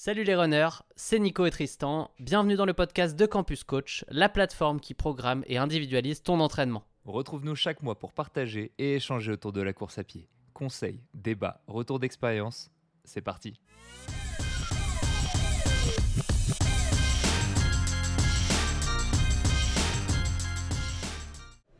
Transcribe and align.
Salut 0.00 0.22
les 0.22 0.36
runners, 0.36 0.84
c'est 0.94 1.18
Nico 1.18 1.44
et 1.44 1.50
Tristan. 1.50 2.12
Bienvenue 2.20 2.54
dans 2.54 2.66
le 2.66 2.72
podcast 2.72 3.16
de 3.16 3.26
Campus 3.26 3.64
Coach, 3.64 4.04
la 4.06 4.28
plateforme 4.28 4.78
qui 4.78 4.94
programme 4.94 5.42
et 5.48 5.58
individualise 5.58 6.22
ton 6.22 6.38
entraînement. 6.38 6.84
Retrouve-nous 7.04 7.56
chaque 7.56 7.82
mois 7.82 7.98
pour 7.98 8.12
partager 8.12 8.70
et 8.78 8.94
échanger 8.94 9.32
autour 9.32 9.50
de 9.52 9.60
la 9.60 9.72
course 9.72 9.98
à 9.98 10.04
pied. 10.04 10.28
Conseils, 10.54 11.00
débats, 11.14 11.64
retours 11.66 11.98
d'expérience, 11.98 12.70
c'est 13.02 13.22
parti. 13.22 13.58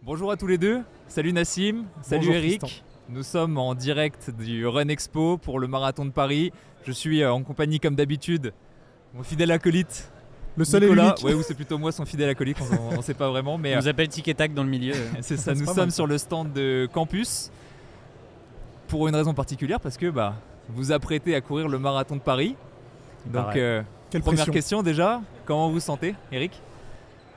Bonjour 0.02 0.32
à 0.32 0.36
tous 0.36 0.48
les 0.48 0.58
deux, 0.58 0.82
salut 1.06 1.32
Nassim, 1.32 1.84
salut 2.02 2.26
Bonjour, 2.26 2.34
Eric. 2.34 2.60
Tristan. 2.62 2.84
Nous 3.10 3.22
sommes 3.22 3.56
en 3.56 3.74
direct 3.74 4.30
du 4.38 4.66
Run 4.66 4.88
Expo 4.88 5.38
pour 5.38 5.58
le 5.58 5.66
marathon 5.66 6.04
de 6.04 6.10
Paris. 6.10 6.52
Je 6.84 6.92
suis 6.92 7.22
euh, 7.22 7.32
en 7.32 7.42
compagnie 7.42 7.80
comme 7.80 7.94
d'habitude 7.94 8.52
mon 9.14 9.22
fidèle 9.22 9.50
acolyte 9.50 10.10
Le 10.56 10.64
seul 10.66 10.82
Nicolas. 10.82 11.14
Ouais, 11.22 11.32
ou 11.32 11.42
c'est 11.42 11.54
plutôt 11.54 11.78
moi 11.78 11.90
son 11.90 12.04
fidèle 12.04 12.28
acolyte, 12.28 12.58
on 12.92 12.98
ne 12.98 13.02
sait 13.02 13.14
pas 13.14 13.30
vraiment, 13.30 13.56
mais 13.56 13.72
On 13.72 13.78
euh, 13.78 13.80
nous 13.80 13.88
appelle 13.88 14.08
Tic 14.08 14.28
et 14.28 14.34
Tac 14.34 14.52
dans 14.52 14.62
le 14.62 14.68
milieu. 14.68 14.92
c'est 15.22 15.38
ça, 15.38 15.54
nous 15.54 15.64
sommes 15.64 15.76
mal, 15.76 15.92
sur 15.92 16.06
le 16.06 16.18
stand 16.18 16.52
de 16.52 16.86
campus 16.92 17.50
pour 18.88 19.08
une 19.08 19.14
raison 19.14 19.32
particulière 19.32 19.80
parce 19.80 19.96
que 19.96 20.10
bah, 20.10 20.34
vous 20.68 20.92
apprêtez 20.92 21.34
à 21.34 21.40
courir 21.40 21.68
le 21.68 21.78
marathon 21.78 22.16
de 22.16 22.20
Paris. 22.20 22.56
Donc, 23.24 23.56
euh, 23.56 23.82
Quelle 24.10 24.20
première 24.20 24.36
pression. 24.36 24.52
question 24.52 24.82
déjà, 24.82 25.22
comment 25.46 25.68
vous 25.68 25.74
vous 25.74 25.80
sentez, 25.80 26.14
Eric? 26.30 26.60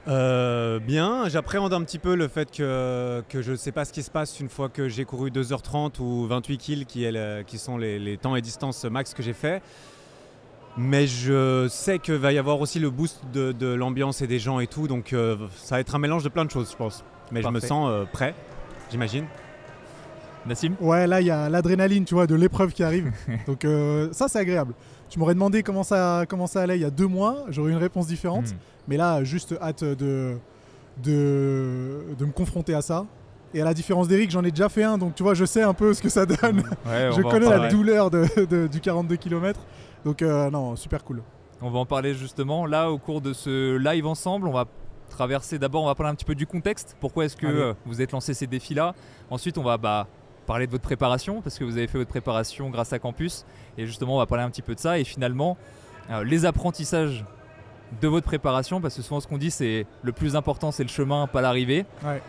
Euh, 0.08 0.80
bien, 0.80 1.30
j'appréhende 1.30 1.73
un 1.73 1.82
petit 1.84 2.00
peu 2.00 2.16
le 2.16 2.28
fait 2.28 2.50
que, 2.50 3.23
que 3.30 3.41
je 3.41 3.52
ne 3.52 3.55
sais 3.55 3.72
pas 3.72 3.86
ce 3.86 3.94
qui 3.94 4.02
se 4.02 4.10
passe 4.10 4.40
une 4.40 4.50
fois 4.50 4.68
que 4.68 4.90
j'ai 4.90 5.05
couru 5.05 5.30
2h30 5.30 6.00
ou 6.02 6.26
28 6.26 6.58
kills 6.58 6.86
qui, 6.88 7.04
est 7.04 7.12
le- 7.12 7.44
qui 7.46 7.60
sont 7.60 7.77
les, 7.77 8.00
les 8.00 8.18
temps 8.18 8.36
et 8.36 8.41
distances 8.41 8.84
max 8.86 9.14
que 9.14 9.22
j'ai 9.22 9.34
fait. 9.34 9.62
Mais 10.77 11.05
je 11.05 11.68
sais 11.70 12.00
qu'il 12.00 12.16
va 12.16 12.32
y 12.34 12.38
avoir 12.40 12.60
aussi 12.62 12.80
le 12.80 12.90
boost 12.90 13.20
de, 13.34 13.52
de 13.52 13.68
l'ambiance 13.68 14.22
et 14.22 14.27
des 14.27 14.40
gens 14.40 14.60
et 14.60 14.68
tout, 14.68 14.88
donc 14.88 15.12
euh, 15.13 15.35
ça 15.55 15.76
va 15.76 15.82
être 15.82 15.94
un 15.96 15.99
mélange 15.99 16.24
de 16.24 16.29
plein 16.29 16.46
de 16.46 16.52
choses, 16.52 16.72
je 16.72 16.77
pense. 16.77 17.04
Mais 17.32 17.41
je 17.41 17.48
me 17.49 17.60
sens 17.60 17.90
euh, 17.91 18.05
prêt, 18.12 18.34
j'imagine. 18.90 19.26
Nassim? 20.48 20.74
Ouais, 20.79 21.05
là, 21.05 21.22
il 21.22 21.27
y 21.27 21.32
a 21.32 21.49
l'adrénaline, 21.49 22.04
tu 22.05 22.16
vois, 22.16 22.26
de 22.26 22.34
l'épreuve 22.34 22.72
qui 22.74 22.84
arrive. 22.84 23.12
Donc, 23.48 23.63
euh, 23.66 24.10
ça, 24.12 24.27
c'est 24.27 24.40
agréable. 24.40 24.74
Tu 25.10 25.20
m'aurais 25.20 25.34
demandé 25.35 25.62
comment 25.62 25.84
ça, 25.84 26.24
comment 26.27 26.48
ça 26.48 26.62
allait 26.62 26.77
il 26.77 26.82
y 26.82 26.85
a 26.85 26.90
deux 26.90 27.05
mois, 27.05 27.46
j'aurais 27.49 27.70
eu 27.70 27.74
une 27.74 27.79
réponse 27.79 28.07
différente. 28.07 28.48
Hmm. 28.48 28.57
Mais 28.87 28.98
là, 28.98 29.24
juste 29.24 29.55
hâte 29.62 29.84
de, 29.84 30.37
de, 31.04 32.04
de 32.18 32.26
me 32.26 32.32
confronter 32.32 32.74
à 32.74 32.82
ça. 32.82 33.05
Et 33.54 33.62
à 33.62 33.65
la 33.65 33.73
différence 33.73 34.07
d'Eric, 34.07 34.32
j'en 34.32 34.43
ai 34.43 34.51
déjà 34.51 34.70
fait 34.70 34.84
un, 34.84 34.98
donc 34.98 35.13
tu 35.15 35.23
vois, 35.23 35.34
je 35.34 35.43
sais 35.43 35.62
un 35.62 35.73
peu 35.73 35.93
ce 35.93 36.01
que 36.01 36.07
ça 36.10 36.26
donne. 36.26 36.63
Ouais, 36.85 37.10
je 37.15 37.21
connais 37.21 37.49
la 37.49 37.68
douleur 37.70 38.10
de, 38.10 38.26
de- 38.46 38.68
du 38.68 38.79
42 38.79 39.18
km. 39.18 39.60
Donc, 40.05 40.21
euh, 40.21 40.49
non, 40.49 40.76
super 40.76 41.04
cool. 41.04 41.21
On 41.62 41.70
va 41.70 41.79
en 41.79 41.85
parler 41.85 42.13
justement. 42.15 42.65
Là, 42.65 42.90
au 42.90 42.98
cours 42.98 43.21
de 43.21 43.34
ce 43.34 43.77
live 43.77 44.07
ensemble, 44.07 44.48
on 44.48 44.51
va 44.54 44.65
traverser 45.10 45.60
d'abord, 45.60 45.84
on 45.84 45.88
va 45.88 45.95
parler 45.95 46.12
un 46.12 46.16
petit 46.16 46.26
peu 46.26 46.34
du 46.34 46.48
contexte. 46.48 46.95
Pourquoi 46.99 47.26
est-ce 47.26 47.35
que 47.35 47.45
euh, 47.45 47.73
vous 47.85 48.01
êtes 48.01 48.13
lancé 48.13 48.34
ces 48.34 48.48
défis-là? 48.48 48.95
Ensuite, 49.29 49.57
on 49.57 49.63
va 49.63 49.77
bah, 49.77 50.07
parler 50.48 50.66
de 50.66 50.71
votre 50.71 50.84
préparation, 50.84 51.41
parce 51.41 51.60
que 51.60 51.66
vous 51.66 51.77
avez 51.77 51.88
fait 51.88 51.98
votre 51.98 52.10
préparation 52.10 52.70
grâce 52.70 52.93
à 52.93 52.99
Campus. 52.99 53.45
Et 53.77 53.85
justement, 53.85 54.16
on 54.16 54.20
va 54.20 54.26
parler 54.26 54.45
un 54.45 54.49
petit 54.49 54.62
peu 54.63 54.73
de 54.76 54.79
ça. 54.79 54.98
Et 54.98 55.04
finalement, 55.04 55.57
euh, 56.10 56.23
les 56.23 56.45
apprentissages 56.45 57.26
de 58.00 58.08
votre 58.08 58.26
préparation, 58.26 58.80
parce 58.82 58.96
que 58.96 59.02
souvent 59.02 59.20
ce 59.20 59.28
qu'on 59.28 59.38
dit, 59.38 59.52
c'est 59.52 59.86
le 60.04 60.12
plus 60.12 60.36
important, 60.36 60.72
c'est 60.72 60.84
le 60.84 60.90
chemin, 60.90 61.28
pas 61.28 61.42
l'arrivée. 61.42 61.86
Ouais. 62.04 62.22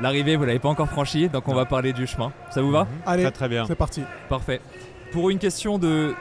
L'arrivée, 0.00 0.34
vous 0.36 0.44
l'avez 0.44 0.58
pas 0.58 0.68
encore 0.68 0.88
franchie, 0.88 1.28
donc 1.28 1.46
on 1.46 1.52
Non. 1.52 1.58
va 1.58 1.66
parler 1.66 1.92
du 1.92 2.06
chemin. 2.06 2.32
Ça 2.50 2.60
vous 2.62 2.70
va 2.72 2.84
Mhm. 2.84 2.88
Allez, 3.06 3.22
Très 3.22 3.32
très 3.32 3.48
bien. 3.48 3.64
c'est 3.66 3.76
parti. 3.76 4.02
Parfait. 4.28 4.60
Pour 5.12 5.30
une 5.30 5.38
question 5.38 5.78
de... 5.78 6.14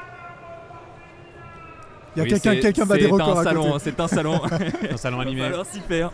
Il 2.15 2.19
y 2.19 2.21
a 2.21 2.23
Oui, 2.25 2.29
quelqu'un 2.29 2.59
quelqu'un 2.61 2.85
bat 2.85 2.97
des 2.97 3.07
records 3.07 3.39
un 3.39 3.43
salon. 3.43 3.79
C'est 3.79 3.99
un 3.99 4.07
salon. 4.07 4.39
Un 4.91 4.97
salon 4.97 5.17
Va 5.17 5.23
animé. 5.23 5.41
falloir 5.41 5.65
s'y 5.65 5.79
faire. 5.79 6.11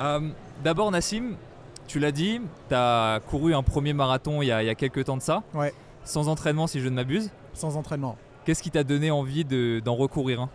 Euh, 0.00 0.20
D'abord 0.64 0.90
Nassim, 0.92 1.34
tu 1.92 1.98
l'as 1.98 2.10
dit, 2.12 2.40
tu 2.68 2.74
as 2.74 3.20
couru 3.28 3.54
un 3.54 3.62
premier 3.62 3.92
marathon 3.92 4.40
il 4.40 4.46
y, 4.46 4.52
a, 4.52 4.62
il 4.62 4.66
y 4.66 4.70
a 4.70 4.74
quelques 4.74 5.04
temps 5.04 5.16
de 5.18 5.22
ça, 5.22 5.42
Ouais, 5.54 5.74
sans 6.04 6.28
entraînement 6.28 6.66
si 6.66 6.80
je 6.80 6.88
ne 6.88 6.94
m'abuse. 6.94 7.30
sans 7.52 7.76
entraînement. 7.76 8.16
Qu'est-ce 8.46 8.62
qui 8.62 8.70
t'a 8.70 8.82
donné 8.82 9.10
envie 9.10 9.44
de- 9.44 9.80
d'en 9.84 9.94
recourir 9.94 10.40
un 10.40 10.48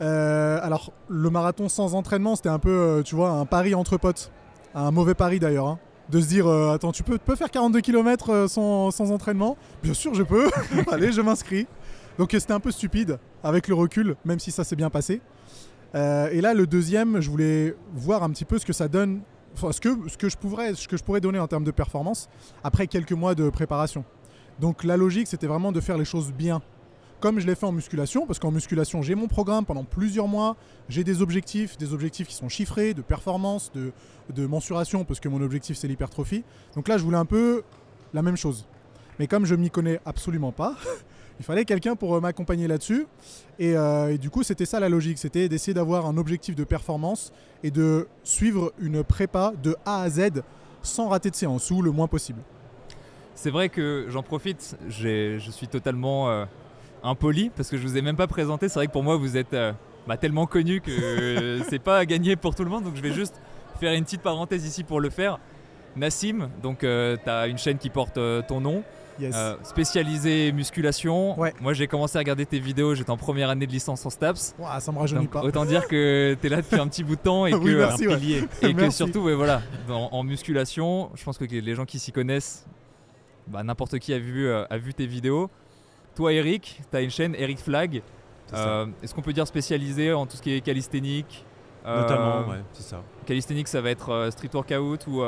Euh, 0.00 0.58
alors, 0.62 0.90
le 1.08 1.30
marathon 1.30 1.68
sans 1.68 1.94
entraînement, 1.94 2.34
c'était 2.36 2.48
un 2.48 2.58
peu, 2.58 2.70
euh, 2.70 3.02
tu 3.02 3.14
vois, 3.14 3.30
un 3.30 3.44
pari 3.44 3.74
entre 3.74 3.96
potes. 3.98 4.32
Un 4.74 4.90
mauvais 4.90 5.14
pari 5.14 5.38
d'ailleurs. 5.38 5.66
hein. 5.68 5.78
De 6.08 6.20
se 6.20 6.26
dire, 6.26 6.46
euh, 6.48 6.72
attends, 6.74 6.90
tu 6.90 7.02
peux, 7.04 7.18
peux 7.18 7.36
faire 7.36 7.50
42 7.50 7.80
km 7.82 8.46
sans, 8.48 8.90
sans 8.90 9.12
entraînement? 9.12 9.56
Bien 9.82 9.94
sûr, 9.94 10.14
je 10.14 10.22
peux. 10.24 10.50
Allez, 10.90 11.12
je 11.12 11.20
m'inscris. 11.20 11.66
Donc, 12.18 12.30
c'était 12.32 12.52
un 12.52 12.60
peu 12.60 12.70
stupide 12.72 13.18
avec 13.44 13.68
le 13.68 13.74
recul, 13.74 14.16
même 14.24 14.38
si 14.40 14.50
ça 14.50 14.64
s'est 14.64 14.74
bien 14.76 14.90
passé. 14.90 15.20
Euh, 15.94 16.28
et 16.32 16.40
là, 16.40 16.54
le 16.54 16.66
deuxième, 16.66 17.20
je 17.20 17.30
voulais 17.30 17.76
voir 17.94 18.22
un 18.24 18.30
petit 18.30 18.44
peu 18.46 18.58
ce 18.58 18.66
que 18.66 18.72
ça 18.72 18.88
donne, 18.88 19.20
enfin, 19.54 19.72
ce 19.72 19.80
que, 19.80 20.08
ce 20.08 20.16
que, 20.16 20.28
je, 20.28 20.36
pourrais, 20.36 20.74
ce 20.74 20.88
que 20.88 20.96
je 20.96 21.04
pourrais 21.04 21.20
donner 21.20 21.38
en 21.38 21.46
termes 21.46 21.64
de 21.64 21.70
performance 21.70 22.28
après 22.64 22.86
quelques 22.86 23.12
mois 23.12 23.34
de 23.34 23.48
préparation. 23.50 24.04
Donc, 24.60 24.84
la 24.84 24.96
logique, 24.96 25.26
c'était 25.26 25.46
vraiment 25.46 25.72
de 25.72 25.80
faire 25.80 25.98
les 25.98 26.04
choses 26.04 26.32
bien 26.32 26.62
comme 27.22 27.38
je 27.38 27.46
l'ai 27.46 27.54
fait 27.54 27.66
en 27.66 27.72
musculation, 27.72 28.26
parce 28.26 28.40
qu'en 28.40 28.50
musculation, 28.50 29.00
j'ai 29.00 29.14
mon 29.14 29.28
programme 29.28 29.64
pendant 29.64 29.84
plusieurs 29.84 30.26
mois, 30.26 30.56
j'ai 30.88 31.04
des 31.04 31.22
objectifs, 31.22 31.78
des 31.78 31.94
objectifs 31.94 32.26
qui 32.26 32.34
sont 32.34 32.48
chiffrés, 32.48 32.94
de 32.94 33.00
performance, 33.00 33.70
de, 33.72 33.92
de 34.34 34.44
mensuration, 34.44 35.04
parce 35.04 35.20
que 35.20 35.28
mon 35.28 35.40
objectif 35.40 35.76
c'est 35.76 35.86
l'hypertrophie. 35.86 36.42
Donc 36.74 36.88
là, 36.88 36.98
je 36.98 37.04
voulais 37.04 37.16
un 37.16 37.24
peu 37.24 37.62
la 38.12 38.22
même 38.22 38.36
chose. 38.36 38.66
Mais 39.20 39.28
comme 39.28 39.46
je 39.46 39.54
m'y 39.54 39.70
connais 39.70 40.00
absolument 40.04 40.50
pas, 40.50 40.74
il 41.38 41.44
fallait 41.44 41.64
quelqu'un 41.64 41.96
pour 41.96 42.14
euh, 42.14 42.20
m'accompagner 42.20 42.68
là-dessus. 42.68 43.06
Et, 43.58 43.76
euh, 43.76 44.14
et 44.14 44.18
du 44.18 44.30
coup, 44.30 44.42
c'était 44.42 44.66
ça 44.66 44.80
la 44.80 44.88
logique, 44.88 45.18
c'était 45.18 45.48
d'essayer 45.48 45.74
d'avoir 45.74 46.06
un 46.06 46.16
objectif 46.16 46.54
de 46.54 46.64
performance 46.64 47.32
et 47.62 47.70
de 47.70 48.08
suivre 48.24 48.72
une 48.78 49.04
prépa 49.04 49.52
de 49.62 49.76
A 49.84 50.02
à 50.02 50.10
Z 50.10 50.42
sans 50.82 51.08
rater 51.08 51.30
de 51.30 51.36
séance 51.36 51.70
ou 51.70 51.82
le 51.82 51.90
moins 51.90 52.08
possible. 52.08 52.40
C'est 53.34 53.50
vrai 53.50 53.68
que 53.68 54.06
j'en 54.08 54.22
profite, 54.22 54.76
je 54.88 55.38
suis 55.50 55.68
totalement 55.68 56.30
euh, 56.30 56.44
impoli 57.02 57.50
parce 57.54 57.68
que 57.68 57.76
je 57.76 57.82
vous 57.82 57.96
ai 57.96 58.02
même 58.02 58.16
pas 58.16 58.26
présenté. 58.26 58.68
C'est 58.68 58.78
vrai 58.78 58.86
que 58.86 58.92
pour 58.92 59.02
moi, 59.02 59.16
vous 59.16 59.36
êtes 59.36 59.56
bah, 60.06 60.16
tellement 60.16 60.46
connu 60.46 60.80
que 60.80 61.60
c'est 61.68 61.78
pas 61.78 61.98
à 61.98 62.04
gagner 62.04 62.36
pour 62.36 62.54
tout 62.54 62.64
le 62.64 62.70
monde. 62.70 62.84
Donc 62.84 62.96
je 62.96 63.02
vais 63.02 63.12
juste 63.12 63.40
faire 63.80 63.92
une 63.94 64.04
petite 64.04 64.22
parenthèse 64.22 64.64
ici 64.66 64.84
pour 64.84 65.00
le 65.00 65.10
faire. 65.10 65.38
Nassim, 65.96 66.48
donc 66.62 66.80
tu 66.80 66.86
as 66.86 67.46
une 67.46 67.58
chaîne 67.58 67.78
qui 67.78 67.90
porte 67.90 68.18
ton 68.48 68.60
nom, 68.60 68.82
Yes. 69.20 69.34
euh, 69.36 69.56
spécialisée 69.62 70.52
musculation. 70.52 71.38
Ouais. 71.38 71.52
Moi 71.60 71.72
j'ai 71.74 71.86
commencé 71.86 72.16
à 72.16 72.20
regarder 72.20 72.46
tes 72.46 72.58
vidéos, 72.58 72.94
j'étais 72.94 73.10
en 73.10 73.16
première 73.16 73.50
année 73.50 73.66
de 73.66 73.72
licence 73.72 74.04
en 74.06 74.10
STAPS. 74.10 74.54
Ouah, 74.58 74.80
ça 74.80 74.90
me 74.92 74.98
rajeunit 74.98 75.26
pas. 75.28 75.42
autant 75.42 75.64
dire 75.64 75.86
que 75.86 76.36
tu 76.40 76.46
es 76.46 76.50
là 76.50 76.62
depuis 76.62 76.80
un 76.80 76.88
petit 76.88 77.04
bout 77.04 77.16
de 77.16 77.20
temps 77.20 77.46
et 77.46 77.54
Oui, 77.54 77.64
que, 77.64 77.68
euh, 77.70 77.86
merci, 77.86 78.08
ouais. 78.08 78.48
Et 78.70 78.74
que 78.74 78.90
surtout, 78.90 79.20
ouais, 79.20 79.34
voilà, 79.34 79.62
dans- 79.86 80.08
en 80.12 80.22
musculation, 80.22 81.10
je 81.14 81.22
pense 81.24 81.36
que 81.38 81.44
les 81.44 81.74
gens 81.74 81.84
qui 81.84 81.98
s'y 81.98 82.10
connaissent, 82.12 82.66
bah, 83.48 83.62
n'importe 83.62 83.98
qui 83.98 84.12
a 84.14 84.18
vu, 84.18 84.46
euh, 84.46 84.64
a 84.70 84.78
vu 84.78 84.94
tes 84.94 85.06
vidéos. 85.06 85.50
Toi, 86.14 86.32
Eric, 86.32 86.80
tu 86.90 86.96
as 86.96 87.00
une 87.00 87.10
chaîne 87.10 87.34
Eric 87.38 87.58
Flag. 87.58 88.02
Euh, 88.54 88.86
Est-ce 89.02 89.14
qu'on 89.14 89.22
peut 89.22 89.32
dire 89.32 89.46
spécialisé 89.46 90.12
en 90.12 90.26
tout 90.26 90.36
ce 90.36 90.42
qui 90.42 90.52
est 90.52 90.60
calisthénique 90.60 91.44
euh, 91.86 92.02
Notamment, 92.02 92.48
ouais, 92.50 92.60
c'est 92.74 92.82
ça. 92.82 93.02
Calisthénique, 93.24 93.66
ça 93.68 93.80
va 93.80 93.90
être 93.90 94.10
euh, 94.10 94.30
street 94.30 94.50
workout 94.52 95.06
ou 95.06 95.22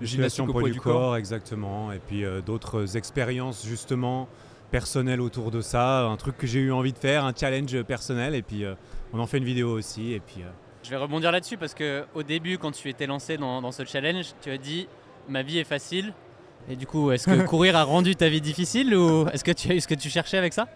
gymnastique 0.00 0.44
au 0.44 0.52
poids 0.52 0.60
poids 0.60 0.68
du 0.70 0.74
du 0.74 0.80
corps, 0.80 1.00
corps. 1.00 1.16
exactement. 1.16 1.92
Et 1.92 1.98
puis 1.98 2.24
euh, 2.24 2.40
d'autres 2.40 2.96
expériences 2.96 3.66
justement 3.66 4.28
personnelles 4.70 5.20
autour 5.20 5.50
de 5.50 5.60
ça. 5.60 6.04
Un 6.04 6.16
truc 6.16 6.36
que 6.36 6.46
j'ai 6.46 6.60
eu 6.60 6.72
envie 6.72 6.92
de 6.92 6.98
faire, 6.98 7.24
un 7.24 7.32
challenge 7.34 7.82
personnel. 7.82 8.34
Et 8.34 8.42
puis 8.42 8.64
euh, 8.64 8.74
on 9.12 9.18
en 9.20 9.26
fait 9.26 9.38
une 9.38 9.44
vidéo 9.44 9.70
aussi. 9.70 10.12
Et 10.12 10.20
puis 10.20 10.42
euh, 10.42 10.48
Je 10.82 10.90
vais 10.90 10.96
rebondir 10.96 11.32
là-dessus 11.32 11.56
parce 11.56 11.74
que 11.74 12.04
au 12.14 12.22
début, 12.22 12.58
quand 12.58 12.72
tu 12.72 12.88
étais 12.88 13.06
lancé 13.06 13.36
dans, 13.36 13.62
dans 13.62 13.72
ce 13.72 13.84
challenge, 13.84 14.34
tu 14.40 14.50
as 14.50 14.58
dit 14.58 14.88
ma 15.28 15.42
vie 15.42 15.58
est 15.58 15.64
facile. 15.64 16.12
Et 16.68 16.76
du 16.76 16.86
coup, 16.86 17.10
est-ce 17.10 17.26
que 17.26 17.42
courir 17.46 17.76
a 17.76 17.84
rendu 17.84 18.14
ta 18.14 18.28
vie 18.28 18.40
difficile 18.40 18.94
ou 18.94 19.26
est-ce 19.28 19.44
que 19.44 19.52
tu 19.52 19.70
as 19.70 19.74
eu 19.74 19.80
ce 19.80 19.88
que 19.88 19.94
tu 19.94 20.10
cherchais 20.10 20.36
avec 20.38 20.52
ça? 20.52 20.68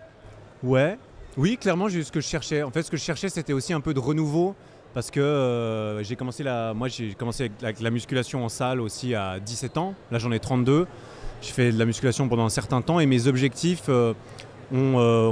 Ouais, 0.63 0.97
oui, 1.37 1.57
clairement, 1.57 1.89
j'ai 1.89 2.01
eu 2.01 2.05
ce 2.05 2.13
que 2.13 2.21
je 2.21 2.29
cherchais. 2.29 2.63
En 2.63 2.71
fait, 2.71 2.83
ce 2.83 2.91
que 2.91 2.97
je 2.97 3.03
cherchais, 3.03 3.29
c'était 3.29 3.53
aussi 3.53 3.73
un 3.73 3.81
peu 3.81 3.95
de 3.95 3.99
renouveau. 3.99 4.55
Parce 4.95 5.11
que 5.11 5.21
euh, 5.21 6.03
j'ai 6.03 6.17
commencé 6.17 6.43
la, 6.43 6.75
moi 6.75 6.89
j'ai 6.89 7.15
commencé 7.15 7.51
avec 7.63 7.81
la, 7.81 7.91
musculation 7.91 8.45
en 8.45 8.49
salle 8.49 8.81
aussi 8.81 9.15
à 9.15 9.39
17 9.41 9.79
ans. 9.79 9.95
Là 10.11 10.19
j'en 10.19 10.33
ai 10.33 10.39
32. 10.39 10.87
J'ai 11.41 11.53
fait 11.53 11.73
de 11.73 11.79
la 11.79 11.87
musculation 11.87 12.29
pendant 12.29 12.45
un 12.45 12.51
certain 12.51 12.83
temps 12.83 13.01
et 13.01 13.07
mes 13.07 13.27
objectifs 13.27 13.85
euh, 13.89 14.13
ont, 14.73 14.95
euh, 14.99 15.29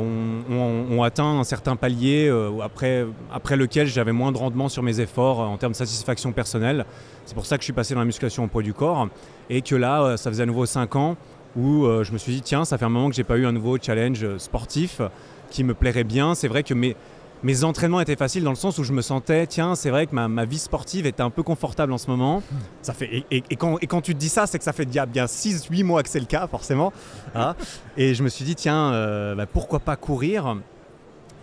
ont- 0.90 1.02
atteint 1.02 1.38
un 1.38 1.44
certain 1.44 1.76
palier 1.76 2.30
après, 2.62 3.06
après 3.32 3.56
lequel 3.56 3.86
j'avais 3.86 4.12
moins 4.12 4.32
de 4.32 4.38
rendement 4.38 4.68
sur 4.68 4.82
mes 4.82 5.00
efforts 5.00 5.40
en 5.40 5.56
termes 5.56 5.72
de 5.72 5.76
satisfaction 5.76 6.32
personnelle. 6.32 6.84
C'est 7.26 7.34
pour 7.34 7.46
ça 7.46 7.56
que 7.56 7.62
je 7.62 7.66
suis 7.66 7.72
passé 7.72 7.94
dans 7.94 8.00
la 8.00 8.06
musculation 8.06 8.44
au 8.44 8.48
poids 8.48 8.62
du 8.62 8.74
corps 8.74 9.08
et 9.50 9.62
que 9.62 9.74
là 9.74 10.16
ça 10.16 10.30
faisait 10.30 10.42
à 10.42 10.46
nouveau 10.46 10.66
5 10.66 10.96
ans 10.96 11.16
où 11.56 11.86
je 12.02 12.12
me 12.12 12.18
suis 12.18 12.32
dit 12.32 12.42
tiens 12.42 12.64
ça 12.64 12.76
fait 12.76 12.84
un 12.84 12.90
moment 12.90 13.08
que 13.08 13.14
j'ai 13.14 13.24
pas 13.24 13.36
eu 13.36 13.46
un 13.46 13.52
nouveau 13.52 13.78
challenge 13.80 14.36
sportif 14.38 15.00
qui 15.50 15.64
me 15.64 15.74
plairait 15.74 16.04
bien. 16.04 16.34
C'est 16.34 16.48
vrai 16.48 16.62
que 16.62 16.74
mes, 16.74 16.96
mes 17.42 17.64
entraînements 17.64 18.00
étaient 18.00 18.16
faciles 18.16 18.44
dans 18.44 18.50
le 18.50 18.56
sens 18.56 18.76
où 18.78 18.84
je 18.84 18.92
me 18.92 19.00
sentais, 19.02 19.46
tiens, 19.46 19.74
c'est 19.74 19.90
vrai 19.90 20.06
que 20.06 20.14
ma, 20.14 20.28
ma 20.28 20.44
vie 20.44 20.58
sportive 20.58 21.06
était 21.06 21.22
un 21.22 21.30
peu 21.30 21.42
confortable 21.42 21.92
en 21.92 21.98
ce 21.98 22.10
moment. 22.10 22.42
Ça 22.82 22.92
fait, 22.92 23.06
et, 23.06 23.24
et- 23.38 23.44
et 23.50 23.56
quand, 23.56 23.78
et 23.80 23.86
quand 23.86 24.00
tu 24.02 24.14
te 24.14 24.18
dis 24.18 24.28
ça, 24.28 24.46
c'est 24.46 24.58
que 24.58 24.64
ça 24.64 24.72
fait 24.74 24.84
déjà 24.84 25.06
bien 25.06 25.24
6-8 25.26 25.82
mois 25.84 26.02
que 26.02 26.08
c'est 26.10 26.20
le 26.20 26.26
cas, 26.26 26.46
forcément. 26.46 26.92
hein. 27.34 27.54
et 27.96 28.14
je 28.14 28.22
me 28.22 28.28
suis 28.28 28.44
dit, 28.44 28.54
tiens, 28.54 28.92
euh, 28.92 29.34
bah, 29.34 29.46
pourquoi 29.46 29.78
pas 29.80 29.96
courir? 29.96 30.56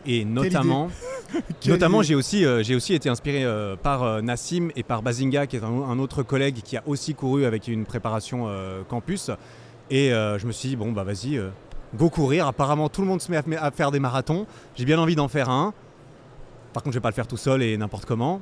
Et 0.06 0.24
notamment, 0.24 0.90
notamment 1.72 2.02
j'ai 2.04 2.16
aussi, 2.16 2.46
euh, 2.46 2.64
j'ai 2.64 2.76
aussi 2.76 2.94
été 2.94 3.10
inspiré 3.10 3.44
euh, 3.44 3.76
par 3.76 4.22
Nassim 4.22 4.70
et 4.76 4.84
par 4.84 5.02
Bazinga, 5.02 5.48
qui 5.48 5.58
est 5.58 5.64
un, 5.64 5.68
un 5.68 6.00
autre 6.00 6.24
collègue 6.24 6.62
qui 6.64 6.78
a 6.78 6.84
aussi 6.86 7.14
couru 7.16 7.44
avec 7.46 7.68
une 7.68 7.86
préparation 7.86 8.48
campus. 8.88 9.32
Et 9.90 10.10
je 10.12 10.46
me 10.46 10.52
suis 10.52 10.70
dit, 10.70 10.76
bon, 10.76 10.92
bah 10.92 11.04
vas-y, 11.04 11.42
go 11.96 12.10
courir. 12.10 12.46
Apparemment, 12.48 12.88
tout 12.90 13.02
le 13.02 13.08
monde 13.08 13.22
se 13.22 13.32
met 13.32 13.38
à, 13.58 13.64
à 13.66 13.72
faire 13.72 13.92
des 13.92 14.00
marathons. 14.00 14.46
J'ai 14.76 14.86
bien 14.86 15.00
envie 15.00 15.16
d'en 15.16 15.28
faire 15.28 15.50
un. 15.50 15.74
Par 16.78 16.84
contre, 16.84 16.94
je 16.94 17.00
vais 17.00 17.02
pas 17.02 17.10
le 17.10 17.16
faire 17.16 17.26
tout 17.26 17.38
seul 17.38 17.64
et 17.64 17.76
n'importe 17.76 18.06
comment. 18.06 18.40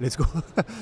Let's 0.00 0.16
go. 0.16 0.24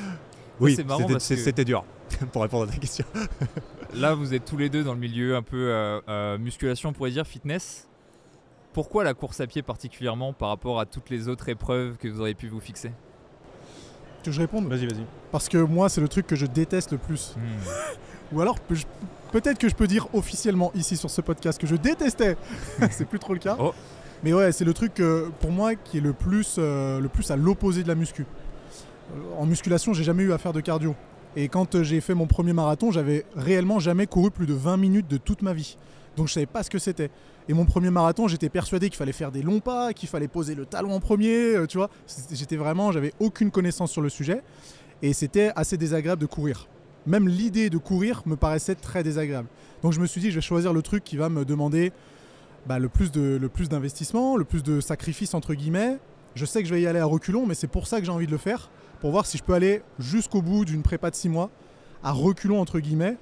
oui, 0.58 0.74
c'était- 0.74 1.52
que- 1.52 1.62
dur 1.62 1.84
pour 2.32 2.40
répondre 2.40 2.64
à 2.64 2.72
ta 2.72 2.78
question. 2.78 3.04
Là, 3.94 4.14
vous 4.14 4.32
êtes 4.32 4.46
tous 4.46 4.56
les 4.56 4.70
deux 4.70 4.82
dans 4.82 4.94
le 4.94 4.98
milieu 4.98 5.36
un 5.36 5.42
peu 5.42 5.68
euh, 5.68 6.00
euh, 6.08 6.38
musculation, 6.38 6.88
on 6.88 6.92
pourrait 6.94 7.10
dire, 7.10 7.26
fitness. 7.26 7.88
Pourquoi 8.72 9.04
la 9.04 9.12
course 9.12 9.38
à 9.40 9.46
pied 9.46 9.60
particulièrement 9.60 10.32
par 10.32 10.48
rapport 10.48 10.80
à 10.80 10.86
toutes 10.86 11.10
les 11.10 11.28
autres 11.28 11.46
épreuves 11.50 11.98
que 11.98 12.08
vous 12.08 12.20
auriez 12.20 12.32
pu 12.32 12.48
vous 12.48 12.58
fixer? 12.58 12.90
Que 14.22 14.30
je 14.30 14.40
réponde? 14.40 14.66
Vas-y, 14.68 14.86
vas-y. 14.86 15.04
Parce 15.30 15.50
que 15.50 15.58
moi, 15.58 15.90
c'est 15.90 16.00
le 16.00 16.08
truc 16.08 16.26
que 16.26 16.36
je 16.36 16.46
déteste 16.46 16.92
le 16.92 16.98
plus. 16.98 17.34
Ou 18.32 18.40
alors, 18.40 18.56
peut-être 19.30 19.58
que 19.58 19.68
je 19.68 19.74
peux 19.74 19.86
dire 19.86 20.08
officiellement 20.14 20.72
ici 20.74 20.96
sur 20.96 21.10
ce 21.10 21.20
podcast 21.20 21.60
que 21.60 21.66
je 21.66 21.76
détestais. 21.76 22.38
c'est 22.90 23.04
plus 23.06 23.18
trop 23.18 23.34
le 23.34 23.40
cas. 23.40 23.58
Oh. 23.60 23.74
Mais 24.24 24.32
ouais, 24.32 24.52
c'est 24.52 24.64
le 24.64 24.72
truc 24.72 25.00
euh, 25.00 25.28
pour 25.40 25.50
moi 25.50 25.74
qui 25.74 25.98
est 25.98 26.00
le 26.00 26.14
plus, 26.14 26.56
euh, 26.56 26.98
le 26.98 27.08
plus 27.10 27.30
à 27.30 27.36
l'opposé 27.36 27.82
de 27.82 27.88
la 27.88 27.94
muscu. 27.94 28.24
Euh, 29.12 29.18
En 29.36 29.44
musculation, 29.44 29.92
j'ai 29.92 30.02
jamais 30.02 30.22
eu 30.22 30.32
à 30.32 30.38
faire 30.38 30.54
de 30.54 30.62
cardio. 30.62 30.96
Et 31.36 31.48
quand 31.48 31.82
j'ai 31.82 32.00
fait 32.00 32.14
mon 32.14 32.26
premier 32.26 32.54
marathon, 32.54 32.90
j'avais 32.90 33.26
réellement 33.36 33.80
jamais 33.80 34.06
couru 34.06 34.30
plus 34.30 34.46
de 34.46 34.54
20 34.54 34.78
minutes 34.78 35.08
de 35.08 35.18
toute 35.18 35.42
ma 35.42 35.52
vie. 35.52 35.76
Donc 36.16 36.28
je 36.28 36.32
savais 36.32 36.46
pas 36.46 36.62
ce 36.62 36.70
que 36.70 36.78
c'était. 36.78 37.10
Et 37.50 37.52
mon 37.52 37.66
premier 37.66 37.90
marathon, 37.90 38.26
j'étais 38.26 38.48
persuadé 38.48 38.88
qu'il 38.88 38.96
fallait 38.96 39.12
faire 39.12 39.30
des 39.30 39.42
longs 39.42 39.60
pas, 39.60 39.92
qu'il 39.92 40.08
fallait 40.08 40.28
poser 40.28 40.54
le 40.54 40.64
talon 40.64 40.92
en 40.92 41.00
premier, 41.00 41.56
tu 41.68 41.76
vois. 41.76 41.90
J'étais 42.32 42.56
vraiment, 42.56 42.92
j'avais 42.92 43.12
aucune 43.20 43.50
connaissance 43.50 43.92
sur 43.92 44.00
le 44.00 44.08
sujet. 44.08 44.40
Et 45.02 45.12
c'était 45.12 45.50
assez 45.54 45.76
désagréable 45.76 46.22
de 46.22 46.26
courir. 46.26 46.66
Même 47.06 47.28
l'idée 47.28 47.68
de 47.68 47.76
courir 47.76 48.22
me 48.24 48.36
paraissait 48.36 48.74
très 48.74 49.02
désagréable. 49.02 49.48
Donc 49.82 49.92
je 49.92 50.00
me 50.00 50.06
suis 50.06 50.22
dit, 50.22 50.30
je 50.30 50.36
vais 50.36 50.40
choisir 50.40 50.72
le 50.72 50.80
truc 50.80 51.04
qui 51.04 51.18
va 51.18 51.28
me 51.28 51.44
demander 51.44 51.92
bah, 52.66 52.78
le 52.78 52.88
plus 52.88 53.10
de- 53.12 53.36
le 53.40 53.48
plus 53.48 53.68
d'investissement, 53.68 54.36
le 54.36 54.44
plus 54.44 54.62
de 54.62 54.80
sacrifices 54.80 55.34
entre 55.34 55.54
guillemets. 55.54 55.98
Je 56.34 56.44
sais 56.44 56.62
que 56.62 56.68
je 56.68 56.74
vais 56.74 56.80
y 56.82 56.86
aller 56.86 56.98
à 56.98 57.04
reculons, 57.04 57.46
mais 57.46 57.54
c'est 57.54 57.66
pour 57.68 57.86
ça 57.86 58.00
que 58.00 58.06
j'ai 58.06 58.12
envie 58.12 58.26
de 58.26 58.32
le 58.32 58.38
faire, 58.38 58.70
pour 59.00 59.10
voir 59.12 59.26
si 59.26 59.38
je 59.38 59.42
peux 59.44 59.54
aller 59.54 59.82
jusqu'au 59.98 60.42
bout 60.42 60.64
d'une 60.64 60.82
prépa 60.82 61.10
de 61.10 61.14
6 61.14 61.28
mois, 61.28 61.50
à 62.02 62.10
reculons 62.12 62.60
entre 62.60 62.80
guillemets. 62.80 63.16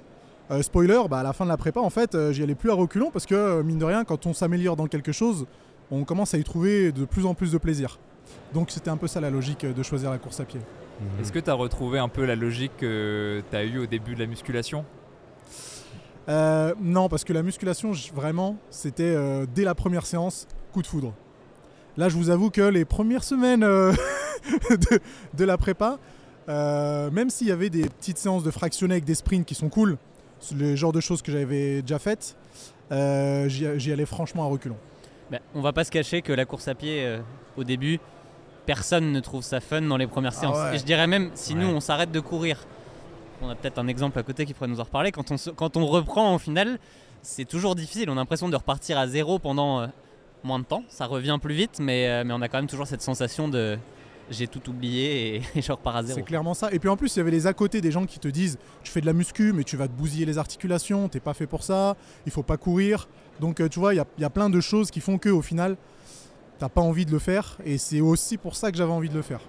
Euh, 0.51 0.63
spoiler, 0.63 1.01
bah, 1.11 1.21
à 1.21 1.23
la 1.23 1.33
fin 1.33 1.45
de 1.45 1.51
la 1.51 1.57
prépa, 1.57 1.81
en 1.81 1.91
fait, 1.91 2.15
euh, 2.15 2.33
j'y 2.33 2.43
allais 2.43 2.55
plus 2.55 2.71
à 2.71 2.75
reculons 2.75 3.11
parce 3.11 3.27
que, 3.27 3.35
euh, 3.35 3.63
mine 3.63 3.79
de 3.79 3.85
rien, 3.85 4.05
quand 4.05 4.27
on 4.27 4.33
s'améliore 4.35 4.77
dans 4.77 4.87
quelque 4.87 5.13
chose, 5.13 5.47
on 5.91 6.05
commence 6.05 6.35
à 6.35 6.39
y 6.39 6.45
trouver 6.45 6.91
de 6.93 7.05
plus 7.05 7.27
en 7.27 7.35
plus 7.35 7.53
de 7.53 7.59
plaisir. 7.59 7.99
Donc 8.55 8.71
c'était 8.71 8.91
un 8.91 8.97
peu 8.97 9.07
ça 9.09 9.21
la 9.21 9.31
logique 9.31 9.65
de 9.67 9.83
choisir 9.83 10.11
la 10.11 10.19
course 10.19 10.41
à 10.41 10.45
pied. 10.45 10.61
Est-ce 11.21 11.33
que 11.33 11.39
tu 11.39 11.51
as 11.51 11.55
retrouvé 11.55 11.99
un 11.99 12.09
peu 12.09 12.25
la 12.25 12.37
logique 12.37 12.73
que 12.79 13.43
tu 13.51 13.57
as 13.57 13.65
eue 13.65 13.79
au 13.79 13.87
début 13.87 14.15
de 14.15 14.21
la 14.21 14.27
musculation? 14.27 14.85
Euh, 16.29 16.75
non, 16.81 17.09
parce 17.09 17.25
que 17.25 17.33
la 17.33 17.43
musculation, 17.43 17.93
vraiment, 18.15 18.57
c'était 18.71 19.03
euh, 19.05 19.47
dès 19.53 19.65
la 19.65 19.75
première 19.75 20.07
séance, 20.07 20.47
coup 20.73 20.83
de 20.83 20.87
foudre. 20.87 21.13
Là, 21.97 22.09
je 22.09 22.17
vous 22.17 22.31
avoue 22.31 22.51
que 22.51 22.63
les 22.63 22.85
premières 22.85 23.25
semaines 23.25 23.65
euh, 23.65 23.93
de, 24.71 25.01
de 25.35 25.45
la 25.45 25.59
prépa, 25.59 25.99
même 26.49 27.29
s'il 27.31 27.49
y 27.49 27.53
avait 27.53 27.71
des 27.71 27.89
petites 27.89 28.19
séances 28.19 28.45
de 28.45 28.51
fractionnés 28.51 28.95
avec 28.95 29.05
des 29.05 29.15
sprints 29.15 29.45
qui 29.47 29.55
sont 29.55 29.69
cool, 29.69 29.99
c'est 30.41 30.57
le 30.57 30.75
genre 30.75 30.93
de 30.93 31.01
choses 31.01 31.23
que 31.23 31.31
j'avais 31.33 31.83
déjà 31.83 31.99
faites, 31.99 32.37
j'y 32.91 33.93
allais 33.93 34.07
franchement 34.07 34.45
à 34.45 34.47
reculons. 34.47 34.77
Bah, 35.31 35.39
on 35.55 35.61
va 35.61 35.73
pas 35.73 35.85
se 35.85 35.91
cacher 35.91 36.21
que 36.23 36.33
la 36.33 36.45
course 36.45 36.69
à 36.69 36.75
pied, 36.75 37.19
au 37.57 37.65
début, 37.65 38.01
personne 38.67 39.13
ne 39.13 39.21
trouve 39.21 39.43
ça 39.43 39.61
fun 39.61 39.83
dans 39.83 39.97
les 39.97 40.07
premières 40.07 40.33
Ah 40.37 40.41
séances. 40.41 40.57
ouais. 40.59 40.75
Et 40.77 40.79
je 40.79 40.85
dirais 40.85 41.07
même, 41.07 41.31
si 41.35 41.55
nous 41.55 41.67
on 41.69 41.81
s'arrête 41.81 42.11
de 42.13 42.21
courir, 42.21 42.59
on 43.43 43.51
a 43.51 43.55
peut-être 43.55 43.79
un 43.79 43.89
exemple 43.89 44.19
à 44.19 44.23
côté 44.23 44.47
qui 44.47 44.55
pourrait 44.55 44.69
nous 44.69 44.81
en 44.81 44.85
reparler, 44.85 45.13
quand 45.13 45.77
on, 45.77 45.87
reprend 45.87 46.35
au 46.35 46.39
final, 46.39 46.79
c'est 47.23 47.45
toujours 47.45 47.75
difficile. 47.75 48.09
On 48.11 48.15
a 48.15 48.17
l'impression 48.17 48.49
de 48.49 48.57
repartir 48.57 48.99
à 48.99 49.07
zéro 49.07 49.39
pendant 49.39 49.81
euh, 49.81 49.87
moins 50.45 50.59
de 50.59 50.65
temps. 50.65 50.85
Ça 50.89 51.07
revient 51.07 51.39
plus 51.41 51.55
vite, 51.55 51.79
mais, 51.81 52.09
euh, 52.09 52.25
mais 52.25 52.33
on 52.33 52.41
a 52.41 52.49
quand 52.49 52.59
même 52.59 52.67
toujours 52.67 52.87
cette 52.87 53.03
sensation 53.03 53.49
de 53.49 53.79
j'ai 54.31 54.47
tout 54.47 54.71
oublié 54.71 55.43
et, 55.55 55.63
je 55.63 55.73
repars 55.73 55.97
à 55.97 56.03
zéro. 56.03 56.19
C'est 56.19 56.25
clairement 56.25 56.55
ça. 56.55 56.73
Et 56.73 56.79
puis 56.79 56.89
en 56.89 56.97
plus, 56.97 57.15
il 57.15 57.19
y 57.19 57.21
avait 57.21 57.31
les 57.31 57.47
à 57.47 57.53
côté 57.53 57.81
des 57.81 57.91
gens 57.91 58.07
qui 58.07 58.19
te 58.19 58.29
disent 58.29 58.59
Tu 58.83 58.91
fais 58.91 59.01
de 59.01 59.07
la 59.07 59.13
muscu, 59.13 59.53
mais 59.53 59.65
tu 59.65 59.77
vas 59.77 59.89
te 59.89 59.93
bousiller 59.93 60.25
les 60.25 60.39
articulations, 60.39 61.09
t'es 61.09 61.21
pas 61.21 61.35
fait 61.35 61.47
pour 61.47 61.65
ça, 61.65 61.97
il 62.27 62.33
faut 62.33 62.43
pas 62.43 62.57
courir. 62.57 63.09
Donc 63.41 63.61
euh, 63.61 63.69
tu 63.69 63.79
vois, 63.79 63.95
il 63.95 64.03
y 64.19 64.23
y 64.23 64.25
a 64.25 64.31
plein 64.31 64.51
de 64.51 64.61
choses 64.61 64.91
qui 64.91 65.01
font 65.01 65.19
que 65.19 65.29
au 65.29 65.43
final, 65.43 65.77
t'as 66.59 66.69
pas 66.69 66.81
envie 66.81 67.05
de 67.05 67.11
le 67.11 67.19
faire. 67.19 67.59
Et 67.65 67.79
c'est 67.79 68.01
aussi 68.01 68.37
pour 68.37 68.57
ça 68.57 68.71
que 68.71 68.77
j'avais 68.77 68.93
envie 68.93 69.09
de 69.09 69.15
le 69.15 69.23
faire. 69.23 69.41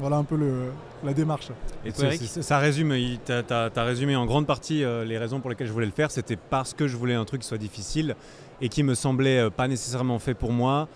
Voilà 0.00 0.16
un 0.16 0.24
peu 0.24 0.36
le, 0.36 0.70
la 1.04 1.12
démarche. 1.12 1.48
Et 1.84 1.92
toi, 1.92 2.04
Eric 2.06 2.22
ça 2.22 2.58
résume, 2.58 2.94
t'as 3.24 3.42
as, 3.74 3.82
résumé 3.84 4.14
en 4.16 4.26
grande 4.26 4.46
partie 4.46 4.84
euh, 4.84 5.04
les 5.04 5.18
raisons 5.18 5.40
pour 5.40 5.50
lesquelles 5.50 5.66
je 5.66 5.72
voulais 5.72 5.86
le 5.86 5.92
faire. 5.92 6.10
C'était 6.10 6.36
parce 6.36 6.72
que 6.74 6.86
je 6.86 6.96
voulais 6.96 7.14
un 7.14 7.24
truc 7.24 7.42
qui 7.42 7.48
soit 7.48 7.58
difficile 7.58 8.14
et 8.60 8.68
qui 8.68 8.82
me 8.82 8.94
semblait 8.94 9.38
euh, 9.38 9.50
pas 9.50 9.66
nécessairement 9.68 10.18
fait 10.18 10.34
pour 10.34 10.52
moi 10.52 10.88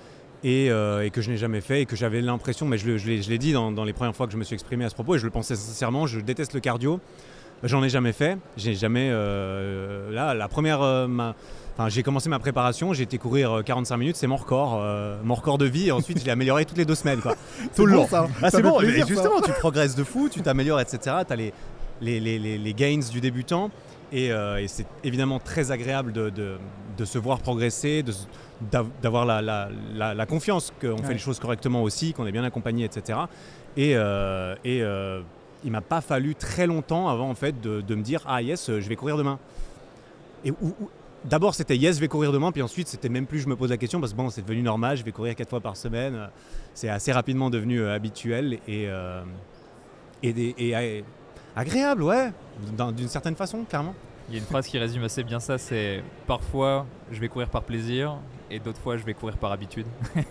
et, 0.45 0.71
euh, 0.71 1.05
et 1.05 1.11
que 1.11 1.21
je 1.21 1.31
n'ai 1.31 1.37
jamais 1.37 1.61
fait 1.61 1.83
et 1.83 1.87
que 1.87 1.97
j'avais 1.97 2.21
l'impression, 2.21 2.67
mais 2.67 2.79
je, 2.79 2.87
l'ai 2.89 2.99
je 3.23 3.31
l'ai 3.31 3.39
dit 3.39 3.53
dans, 3.53 3.73
dans 3.73 3.85
les 3.85 3.93
premières 3.93 4.15
fois 4.15 4.27
que 4.27 4.33
je 4.33 4.39
me 4.39 4.45
suis 4.45 4.55
exprimé 4.55 4.85
à 4.85 4.89
ce 4.89 4.95
propos 4.95 5.17
et 5.17 5.19
je 5.19 5.25
le 5.25 5.31
pensais 5.31 5.57
sincèrement, 5.57 6.07
je 6.07 6.21
déteste 6.21 6.55
le 6.55 6.61
cardio. 6.61 7.01
J'en 7.65 7.83
ai 7.85 7.89
jamais 7.89 8.13
fait. 8.13 8.39
J'ai 8.57 8.75
jamais. 8.75 9.09
euh, 9.13 10.11
là, 10.11 10.35
la 10.35 10.49
première. 10.49 10.83
euh, 10.83 11.07
ma- 11.07 11.35
Enfin, 11.75 11.89
j'ai 11.89 12.03
commencé 12.03 12.29
ma 12.29 12.39
préparation, 12.39 12.93
j'ai 12.93 13.05
été 13.05 13.17
courir 13.19 13.51
euh, 13.59 13.63
45 13.63 13.97
minutes, 13.97 14.17
c'est 14.17 14.27
mon 14.27 14.37
record, 14.37 14.79
euh, 14.83 15.17
mon 15.25 15.35
record 15.35 15.57
de 15.59 15.65
vie. 15.65 15.89
Et 15.89 15.93
ensuite, 15.93 16.21
je 16.21 16.25
l'ai 16.25 16.31
amélioré 16.31 16.65
toutes 16.67 16.77
les 16.77 16.85
deux 16.85 16.95
semaines, 16.95 17.21
quoi. 17.21 17.35
Tout 17.75 17.87
le 17.87 17.95
long. 17.95 18.07
Ah, 18.43 18.51
c'est 18.51 18.61
bon, 18.63 18.79
plaisir, 18.79 19.07
justement, 19.07 19.41
tu 19.41 19.53
progresses 19.53 19.95
de 19.95 20.05
fou, 20.05 20.29
tu 20.29 20.43
t'améliores, 20.43 20.81
etc. 20.81 21.17
Tu 21.27 21.33
as 21.33 21.37
les, 21.37 21.53
les, 22.03 22.21
les, 22.21 22.39
les- 22.39 22.59
les 22.59 22.75
gains 22.75 23.01
du 23.11 23.21
débutant. 23.23 23.71
Et, 24.13 24.31
euh, 24.31 24.61
et 24.61 24.69
c'est 24.69 24.85
évidemment 25.03 25.39
très 25.39 25.71
agréable 25.71 26.13
de, 26.13 26.29
de- 26.29 26.59
de 26.99 27.05
se 27.07 27.17
voir 27.19 27.39
progresser, 27.41 28.05
d'avoir 29.01 29.25
la, 29.25 29.41
la- 29.41 29.71
la- 29.95 30.13
la 30.13 30.27
confiance 30.27 30.71
qu'on 30.79 30.89
Ouais. 30.91 31.03
fait 31.03 31.13
les 31.15 31.19
choses 31.19 31.39
correctement 31.41 31.83
aussi, 31.83 32.13
qu'on 32.13 32.27
est 32.27 32.33
bien 32.33 32.45
accompagné, 32.45 32.85
etc. 32.85 33.19
Et, 33.79 33.93
euh, 33.97 34.55
et 34.65 34.83
euh, 34.83 35.23
il 35.65 35.71
m'a 35.73 35.81
pas 35.81 36.03
fallu 36.03 36.35
très 36.35 36.67
longtemps 36.67 37.09
avant 37.09 37.31
en 37.31 37.35
fait 37.35 37.59
de, 37.63 37.81
de 37.81 37.95
me 37.95 38.03
dire 38.03 38.21
ah 38.27 38.43
yes, 38.43 38.69
euh, 38.69 38.81
je 38.83 38.89
vais 38.91 38.97
courir 38.97 39.17
demain. 39.17 39.39
Et 40.45 40.53
D'abord 41.25 41.55
c'était 41.55 41.77
yes, 41.77 41.97
je 41.97 42.01
vais 42.01 42.09
courir 42.09 42.33
demain, 42.33 42.51
puis 42.51 42.63
ensuite 42.63 42.89
c'était 42.89 43.09
même 43.09 43.27
plus 43.27 43.39
je 43.39 43.49
me 43.49 43.55
pose 43.57 43.71
la 43.71 43.77
question 43.77 44.01
parce 44.01 44.13
que 44.13 44.17
bon 44.17 44.29
c'est 44.31 44.43
devenu 44.43 44.63
normal, 44.63 44.97
je 44.97 45.05
vais 45.05 45.13
courir 45.13 45.35
quatre 45.37 45.51
fois 45.51 45.61
par 45.61 45.77
semaine, 45.77 46.29
c'est 46.75 46.89
assez 46.89 47.13
rapidement 47.13 47.49
devenu 47.49 47.81
euh, 47.81 47.95
habituel 47.95 48.55
et, 48.67 48.87
euh, 48.89 49.23
et, 50.23 50.33
des- 50.33 50.55
et, 50.59 50.75
euh, 50.77 51.01
agréable, 51.55 52.03
ouais, 52.03 52.33
d'un- 52.77 52.91
d'une 52.93 53.09
certaine 53.09 53.37
façon, 53.37 53.63
clairement. 53.65 53.95
Il 54.29 54.35
y 54.35 54.39
a 54.39 54.41
une 54.41 54.47
phrase 54.47 54.67
qui 54.67 54.79
résume 54.79 55.05
assez 55.05 55.23
bien 55.23 55.39
ça, 55.39 55.59
c'est 55.59 56.03
parfois 56.27 56.87
je 57.13 57.21
vais 57.21 57.29
courir 57.29 57.49
par 57.49 57.63
plaisir 57.63 58.17
et 58.51 58.59
d'autres 58.59 58.81
fois 58.81 58.97
je 58.97 59.05
vais 59.05 59.15
courir 59.15 59.37
par 59.37 59.53
habitude. 59.53 59.87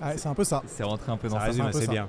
Ouais, 0.00 0.16
c'est 0.16 0.28
un 0.28 0.34
peu 0.34 0.44
ça. 0.44 0.62
C'est 0.68 0.84
rentré 0.84 1.10
un 1.10 1.16
peu 1.16 1.26
dans 1.28 1.34
Ça 1.34 1.40
ça. 1.40 1.46
résume 1.48 1.66
assez 1.66 1.86
ça. 1.86 1.90
bien, 1.90 2.04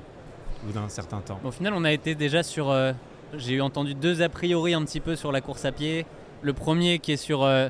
au 0.63 0.67
bout 0.67 0.74
d'un 0.74 0.88
certain 0.89 1.22
temps. 1.22 1.39
Au 1.43 1.50
final, 1.50 1.74
on 1.75 1.84
a 1.84 1.91
été 1.91 2.13
déjà 2.13 2.43
sur. 2.43 2.69
euh, 2.69 2.93
J'ai 3.36 3.53
eu 3.55 3.62
entendu 3.62 3.96
deux 3.96 4.22
a 4.22 4.29
priori 4.29 4.75
un 4.75 4.86
petit 4.86 5.00
peu 5.00 5.15
sur 5.15 5.31
la 5.31 5.41
course 5.41 5.65
à 5.65 5.72
pied. 5.72 6.05
Le 6.43 6.53
premier 6.53 7.00
qui 7.00 7.13
est 7.13 7.17
sur 7.17 7.41
euh, 7.41 7.69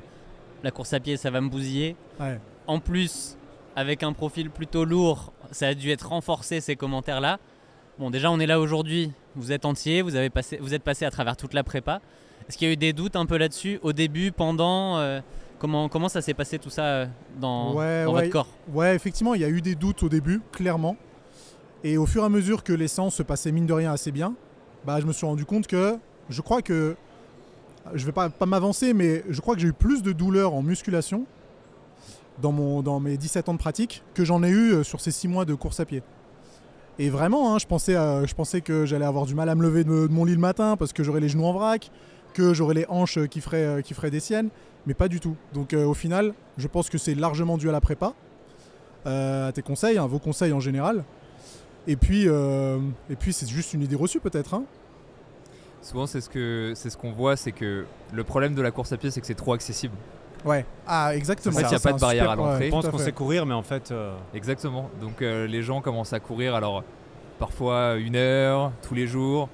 la 0.64 0.72
course 0.72 0.94
à 0.94 1.00
pied, 1.00 1.18
ça 1.18 1.30
va 1.32 1.42
me 1.42 1.50
bousiller. 1.50 1.96
Ouais. 2.20 2.40
En 2.68 2.80
plus, 2.80 3.38
avec 3.76 4.04
un 4.04 4.14
profil 4.14 4.50
plutôt 4.50 4.86
lourd, 4.86 5.34
ça 5.52 5.68
a 5.68 5.74
dû 5.74 5.90
être 5.92 6.10
renforcé 6.10 6.62
ces 6.62 6.76
commentaires-là. 6.76 7.40
Bon, 7.98 8.10
déjà, 8.10 8.32
on 8.32 8.40
est 8.40 8.46
là 8.46 8.60
aujourd'hui. 8.60 9.12
Vous 9.36 9.52
êtes 9.52 9.66
entier, 9.66 10.02
vous, 10.02 10.16
avez 10.16 10.30
passé, 10.30 10.58
vous 10.62 10.74
êtes 10.74 10.84
passé 10.84 11.06
à 11.06 11.12
travers 11.12 11.38
toute 11.38 11.54
la 11.54 11.64
prépa. 11.64 12.02
Est-ce 12.48 12.58
qu'il 12.58 12.68
y 12.68 12.70
a 12.72 12.74
eu 12.74 12.78
des 12.78 12.94
doutes 12.94 13.16
un 13.16 13.26
peu 13.26 13.38
là-dessus 13.38 13.80
au 13.84 13.94
début, 13.94 14.32
pendant 14.32 14.98
euh, 14.98 15.20
comment, 15.60 15.88
comment 15.90 16.10
ça 16.10 16.22
s'est 16.22 16.34
passé 16.34 16.60
tout 16.60 16.70
ça 16.70 16.84
euh, 16.84 17.06
dans, 17.40 17.74
Ouais, 17.76 18.06
dans 18.06 18.14
ouais. 18.14 18.22
votre 18.22 18.32
corps? 18.32 18.48
Ouais, 18.74 18.96
effectivement, 18.96 19.34
il 19.36 19.42
y 19.42 19.46
a 19.46 19.50
eu 19.50 19.62
des 19.62 19.76
doutes 19.76 20.04
au 20.04 20.10
début, 20.10 20.42
clairement. 20.52 20.96
Et 21.84 21.98
au 21.98 22.06
fur 22.06 22.24
et 22.24 22.26
à 22.26 22.30
mesure 22.30 22.64
que 22.64 22.74
les 22.74 22.88
séances 22.88 23.16
se 23.16 23.24
passaient 23.24 23.52
mine 23.52 23.66
de 23.66 23.74
rien 23.74 23.92
assez 23.92 24.12
bien, 24.12 24.34
bah, 24.86 25.00
je 25.00 25.06
me 25.06 25.14
suis 25.14 25.26
rendu 25.26 25.46
compte 25.46 25.68
que 25.68 25.98
je 26.30 26.42
crois 26.42 26.62
que. 26.62 26.96
Je 27.96 28.06
vais 28.06 28.12
pas, 28.12 28.30
m'avancer, 28.46 28.94
mais 28.94 29.24
je 29.30 29.42
crois 29.42 29.56
que 29.56 29.62
j'ai 29.62 29.68
eu 29.68 29.74
plus 29.74 30.04
de 30.04 30.12
douleurs 30.12 30.54
en 30.54 30.62
musculation 30.62 31.26
dans, 32.42 32.52
mon, 32.52 32.82
dans 32.82 33.00
mes 33.00 33.18
17 33.18 33.50
ans 33.50 33.54
de 33.54 33.58
pratique 33.60 34.04
que 34.14 34.24
j'en 34.24 34.44
ai 34.44 34.50
eu 34.50 34.72
euh, 34.74 34.84
sur 34.84 35.02
ces 35.02 35.12
6 35.12 35.28
mois 35.28 35.46
de 35.46 35.54
course 35.54 35.80
à 35.80 35.86
pied. 35.86 36.04
Et 37.00 37.10
vraiment, 37.10 37.54
hein, 37.54 37.60
je, 37.60 37.66
pensais, 37.66 37.96
à- 37.96 38.26
je 38.26 38.34
pensais 38.36 38.62
que 38.62 38.86
j'allais 38.86 39.06
avoir 39.06 39.26
du 39.26 39.36
mal 39.36 39.50
à 39.50 39.56
me 39.56 39.62
lever 39.64 39.84
de, 39.84 40.08
mon 40.10 40.26
lit 40.26 40.34
le 40.34 40.40
matin 40.40 40.76
parce 40.78 40.94
que 40.94 41.04
j'aurais 41.04 41.20
les 41.22 41.30
genoux 41.30 41.46
en 41.46 41.54
vrac, 41.54 41.92
que 42.34 42.54
j'aurais 42.54 42.74
les 42.76 42.86
hanches 42.90 43.18
euh, 43.18 43.26
qui 43.28 43.42
feraient, 43.42 43.82
euh, 43.82 44.10
des 44.10 44.20
siennes, 44.20 44.50
mais 44.86 44.94
pas 44.94 45.08
du 45.08 45.20
tout. 45.20 45.36
Donc 45.54 45.74
euh, 45.74 45.86
au 45.86 45.94
final, 45.94 46.34
je 46.58 46.68
pense 46.68 46.90
que 46.90 46.98
c'est 46.98 47.16
largement 47.16 47.58
dû 47.58 47.70
à 47.70 47.72
la 47.72 47.82
prépa, 47.82 48.14
euh, 49.08 49.48
à 49.48 49.52
tes 49.52 49.62
conseils, 49.62 49.98
à 49.98 50.06
vos 50.06 50.20
conseils 50.20 50.54
en 50.54 50.60
général. 50.60 51.04
Et 51.88 51.96
puis, 51.96 52.26
euh, 52.28 52.78
et 53.10 53.16
puis 53.16 53.34
c'est 53.34 53.48
juste 53.50 53.74
une 53.74 53.82
idée 53.82 53.96
reçue 53.96 54.20
peut-être. 54.20 54.54
hein. 54.54 54.64
Souvent, 55.82 56.08
c'est 56.08 56.22
ce 56.22 56.30
que 56.30 56.74
c'est 56.76 56.90
ce 56.90 56.98
qu'on 56.98 57.12
voit, 57.12 57.36
c'est 57.36 57.52
que 57.52 57.86
le 58.14 58.24
problème 58.24 58.54
de 58.54 58.62
la 58.62 58.72
course 58.72 58.92
à 58.92 58.98
pied, 58.98 59.12
c'est 59.12 59.22
que 59.22 59.28
c'est 59.28 59.34
trop 59.36 59.54
accessible. 59.54 59.96
ouais. 60.46 60.66
Ah, 60.88 61.16
exactement. 61.16 61.56
En 61.56 61.60
fait, 61.60 61.66
il 61.68 61.72
y 61.72 61.76
a 61.76 61.80
pas 61.80 61.94
de 61.94 62.00
barrière 62.00 62.24
super- 62.24 62.32
à 62.32 62.36
l'entrée. 62.36 62.60
ouais, 62.60 62.66
Je 62.66 62.72
pense 62.72 62.88
qu'on 62.88 62.98
sait 62.98 63.12
courir, 63.12 63.46
mais 63.46 63.54
en 63.54 63.64
fait, 63.64 63.92
euh, 63.92 64.14
Exactement. 64.34 64.90
Donc 65.02 65.22
euh, 65.22 65.48
les 65.48 65.62
gens 65.64 65.82
commencent 65.82 66.14
à 66.14 66.20
courir, 66.20 66.54
alors 66.56 66.84
parfois 67.40 67.96
une 67.96 68.16
heure, 68.16 68.72
tous 68.88 68.94
les 68.96 69.08
jours. 69.08 69.48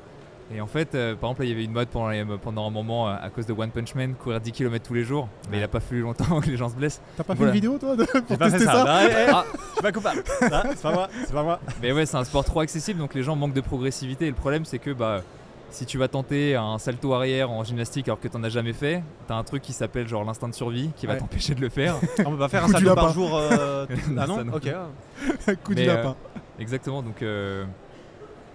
Et 0.53 0.62
en 0.62 0.67
fait, 0.67 0.94
euh, 0.94 1.15
par 1.15 1.29
exemple, 1.32 1.41
là, 1.41 1.46
il 1.46 1.50
y 1.50 1.53
avait 1.53 1.63
une 1.63 1.72
mode 1.72 1.88
pendant, 1.88 2.10
les- 2.10 2.24
pendant 2.41 2.67
un 2.67 2.70
moment 2.70 3.10
euh, 3.10 3.15
à 3.20 3.29
cause 3.32 3.48
de 3.48 3.53
One 3.53 3.72
Punch 3.72 3.96
Man, 3.96 4.13
courir 4.13 4.39
10 4.39 4.51
km 4.51 4.86
tous 4.88 4.94
les 4.94 5.03
jours. 5.03 5.27
Mais 5.50 5.58
il 5.58 5.63
a 5.63 5.67
pas 5.67 5.79
fallu 5.79 6.01
longtemps 6.01 6.39
que 6.41 6.48
les 6.50 6.58
gens 6.58 6.70
se 6.70 6.75
blessent. 6.75 7.01
T'as 7.17 7.24
pas 7.24 7.36
fait 7.36 7.44
une 7.46 7.50
vidéo 7.51 7.77
toi 7.79 7.96
de- 7.96 8.03
pour 8.05 8.38
pas 8.38 8.46
fait 8.50 8.58
tester 8.58 8.65
ça, 8.65 8.86
ça. 8.86 9.00
Eh, 9.05 9.12
eh, 9.12 9.32
Ah. 9.34 9.44
Je 9.53 9.72
suis 9.74 9.82
pas 9.82 9.91
coupable. 9.91 10.24
C'est 10.25 10.50
pas 10.50 10.91
moi. 10.94 11.10
C'est 11.25 11.34
pas 11.34 11.44
moi. 11.44 11.60
Mais 11.82 11.91
ouais, 11.91 12.05
c'est 12.05 12.17
un 12.17 12.24
sport 12.24 12.44
trop 12.46 12.60
accessible, 12.62 13.00
donc 13.00 13.13
les 13.15 13.24
gens 13.24 13.36
manquent 13.36 13.53
de 13.55 13.62
progressivité. 13.62 14.25
Et 14.25 14.29
le 14.29 14.36
problème, 14.36 14.65
c'est 14.65 14.77
que 14.79 14.91
bah, 14.91 15.22
si 15.69 15.86
tu 15.86 15.98
vas 15.98 16.07
tenter 16.07 16.55
un 16.55 16.77
salto 16.77 17.13
arrière 17.13 17.51
en 17.51 17.63
gymnastique 17.63 18.07
alors 18.07 18.19
que 18.19 18.27
t'en 18.27 18.43
as 18.43 18.50
jamais 18.50 18.74
fait, 18.74 19.03
t'as 19.27 19.36
un 19.36 19.43
truc 19.43 19.62
qui 19.62 19.74
s'appelle 19.74 20.07
genre 20.07 20.24
l'instinct 20.24 20.48
de 20.48 20.53
survie 20.53 20.91
qui 20.95 21.05
va 21.05 21.15
t'empêcher 21.17 21.53
de 21.55 21.62
le 21.62 21.69
faire. 21.69 21.95
On 22.25 22.31
peut 22.31 22.38
pas 22.38 22.50
faire 22.50 22.63
un 22.63 22.67
du 22.67 22.74
salto 22.74 22.95
par 22.95 23.12
jour. 23.13 23.36
euh, 23.36 23.86
Ah 24.17 24.27
non 24.27 24.43
non. 24.43 24.53
Ok. 24.53 24.69
Coup 25.63 25.75
du 25.75 25.81
Mais, 25.81 25.89
euh, 25.89 25.95
lapin. 25.95 26.15
Exactement, 26.60 27.01
donc 27.03 27.22
euh, 27.22 27.65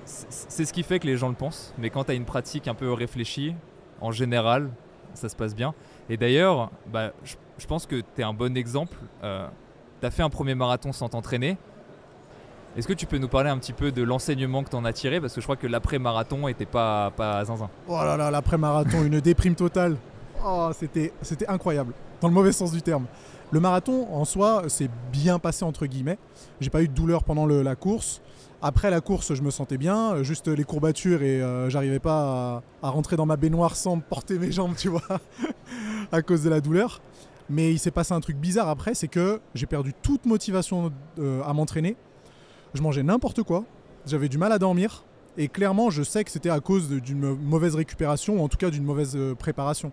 c'est 0.05 0.65
ce 0.65 0.73
qui 0.73 0.83
fait 0.83 0.99
que 0.99 1.07
les 1.07 1.17
gens 1.17 1.29
le 1.29 1.35
pensent. 1.35 1.75
Mais 1.79 1.91
quand 1.91 2.05
tu 2.05 2.13
as 2.13 2.15
une 2.15 2.25
pratique 2.25 2.69
un 2.69 2.75
peu 2.75 2.93
réfléchie, 2.93 3.55
en 4.01 4.13
général, 4.13 4.71
ça 5.15 5.29
se 5.29 5.37
passe 5.37 5.55
bien. 5.55 5.75
Et 6.09 6.17
d'ailleurs, 6.17 6.71
bah, 6.91 7.13
je 7.25 7.35
je 7.59 7.67
pense 7.67 7.85
que 7.85 7.97
tu 7.97 8.23
es 8.23 8.23
un 8.23 8.33
bon 8.33 8.57
exemple. 8.57 8.97
tu 9.21 10.07
as 10.07 10.11
fait 10.11 10.23
un 10.23 10.31
premier 10.31 10.55
marathon 10.55 10.93
sans 10.93 11.11
t'entraîner. 11.11 11.59
Est-ce 12.77 12.87
que 12.87 12.93
tu 12.93 13.07
peux 13.07 13.19
nous 13.19 13.29
parler 13.29 13.51
un 13.51 13.59
petit 13.59 13.73
peu 13.73 13.91
de 13.91 14.03
l'enseignement 14.03 14.63
que 14.63 14.71
tu 14.71 14.77
en 14.77 14.85
as 14.85 14.93
tiré? 14.93 15.21
Parce 15.21 15.35
que 15.35 15.41
je 15.41 15.47
crois 15.47 15.57
que 15.57 15.67
l'après-marathon 15.67 16.47
était 16.47 16.67
pas, 16.67 17.11
pas 17.11 17.45
zinzin. 17.45 17.69
Oh 17.89 17.97
là 17.97 18.17
là, 18.17 18.31
l'après-marathon, 18.31 19.03
une 19.05 19.21
déprime 19.21 19.57
totale. 19.57 19.97
Oh, 20.45 20.71
c'était, 20.73 21.13
incroyable, 21.49 21.93
dans 22.21 22.29
le 22.29 22.35
mauvais 22.35 22.53
sens 22.53 22.71
du 22.71 22.81
terme. 22.81 23.07
Le 23.51 23.59
marathon, 23.59 24.07
en 24.13 24.25
soi, 24.25 24.63
c'est 24.69 24.89
bien 25.13 25.41
passé, 25.41 25.65
entre 25.65 25.87
guillemets. 25.87 26.19
J'ai 26.61 26.71
pas 26.71 26.83
eu 26.83 26.89
de 26.89 26.95
douleur 26.95 27.25
pendant 27.25 27.45
la 27.47 27.75
course. 27.75 28.23
Après 28.63 28.91
la 28.91 29.01
course, 29.01 29.35
je 29.35 29.43
me 29.43 29.51
sentais 29.51 29.79
bien, 29.79 30.23
juste 30.23 30.47
les 30.47 30.65
courbatures 30.65 31.23
et 31.23 31.43
euh, 31.43 31.71
j'arrivais 31.71 31.99
pas 31.99 32.63
à, 32.83 32.87
à 32.87 32.91
rentrer 32.91 33.17
dans 33.17 33.25
ma 33.25 33.37
baignoire 33.37 33.75
sans 33.75 33.99
porter 33.99 34.39
mes 34.39 34.53
jambes, 34.53 34.75
tu 34.77 34.89
vois, 34.89 35.03
à 36.13 36.21
cause 36.23 36.45
de 36.45 36.51
la 36.51 36.61
douleur. 36.61 37.01
Mais 37.49 37.73
il 37.73 37.79
s'est 37.79 37.91
passé 37.91 38.13
un 38.13 38.21
truc 38.21 38.37
bizarre 38.37 38.69
après, 38.69 38.95
c'est 38.95 39.09
que 39.09 39.41
j'ai 39.55 39.67
perdu 39.67 39.93
toute 40.03 40.27
motivation 40.27 40.93
euh, 41.19 41.43
à 41.43 41.53
m'entraîner. 41.55 41.97
Je 42.75 42.83
mangeais 42.83 43.03
n'importe 43.03 43.43
quoi, 43.43 43.65
j'avais 44.07 44.29
du 44.29 44.39
mal 44.39 44.53
à 44.53 44.59
dormir, 44.59 45.05
et 45.37 45.49
clairement, 45.49 45.91
je 45.91 46.03
sais 46.03 46.25
que 46.25 46.31
c'était 46.31 46.51
à 46.51 46.61
cause 46.61 46.89
d'une 46.89 47.35
mauvaise 47.37 47.75
récupération, 47.75 48.41
ou 48.41 48.45
en 48.45 48.49
tout 48.49 48.57
cas 48.59 48.71
d'une 48.71 48.85
mauvaise 48.85 49.15
euh, 49.17 49.35
préparation. 49.35 49.93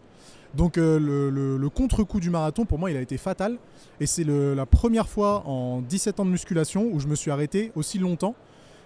Donc 0.55 0.77
euh, 0.77 0.97
le, 0.99 1.29
le- 1.29 1.57
le 1.57 1.69
contre-coup 1.69 2.19
du 2.19 2.29
marathon, 2.29 2.65
pour 2.65 2.79
moi, 2.79 2.89
il 2.89 2.97
a 2.97 3.01
été 3.01 3.17
fatal. 3.17 3.57
Et 3.99 4.05
c'est 4.05 4.23
la 4.23 4.65
première 4.65 5.07
fois 5.09 5.43
en 5.45 5.81
17 5.81 6.19
ans 6.21 6.25
de 6.25 6.29
musculation 6.31 6.89
où 6.91 6.99
je 6.99 7.07
me 7.07 7.15
suis 7.15 7.31
arrêté 7.31 7.71
aussi 7.75 7.99
longtemps. 7.99 8.33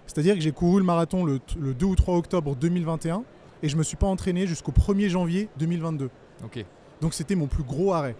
C'est-à-dire 0.07 0.33
que 0.35 0.41
j'ai 0.41 0.51
couru 0.51 0.79
le 0.79 0.85
marathon 0.85 1.23
le, 1.23 1.39
t- 1.39 1.55
le 1.59 1.73
2 1.73 1.85
ou 1.85 1.95
3 1.95 2.15
octobre 2.17 2.55
2021 2.55 3.23
et 3.61 3.69
je 3.69 3.77
me 3.77 3.83
suis 3.83 3.95
pas 3.95 4.07
entraîné 4.07 4.47
jusqu'au 4.47 4.71
1er 4.71 5.07
janvier 5.09 5.49
2022. 5.59 6.09
Ok. 6.43 6.65
Donc 6.99 7.13
c'était 7.13 7.35
mon 7.35 7.47
plus 7.47 7.63
gros 7.63 7.93
arrêt. 7.93 8.15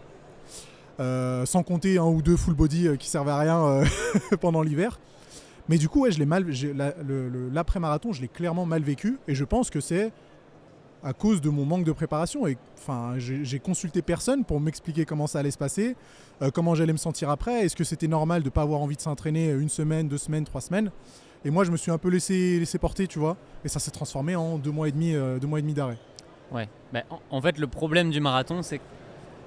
Euh, 1.00 1.46
sans 1.46 1.63
compter 1.63 1.98
un 1.98 2.06
ou 2.06 2.22
deux 2.22 2.38
full 2.38 2.54
body 2.54 2.90
qui 3.00 3.10
servaient 3.10 3.32
à 3.32 3.40
rien 3.40 3.66
euh, 3.66 3.86
pendant 4.40 4.62
l'hiver. 4.62 5.00
Mais 5.70 5.77
du 5.77 5.89
coup, 5.89 6.01
ouais, 6.01 6.12
je 6.12 6.20
l'ai 6.20 6.25
mal, 6.25 6.46
l'après-marathon, 7.53 8.12
je 8.12 8.22
l'ai 8.22 8.27
clairement 8.27 8.65
mal 8.65 8.82
vécu 8.82 9.18
et 9.27 9.36
je 9.36 9.44
pense 9.44 9.70
que 9.70 9.80
c'est 9.80 10.12
à 11.03 11.13
cause 11.13 11.41
de 11.41 11.50
mon 11.50 11.65
manque 11.65 11.84
de 11.84 11.91
préparation. 11.91 12.48
Et 12.48 12.58
enfin, 12.77 13.15
j'ai 13.18 13.60
consulté 13.60 14.01
personne 14.01 14.44
pour 14.44 14.60
m'expliquer 14.60 15.06
comment 15.06 15.27
ça 15.27 15.39
allait 15.39 15.51
se 15.51 15.58
passer, 15.58 15.96
euh, 16.41 16.51
comment 16.51 16.75
j'allais 16.75 16.94
me 16.94 16.98
sentir 16.98 17.30
après. 17.30 17.65
Est-ce 17.65 17.75
que 17.75 17.84
c'était 17.84 18.08
normal 18.08 18.44
de 18.44 18.50
pas 18.50 18.62
avoir 18.62 18.82
envie 18.82 18.96
de 18.96 19.01
s'entraîner 19.01 19.50
une 19.51 19.70
semaine, 19.70 20.08
deux 20.08 20.18
semaines, 20.18 20.46
trois 20.46 20.62
semaines 20.62 20.91
Et 21.46 21.50
moi, 21.50 21.63
je 21.63 21.72
me 21.72 21.77
suis 21.77 21.91
un 21.91 21.98
peu 21.98 22.10
laissé, 22.10 22.63
porter, 22.80 23.08
tu 23.08 23.20
vois. 23.20 23.38
Et 23.65 23.68
ça 23.68 23.80
s'est 23.80 23.91
transformé 23.91 24.36
en 24.36 24.58
deux 24.58 24.72
mois 24.72 24.88
et 24.88 24.91
demi, 24.91 25.15
euh, 25.15 25.39
deux 25.39 25.48
mois 25.48 25.60
et 25.60 25.62
demi 25.62 25.74
d'arrêt. 25.74 25.98
Ouais. 26.51 26.68
En, 27.10 27.20
en 27.30 27.41
fait, 27.41 27.58
le 27.58 27.68
problème 27.68 28.12
du 28.12 28.20
marathon, 28.20 28.62
c'est 28.62 28.77
que 28.80 28.84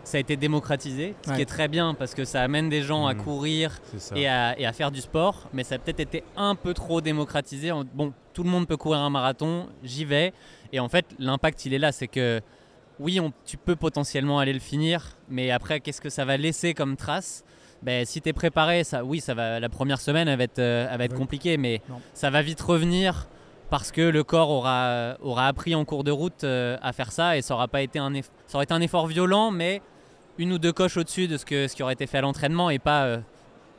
ça 0.04 0.18
a 0.18 0.20
été 0.20 0.36
démocratisé, 0.36 1.14
ce 1.24 1.30
Ouais. 1.30 1.36
qui 1.36 1.42
est 1.42 1.46
très 1.46 1.66
bien 1.68 1.94
parce 1.94 2.14
que 2.14 2.24
ça 2.24 2.42
amène 2.42 2.68
des 2.68 2.82
gens 2.82 3.06
à 3.06 3.14
Mhm. 3.14 3.22
courir 3.24 3.80
et 4.14 4.28
à, 4.28 4.58
et 4.58 4.66
à 4.66 4.72
faire 4.72 4.90
du 4.90 5.00
sport, 5.00 5.48
mais 5.52 5.64
ça 5.64 5.74
a 5.74 5.78
peut-être 5.78 6.00
été 6.00 6.22
un 6.36 6.54
peu 6.54 6.74
trop 6.74 7.00
démocratisé. 7.00 7.72
En- 7.72 7.84
Bon, 7.94 8.12
tout 8.32 8.42
le 8.44 8.50
monde 8.50 8.66
peut 8.68 8.76
courir 8.76 9.00
un 9.00 9.10
marathon, 9.10 9.66
j'y 9.82 10.04
vais. 10.04 10.32
Et 10.72 10.80
en 10.80 10.88
fait, 10.88 11.06
l'impact, 11.18 11.64
il 11.66 11.74
est 11.74 11.78
là, 11.78 11.90
c'est 11.92 12.08
que 12.08 12.40
oui, 13.00 13.18
on- 13.18 13.32
tu 13.44 13.56
peux 13.56 13.76
potentiellement 13.76 14.38
aller 14.38 14.52
le 14.52 14.60
finir, 14.60 15.16
mais 15.28 15.50
après, 15.50 15.80
qu'est-ce 15.80 16.00
que 16.00 16.10
ça 16.10 16.24
va 16.24 16.36
laisser 16.36 16.74
comme 16.74 16.96
trace? 16.96 17.42
Ben, 17.82 18.04
si 18.06 18.20
tu 18.22 18.28
es 18.28 18.32
préparé, 18.32 18.82
ça, 18.84 19.04
oui, 19.04 19.20
ça 19.20 19.34
va, 19.34 19.60
la 19.60 19.68
première 19.68 20.00
semaine, 20.00 20.28
elle 20.28 20.38
va 20.38 20.44
être, 20.44 20.58
euh, 20.58 20.86
elle 20.90 20.98
va 20.98 21.04
être 21.04 21.14
compliquée, 21.14 21.56
mais 21.56 21.80
Non. 21.88 22.00
ça 22.14 22.30
va 22.30 22.40
vite 22.40 22.60
revenir 22.60 23.26
parce 23.68 23.90
que 23.92 24.00
le 24.00 24.22
corps 24.24 24.48
aura, 24.50 25.16
aura 25.20 25.48
appris 25.48 25.74
en 25.74 25.84
cours 25.84 26.04
de 26.04 26.10
route 26.10 26.44
euh, 26.44 26.76
à 26.82 26.92
faire 26.92 27.10
ça 27.12 27.36
et 27.36 27.42
ça 27.42 27.54
aura 27.54 27.66
pas 27.68 27.82
été 27.82 27.98
un 27.98 28.12
eff- 28.12 28.30
ça 28.46 28.56
aurait 28.56 28.64
été 28.64 28.72
un 28.74 28.80
effort 28.80 29.06
violent, 29.06 29.50
mais 29.50 29.82
une 30.38 30.52
ou 30.52 30.58
deux 30.58 30.72
coches 30.72 30.96
au-dessus 30.96 31.28
de 31.28 31.36
ce, 31.36 31.44
que, 31.44 31.68
ce 31.68 31.74
qui 31.76 31.82
aurait 31.82 31.92
été 31.94 32.06
fait 32.06 32.18
à 32.18 32.20
l'entraînement 32.22 32.70
et 32.70 32.78
pas 32.78 33.04
euh, 33.04 33.18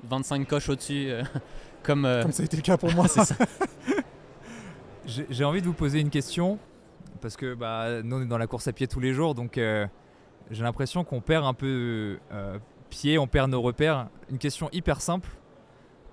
25 0.09 0.47
coches 0.47 0.69
au-dessus 0.69 1.07
euh, 1.09 1.23
comme, 1.83 2.05
euh, 2.05 2.21
Comme 2.21 2.31
ça 2.31 2.43
a 2.43 2.45
été 2.45 2.55
le 2.57 2.63
cas 2.63 2.77
pour 2.77 2.91
moi. 2.93 3.07
c'est 3.07 3.25
ça. 3.25 3.35
J'ai 5.07 5.27
j'ai 5.29 5.43
envie 5.43 5.61
de 5.61 5.67
vous 5.67 5.73
poser 5.73 5.99
une 5.99 6.09
question 6.09 6.57
parce 7.21 7.37
que 7.37 7.53
bah, 7.53 8.01
nous 8.03 8.17
on 8.17 8.21
est 8.23 8.25
dans 8.25 8.37
la 8.39 8.47
course 8.47 8.67
à 8.67 8.73
pied 8.73 8.87
tous 8.87 8.99
les 8.99 9.13
jours, 9.13 9.35
donc 9.35 9.57
euh, 9.57 9.85
j'ai 10.49 10.63
l'impression 10.63 11.03
qu'on 11.03 11.21
perd 11.21 11.45
un 11.45 11.53
peu 11.53 12.17
euh, 12.31 12.57
pied, 12.89 13.17
on 13.19 13.27
perd 13.27 13.51
nos 13.51 13.61
repères. 13.61 14.07
Une 14.31 14.39
question 14.39 14.67
hyper 14.73 15.01
simple. 15.01 15.29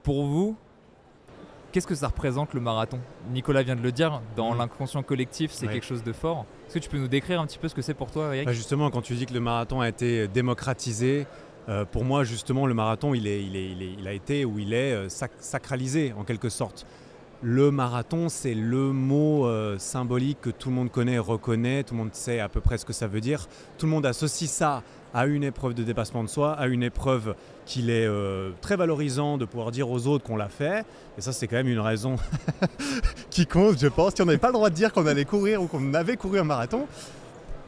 Pour 0.03 0.27
vous, 0.27 0.57
qu'est-ce 1.71 1.87
que 1.87 1.95
ça 1.95 2.09
représente 2.09 2.53
le 2.55 2.61
marathon? 2.61 2.99
Nicolas 3.31 3.63
vient 3.63 3.77
de 3.77 3.83
le 3.83 3.93
dire, 3.93 4.21
dans 4.37 4.53
Mhm. 4.53 4.59
l'inconscient 4.59 5.03
collectif, 5.03 5.53
c'est 5.53 5.67
Ouais. 5.67 5.73
quelque 5.73 5.87
chose 5.87 6.03
de 6.03 6.13
fort. 6.13 6.45
Est-ce 6.73 6.79
que 6.79 6.85
tu 6.85 6.89
peux 6.89 6.97
nous 7.03 7.09
décrire 7.09 7.39
un 7.39 7.45
petit 7.47 7.59
peu 7.59 7.69
ce 7.69 7.75
que 7.75 7.83
c'est 7.83 7.93
pour 7.93 8.11
toi, 8.11 8.31
Bah, 8.47 8.53
justement, 8.53 8.91
quand 8.91 9.03
tu 9.03 9.13
dis 9.13 9.27
que 9.27 9.35
le 9.35 9.41
marathon 9.41 9.83
a 9.83 9.91
été 9.91 10.27
démocratisé, 10.27 11.27
euh, 11.69 11.85
pour 11.85 12.03
moi, 12.03 12.25
justement, 12.25 12.67
le 12.67 12.73
marathon, 12.73 13.13
il, 13.13 13.29
a 14.09 14.13
été 14.15 14.47
ou 14.47 14.59
il 14.59 14.73
est 14.73 14.95
euh, 14.95 15.09
sac- 15.11 15.33
sacralisé 15.39 16.15
en 16.19 16.25
quelque 16.25 16.49
sorte. 16.49 16.87
Le 17.43 17.71
marathon, 17.71 18.31
c'est 18.31 18.55
le 18.55 18.91
mot 18.91 19.45
euh, 19.45 19.77
symbolique 19.77 20.41
que 20.41 20.49
tout 20.49 20.71
le 20.71 20.75
monde 20.75 20.91
connaît 20.91 21.19
reconnaît, 21.19 21.83
tout 21.83 21.93
le 21.93 21.99
monde 21.99 22.15
sait 22.15 22.41
à 22.41 22.49
peu 22.49 22.63
près 22.63 22.79
ce 22.79 22.87
que 22.87 22.95
ça 22.95 23.07
veut 23.07 23.21
dire. 23.21 23.49
Tout 23.77 23.85
le 23.85 23.93
monde 23.93 24.07
associe 24.07 24.49
ça 24.51 24.83
à 25.15 25.27
une 25.27 25.45
épreuve 25.45 25.75
de 25.75 25.83
dépassement 25.83 26.25
de 26.25 26.29
soi, 26.29 26.53
à 26.53 26.67
une 26.67 26.83
épreuve 26.83 27.35
qu'il 27.67 27.91
est 27.91 28.07
euh, 28.07 28.51
très 28.61 28.77
valorisant 28.77 29.39
de 29.39 29.45
pouvoir 29.45 29.71
dire 29.71 29.91
aux 29.91 30.07
autres 30.07 30.25
qu'on 30.25 30.37
l'a 30.37 30.49
fait. 30.49 30.85
Et 31.19 31.21
ça, 31.21 31.33
c'est 31.33 31.47
quand 31.47 31.57
même 31.57 31.69
une 31.69 31.81
raison 31.81 32.17
qui 33.31 33.47
compte, 33.47 33.79
je 33.79 33.89
pense. 33.89 34.15
Si 34.15 34.23
on 34.23 34.27
n'avait 34.27 34.39
pas 34.39 34.49
le 34.49 34.55
droit 34.55 34.71
de 34.71 34.75
dire 34.75 34.93
qu'on 34.93 35.07
allait 35.07 35.25
courir 35.25 35.63
ou 35.63 35.67
qu'on 35.67 35.95
avait 35.95 36.17
couru 36.17 36.39
un 36.39 36.45
marathon, 36.45 36.87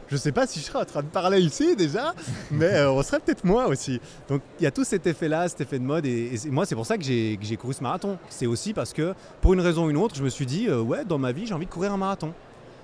je 0.08 0.16
sais 0.16 0.32
pas 0.32 0.46
si 0.46 0.60
je 0.60 0.66
serais 0.66 0.80
en 0.80 0.84
train 0.84 1.02
de 1.02 1.08
parler 1.08 1.40
ici 1.40 1.76
déjà, 1.76 2.14
mais 2.50 2.72
euh, 2.74 2.92
on 2.92 3.02
serait 3.02 3.20
peut-être 3.20 3.44
moi 3.44 3.66
aussi. 3.66 4.00
Donc 4.28 4.42
il 4.60 4.64
y 4.64 4.66
a 4.66 4.70
tout 4.70 4.84
cet 4.84 5.06
effet-là, 5.06 5.48
cet 5.48 5.62
effet 5.62 5.78
de 5.78 5.84
mode, 5.84 6.06
et, 6.06 6.32
moi 6.46 6.66
c'est 6.66 6.74
pour 6.74 6.86
ça 6.86 6.98
que 6.98 7.04
j'ai 7.04 7.56
couru 7.58 7.72
ce 7.72 7.82
marathon. 7.82 8.18
C'est 8.28 8.46
aussi 8.46 8.74
parce 8.74 8.92
que 8.92 9.14
pour 9.40 9.54
une 9.54 9.60
raison 9.60 9.86
ou 9.86 9.90
une 9.90 9.96
autre, 9.96 10.14
je 10.14 10.22
me 10.22 10.28
suis 10.28 10.46
dit, 10.46 10.68
euh, 10.68 10.80
ouais, 10.80 11.04
dans 11.04 11.18
ma 11.18 11.32
vie, 11.32 11.46
j'ai 11.46 11.54
envie 11.54 11.66
de 11.66 11.70
courir 11.70 11.92
un 11.92 11.96
marathon. 11.96 12.32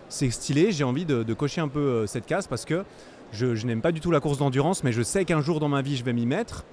C'est 0.08 0.30
stylé, 0.30 0.72
j'ai 0.72 0.82
envie 0.82 1.04
de, 1.04 1.34
cocher 1.34 1.60
un 1.60 1.68
peu 1.68 2.04
cette 2.08 2.26
case 2.26 2.48
parce 2.48 2.64
que 2.64 2.84
je, 3.32 3.66
n'aime 3.66 3.80
pas 3.80 3.92
du 3.92 4.00
tout 4.00 4.10
la 4.10 4.20
course 4.20 4.38
d'endurance, 4.38 4.84
mais 4.84 4.92
je 4.92 5.02
sais 5.02 5.24
qu'un 5.24 5.40
jour 5.40 5.60
dans 5.60 5.68
ma 5.68 5.82
vie, 5.82 5.96
je 5.96 6.04
vais 6.04 6.12
m'y 6.12 6.26
mettre. 6.26 6.64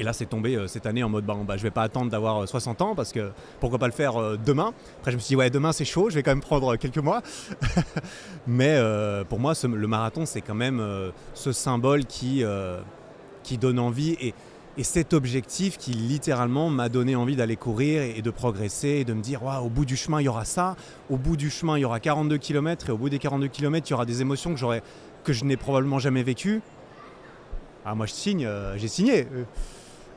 Et 0.00 0.04
là, 0.04 0.12
c'est 0.12 0.26
tombé 0.26 0.54
euh, 0.54 0.68
cette 0.68 0.86
année 0.86 1.02
en 1.02 1.08
mode, 1.08 1.24
bah, 1.24 1.36
bah, 1.44 1.56
je 1.56 1.62
vais 1.62 1.72
pas 1.72 1.82
attendre 1.82 2.10
d'avoir 2.10 2.44
euh, 2.44 2.46
60 2.46 2.82
ans 2.82 2.94
parce 2.94 3.12
que 3.12 3.32
pourquoi 3.58 3.80
pas 3.80 3.86
le 3.86 3.92
faire 3.92 4.16
euh, 4.16 4.36
demain. 4.36 4.72
Après, 5.00 5.10
je 5.10 5.16
me 5.16 5.20
suis 5.20 5.32
dit, 5.32 5.36
ouais, 5.36 5.50
demain 5.50 5.72
c'est 5.72 5.84
chaud, 5.84 6.08
je 6.08 6.14
vais 6.14 6.22
quand 6.22 6.30
même 6.30 6.40
prendre 6.40 6.74
euh, 6.74 6.76
quelques 6.76 6.98
mois. 6.98 7.20
Mais 8.46 8.80
pour 9.28 9.40
moi, 9.40 9.54
le 9.64 9.86
marathon, 9.86 10.24
c'est 10.24 10.40
quand 10.40 10.54
même 10.54 10.82
ce 11.34 11.52
symbole 11.52 12.06
qui, 12.06 12.42
qui 13.42 13.58
donne 13.58 13.78
envie 13.78 14.16
et, 14.20 14.32
et 14.78 14.84
cet 14.84 15.12
objectif 15.12 15.76
qui 15.76 15.90
littéralement 15.90 16.70
m'a 16.70 16.88
donné 16.88 17.16
envie 17.16 17.34
d'aller 17.34 17.56
courir 17.56 18.00
et, 18.00 18.22
de 18.22 18.30
progresser 18.30 18.88
et 18.88 19.04
de 19.04 19.12
me 19.12 19.20
dire, 19.20 19.42
Waouh, 19.42 19.66
au 19.66 19.68
bout 19.68 19.84
du 19.84 19.96
chemin, 19.96 20.20
il 20.20 20.24
y 20.24 20.28
aura 20.28 20.44
ça, 20.44 20.76
au 21.10 21.16
bout 21.16 21.36
du 21.36 21.50
chemin, 21.50 21.76
il 21.76 21.80
y 21.80 21.84
aura 21.84 21.98
42 21.98 22.38
km 22.38 22.88
et 22.88 22.92
au 22.92 22.96
bout 22.96 23.10
des 23.10 23.18
42 23.18 23.48
km, 23.48 23.88
il 23.88 23.90
y 23.90 23.94
aura 23.94 24.06
des 24.06 24.20
émotions 24.20 24.54
que, 24.54 24.80
que 25.24 25.32
je 25.32 25.44
n'ai 25.44 25.56
probablement 25.56 25.98
jamais 25.98 26.22
vécues. 26.22 26.62
Ah, 27.84 27.96
moi, 27.96 28.06
je 28.06 28.12
signe, 28.12 28.46
euh, 28.46 28.78
j'ai 28.78 28.86
signé. 28.86 29.26
Euh, 29.32 29.42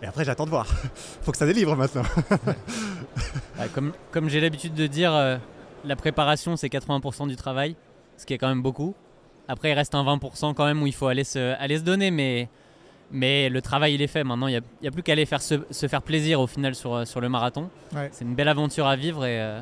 Et 0.04 0.06
après, 0.06 0.26
j'attends 0.26 0.46
de 0.46 0.52
voir. 0.52 0.68
Faut 1.24 1.32
que 1.32 1.38
ça 1.38 1.48
délivre 1.48 1.76
maintenant. 1.76 2.04
Comme 3.74 3.94
comme 4.12 4.30
j'ai 4.30 4.42
l'habitude 4.42 4.74
de 4.74 4.88
dire, 4.88 5.14
euh, 5.14 5.38
la 5.86 5.96
préparation 5.96 6.56
c'est 6.56 6.68
80% 6.68 7.28
du 7.28 7.36
travail, 7.36 7.76
ce 8.18 8.26
qui 8.26 8.34
est 8.34 8.38
quand 8.38 8.48
même 8.48 8.62
beaucoup. 8.62 8.96
Après, 9.48 9.72
il 9.72 9.74
reste 9.74 9.96
un 9.96 10.04
20% 10.04 10.54
quand 10.54 10.66
même 10.66 10.82
où 10.82 10.88
il 10.88 10.94
faut 10.94 11.08
aller 11.08 11.24
se, 11.24 11.56
aller 11.60 11.78
se 11.78 11.84
donner, 11.84 12.10
mais, 12.10 12.50
Mais 13.12 13.50
le 13.50 13.62
travail, 13.62 13.96
il 13.96 14.02
est 14.02 14.08
fait. 14.08 14.24
Maintenant, 14.24 14.48
il 14.48 14.62
n'y 14.82 14.88
a, 14.88 14.92
plus 14.92 15.04
qu'à 15.04 15.12
aller 15.12 15.26
faire 15.26 15.42
se, 15.42 15.56
se 15.70 15.88
faire 15.88 16.02
plaisir 16.02 16.40
au 16.40 16.48
final 16.48 16.76
sur, 16.76 16.94
euh, 16.94 17.06
sur 17.06 17.22
le 17.22 17.30
marathon. 17.30 17.70
Ouais. 17.94 18.10
C'est 18.12 18.24
une 18.26 18.36
belle 18.36 18.48
aventure 18.48 18.88
à 18.88 18.96
vivre 18.96 19.26
et, 19.26 19.42
euh, 19.42 19.62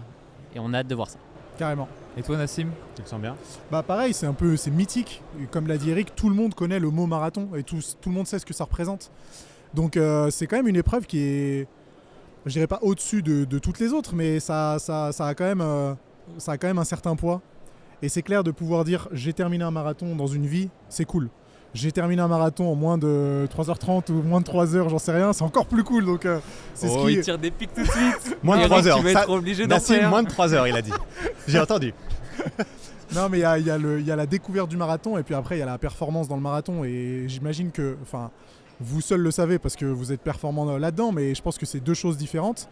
et 0.56 0.60
on 0.60 0.74
a 0.74 0.80
hâte 0.80 0.88
de 0.88 0.96
voir 0.96 1.10
ça. 1.10 1.18
Carrément. 1.58 1.88
Et 2.18 2.24
toi, 2.24 2.38
Nassim 2.38 2.70
Tu 2.96 3.02
le 3.02 3.08
sens 3.08 3.20
bien? 3.20 3.36
Bah 3.72 3.84
pareil, 3.84 4.14
c'est 4.14 4.26
un 4.26 4.34
peu, 4.34 4.56
c'est 4.56 4.72
mythique. 4.72 5.22
Comme 5.52 5.68
l'a 5.68 5.78
dit 5.78 5.90
Eric, 5.90 6.16
tout 6.16 6.30
le 6.30 6.36
monde 6.36 6.56
connaît 6.56 6.80
le 6.80 6.90
mot 6.90 7.06
marathon 7.06 7.50
et 7.56 7.64
tout, 7.64 7.80
tout 8.00 8.10
le 8.10 8.16
monde 8.16 8.28
sait 8.28 8.40
ce 8.40 8.46
que 8.46 8.54
ça 8.54 8.64
représente. 8.64 9.12
Donc 9.74 9.98
euh, 9.98 10.30
c'est 10.32 10.48
quand 10.48 10.58
même 10.58 10.68
une 10.68 10.78
épreuve 10.78 11.06
qui 11.06 11.20
est, 11.20 11.68
je 12.46 12.54
dirais 12.54 12.68
pas 12.68 12.80
au-dessus 12.82 13.22
de, 13.22 13.46
de 13.46 13.60
toutes 13.60 13.80
les 13.80 13.94
autres, 13.94 14.16
mais 14.16 14.40
ça, 14.40 14.78
ça, 14.80 15.12
ça 15.12 15.28
a 15.28 15.36
quand 15.36 15.44
même, 15.44 15.62
euh, 15.62 15.94
ça 16.38 16.54
a 16.54 16.58
quand 16.58 16.68
même 16.68 16.80
un 16.80 16.86
certain 16.86 17.16
poids. 17.16 17.42
Et 18.02 18.10
c'est 18.10 18.22
clair 18.22 18.44
de 18.44 18.52
pouvoir 18.52 18.86
dire 18.86 19.10
j'ai 19.12 19.34
terminé 19.34 19.64
un 19.64 19.72
marathon 19.72 20.16
dans 20.16 20.28
une 20.28 20.46
vie, 20.46 20.70
c'est 20.88 21.06
cool. 21.06 21.30
J'ai 21.74 21.92
terminé 21.92 22.22
un 22.22 22.28
marathon 22.28 22.72
en 22.72 22.76
moins 22.76 22.98
de 22.98 23.48
3h30 23.56 24.12
ou 24.12 24.24
moins 24.24 24.42
de 24.42 24.46
3h, 24.46 24.90
j'en 24.90 24.98
sais 24.98 25.12
rien, 25.12 25.34
c'est 25.34 25.44
encore 25.44 25.68
plus 25.68 25.84
cool. 25.84 26.04
Donc 26.06 26.26
euh, 26.26 26.40
c'est 26.74 26.88
Oh, 26.90 27.02
ce 27.02 27.08
qui 27.08 27.14
il 27.14 27.22
tire 27.22 27.38
des 27.38 27.52
pics 27.52 27.74
tout 27.74 27.84
de 27.84 27.88
suite. 27.88 28.38
Moins 28.44 28.56
de 28.58 28.62
Eric, 28.62 28.72
3 28.72 28.88
heures. 28.88 28.98
Tu 28.98 29.04
vas 29.04 29.12
être 29.22 29.30
obligé 29.30 29.68
d'en 29.68 29.80
faire. 29.80 30.10
moins 30.10 30.24
de 30.24 30.30
3 30.30 30.54
heures, 30.56 30.68
il 30.68 30.76
a 30.76 30.82
dit. 30.82 30.92
J'ai 31.48 31.60
entendu. 31.60 31.94
Non, 33.16 33.28
mais 33.28 33.40
il 33.40 33.42
y 33.42 33.46
a, 33.46 33.58
il 33.58 33.66
y 33.66 33.72
a 33.72 33.78
le- 33.80 34.00
il 34.00 34.06
y 34.06 34.12
a 34.12 34.16
la 34.16 34.28
découverte 34.28 34.70
du 34.70 34.78
marathon 34.78 35.18
et 35.18 35.24
puis 35.24 35.34
après 35.34 35.56
il 35.56 35.60
y 35.60 35.64
a 35.64 35.66
la 35.66 35.80
performance 35.80 36.28
dans 36.28 36.36
le 36.36 36.44
marathon. 36.44 36.84
Et 36.84 37.24
j'imagine 37.28 37.72
que, 37.72 37.98
enfin, 38.04 38.30
vous 38.80 39.02
seul 39.02 39.22
le 39.22 39.32
savez 39.32 39.58
parce 39.58 39.76
que 39.76 39.86
vous 39.86 40.12
êtes 40.12 40.22
performant 40.22 40.78
là-dedans, 40.78 41.12
mais 41.12 41.34
je 41.34 41.42
pense 41.42 41.58
que 41.58 41.66
c'est 41.66 41.80
deux 41.80 41.96
choses 41.96 42.18
différentes. 42.18 42.70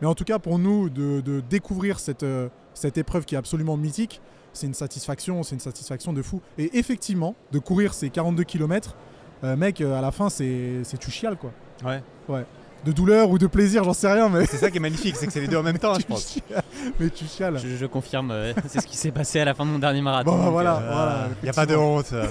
Mais 0.00 0.06
en 0.06 0.14
tout 0.14 0.22
cas, 0.22 0.38
pour 0.38 0.60
nous, 0.60 0.90
de, 0.90 1.20
de 1.20 1.40
découvrir 1.50 1.98
cette, 1.98 2.22
euh, 2.22 2.48
cette 2.72 2.98
épreuve 2.98 3.24
qui 3.24 3.34
est 3.34 3.38
absolument 3.38 3.76
mythique, 3.76 4.20
c'est 4.52 4.66
une 4.66 4.74
satisfaction, 4.74 5.42
c'est 5.42 5.54
une 5.54 5.60
satisfaction 5.60 6.12
de 6.12 6.22
fou. 6.22 6.40
Et 6.58 6.78
effectivement, 6.78 7.34
de 7.52 7.58
courir 7.58 7.94
ces 7.94 8.10
42 8.10 8.44
km, 8.44 8.94
mec, 9.42 9.80
euh, 9.80 9.98
à 9.98 10.00
la 10.02 10.10
fin, 10.10 10.28
c'est 10.30 10.80
c'est 10.84 10.98
tu 10.98 11.10
chiales 11.10 11.36
quoi. 11.36 11.50
Ouais. 11.84 12.02
De 12.84 12.92
douleur 12.92 13.28
ou 13.30 13.36
de 13.38 13.46
plaisir, 13.46 13.84
j'en 13.84 13.92
sais 13.92 14.10
rien, 14.10 14.30
mais 14.30 14.46
C'est 14.46 14.56
ça 14.56 14.70
qui 14.70 14.78
est 14.78 14.80
magnifique, 14.80 15.14
c'est 15.14 15.26
que 15.26 15.32
c'est 15.34 15.40
les 15.42 15.48
deux 15.48 15.58
en 15.58 15.62
même 15.62 15.78
temps, 15.78 15.92
je 15.94 15.98
tu 16.00 16.04
pense. 16.06 16.26
chiales. 16.32 16.62
Mais 16.98 17.10
tu 17.10 17.26
chiales. 17.26 17.58
Je, 17.58 17.76
je 17.76 17.84
confirme, 17.86 18.30
euh, 18.30 18.54
c'est 18.68 18.80
ce 18.80 18.86
qui 18.86 18.96
s'est 18.96 19.10
passé 19.10 19.38
à 19.38 19.44
la 19.44 19.52
fin 19.52 19.66
de 19.66 19.70
mon 19.70 19.78
dernier 19.78 20.00
marathon. 20.00 20.30
Bon, 20.30 20.38
bah, 20.38 20.44
donc, 20.44 20.52
voilà. 20.52 20.76
euh, 20.78 21.26
Il 21.42 21.44
n'y 21.44 21.50
a 21.50 21.52
pas 21.52 21.66
de 21.66 21.76
honte. 21.76 22.10
euh. 22.14 22.26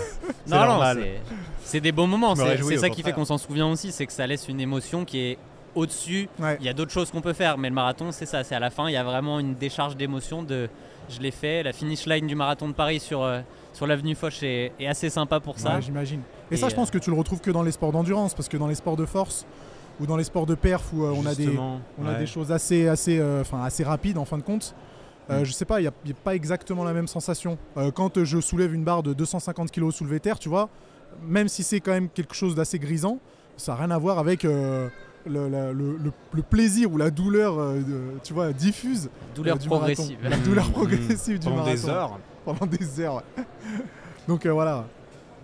c'est 0.46 0.52
Non, 0.52 0.62
non, 0.62 0.66
normal. 0.66 0.98
c'est- 1.04 1.22
c'est 1.66 1.82
des 1.82 1.92
beaux 1.92 2.08
moments. 2.08 2.36
C'est 2.36 2.78
ça 2.78 2.90
qui 2.90 3.04
fait 3.04 3.14
qu'on 3.14 3.26
s'en 3.26 3.38
souvient 3.38 3.68
aussi, 3.68 3.92
c'est 3.92 4.08
que 4.08 4.14
ça 4.14 4.26
laisse 4.26 4.48
une 4.48 4.60
émotion 4.60 5.06
qui 5.06 5.20
est 5.20 5.38
au-dessus. 5.76 6.28
Ouais. 6.40 6.58
Il 6.60 6.66
y 6.66 6.70
a 6.70 6.74
d'autres 6.74 6.92
choses 6.92 7.12
qu'on 7.12 7.22
peut 7.22 7.34
faire, 7.34 7.60
mais 7.60 7.70
le 7.70 7.76
marathon, 7.76 8.12
c'est 8.12 8.26
ça. 8.26 8.44
C'est 8.44 8.56
à 8.56 8.60
la 8.60 8.72
fin, 8.72 8.88
il 8.90 8.94
y 8.94 8.98
a 8.98 9.04
vraiment 9.04 9.40
une 9.40 9.54
décharge 9.54 9.96
d'émotion 9.98 10.42
de 10.42 10.68
je 11.10 11.20
l'ai 11.20 11.32
fait. 11.32 11.64
La 11.64 11.74
finish 11.74 12.06
line 12.06 12.28
du 12.28 12.36
marathon 12.36 12.68
de 12.68 12.74
Paris 12.74 13.00
sur, 13.00 13.24
euh, 13.24 13.42
sur 13.74 13.88
l'avenue 13.88 14.16
Foch 14.16 14.42
est, 14.44 14.72
est 14.80 14.88
assez 14.88 15.10
sympa 15.10 15.40
pour 15.40 15.60
ça. 15.60 15.76
Ouais, 15.76 15.82
j'imagine. 15.82 16.22
Et, 16.52 16.56
Et, 16.56 16.58
ça, 16.58 16.70
je 16.70 16.76
pense 16.76 16.92
que 16.92 16.98
tu 16.98 17.10
le 17.10 17.18
retrouves 17.18 17.42
que 17.42 17.52
dans 17.52 17.64
les 17.64 17.72
sports 17.72 17.92
d'endurance, 17.92 18.34
parce 18.34 18.50
que 18.50 18.58
dans 18.58 18.68
les 18.68 18.76
sports 18.76 18.98
de 18.98 19.06
force 19.06 19.46
ou 20.00 20.06
dans 20.06 20.18
les 20.18 20.24
sports 20.24 20.46
de 20.46 20.56
perf 20.56 20.94
où 20.94 21.04
euh, 21.04 21.14
on, 21.16 21.26
a 21.26 21.36
des, 21.36 21.58
on 21.58 22.06
a 22.06 22.16
des 22.16 22.26
choses 22.26 22.52
assez, 22.52 22.88
assez, 22.88 23.20
euh, 23.20 23.42
enfin, 23.42 23.64
assez 23.64 23.84
rapides 23.84 24.18
en 24.18 24.26
fin 24.26 24.38
de 24.38 24.44
compte. 24.44 24.74
Euh, 25.30 25.42
Mm. 25.42 25.46
Je 25.46 25.52
sais 25.52 25.66
pas, 25.66 25.80
il 25.80 25.84
n'y 25.84 25.88
a, 25.88 25.94
il 26.06 26.10
y 26.10 26.14
a 26.14 26.16
pas 26.16 26.36
exactement 26.36 26.84
la 26.84 26.94
même 26.94 27.08
sensation. 27.08 27.58
Euh, 27.78 27.92
quand 27.92 28.24
je 28.24 28.40
soulève 28.40 28.74
une 28.74 28.84
barre 28.84 29.04
de 29.04 29.14
250 29.14 29.72
kg 29.72 29.92
soulevé 29.92 30.20
terre, 30.20 30.40
tu 30.40 30.50
vois, 30.50 30.70
même 31.24 31.48
si 31.48 31.64
c'est 31.64 31.80
quand 31.80 31.92
même 31.92 32.10
quelque 32.10 32.36
chose 32.36 32.56
d'assez 32.56 32.80
grisant, 32.80 33.20
ça 33.58 33.74
n'a 33.74 33.80
rien 33.80 33.92
à 33.92 33.98
voir 33.98 34.20
avec 34.20 34.46
euh, 34.46 34.90
le, 35.30 35.48
la- 35.48 35.72
le- 35.72 35.98
le- 35.98 36.12
le 36.34 36.42
plaisir 36.42 36.92
ou 36.92 36.98
la 36.98 37.12
douleur, 37.12 37.60
euh, 37.60 37.80
tu 38.24 38.34
vois, 38.34 38.52
diffuse. 38.54 39.10
Douleur 39.36 39.56
euh, 39.56 39.60
du 39.60 39.70
marathon. 39.70 39.86
progressive. 39.94 40.18
La 40.24 40.38
douleur 40.38 40.68
Mmh, 40.70 40.72
progressive 40.74 41.36
mmh. 41.36 41.40
du 41.40 41.46
Pendant 41.46 41.56
marathon. 41.58 41.76
des 41.76 41.90
heures. 41.90 42.20
Pendant 42.46 42.66
des 42.66 43.00
heures, 43.00 43.16
ouais. 43.16 43.44
Donc 44.28 44.46
euh, 44.46 44.52
voilà. 44.52 44.86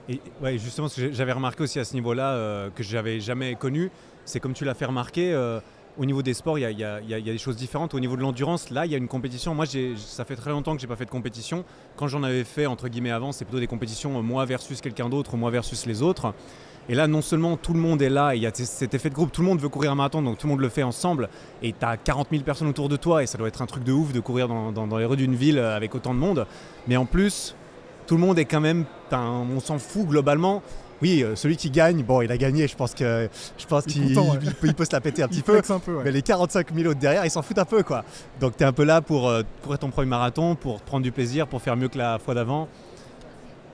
Et 0.09 0.21
ouais, 0.41 0.57
justement, 0.57 0.87
ce 0.87 1.01
que 1.01 1.11
j'avais 1.13 1.31
remarqué 1.31 1.63
aussi 1.63 1.79
à 1.79 1.83
ce 1.85 1.93
niveau-là, 1.95 2.33
euh, 2.33 2.69
que 2.75 2.83
j'avais 2.83 3.19
jamais 3.19 3.55
connu, 3.55 3.89
c'est 4.25 4.39
comme 4.39 4.53
tu 4.53 4.63
l'as 4.65 4.73
fait 4.75 4.85
remarquer, 4.85 5.33
euh, 5.33 5.59
au 5.97 6.05
niveau 6.05 6.21
des 6.21 6.33
sports, 6.33 6.59
il 6.59 6.61
y 6.61 6.65
a, 6.65 6.71
il 6.71 6.77
y 7.09 7.13
y 7.13 7.21
y 7.21 7.29
a 7.29 7.33
des 7.33 7.37
choses 7.37 7.55
différentes. 7.55 7.93
Au 7.93 7.99
niveau 7.99 8.15
de 8.17 8.21
l'endurance, 8.21 8.69
là, 8.69 8.85
il 8.85 8.91
y 8.91 8.95
a 8.95 8.97
une 8.97 9.07
compétition. 9.07 9.55
Moi, 9.55 9.65
ça 9.95 10.25
fait 10.25 10.35
très 10.35 10.49
longtemps 10.51 10.75
que 10.75 10.81
j'ai 10.81 10.87
pas 10.87 10.97
fait 10.97 11.05
de 11.05 11.09
compétition. 11.09 11.63
Quand 11.95 12.07
j'en 12.07 12.21
avais 12.21 12.43
fait, 12.43 12.65
entre 12.65 12.87
guillemets, 12.89 13.11
avant, 13.11 13.31
c'est 13.31 13.45
plutôt 13.45 13.59
des 13.61 13.67
compétitions 13.67 14.17
euh, 14.17 14.21
moi 14.21 14.45
versus 14.45 14.81
quelqu'un 14.81 15.09
d'autre, 15.09 15.37
moi 15.37 15.49
versus 15.51 15.85
les 15.85 16.01
autres. 16.01 16.33
Et 16.87 16.95
là, 16.95 17.07
non 17.07 17.21
seulement 17.21 17.57
tout 17.57 17.73
le 17.73 17.79
monde 17.79 18.01
est 18.01 18.09
là, 18.09 18.35
il 18.35 18.43
y 18.43 18.45
a 18.47 18.51
cet 18.53 18.93
effet 18.93 19.09
de 19.09 19.15
groupe, 19.15 19.31
tout 19.31 19.41
le 19.41 19.47
monde 19.47 19.59
veut 19.59 19.69
courir 19.69 19.91
un 19.91 19.95
marathon, 19.95 20.21
donc 20.21 20.37
tout 20.37 20.45
le 20.47 20.51
monde 20.51 20.61
le 20.61 20.69
fait 20.69 20.83
ensemble, 20.83 21.29
et 21.63 21.73
tu 21.73 21.85
as 21.85 21.97
40 21.97 22.27
000 22.31 22.43
personnes 22.43 22.67
autour 22.67 22.89
de 22.89 22.95
toi, 22.95 23.23
et 23.23 23.25
ça 23.27 23.37
doit 23.39 23.47
être 23.47 23.61
un 23.61 23.65
truc 23.65 23.83
de 23.83 23.91
ouf 23.91 24.13
de 24.13 24.19
courir 24.19 24.47
dans, 24.47 24.71
dans- 24.71 24.85
dans 24.87 24.97
les 24.97 25.05
rues 25.05 25.17
d'une 25.17 25.35
ville 25.35 25.57
euh, 25.57 25.75
avec 25.75 25.95
autant 25.95 26.13
de 26.13 26.19
monde. 26.19 26.45
Mais 26.87 26.95
en 26.97 27.05
plus, 27.05 27.55
tout 28.05 28.15
le 28.15 28.21
monde 28.21 28.37
est 28.37 28.45
quand 28.45 28.61
même, 28.61 28.85
on 29.11 29.59
s'en 29.59 29.79
fout 29.79 30.05
globalement. 30.07 30.61
Oui, 31.01 31.23
euh, 31.23 31.35
celui 31.35 31.57
qui 31.57 31.69
gagne, 31.71 32.03
bon, 32.03 32.21
il 32.21 32.31
a 32.31 32.37
gagné, 32.37 32.67
je 32.69 32.75
pense 32.75 32.93
que 32.93 33.27
je 33.57 33.65
pense 33.65 33.83
Il 33.87 33.89
est 33.89 34.05
qu'il 34.13 34.19
ouais. 34.19 34.25
il 34.43 34.53
peut, 34.53 34.67
il 34.67 34.73
peut 34.75 34.85
se 34.85 34.93
la 34.93 35.01
péter 35.01 35.23
un 35.23 35.27
petit 35.29 35.41
peu. 35.41 35.53
flex 35.53 35.69
un 35.71 35.79
peu, 35.79 35.95
ouais. 35.95 36.03
Mais 36.05 36.11
les 36.11 36.21
45 36.21 36.73
000 36.73 36.87
autres 36.89 36.99
derrière, 36.99 37.25
ils 37.25 37.31
s'en 37.31 37.41
foutent 37.41 37.57
un 37.59 37.65
peu, 37.65 37.83
quoi. 37.83 38.05
Donc 38.39 38.55
tu 38.55 38.63
es 38.63 38.65
un 38.65 38.71
peu 38.71 38.85
là 38.85 39.01
pour 39.01 39.27
euh, 39.27 39.41
courir 39.63 39.77
ton 39.79 39.89
premier 39.89 40.07
marathon, 40.07 40.55
pour 40.55 40.79
prendre 40.81 41.03
du 41.03 41.11
plaisir, 41.11 41.47
pour 41.47 41.61
faire 41.61 41.75
mieux 41.75 41.89
que 41.89 41.97
la 41.97 42.17
fois 42.19 42.33
d'avant. 42.33 42.69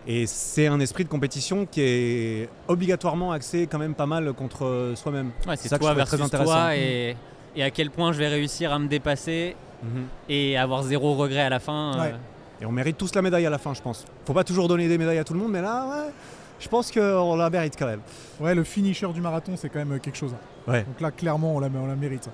Et 0.07 0.25
c'est 0.25 0.67
un 0.67 0.79
esprit 0.79 1.03
de 1.03 1.09
compétition 1.09 1.65
qui 1.65 1.81
est 1.81 2.49
obligatoirement 2.67 3.31
axé 3.31 3.67
quand 3.67 3.77
même 3.77 3.93
pas 3.93 4.07
mal 4.07 4.33
contre 4.33 4.93
soi-même. 4.95 5.31
Ouais, 5.47 5.55
C'est 5.55 5.67
ça 5.69 5.77
que 5.77 5.81
toi 5.83 5.93
je 5.93 5.99
trouve 5.99 6.07
très 6.17 6.21
intéressant. 6.25 6.51
toi 6.51 6.75
et, 6.75 7.15
et 7.55 7.63
à 7.63 7.69
quel 7.69 7.91
point 7.91 8.11
je 8.11 8.17
vais 8.17 8.27
réussir 8.27 8.71
à 8.73 8.79
me 8.79 8.87
dépasser 8.87 9.55
Mhm. 9.83 10.03
et 10.29 10.57
avoir 10.59 10.83
zéro 10.83 11.15
regret 11.15 11.41
à 11.41 11.49
la 11.49 11.59
fin. 11.59 11.93
Ouais. 11.99 12.11
euh, 12.13 12.61
Et 12.61 12.65
on 12.67 12.71
mérite 12.71 12.97
tous 12.99 13.15
la 13.15 13.23
médaille 13.23 13.47
à 13.47 13.49
la 13.49 13.57
fin, 13.57 13.73
je 13.73 13.81
pense. 13.81 14.05
Faut 14.25 14.33
pas 14.33 14.43
toujours 14.43 14.67
donner 14.67 14.87
des 14.87 14.97
médailles 14.99 15.17
à 15.17 15.23
tout 15.23 15.33
le 15.33 15.39
monde, 15.39 15.51
mais 15.51 15.61
là, 15.61 15.87
ouais, 15.87 16.11
je 16.59 16.67
pense 16.67 16.91
qu'on 16.91 17.35
la 17.35 17.49
mérite 17.49 17.73
quand 17.79 17.87
même. 17.87 18.01
Ouais, 18.39 18.53
le 18.53 18.63
finisher 18.63 19.07
du 19.11 19.21
marathon, 19.21 19.53
c'est 19.57 19.69
quand 19.69 19.79
même 19.79 19.93
euh, 19.93 19.97
quelque 19.97 20.17
chose. 20.17 20.35
Ouais. 20.67 20.83
Donc 20.83 21.01
là, 21.01 21.09
clairement, 21.09 21.55
on 21.55 21.59
la, 21.59 21.67
on 21.75 21.87
la 21.87 21.95
mérite. 21.95 22.29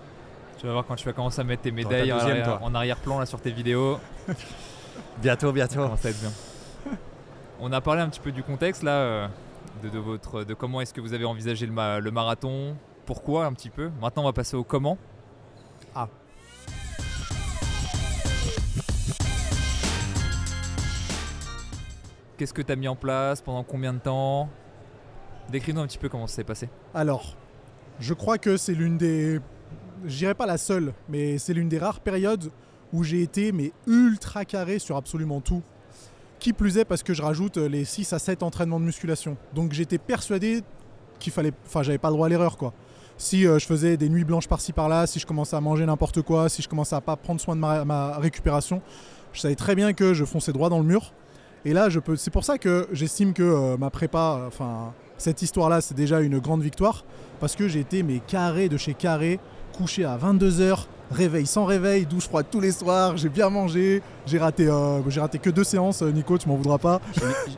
Tu 0.60 0.67
vas 0.67 0.73
voir 0.73 0.86
quand 0.86 0.95
tu 0.95 1.06
vas 1.06 1.13
commencer 1.13 1.39
à 1.39 1.45
mettre 1.45 1.62
tes 1.62 1.71
médailles 1.71 2.10
deuxième, 2.12 2.43
toi. 2.43 2.60
en 2.62 2.75
arrière-plan 2.75 3.17
là 3.19 3.25
sur 3.25 3.39
tes 3.39 3.51
vidéos. 3.51 3.97
Bientôt, 5.21 5.47
Ça 5.47 5.53
bientôt. 5.53 5.75
commence 5.75 6.06
à 6.06 6.10
être 6.10 6.19
bien. 6.19 6.32
On 7.60 7.72
a 7.72 7.82
parlé 7.82 8.02
un 8.02 8.10
petit 8.10 8.20
peu 8.20 8.32
du 8.32 8.43
contexte 8.43 8.84
là, 8.84 8.91
euh, 8.91 9.28
de, 9.84 9.89
de 9.89 9.98
votre, 10.00 10.43
de 10.43 10.54
comment 10.54 10.82
est-ce 10.82 10.93
que 10.93 11.02
vous 11.02 11.13
avez 11.13 11.26
envisagé 11.26 11.65
le, 11.65 11.72
ma- 11.72 12.00
le 12.00 12.12
marathon, 12.12 12.76
pourquoi 13.06 13.46
un 13.46 13.54
petit 13.54 13.70
peu. 13.70 13.89
Maintenant, 14.02 14.24
on 14.24 14.26
va 14.26 14.34
passer 14.34 14.56
au 14.56 14.63
comment. 14.63 14.98
Ah. 15.96 16.08
Qu'est-ce 22.38 22.54
que 22.54 22.62
tu 22.62 22.72
as 22.72 22.76
mis 22.76 22.88
en 22.88 22.96
place 22.96 23.41
Pendant 23.41 23.63
combien 23.63 23.93
de 23.93 24.00
temps? 24.00 24.50
Décris-nous 25.50 25.82
un 25.82 25.88
petit 25.88 25.98
peu 25.98 26.10
comment 26.10 26.28
ça 26.28 26.36
s'est 26.36 26.43
passé. 26.43 26.70
Alors, 26.93 27.36
je 28.00 28.13
crois 28.13 28.38
que 28.38 28.58
c'est 28.58 28.74
l'une 28.74 28.98
des. 28.98 29.39
Je 30.06 30.15
dirais 30.17 30.36
pas 30.36 30.46
la 30.46 30.58
seule, 30.58 30.93
mais 31.10 31.38
c'est 31.39 31.54
l'une 31.54 31.70
des 31.70 31.80
rares 31.80 32.00
périodes 32.02 32.52
où 32.93 33.04
j'ai 33.04 33.22
été 33.22 33.52
mais 33.52 33.72
ultra 33.88 34.46
carré 34.46 34.78
sur 34.78 34.98
absolument 34.98 35.41
tout. 35.41 35.63
Qui 36.39 36.54
plus 36.54 36.78
est 36.78 36.86
parce 36.86 37.04
que 37.04 37.13
je 37.13 37.21
rajoute 37.21 37.58
les 37.58 37.84
6 37.86 38.13
à 38.13 38.19
7 38.19 38.43
entraînements 38.43 38.80
de 38.80 38.86
musculation. 38.86 39.38
Donc 39.56 39.73
j'étais 39.73 39.97
persuadé 39.97 40.62
qu'il 41.19 41.34
fallait. 41.34 41.54
Enfin, 41.65 41.84
j'avais 41.84 41.97
pas 41.97 42.10
le 42.10 42.13
droit 42.13 42.28
à 42.28 42.30
l'erreur 42.30 42.58
quoi. 42.58 42.73
Si 43.17 43.47
euh, 43.47 43.58
je 43.58 43.65
faisais 43.65 43.97
des 43.97 44.10
nuits 44.10 44.23
blanches 44.23 44.47
par-ci 44.47 44.73
par-là, 44.73 45.08
si 45.08 45.19
je 45.19 45.26
commençais 45.26 45.56
à 45.56 45.62
manger 45.62 45.86
n'importe 45.86 46.21
quoi, 46.21 46.50
si 46.50 46.62
je 46.62 46.69
commençais 46.69 46.95
à 46.95 47.02
pas 47.02 47.15
prendre 47.15 47.41
soin 47.41 47.56
de 47.56 47.60
ma, 47.60 48.17
récupération, 48.19 48.82
je 49.34 49.41
savais 49.41 49.56
très 49.56 49.73
bien 49.73 49.93
que 49.93 50.13
je 50.13 50.23
fonçais 50.23 50.54
droit 50.54 50.69
dans 50.69 50.78
le 50.78 50.86
mur. 50.86 51.13
Et 51.65 51.73
là, 51.73 51.89
je 51.89 52.00
peux. 52.00 52.15
C'est 52.15 52.32
pour 52.32 52.45
ça 52.45 52.60
que 52.60 52.88
j'estime 52.91 53.34
que 53.34 53.41
euh, 53.41 53.78
ma 53.78 53.89
prépa, 53.89 54.39
euh, 54.39 54.47
enfin, 54.47 54.93
cette 55.17 55.41
histoire-là, 55.41 55.82
c'est 55.82 55.95
déjà 55.95 56.21
une 56.21 56.38
grande 56.38 56.62
victoire 56.62 57.04
parce 57.39 57.56
que 57.56 57.67
j'ai 57.67 57.80
été 57.80 58.04
mais 58.04 58.19
carré 58.19 58.69
de 58.69 58.78
chez 58.78 58.93
carré, 58.93 59.39
couché 59.76 60.06
à 60.06 60.15
22h, 60.17 60.86
réveil 61.12 61.46
sans 61.46 61.65
réveil, 61.65 62.06
douche 62.06 62.26
froide 62.28 62.46
tous 62.52 62.60
les 62.60 62.72
soirs, 62.72 63.15
j'ai 63.17 63.30
bien 63.30 63.50
mangé, 63.50 64.02
j'ai 64.26 64.38
raté, 64.38 64.67
euh, 64.67 65.00
j'ai 65.10 65.20
raté 65.22 65.39
que 65.39 65.50
deux 65.50 65.63
séances, 65.63 66.02
euh, 66.02 66.12
Nico, 66.12 66.38
tu 66.38 66.48
m'en 66.50 66.56
voudras 66.56 66.78
pas. 66.78 67.00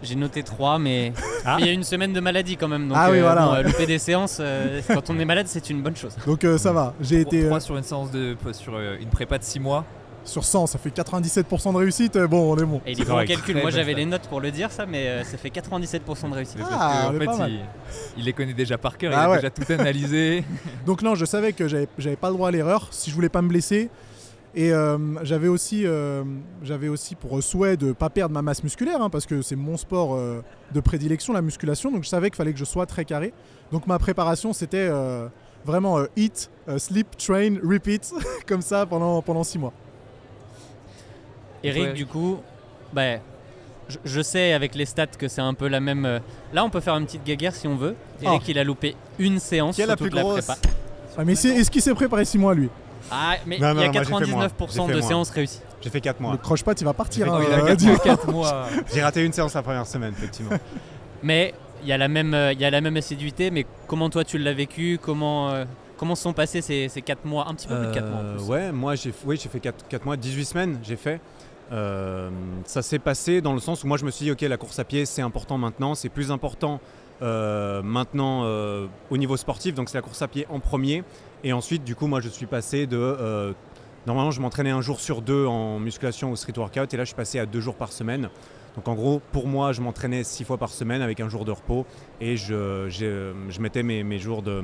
j'ai- 0.03 0.15
noté 0.15 0.43
trois, 0.43 0.77
mais 0.79 1.13
Ah. 1.45 1.57
il 1.59 1.65
y 1.65 1.69
a 1.69 1.71
une 1.71 1.83
semaine 1.83 2.13
de 2.13 2.19
maladie 2.19 2.57
quand 2.57 2.67
même. 2.67 2.87
Donc, 2.89 2.97
Ah 2.99 3.09
oui, 3.11 3.19
euh, 3.19 3.21
voilà, 3.21 3.51
ouais. 3.51 3.57
euh, 3.59 3.63
louper 3.63 3.85
des 3.85 3.99
séances, 3.99 4.37
euh, 4.41 4.81
quand 4.87 5.09
on 5.09 5.17
est 5.19 5.25
malade, 5.25 5.45
c'est 5.47 5.69
une 5.69 5.81
bonne 5.81 5.95
chose. 5.95 6.15
Donc 6.27 6.43
euh, 6.43 6.57
ça 6.57 6.71
va, 6.73 6.93
j'ai 7.01 7.21
été 7.21 7.45
3 7.45 7.59
sur 7.59 7.77
une 7.77 7.83
séance 7.83 8.11
de 8.11 8.35
sur 8.51 8.77
une 8.79 9.09
prépa 9.09 9.37
de 9.37 9.43
6 9.43 9.59
mois. 9.59 9.85
Sur 10.29 10.43
100, 10.45 10.67
ça 10.67 10.77
fait 10.79 10.89
97% 10.89 11.73
de 11.73 11.77
réussite, 11.77 12.15
euh, 12.15 12.27
bon, 12.27 12.53
on 12.53 12.57
est 12.57 12.65
bon. 12.65 12.81
Et 12.85 12.91
il 12.93 13.01
est 13.01 13.05
bon 13.05 13.25
calcul. 13.25 13.57
Moi, 13.61 13.71
j'avais 13.71 13.93
les 13.93 14.05
notes 14.05 14.27
pour 14.29 14.39
le 14.41 14.51
dire, 14.51 14.71
ça, 14.71 14.85
mais 14.85 15.07
euh, 15.07 15.23
ça 15.23 15.37
fait 15.37 15.49
97% 15.49 16.29
de 16.29 16.35
réussite. 16.35 16.57
Parce 16.59 16.71
Ah, 16.73 17.09
que, 17.11 17.15
en 17.15 17.19
fait, 17.19 17.37
mal. 17.37 17.51
il, 17.51 17.59
il 18.17 18.25
les 18.25 18.33
connaît 18.33 18.53
déjà 18.53 18.77
par 18.77 18.97
cœur, 18.97 19.11
Ah 19.15 19.21
il 19.21 19.25
a 19.25 19.29
ouais. 19.31 19.35
déjà 19.37 19.49
tout 19.49 19.71
analysé. 19.71 20.43
Donc 20.85 21.01
non, 21.01 21.15
je 21.15 21.25
savais 21.25 21.53
que 21.53 21.67
j'avais 21.67 22.15
pas 22.15 22.29
le 22.29 22.35
droit 22.35 22.49
à 22.49 22.51
l'erreur 22.51 22.87
si 22.91 23.09
je 23.09 23.15
voulais 23.15 23.29
pas 23.29 23.41
me 23.41 23.49
blesser. 23.49 23.89
Et 24.55 24.73
euh, 24.73 24.97
j'avais 25.23 25.47
aussi, 25.47 25.85
euh, 25.85 26.23
j'avais 26.63 26.87
aussi 26.87 27.13
pour 27.13 27.41
souhait 27.43 27.77
de 27.77 27.91
pas 27.91 28.09
perdre 28.09 28.33
ma 28.33 28.41
masse 28.41 28.63
musculaire, 28.63 28.99
hein, 28.99 29.09
parce 29.11 29.27
que 29.27 29.43
c'est 29.43 29.55
mon 29.55 29.77
sport 29.77 30.15
euh, 30.15 30.41
de 30.73 30.79
prédilection, 30.79 31.33
la 31.33 31.43
musculation. 31.43 31.91
Donc 31.91 32.03
je 32.03 32.09
savais 32.09 32.29
qu'il 32.29 32.37
fallait 32.37 32.53
que 32.53 32.57
je 32.59 32.65
sois 32.65 32.87
très 32.87 33.05
carré. 33.05 33.31
Donc 33.71 33.85
ma 33.85 33.99
préparation, 33.99 34.51
c'était 34.51 34.87
euh, 34.89 35.27
vraiment 35.65 35.99
euh, 35.99 36.05
eat, 36.15 36.49
euh, 36.67 36.79
sleep, 36.79 37.15
train, 37.15 37.57
repeat, 37.63 38.11
comme 38.47 38.63
ça 38.63 38.87
pendant, 38.87 39.21
pendant 39.21 39.43
six 39.43 39.59
mois. 39.59 39.71
Eric, 41.63 41.83
Ouais. 41.83 41.93
du 41.93 42.05
coup, 42.05 42.39
bah, 42.93 43.17
je, 43.89 43.97
je 44.05 44.21
sais 44.21 44.53
avec 44.53 44.75
les 44.75 44.85
stats 44.85 45.07
que 45.07 45.27
c'est 45.27 45.41
un 45.41 45.53
peu 45.53 45.67
la 45.67 45.79
même. 45.79 46.05
euh, 46.05 46.19
Là, 46.53 46.63
on 46.63 46.69
peut 46.69 46.79
faire 46.79 46.95
une 46.95 47.05
petite 47.05 47.23
guéguerre 47.23 47.55
si 47.55 47.67
on 47.67 47.75
veut. 47.75 47.95
Eric, 48.21 48.47
il 48.47 48.59
a 48.59 48.63
loupé 48.63 48.95
une 49.17 49.39
séance 49.39 49.75
Qui 49.75 49.81
est 49.81 49.85
sur 49.85 49.91
la 49.91 49.95
toute 49.97 50.07
plus 50.09 50.15
la 50.15 50.21
grosse 50.21 50.45
prépa. 50.45 50.59
Ah, 51.17 51.23
mais 51.25 51.35
c'est- 51.35 51.49
est-ce 51.49 51.69
qu'il 51.71 51.81
s'est 51.81 51.93
préparé 51.93 52.23
6 52.25 52.37
mois 52.37 52.53
lui? 52.53 52.69
Ah, 53.11 53.35
mais 53.45 53.57
Non, 53.57 53.71
il 53.71 53.75
non, 53.75 53.81
y 53.81 53.85
a 53.85 53.91
moi, 53.91 53.93
j'ai 53.93 54.25
fait 54.25 54.31
moins. 54.31 54.47
99% 54.47 54.83
J'ai 54.87 54.91
fait 54.91 54.93
de 54.95 54.99
moins. 54.99 55.07
séances 55.09 55.29
réussies. 55.31 55.59
J'ai 55.81 55.89
fait 55.89 56.01
4 56.01 56.19
mois. 56.19 56.31
Le 56.33 56.37
croche-patte 56.37 56.79
il 56.81 56.83
va 56.85 56.93
partir. 56.93 57.33
Hein, 57.33 57.41
il 57.47 57.53
a 57.53 57.57
euh, 57.57 57.65
quatre- 57.67 57.77
dis- 57.77 57.89
4 58.03 58.27
mois. 58.31 58.67
J'ai 58.93 59.01
raté 59.01 59.25
une 59.25 59.33
séance 59.33 59.53
la 59.55 59.63
première 59.63 59.87
semaine, 59.87 60.13
effectivement. 60.17 60.51
Mais 61.23 61.53
il 61.81 61.89
y, 61.89 61.93
a 61.93 61.97
la 61.97 62.07
même, 62.07 62.33
euh, 62.33 62.53
il 62.53 62.59
y 62.59 62.65
a 62.65 62.69
la 62.69 62.81
même 62.81 62.95
assiduité. 62.97 63.49
Mais 63.51 63.65
comment 63.87 64.09
toi 64.09 64.23
tu 64.23 64.37
l'as 64.37 64.53
vécu? 64.53 64.99
Comment, 65.01 65.49
euh, 65.49 65.65
comment 65.97 66.13
se 66.15 66.23
sont 66.23 66.33
passés 66.33 66.61
ces, 66.61 66.87
ces 66.89 67.01
4 67.01 67.25
mois? 67.25 67.47
Un 67.49 67.55
petit 67.55 67.67
peu 67.67 67.75
plus 67.77 67.87
de 67.87 67.93
4 67.93 68.05
mois. 68.07 68.19
en 68.19 68.23
Euh, 68.25 68.35
plus. 68.35 68.43
ouais, 68.45 68.71
moi 68.71 68.95
j'ai 68.95 69.13
oui, 69.25 69.39
j'ai 69.41 69.49
fait 69.49 69.59
4, 69.59 70.05
mois, 70.05 70.15
18 70.17 70.45
semaines, 70.45 70.79
j'ai 70.83 70.95
fait. 70.97 71.19
Euh, 71.71 72.29
ça 72.65 72.81
s'est 72.81 72.99
passé 72.99 73.41
dans 73.41 73.53
le 73.53 73.59
sens 73.59 73.83
où 73.83 73.87
moi 73.87 73.97
je 73.97 74.05
me 74.05 74.11
suis 74.11 74.25
dit 74.25 74.31
ok 74.31 74.41
la 74.41 74.57
course 74.57 74.79
à 74.79 74.83
pied 74.83 75.05
c'est 75.05 75.21
important 75.21 75.57
maintenant, 75.57 75.93
c'est 75.93 76.09
plus 76.09 76.31
important 76.31 76.79
euh, 77.21 77.83
maintenant 77.83 78.41
euh, 78.45 78.87
au 79.11 79.17
niveau 79.17 79.37
sportif, 79.37 79.75
donc 79.75 79.89
c'est 79.89 79.97
la 79.97 80.01
course 80.01 80.21
à 80.21 80.27
pied 80.27 80.47
en 80.49 80.59
premier. 80.59 81.03
Et 81.43 81.53
ensuite 81.53 81.83
du 81.83 81.95
coup 81.95 82.07
moi 82.07 82.21
je 82.21 82.29
suis 82.29 82.47
passé 82.47 82.87
de... 82.87 83.53
normalement 84.07 84.31
je 84.31 84.41
m'entraînais 84.41 84.71
un 84.71 84.81
jour 84.81 84.99
sur 84.99 85.21
deux 85.21 85.45
en 85.45 85.79
musculation 85.79 86.31
ou 86.31 86.35
street 86.35 86.57
workout 86.57 86.93
et 86.93 86.97
là 86.97 87.03
je 87.03 87.09
suis 87.09 87.15
passé 87.15 87.39
à 87.39 87.45
deux 87.45 87.61
jours 87.61 87.75
par 87.75 87.91
semaine. 87.91 88.29
Donc 88.75 88.87
en 88.87 88.95
gros 88.95 89.21
pour 89.31 89.47
moi 89.47 89.71
je 89.71 89.81
m'entraînais 89.81 90.23
six 90.23 90.43
fois 90.43 90.57
par 90.57 90.69
semaine 90.69 91.01
avec 91.01 91.19
un 91.19 91.29
jour 91.29 91.45
de 91.45 91.51
repos 91.51 91.85
et 92.19 92.35
je, 92.35 92.87
je 92.89 93.61
mettais 93.61 93.83
mes, 93.83 94.03
mes 94.03 94.19
jours 94.19 94.41
de, 94.41 94.63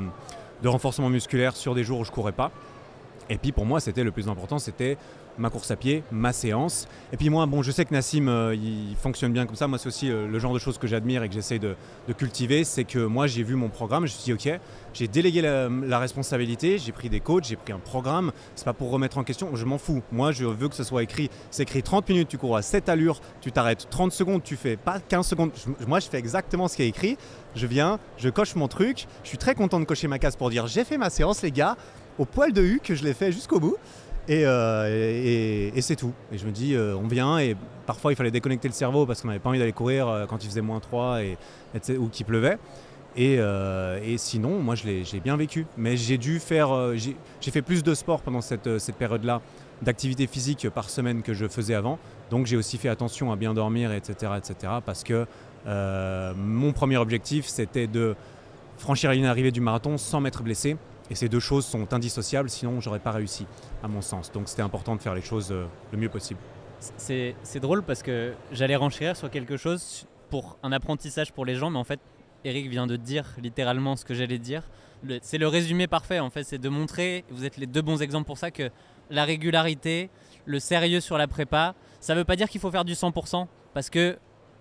de 0.63 0.67
renforcement 0.67 1.09
musculaire 1.09 1.55
sur 1.55 1.75
des 1.75 1.83
jours 1.83 1.99
où 1.99 2.03
je 2.03 2.11
courais 2.11 2.31
pas. 2.31 2.51
Et 3.29 3.37
puis 3.37 3.51
pour 3.51 3.65
moi, 3.65 3.79
c'était 3.79 4.03
le 4.03 4.11
plus 4.11 4.29
important, 4.29 4.59
c'était 4.59 4.97
ma 5.37 5.49
course 5.49 5.71
à 5.71 5.75
pied, 5.75 6.03
ma 6.11 6.33
séance. 6.33 6.87
Et 7.11 7.17
puis 7.17 7.29
moi, 7.29 7.45
bon, 7.45 7.61
je 7.61 7.71
sais 7.71 7.85
que 7.85 7.93
Nassim, 7.93 8.27
euh, 8.27 8.55
il 8.55 8.95
fonctionne 8.95 9.33
bien 9.33 9.45
comme 9.45 9.55
ça. 9.55 9.67
Moi, 9.67 9.77
c'est 9.77 9.87
aussi 9.87 10.11
euh, 10.11 10.27
le 10.27 10.39
genre 10.39 10.53
de 10.53 10.59
choses 10.59 10.77
que 10.77 10.87
j'admire 10.87 11.23
et 11.23 11.29
que 11.29 11.33
j'essaie 11.33 11.59
de, 11.59 11.75
cultiver. 12.17 12.63
C'est 12.63 12.83
que 12.83 12.99
moi, 12.99 13.27
j'ai 13.27 13.43
vu 13.43 13.55
mon 13.55 13.69
programme, 13.69 14.05
je 14.05 14.13
me 14.13 14.17
suis 14.17 14.35
dit, 14.35 14.51
ok, 14.51 14.59
j'ai 14.93 15.07
délégué 15.07 15.41
la, 15.41 15.99
responsabilité, 15.99 16.77
j'ai 16.77 16.91
pris 16.91 17.09
des 17.09 17.19
coachs, 17.19 17.45
j'ai 17.45 17.55
pris 17.55 17.73
un 17.73 17.79
programme. 17.79 18.31
C'est 18.55 18.65
pas 18.65 18.73
pour 18.73 18.91
remettre 18.91 19.17
en 19.17 19.23
question, 19.23 19.55
je 19.55 19.65
m'en 19.65 19.77
fous. 19.77 20.01
Moi, 20.11 20.31
je 20.31 20.45
veux 20.45 20.69
que 20.69 20.75
ce 20.75 20.83
soit 20.83 21.03
écrit. 21.03 21.29
C'est 21.51 21.63
écrit 21.63 21.83
30 21.83 22.09
minutes, 22.09 22.27
tu 22.29 22.37
cours 22.37 22.55
à 22.55 22.61
cette 22.61 22.89
allure, 22.89 23.19
tu 23.41 23.51
t'arrêtes 23.51 23.87
30 23.89 24.11
secondes, 24.11 24.43
tu 24.43 24.55
fais 24.55 24.77
pas 24.77 24.99
15 24.99 25.27
secondes. 25.27 25.51
Moi, 25.87 25.99
je 25.99 26.07
fais 26.07 26.17
exactement 26.17 26.67
ce 26.67 26.75
qui 26.75 26.83
est 26.83 26.89
écrit. 26.89 27.17
Je 27.55 27.67
viens, 27.67 27.99
je 28.17 28.29
coche 28.29 28.55
mon 28.55 28.67
truc. 28.67 29.07
Je 29.23 29.29
suis 29.29 29.37
très 29.37 29.55
content 29.55 29.79
de 29.79 29.85
cocher 29.85 30.07
ma 30.07 30.19
case 30.19 30.35
pour 30.35 30.49
dire, 30.49 30.67
j'ai 30.67 30.83
fait 30.83 30.97
ma 30.97 31.09
séance, 31.09 31.41
les 31.41 31.51
gars 31.51 31.75
au 32.17 32.25
poil 32.25 32.53
de 32.53 32.61
hu 32.61 32.79
que 32.83 32.95
je 32.95 33.03
l'ai 33.03 33.13
fait 33.13 33.31
jusqu'au 33.31 33.59
bout. 33.59 33.75
Et, 34.27 34.43
euh, 34.45 35.71
et- 35.75 35.81
c'est 35.81 35.95
tout. 35.95 36.13
Et 36.31 36.37
je 36.37 36.45
me 36.45 36.51
dis, 36.51 36.75
euh, 36.75 36.95
on 36.95 37.07
vient 37.07 37.37
et 37.37 37.55
parfois 37.85 38.11
il 38.11 38.15
fallait 38.15 38.31
déconnecter 38.31 38.67
le 38.67 38.73
cerveau 38.73 39.05
parce 39.05 39.21
qu'on 39.21 39.27
n'avait 39.27 39.39
pas 39.39 39.49
envie 39.49 39.59
d'aller 39.59 39.71
courir 39.71 40.07
euh, 40.07 40.25
quand 40.25 40.43
il 40.43 40.49
faisait 40.49 40.61
moins 40.61 40.79
3 40.79 41.21
et, 41.21 41.37
ou 41.97 42.07
qu'il 42.07 42.25
pleuvait. 42.25 42.57
Et, 43.17 43.37
sinon, 44.17 44.59
moi 44.59 44.75
je 44.75 44.85
l'ai 44.85 45.19
bien 45.23 45.37
vécu. 45.37 45.67
Mais 45.77 45.95
j'ai 45.95 46.17
dû 46.17 46.39
faire. 46.39 46.69
j'ai 46.95 47.51
fait 47.51 47.61
plus 47.61 47.83
de 47.83 47.93
sport 47.93 48.21
pendant 48.21 48.41
cette, 48.41 48.67
période-là, 48.97 49.41
d'activité 49.81 50.27
physique 50.27 50.69
par 50.69 50.89
semaine 50.89 51.21
que 51.21 51.33
je 51.33 51.47
faisais 51.47 51.75
avant. 51.75 51.99
Donc 52.31 52.45
j'ai 52.47 52.57
aussi 52.57 52.77
fait 52.77 52.89
attention 52.89 53.31
à 53.31 53.35
bien 53.35 53.53
dormir, 53.53 53.93
etc. 53.93 54.33
etc. 54.37 54.73
parce 54.85 55.03
que 55.03 55.25
mon 55.65 56.73
premier 56.73 56.97
objectif 56.97 57.45
c'était 57.47 57.87
de 57.87 58.15
franchir 58.77 59.09
la 59.09 59.15
ligne 59.15 59.23
d'arrivée 59.23 59.51
du 59.51 59.61
marathon 59.61 59.97
sans 59.97 60.19
m'être 60.19 60.43
blessé. 60.43 60.75
Et 61.11 61.15
ces 61.15 61.29
deux 61.29 61.39
choses 61.39 61.65
sont 61.65 61.93
indissociables, 61.93 62.49
sinon 62.49 62.81
j'aurais 62.81 62.99
pas 62.99 63.11
réussi, 63.11 63.45
à 63.85 63.87
mon 63.87 64.01
sens. 64.01 64.31
Donc 64.31 64.49
c'était 64.49 64.63
important 64.63 64.95
de 64.95 65.01
faire 65.01 65.13
les 65.13 65.21
choses 65.21 65.51
euh, 65.51 65.67
le 65.91 65.97
mieux 65.97 66.09
possible. 66.09 66.39
C'est 66.79 67.59
drôle 67.61 67.83
parce 67.83 68.03
que 68.03 68.33
j'allais 68.51 68.75
renchérir 68.75 69.15
sur 69.15 69.29
quelque 69.29 69.57
chose 69.57 70.05
pour 70.29 70.57
un 70.63 70.71
apprentissage 70.71 71.31
pour 71.31 71.45
les 71.45 71.55
gens, 71.55 71.69
mais 71.69 71.79
en 71.79 71.83
fait, 71.83 71.99
Eric 72.43 72.67
vient 72.67 72.87
de 72.87 72.95
dire 72.95 73.25
littéralement 73.41 73.95
ce 73.95 74.03
que 74.03 74.13
j'allais 74.13 74.39
dire. 74.39 74.63
C'est 75.21 75.37
le 75.37 75.47
résumé 75.47 75.87
parfait, 75.87 76.19
en 76.19 76.29
fait, 76.29 76.43
c'est 76.43 76.57
de 76.57 76.69
montrer, 76.69 77.25
vous 77.29 77.45
êtes 77.45 77.57
les 77.57 77.67
deux 77.67 77.81
bons 77.81 78.01
exemples 78.01 78.25
pour 78.25 78.37
ça, 78.37 78.51
que 78.51 78.69
la 79.09 79.23
régularité, 79.23 80.09
le 80.45 80.59
sérieux 80.59 80.99
sur 80.99 81.17
la 81.17 81.27
prépa, 81.27 81.75
ça 81.99 82.15
veut 82.15 82.23
pas 82.23 82.35
dire 82.35 82.49
qu'il 82.49 82.59
faut 82.59 82.71
faire 82.71 82.85
du 82.85 82.93
100%, 82.93 83.47
parce 83.73 83.89
que 83.89 84.17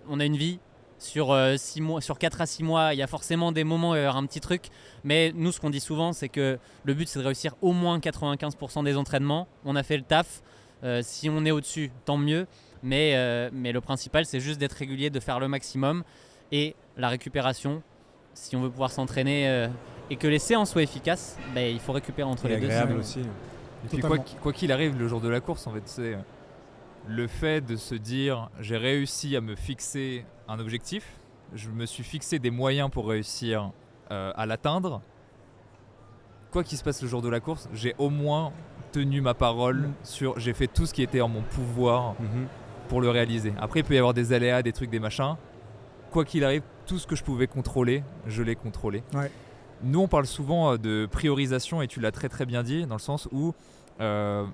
on 0.07 0.19
a 0.19 0.25
une 0.25 0.37
vie. 0.37 0.59
Sur, 1.05 1.31
euh, 1.31 1.55
six 1.57 1.81
mois, 1.81 2.01
sur 2.01 2.17
4 2.17 2.41
à 2.41 2.45
6 2.45 2.63
mois, 2.63 2.93
il 2.93 2.97
y 2.97 3.03
a 3.03 3.07
forcément 3.07 3.51
des 3.51 3.63
moments 3.63 3.91
où 3.91 3.95
il 3.95 3.97
y 3.97 3.99
avoir 4.01 4.17
un 4.17 4.25
petit 4.25 4.39
truc. 4.41 4.69
Mais 5.03 5.31
nous, 5.35 5.51
ce 5.51 5.59
qu'on 5.59 5.69
dit 5.69 5.79
souvent, 5.79 6.13
c'est 6.13 6.29
que 6.29 6.57
le 6.83 6.93
but, 6.93 7.07
c'est 7.07 7.19
de 7.19 7.23
réussir 7.25 7.53
au 7.61 7.73
moins 7.73 7.99
95% 7.99 8.83
des 8.83 8.97
entraînements. 8.97 9.47
On 9.65 9.75
a 9.75 9.83
fait 9.83 9.97
le 9.97 10.03
taf. 10.03 10.41
Euh, 10.83 11.01
si 11.03 11.29
on 11.29 11.45
est 11.45 11.51
au-dessus, 11.51 11.91
tant 12.05 12.17
mieux. 12.17 12.47
Mais, 12.83 13.13
euh, 13.15 13.49
mais 13.53 13.71
le 13.71 13.81
principal, 13.81 14.25
c'est 14.25 14.39
juste 14.39 14.59
d'être 14.59 14.73
régulier, 14.73 15.09
de 15.09 15.19
faire 15.19 15.39
le 15.39 15.47
maximum. 15.47 16.03
Et 16.51 16.75
la 16.97 17.09
récupération, 17.09 17.81
si 18.33 18.55
on 18.55 18.61
veut 18.61 18.69
pouvoir 18.69 18.91
s'entraîner 18.91 19.47
euh, 19.47 19.67
et 20.09 20.15
que 20.15 20.27
les 20.27 20.39
séances 20.39 20.71
soient 20.71 20.83
efficaces, 20.83 21.37
ben, 21.53 21.71
il 21.73 21.79
faut 21.79 21.93
récupérer 21.93 22.27
entre 22.29 22.47
les 22.47 22.57
deux. 22.57 22.65
agréable 22.65 22.97
aussi. 22.99 23.19
Et 23.21 23.87
puis 23.89 23.99
quoi 23.99 24.09
Totalement. 24.09 24.23
qu'il- 24.23 24.39
quoi 24.39 24.53
qu'il 24.53 24.71
arrive 24.71 24.97
le 24.97 25.07
jour 25.07 25.21
de 25.21 25.29
la 25.29 25.39
course, 25.39 25.65
en 25.67 25.71
fait, 25.71 25.83
c'est 25.85 26.17
le 27.07 27.27
fait 27.27 27.61
de 27.61 27.75
se 27.75 27.93
dire 27.95 28.49
j'ai 28.59 28.77
réussi 28.77 29.35
à 29.35 29.41
me 29.41 29.55
fixer 29.55 30.25
un 30.47 30.59
objectif, 30.59 31.05
je 31.53 31.69
me 31.69 31.85
suis 31.85 32.03
fixé 32.03 32.39
des 32.39 32.51
moyens 32.51 32.89
pour 32.89 33.07
réussir 33.07 33.71
euh, 34.11 34.31
à 34.35 34.45
l'atteindre. 34.45 35.01
Quoi 36.51 36.63
qu'il 36.63 36.77
se 36.77 36.83
passe 36.83 37.01
le 37.01 37.07
jour 37.07 37.21
de 37.21 37.29
la 37.29 37.39
course, 37.39 37.67
j'ai 37.73 37.95
au 37.97 38.09
moins 38.09 38.51
tenu 38.91 39.19
ma 39.21 39.33
parole 39.33 39.77
Mm. 39.87 39.93
sur 40.03 40.39
j'ai 40.39 40.53
fait 40.53 40.67
tout 40.67 40.85
ce 40.85 40.93
qui 40.93 41.03
était 41.03 41.21
en 41.21 41.27
mon 41.27 41.41
pouvoir 41.41 42.13
Mhm. 42.19 42.47
pour 42.87 43.01
le 43.01 43.09
réaliser. 43.09 43.53
Après, 43.59 43.81
il 43.81 43.83
peut 43.83 43.95
y 43.95 43.97
avoir 43.97 44.13
des 44.13 44.31
aléas, 44.31 44.61
des 44.61 44.71
trucs, 44.71 44.89
des 44.89 44.99
machins. 44.99 45.35
Quoi 46.11 46.23
qu'il 46.23 46.43
arrive, 46.45 46.61
tout 46.85 46.97
ce 46.97 47.07
que 47.07 47.15
je 47.15 47.23
pouvais 47.23 47.47
contrôler, 47.47 48.03
je 48.27 48.41
l'ai 48.43 48.55
contrôlé. 48.55 49.03
Ouais. 49.13 49.29
Nous, 49.83 49.99
on 49.99 50.07
parle 50.07 50.25
souvent 50.27 50.73
euh, 50.73 50.77
de 50.77 51.07
priorisation 51.11 51.81
et 51.81 51.87
tu 51.87 51.99
l'as 51.99 52.11
très 52.11 52.29
très 52.29 52.45
bien 52.45 52.63
dit, 52.63 52.85
dans 52.85 52.95
le 52.95 52.99
sens 53.01 53.27
où 53.33 53.53
euh, 53.99 54.45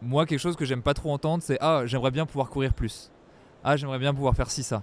moi, 0.00 0.26
quelque 0.26 0.38
chose 0.38 0.54
que 0.56 0.64
j'aime 0.64 0.82
pas 0.82 0.94
trop 0.94 1.10
entendre, 1.12 1.42
c'est 1.42 1.58
Ah, 1.60 1.82
j'aimerais 1.86 2.10
bien 2.12 2.26
pouvoir 2.26 2.50
courir 2.50 2.72
plus. 2.74 3.10
Ah, 3.64 3.76
j'aimerais 3.76 3.98
bien 3.98 4.14
pouvoir 4.14 4.34
faire 4.36 4.50
ci, 4.50 4.62
ça. 4.62 4.82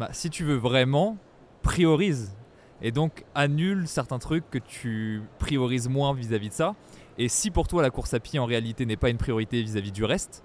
Bah, 0.00 0.08
si 0.12 0.30
tu 0.30 0.44
veux 0.44 0.56
vraiment, 0.56 1.18
priorise. 1.62 2.34
Et 2.80 2.90
donc, 2.90 3.24
annule 3.34 3.86
certains 3.86 4.18
trucs 4.18 4.48
que 4.50 4.56
tu 4.56 5.20
priorises 5.38 5.90
moins 5.90 6.14
vis-à-vis 6.14 6.48
de 6.48 6.54
ça. 6.54 6.74
Et 7.18 7.28
si 7.28 7.50
pour 7.50 7.68
toi, 7.68 7.82
la 7.82 7.90
course 7.90 8.14
à 8.14 8.18
pied 8.18 8.38
en 8.38 8.46
réalité 8.46 8.86
n'est 8.86 8.96
pas 8.96 9.10
une 9.10 9.18
priorité 9.18 9.60
vis-à-vis 9.62 9.92
du 9.92 10.02
reste, 10.04 10.42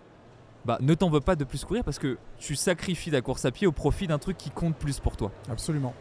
bah, 0.65 0.77
ne 0.81 0.93
t'en 0.93 1.09
veux 1.09 1.21
pas 1.21 1.37
de 1.37 1.45
plus 1.45 1.63
courir 1.63 1.85
parce 1.85 1.99
que 1.99 2.17
tu 2.37 2.57
sacrifies 2.57 3.11
la 3.11 3.21
course 3.21 3.45
à 3.45 3.51
pied 3.51 3.65
au 3.65 3.71
profit 3.71 4.07
d'un 4.07 4.17
truc 4.17 4.35
qui 4.35 4.49
compte 4.49 4.75
plus 4.75 4.99
pour 4.99 5.15
toi. 5.15 5.31
Absolument. 5.49 5.93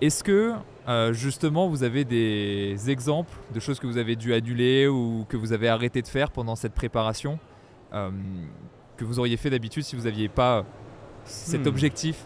Est-ce 0.00 0.24
que 0.24 0.54
euh, 0.88 1.12
justement 1.12 1.68
vous 1.68 1.82
avez 1.82 2.04
des 2.06 2.88
exemples 2.88 3.36
de 3.52 3.60
choses 3.60 3.78
que 3.78 3.86
vous 3.86 3.98
avez 3.98 4.16
dû 4.16 4.32
annuler 4.32 4.86
ou 4.88 5.26
que 5.28 5.36
vous 5.36 5.52
avez 5.52 5.68
arrêté 5.68 6.00
de 6.00 6.08
faire 6.08 6.30
pendant 6.30 6.56
cette 6.56 6.72
préparation 6.72 7.38
euh, 7.92 8.10
que 8.96 9.04
vous 9.04 9.18
auriez 9.18 9.36
fait 9.36 9.50
d'habitude 9.50 9.82
si 9.82 9.96
vous 9.96 10.04
n'aviez 10.04 10.28
pas 10.30 10.64
cet 11.24 11.64
Hmm. 11.64 11.68
objectif 11.68 12.24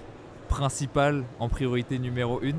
principal 0.51 1.25
en 1.39 1.49
priorité 1.49 1.99
numéro 1.99 2.41
une 2.43 2.59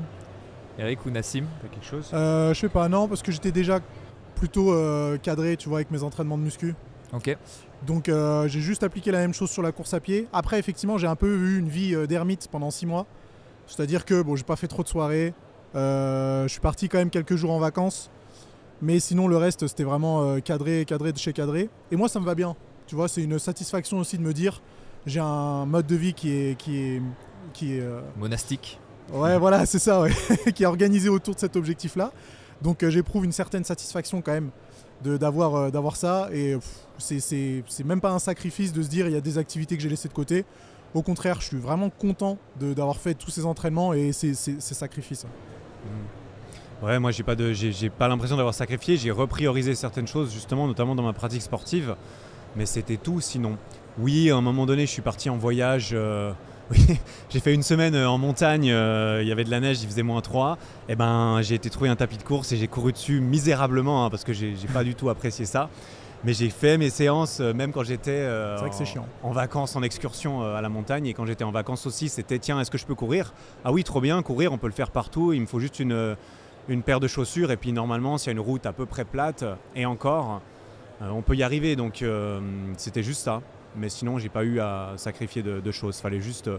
Eric 0.78 1.04
ou 1.06 1.10
Nassim 1.10 1.44
T'as 1.60 1.68
quelque 1.68 1.84
chose? 1.84 2.10
Euh, 2.14 2.52
je 2.54 2.58
sais 2.58 2.68
pas, 2.70 2.88
non, 2.88 3.06
parce 3.06 3.22
que 3.22 3.30
j'étais 3.30 3.52
déjà 3.52 3.80
plutôt 4.34 4.72
euh, 4.72 5.18
cadré, 5.18 5.56
tu 5.56 5.68
vois, 5.68 5.78
avec 5.78 5.90
mes 5.90 6.02
entraînements 6.02 6.38
de 6.38 6.42
muscu. 6.42 6.74
Ok. 7.12 7.36
Donc 7.86 8.08
euh, 8.08 8.48
j'ai 8.48 8.60
juste 8.60 8.82
appliqué 8.82 9.12
la 9.12 9.18
même 9.18 9.34
chose 9.34 9.50
sur 9.50 9.62
la 9.62 9.70
course 9.70 9.92
à 9.92 10.00
pied. 10.00 10.26
Après, 10.32 10.58
effectivement, 10.58 10.96
j'ai 10.96 11.06
un 11.06 11.14
peu 11.14 11.36
eu 11.36 11.58
une 11.58 11.68
vie 11.68 11.94
d'ermite 12.08 12.48
pendant 12.50 12.70
6 12.70 12.86
mois. 12.86 13.06
C'est-à-dire 13.66 14.04
que 14.04 14.22
bon, 14.22 14.34
j'ai 14.34 14.44
pas 14.44 14.56
fait 14.56 14.68
trop 14.68 14.82
de 14.82 14.88
soirées. 14.88 15.34
Je 15.74 16.46
suis 16.48 16.60
parti 16.60 16.88
quand 16.88 16.98
même 16.98 17.10
quelques 17.10 17.36
jours 17.36 17.52
en 17.52 17.58
vacances. 17.58 18.10
Mais 18.80 18.98
sinon, 18.98 19.28
le 19.28 19.36
reste, 19.36 19.66
c'était 19.68 19.84
vraiment 19.84 20.40
cadré, 20.40 20.84
cadré 20.86 21.12
de 21.12 21.18
chez 21.18 21.32
cadré. 21.32 21.68
Et 21.90 21.96
moi, 21.96 22.08
ça 22.08 22.18
me 22.18 22.24
va 22.24 22.34
bien. 22.34 22.56
Tu 22.86 22.96
vois, 22.96 23.08
c'est 23.08 23.22
une 23.22 23.38
satisfaction 23.38 23.98
aussi 23.98 24.16
de 24.16 24.22
me 24.22 24.32
dire 24.32 24.60
j'ai 25.06 25.20
un 25.20 25.66
mode 25.66 25.86
de 25.86 25.96
vie 25.96 26.14
qui 26.14 26.32
est. 26.32 26.58
Qui 26.58 26.78
est, 26.78 27.02
qui 27.52 27.76
est 27.76 27.80
euh, 27.80 28.00
Monastique. 28.18 28.78
Ouais, 29.12 29.38
voilà, 29.38 29.66
c'est 29.66 29.78
ça, 29.78 30.00
ouais. 30.00 30.12
qui 30.54 30.62
est 30.62 30.66
organisé 30.66 31.08
autour 31.08 31.34
de 31.34 31.40
cet 31.40 31.56
objectif-là. 31.56 32.12
Donc 32.62 32.82
euh, 32.82 32.90
j'éprouve 32.90 33.24
une 33.24 33.32
certaine 33.32 33.64
satisfaction 33.64 34.22
quand 34.22 34.32
même 34.32 34.50
de- 35.02 35.16
d'avoir 35.16 35.54
euh, 35.56 35.70
d'avoir 35.70 35.96
ça. 35.96 36.28
Et 36.32 36.56
c'est- 36.98 37.62
même 37.84 38.00
pas 38.00 38.10
un 38.12 38.18
sacrifice 38.20 38.72
de 38.72 38.82
se 38.82 38.88
dire 38.88 39.06
il 39.08 39.12
y 39.12 39.16
a 39.16 39.20
des 39.20 39.38
activités 39.38 39.76
que 39.76 39.82
j'ai 39.82 39.88
laissées 39.88 40.08
de 40.08 40.14
côté. 40.14 40.44
Au 40.94 41.02
contraire, 41.02 41.40
je 41.40 41.46
suis 41.46 41.56
vraiment 41.58 41.90
content 41.90 42.38
de- 42.60 42.72
d'avoir 42.74 42.96
fait 42.98 43.14
tous 43.14 43.30
ces 43.30 43.44
entraînements 43.46 43.92
et 43.94 44.12
ces, 44.12 44.34
ces- 44.34 44.60
ces 44.60 44.74
sacrifices. 44.74 45.26
Ouais, 46.82 46.98
moi 46.98 47.12
j'ai 47.12 47.22
pas 47.22 47.36
de, 47.36 47.52
pas 47.90 48.08
l'impression 48.08 48.36
d'avoir 48.36 48.54
sacrifié. 48.54 48.96
J'ai 48.96 49.10
repriorisé 49.10 49.74
certaines 49.74 50.06
choses 50.08 50.32
justement, 50.32 50.66
notamment 50.66 50.94
dans 50.94 51.02
ma 51.04 51.12
pratique 51.12 51.42
sportive, 51.42 51.94
mais 52.56 52.66
c'était 52.66 52.96
tout. 52.96 53.20
Sinon, 53.20 53.56
oui, 53.98 54.30
à 54.30 54.36
un 54.36 54.40
moment 54.40 54.66
donné, 54.66 54.86
je 54.86 54.90
suis 54.90 55.02
parti 55.02 55.30
en 55.30 55.36
voyage. 55.36 55.90
euh, 55.92 56.32
oui, 56.72 56.98
j'ai 57.30 57.40
fait 57.40 57.54
une 57.54 57.62
semaine 57.62 57.94
euh, 57.94 58.08
en 58.08 58.18
montagne. 58.18 58.70
euh, 58.70 59.20
Il 59.22 59.28
y 59.28 59.32
avait 59.32 59.44
de 59.44 59.50
la 59.50 59.60
neige, 59.60 59.82
il 59.82 59.88
faisait 59.88 60.02
moins 60.02 60.20
3. 60.20 60.58
Et 60.88 60.96
ben, 60.96 61.40
j'ai 61.42 61.54
été 61.54 61.70
trouver 61.70 61.90
un 61.90 61.96
tapis 61.96 62.16
de 62.16 62.22
course 62.22 62.50
et 62.52 62.56
j'ai 62.56 62.66
couru 62.68 62.92
dessus 62.92 63.20
misérablement 63.20 64.04
hein, 64.06 64.10
parce 64.10 64.24
que 64.24 64.32
j'ai, 64.32 64.54
pas 64.72 64.84
du 64.84 64.94
tout 64.94 65.08
apprécié 65.10 65.44
ça. 65.44 65.68
Mais 66.24 66.34
j'ai 66.34 66.50
fait 66.50 66.78
mes 66.78 66.88
séances 66.90 67.40
euh, 67.40 67.52
même 67.52 67.72
quand 67.72 67.82
j'étais 67.82 68.10
euh, 68.12 68.56
en- 69.24 69.32
vacances, 69.32 69.74
en 69.74 69.82
excursion 69.82 70.42
euh, 70.42 70.54
à 70.56 70.60
la 70.62 70.68
montagne. 70.68 71.06
Et 71.06 71.14
quand 71.14 71.26
j'étais 71.26 71.44
en 71.44 71.50
vacances 71.50 71.84
aussi, 71.86 72.08
c'était 72.08 72.38
tiens, 72.38 72.60
est-ce 72.60 72.70
que 72.70 72.78
je 72.78 72.86
peux 72.86 72.94
courir? 72.94 73.34
Ah 73.64 73.72
oui, 73.72 73.82
trop 73.84 74.00
bien, 74.00 74.22
courir, 74.22 74.52
on 74.52 74.58
peut 74.58 74.68
le 74.68 74.72
faire 74.72 74.90
partout. 74.90 75.32
Il 75.32 75.40
me 75.40 75.46
faut 75.46 75.58
juste 75.60 75.80
une, 75.80 76.16
une 76.68 76.82
paire 76.82 77.00
de 77.00 77.08
chaussures. 77.08 77.50
Et 77.50 77.56
puis 77.56 77.72
normalement, 77.72 78.18
s'il 78.18 78.28
y 78.28 78.30
a 78.30 78.32
une 78.34 78.40
route 78.40 78.66
à 78.66 78.72
peu 78.72 78.86
près 78.86 79.04
plate, 79.04 79.44
et 79.74 79.84
encore, 79.84 80.40
on 81.00 81.22
peut 81.22 81.34
y 81.34 81.42
arriver. 81.42 81.74
Donc 81.74 82.04
c'était 82.76 83.02
juste 83.02 83.22
ça. 83.22 83.42
Mais 83.76 83.88
sinon, 83.88 84.18
j'ai 84.18 84.28
pas 84.28 84.44
eu 84.44 84.60
à 84.60 84.92
sacrifier 84.96 85.42
de, 85.42 85.60
de 85.60 85.70
choses. 85.72 85.98
Fallait 85.98 86.20
juste 86.20 86.48
euh, 86.48 86.58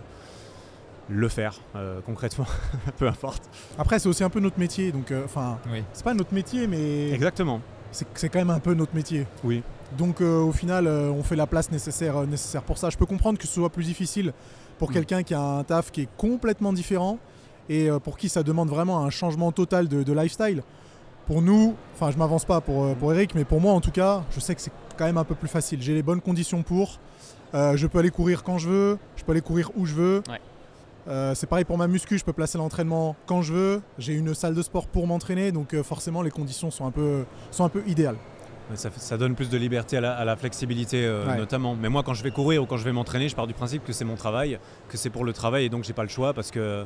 le 1.10 1.28
faire 1.28 1.60
euh, 1.76 2.00
concrètement, 2.06 2.46
peu 2.98 3.08
importe. 3.08 3.44
Après, 3.78 4.00
c'est 4.00 4.10
aussi 4.10 4.24
un 4.24 4.30
peu 4.30 4.40
notre 4.40 4.60
métier, 4.60 4.92
donc 4.92 5.12
euh, 5.12 5.24
enfin, 5.26 5.60
Oui. 5.72 5.84
c'est 5.94 6.04
pas 6.04 6.14
notre 6.14 6.34
métier, 6.34 6.66
mais 6.68 7.12
Exactement. 7.12 7.62
c'est 7.92 8.08
c'est 8.16 8.30
quand 8.30 8.40
même 8.40 8.50
un 8.50 8.60
peu 8.60 8.74
notre 8.74 8.96
métier. 8.96 9.28
Oui. 9.44 9.62
Donc 9.98 10.22
euh, 10.22 10.40
au 10.40 10.52
final, 10.52 10.88
euh, 10.88 11.10
on 11.12 11.22
fait 11.22 11.36
la 11.36 11.46
place 11.46 11.70
nécessaire, 11.72 12.18
euh, 12.18 12.26
nécessaire 12.26 12.64
pour 12.64 12.78
ça. 12.78 12.90
Je 12.90 12.98
peux 12.98 13.06
comprendre 13.06 13.38
que 13.38 13.46
ce 13.48 13.54
soit 13.54 13.70
plus 13.70 13.84
difficile 13.86 14.34
pour 14.80 14.90
Mm. 14.90 14.94
quelqu'un 14.94 15.24
qui 15.24 15.34
a 15.36 15.40
un 15.42 15.64
taf 15.64 15.92
qui 15.92 16.02
est 16.02 16.10
complètement 16.18 16.74
différent 16.74 17.20
et 17.70 17.90
euh, 17.90 18.00
pour 18.00 18.18
qui 18.18 18.28
ça 18.30 18.42
demande 18.42 18.70
vraiment 18.70 19.04
un 19.06 19.10
changement 19.12 19.52
total 19.52 19.88
de, 19.88 20.02
de 20.04 20.14
lifestyle. 20.14 20.64
Pour 21.28 21.42
nous, 21.42 21.76
enfin 21.96 22.12
je 22.12 22.18
m'avance 22.18 22.46
pas 22.46 22.60
pour, 22.62 22.84
euh, 22.84 22.94
pour 22.96 23.14
Eric, 23.14 23.34
mais 23.36 23.46
pour 23.46 23.62
moi 23.62 23.74
en 23.74 23.82
tout 23.82 23.92
cas, 23.92 24.24
je 24.36 24.40
sais 24.40 24.54
que 24.56 24.62
c'est 24.62 24.72
quand 24.98 25.06
même 25.06 25.18
un 25.18 25.24
peu 25.24 25.36
plus 25.36 25.48
facile. 25.48 25.82
J'ai 25.82 25.94
les 25.94 26.04
bonnes 26.04 26.22
conditions 26.22 26.64
pour. 26.64 27.00
Euh, 27.54 27.78
je 27.78 27.88
peux 27.88 28.00
aller 28.00 28.10
courir 28.10 28.44
quand 28.44 28.58
je 28.58 28.68
veux, 28.68 28.98
je 29.16 29.24
peux 29.24 29.32
aller 29.32 29.42
courir 29.42 29.72
où 29.76 29.86
je 29.86 29.94
veux. 29.94 30.24
Ouais. 30.30 30.40
Euh, 31.08 31.36
c'est 31.36 31.48
pareil 31.48 31.66
pour 31.66 31.78
ma 31.78 31.88
muscu, 31.88 32.18
je 32.18 32.24
peux 32.24 32.34
placer 32.34 32.58
l'entraînement 32.58 33.16
quand 33.26 33.42
je 33.42 33.54
veux. 33.54 33.82
J'ai 34.00 34.14
une 34.14 34.34
salle 34.34 34.56
de 34.56 34.62
sport 34.62 34.88
pour 34.88 35.06
m'entraîner, 35.08 35.52
donc 35.52 35.74
euh, 35.74 35.84
forcément 35.84 36.22
les 36.22 36.32
conditions 36.32 36.72
sont 36.72 36.86
un 36.86 36.92
peu, 36.92 37.26
sont 37.52 37.64
un 37.66 37.70
peu 37.70 37.84
idéales. 37.88 38.16
Ça, 38.76 39.18
donne 39.18 39.36
plus 39.36 39.50
de 39.50 39.58
liberté 39.58 39.98
à 39.98 40.02
la, 40.02 40.14
à 40.14 40.24
la 40.24 40.38
flexibilité 40.38 41.06
euh, 41.06 41.28
Ouais. 41.28 41.38
notamment. 41.38 41.76
Mais 41.76 41.90
moi 41.90 42.02
quand 42.02 42.14
je 42.14 42.24
vais 42.24 42.32
courir 42.32 42.64
ou 42.64 42.66
quand 42.66 42.78
je 42.78 42.86
vais 42.86 42.94
m'entraîner, 42.94 43.28
je 43.28 43.36
pars 43.36 43.46
du 43.46 43.54
principe 43.54 43.84
que 43.84 43.92
c'est 43.92 44.06
mon 44.06 44.16
travail, 44.16 44.58
que 44.88 44.98
c'est 44.98 45.10
pour 45.10 45.26
le 45.26 45.34
travail 45.34 45.66
et 45.66 45.70
donc 45.70 45.84
j'ai 45.84 45.92
pas 45.94 46.04
le 46.04 46.10
choix 46.10 46.34
parce 46.34 46.50
que, 46.50 46.86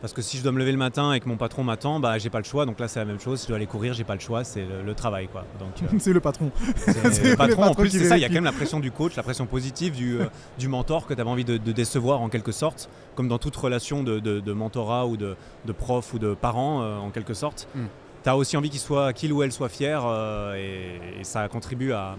parce 0.00 0.12
que 0.12 0.22
si 0.22 0.36
je 0.38 0.42
dois 0.42 0.52
me 0.52 0.58
lever 0.58 0.72
le 0.72 0.78
matin 0.78 1.12
et 1.12 1.20
que 1.20 1.28
mon 1.28 1.36
patron 1.36 1.62
m'attend, 1.64 2.00
bah 2.00 2.18
j'ai 2.18 2.30
pas 2.30 2.38
le 2.38 2.44
choix. 2.44 2.66
Donc 2.66 2.78
là 2.80 2.88
c'est 2.88 2.98
la 3.00 3.04
même 3.04 3.20
chose, 3.20 3.38
si 3.40 3.44
je 3.44 3.48
dois 3.48 3.56
aller 3.56 3.66
courir, 3.66 3.92
j'ai 3.94 4.04
pas 4.04 4.14
le 4.14 4.20
choix, 4.20 4.44
c'est 4.44 4.62
le, 4.64 4.82
le 4.84 4.94
travail 4.94 5.28
quoi. 5.28 5.44
Donc 5.58 5.70
euh, 5.82 5.96
c'est 5.98 6.12
le 6.12 6.20
patron. 6.20 6.50
c'est- 6.76 7.24
le 7.30 7.36
patron 7.36 7.62
en 7.64 7.74
plus 7.74 7.90
c'est 7.90 8.04
ça, 8.04 8.16
il 8.16 8.20
y 8.20 8.24
a 8.24 8.28
quand 8.28 8.34
même 8.34 8.44
la 8.44 8.52
pression 8.52 8.80
du 8.80 8.90
coach, 8.90 9.16
la 9.16 9.22
pression 9.22 9.46
positive 9.46 9.94
du, 9.94 10.18
euh, 10.20 10.26
du 10.58 10.68
mentor 10.68 11.06
que 11.06 11.14
tu 11.14 11.20
avais 11.20 11.30
envie 11.30 11.44
de, 11.44 11.56
de 11.58 11.72
décevoir 11.72 12.20
en 12.20 12.28
quelque 12.28 12.52
sorte, 12.52 12.88
comme 13.14 13.28
dans 13.28 13.38
toute 13.38 13.56
relation 13.56 14.02
de, 14.02 14.18
de- 14.20 14.40
de 14.40 14.52
mentorat 14.52 15.06
ou 15.06 15.16
de, 15.16 15.36
de 15.66 15.72
prof 15.72 16.14
ou 16.14 16.18
de 16.18 16.34
parent 16.34 16.82
euh, 16.82 16.96
en 16.98 17.10
quelque 17.10 17.34
sorte. 17.34 17.68
Mm. 17.74 17.84
Tu 18.22 18.28
as 18.28 18.36
aussi 18.36 18.56
envie 18.56 18.68
qu'il 18.70 18.80
soit 18.80 19.12
qu'il 19.14 19.32
ou 19.32 19.42
elle 19.42 19.52
soit 19.52 19.68
fier 19.70 20.02
euh, 20.04 20.54
et, 20.54 21.20
et 21.20 21.24
ça 21.24 21.48
contribue 21.48 21.92
à, 21.92 22.16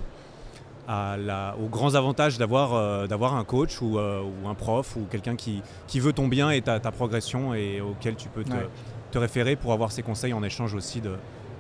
à 0.88 1.16
la- 1.18 1.56
aux 1.64 1.68
grands 1.68 1.96
avantages 1.96 2.38
d'avoir 2.38 2.74
euh, 2.74 3.08
d'avoir 3.08 3.36
un 3.36 3.44
coach 3.44 3.82
ou, 3.82 3.98
euh, 4.00 4.22
ou 4.22 4.48
un 4.48 4.56
prof 4.56 4.96
ou 4.96 5.02
quelqu'un 5.10 5.36
qui, 5.36 5.62
qui 5.88 6.00
veut 6.00 6.14
ton 6.14 6.28
bien 6.28 6.50
et 6.52 6.62
ta, 6.62 6.80
ta 6.80 6.92
progression 6.92 7.54
et 7.54 7.82
auquel 7.82 8.16
tu 8.16 8.30
peux 8.30 8.44
te, 8.44 8.52
Ouais. 8.52 8.68
te 9.12 9.18
référer 9.18 9.56
pour 9.56 9.74
avoir 9.74 9.92
ses 9.92 10.02
conseils 10.04 10.34
en 10.34 10.44
échange 10.44 10.74
aussi 10.74 11.02
de, 11.02 11.16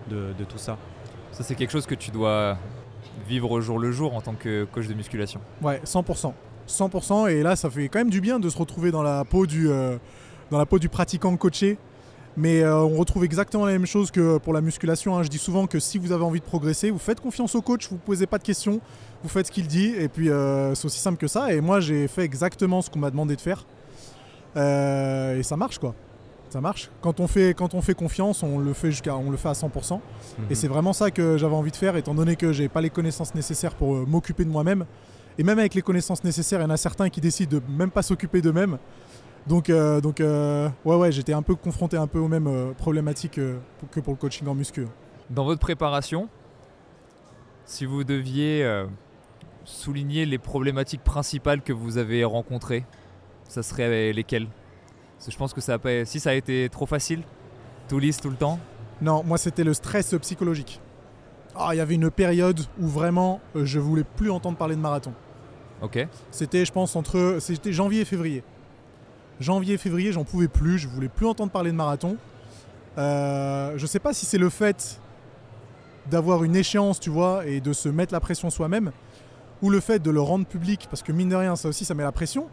de, 0.09 0.33
de 0.37 0.43
tout 0.43 0.57
ça. 0.57 0.77
Ça, 1.31 1.43
c'est 1.43 1.55
quelque 1.55 1.71
chose 1.71 1.85
que 1.85 1.95
tu 1.95 2.11
dois 2.11 2.57
vivre 3.27 3.51
au 3.51 3.61
jour 3.61 3.77
le 3.79 3.91
jour 3.91 4.15
en 4.15 4.21
tant 4.21 4.33
que 4.33 4.65
coach 4.65 4.87
de 4.87 4.93
musculation. 4.93 5.39
Ouais, 5.61 5.79
100%. 5.85 6.33
100%. 6.67 7.27
Et 7.29 7.43
là, 7.43 7.55
ça 7.55 7.69
fait 7.69 7.87
quand 7.89 7.99
même 7.99 8.09
du 8.09 8.21
bien 8.21 8.39
de 8.39 8.49
se 8.49 8.57
retrouver 8.57 8.91
dans 8.91 9.03
la 9.03 9.23
peau 9.25 9.45
du, 9.45 9.69
euh, 9.69 9.97
dans 10.49 10.57
la 10.57 10.65
peau 10.65 10.79
du 10.79 10.89
pratiquant 10.89 11.35
coaché. 11.37 11.77
Mais 12.37 12.61
euh, 12.61 12.77
on 12.77 12.95
retrouve 12.95 13.25
exactement 13.25 13.65
la 13.65 13.73
même 13.73 13.85
chose 13.85 14.09
que 14.09 14.37
pour 14.37 14.53
la 14.53 14.61
musculation. 14.61 15.17
hein. 15.17 15.23
Je 15.23 15.27
dis 15.27 15.37
souvent 15.37 15.67
que 15.67 15.79
si 15.79 15.97
vous 15.97 16.11
avez 16.13 16.23
envie 16.23 16.39
de 16.39 16.45
progresser, 16.45 16.89
vous 16.89 16.97
faites 16.97 17.19
confiance 17.19 17.55
au 17.55 17.61
coach, 17.61 17.89
vous 17.89 17.95
ne 17.95 17.99
posez 18.01 18.25
pas 18.25 18.37
de 18.37 18.43
questions, 18.43 18.79
vous 19.21 19.29
faites 19.29 19.47
ce 19.47 19.51
qu'il 19.51 19.67
dit. 19.67 19.93
Et 19.97 20.07
puis, 20.07 20.29
euh, 20.29 20.73
c'est 20.73 20.85
aussi 20.85 20.99
simple 20.99 21.17
que 21.17 21.27
ça. 21.27 21.53
Et 21.53 21.59
moi, 21.59 21.81
j'ai 21.81 22.07
fait 22.07 22.23
exactement 22.23 22.81
ce 22.81 22.89
qu'on 22.89 22.99
m'a 22.99 23.11
demandé 23.11 23.35
de 23.35 23.41
faire. 23.41 23.65
Euh, 24.55 25.37
et 25.39 25.43
ça 25.43 25.57
marche, 25.57 25.77
quoi. 25.77 25.93
Ça 26.49 26.59
marche. 26.59 26.89
Quand 27.01 27.19
on 27.21 27.27
fait, 27.27 27.53
quand 27.53 27.73
on 27.73 27.81
fait 27.81 27.93
confiance, 27.93 28.43
on 28.43 28.59
le 28.59 28.73
fait, 28.73 28.91
jusqu'à, 28.91 29.15
on 29.15 29.29
le 29.31 29.37
fait 29.37 29.49
à 29.49 29.53
100%. 29.53 29.99
Et 30.49 30.55
c'est 30.55 30.67
vraiment 30.67 30.91
ça 30.93 31.09
que 31.11 31.37
j'avais 31.37 31.55
envie 31.55 31.71
de 31.71 31.77
faire, 31.77 31.95
étant 31.95 32.13
donné 32.13 32.35
que 32.35 32.51
j'ai 32.51 32.67
pas 32.67 32.81
les 32.81 32.89
connaissances 32.89 33.33
nécessaires 33.35 33.73
pour 33.75 33.93
m'occuper 34.07 34.43
de 34.43 34.49
moi-même. 34.49 34.85
Et 35.37 35.43
même 35.43 35.59
avec 35.59 35.75
les 35.75 35.81
connaissances 35.81 36.25
nécessaires, 36.25 36.59
il 36.59 36.63
y 36.63 36.65
en 36.65 36.69
a 36.71 36.77
certains 36.77 37.09
qui 37.09 37.21
décident 37.21 37.57
de 37.57 37.61
même 37.71 37.89
pas 37.89 38.01
s'occuper 38.01 38.41
d'eux-mêmes. 38.41 38.77
Donc, 39.47 39.69
euh, 39.69 40.01
donc 40.01 40.21
euh, 40.21 40.69
ouais, 40.85 40.95
ouais, 40.95 41.11
j'étais 41.11 41.33
un 41.33 41.41
peu 41.41 41.55
confronté 41.55 41.97
un 41.97 42.07
peu 42.07 42.19
aux 42.19 42.27
mêmes 42.27 42.47
euh, 42.47 42.73
problématiques 42.73 43.39
que 43.91 43.99
pour 43.99 44.13
le 44.13 44.17
coaching 44.17 44.47
en 44.47 44.55
muscu. 44.55 44.85
Dans 45.29 45.45
votre 45.45 45.59
préparation, 45.59 46.29
si 47.65 47.85
vous 47.85 48.03
deviez 48.03 48.67
souligner 49.63 50.25
les 50.25 50.37
problématiques 50.37 51.03
principales 51.03 51.61
que 51.61 51.71
vous 51.71 51.97
avez 51.97 52.23
rencontrées, 52.25 52.85
ça 53.47 53.63
serait 53.63 54.11
lesquelles? 54.11 54.47
Parce 55.15 55.27
que 55.27 55.31
je 55.31 55.37
pense 55.37 55.53
que 55.53 55.61
ça 55.61 55.75
a 55.75 55.79
pas, 55.79 56.03
si 56.03 56.19
ça 56.19 56.31
a 56.31 56.33
été 56.33 56.67
trop 56.69 56.85
facile, 56.85 57.23
tout 57.87 57.97
lisse 57.97 58.19
tout 58.19 58.29
le 58.29 58.35
temps? 58.35 58.59
Non, 59.01 59.23
moi 59.23 59.37
c'était 59.37 59.63
le 59.63 59.73
stress 59.73 60.13
psychologique. 60.21 60.81
Ah, 61.55 61.69
il 61.73 61.77
y 61.77 61.81
avait 61.81 61.95
une 61.95 62.11
période 62.11 62.59
où 62.79 62.87
vraiment 62.87 63.39
je 63.55 63.79
voulais 63.79 64.03
plus 64.03 64.31
entendre 64.31 64.57
parler 64.57 64.75
de 64.75 64.81
marathon. 64.81 65.13
Ok. 65.81 66.07
C'était, 66.29 66.65
je 66.65 66.71
pense, 66.71 66.95
entre 66.95 67.37
c'était 67.39 67.71
janvier 67.71 68.01
et 68.01 68.05
février. 68.05 68.43
Janvier 69.41 69.79
février, 69.79 70.11
j'en 70.11 70.23
pouvais 70.23 70.47
plus, 70.47 70.77
je 70.77 70.87
voulais 70.87 71.09
plus 71.09 71.25
entendre 71.25 71.51
parler 71.51 71.71
de 71.71 71.75
marathon. 71.75 72.15
Euh, 72.99 73.73
je 73.75 73.85
sais 73.87 73.97
pas 73.97 74.13
si 74.13 74.27
c'est 74.27 74.37
le 74.37 74.49
fait 74.49 75.01
d'avoir 76.11 76.43
une 76.43 76.55
échéance, 76.55 76.99
tu 76.99 77.09
vois, 77.09 77.47
et 77.47 77.59
de 77.59 77.73
se 77.73 77.89
mettre 77.89 78.13
la 78.13 78.19
pression 78.19 78.51
soi-même, 78.51 78.91
ou 79.63 79.71
le 79.71 79.79
fait 79.79 79.97
de 79.97 80.11
le 80.11 80.21
rendre 80.21 80.45
public, 80.45 80.87
parce 80.91 81.01
que 81.01 81.11
mine 81.11 81.29
de 81.29 81.35
rien, 81.35 81.55
ça 81.55 81.69
aussi, 81.69 81.85
ça 81.85 81.95
met 81.95 82.03
la 82.03 82.11
pression. 82.11 82.49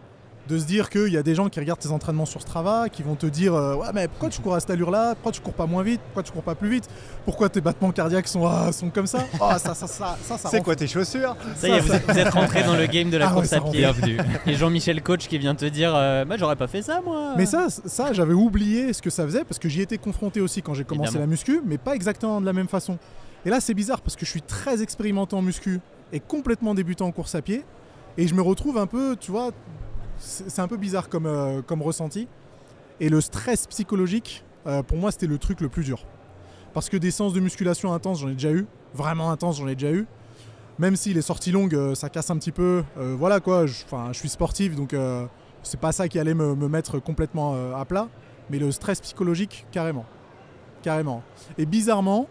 De 0.48 0.56
se 0.56 0.64
dire 0.64 0.88
qu'il 0.88 1.08
y 1.12 1.18
a 1.18 1.22
des 1.22 1.34
gens 1.34 1.50
qui 1.50 1.60
regardent 1.60 1.80
tes 1.80 1.90
entraînements 1.90 2.24
sur 2.24 2.40
Strava, 2.40 2.88
qui 2.88 3.02
vont 3.02 3.16
te 3.16 3.26
dire 3.26 3.54
euh, 3.54 3.74
Ouais, 3.74 3.88
mais 3.92 4.08
pourquoi 4.08 4.30
tu 4.30 4.40
cours 4.40 4.54
à 4.54 4.60
cette 4.60 4.70
allure-là? 4.70 5.14
Pourquoi 5.14 5.32
tu 5.32 5.42
cours 5.42 5.52
pas 5.52 5.66
moins 5.66 5.82
vite? 5.82 6.00
Pourquoi 6.00 6.22
tu 6.22 6.32
cours 6.32 6.42
pas 6.42 6.54
plus 6.54 6.70
vite? 6.70 6.88
Pourquoi 7.26 7.50
tes 7.50 7.60
battements 7.60 7.90
cardiaques 7.92 8.28
sont, 8.28 8.46
ah, 8.46 8.72
sont 8.72 8.88
comme 8.88 9.06
ça? 9.06 9.26
Oh, 9.40 9.50
ça, 9.58 9.74
ça, 9.74 9.86
ça, 9.86 10.16
ça, 10.22 10.38
C'est 10.38 10.56
rend 10.56 10.62
quoi 10.64 10.74
tes 10.74 10.86
chaussures? 10.86 11.36
Ça 11.54 11.68
y 11.68 11.72
est, 11.72 11.80
vous 11.80 11.92
êtes, 11.92 12.10
vous 12.10 12.18
êtes 12.18 12.32
rentré 12.32 12.62
dans 12.62 12.76
le 12.76 12.86
game 12.86 13.10
de 13.10 13.18
la 13.18 13.28
Ah 13.28 13.34
course 13.34 13.52
à 13.52 13.60
pied. 13.60 13.80
Bienvenue. 13.80 14.16
Et 14.46 14.54
Jean-Michel 14.54 15.02
Coach 15.02 15.28
qui 15.28 15.36
vient 15.36 15.54
te 15.54 15.66
dire 15.66 15.92
euh, 15.94 16.24
Bah, 16.24 16.36
j'aurais 16.38 16.56
pas 16.56 16.66
fait 16.66 16.80
ça, 16.80 17.02
moi. 17.04 17.34
Mais 17.36 17.44
ça, 17.44 17.66
ça 17.68 18.14
j'avais 18.14 18.32
oublié 18.32 18.94
ce 18.94 19.02
que 19.02 19.10
ça 19.10 19.24
faisait 19.24 19.44
parce 19.44 19.58
que 19.58 19.68
j'y 19.68 19.82
étais 19.82 19.98
confronté 19.98 20.40
aussi 20.40 20.62
quand 20.62 20.72
j'ai 20.72 20.84
commencé 20.84 21.08
Évidemment. 21.10 21.24
la 21.26 21.30
muscu, 21.30 21.60
mais 21.66 21.76
pas 21.76 21.94
exactement 21.94 22.40
de 22.40 22.46
la 22.46 22.54
même 22.54 22.68
façon. 22.68 22.96
Et 23.44 23.50
là, 23.50 23.60
c'est 23.60 23.74
bizarre 23.74 24.00
parce 24.00 24.16
que 24.16 24.24
je 24.24 24.30
suis 24.30 24.42
très 24.42 24.80
expérimenté 24.82 25.36
en 25.36 25.42
muscu 25.42 25.80
et 26.10 26.20
complètement 26.20 26.74
débutant 26.74 27.04
en 27.06 27.12
course 27.12 27.34
à 27.34 27.42
pied. 27.42 27.64
Et 28.16 28.26
je 28.26 28.34
me 28.34 28.40
retrouve 28.40 28.78
un 28.78 28.86
peu, 28.86 29.14
tu 29.14 29.30
vois, 29.30 29.50
c'est 30.18 30.60
un 30.60 30.68
peu 30.68 30.76
bizarre 30.76 31.08
comme, 31.08 31.26
euh, 31.26 31.62
comme 31.62 31.82
ressenti. 31.82 32.28
Et 33.00 33.08
le 33.08 33.20
stress 33.20 33.66
psychologique, 33.66 34.44
euh, 34.66 34.82
pour 34.82 34.98
moi, 34.98 35.12
c'était 35.12 35.26
le 35.26 35.38
truc 35.38 35.60
le 35.60 35.68
plus 35.68 35.84
dur. 35.84 36.04
Parce 36.74 36.88
que 36.88 36.96
des 36.96 37.10
séances 37.10 37.32
de 37.32 37.40
musculation 37.40 37.92
intenses, 37.92 38.20
j'en 38.20 38.28
ai 38.28 38.34
déjà 38.34 38.50
eu. 38.50 38.66
Vraiment 38.94 39.30
intenses, 39.30 39.58
j'en 39.58 39.68
ai 39.68 39.74
déjà 39.74 39.92
eu. 39.92 40.06
Même 40.78 40.96
si 40.96 41.12
les 41.12 41.22
sorties 41.22 41.52
longues, 41.52 41.74
euh, 41.74 41.94
ça 41.94 42.08
casse 42.08 42.30
un 42.30 42.36
petit 42.36 42.52
peu. 42.52 42.84
Voilà 42.96 43.40
quoi, 43.40 43.66
je, 43.66 43.84
je 44.12 44.18
suis 44.18 44.28
sportif, 44.28 44.76
donc 44.76 44.94
c'est 45.62 45.80
pas 45.80 45.92
ça 45.92 46.08
qui 46.08 46.18
allait 46.18 46.34
me, 46.34 46.54
me 46.54 46.68
mettre 46.68 46.98
complètement 46.98 47.54
à 47.74 47.84
plat. 47.84 48.08
Mais 48.50 48.58
le 48.58 48.70
stress 48.70 49.00
psychologique, 49.00 49.66
carrément. 49.72 50.06
Carrément. 50.82 51.22
Et 51.58 51.66
bizarrement, 51.66 52.28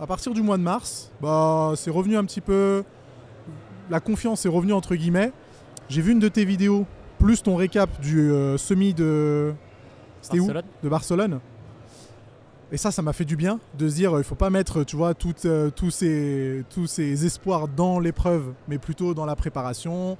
à 0.00 0.06
partir 0.06 0.32
du 0.32 0.42
mois 0.42 0.58
de 0.58 0.62
mars, 0.62 1.10
bah, 1.20 1.72
c'est 1.76 1.90
revenu 1.90 2.16
un 2.16 2.24
petit 2.24 2.40
peu. 2.40 2.84
La 3.88 4.00
confiance 4.00 4.46
est 4.46 4.48
revenue 4.48 4.72
entre 4.72 4.94
guillemets. 4.94 5.32
J'ai 5.88 6.02
vu 6.02 6.12
une 6.12 6.20
de 6.20 6.28
tes 6.28 6.44
vidéos, 6.44 6.86
plus 7.20 7.42
ton 7.42 7.54
récap 7.56 7.88
du 8.00 8.30
euh, 8.32 8.56
semi 8.58 8.94
de. 8.94 9.52
C'était 10.22 10.38
où 10.40 10.46
Barcelone. 10.46 10.64
de 10.82 10.88
Barcelone. 10.88 11.40
Et 12.72 12.76
ça, 12.76 12.90
ça 12.90 13.02
m'a 13.02 13.12
fait 13.12 13.24
du 13.24 13.36
bien 13.36 13.58
de 13.78 13.88
se 13.88 13.94
dire, 13.96 14.14
euh, 14.16 14.20
il 14.20 14.24
faut 14.24 14.34
pas 14.36 14.50
mettre, 14.50 14.84
tu 14.84 14.94
vois, 14.96 15.12
toutes, 15.14 15.44
euh, 15.44 15.70
tous, 15.70 15.90
ces, 15.90 16.64
tous 16.70 16.86
ces 16.86 17.26
espoirs 17.26 17.66
dans 17.68 17.98
l'épreuve, 17.98 18.52
mais 18.68 18.78
plutôt 18.78 19.12
dans 19.12 19.24
la 19.26 19.34
préparation, 19.34 20.16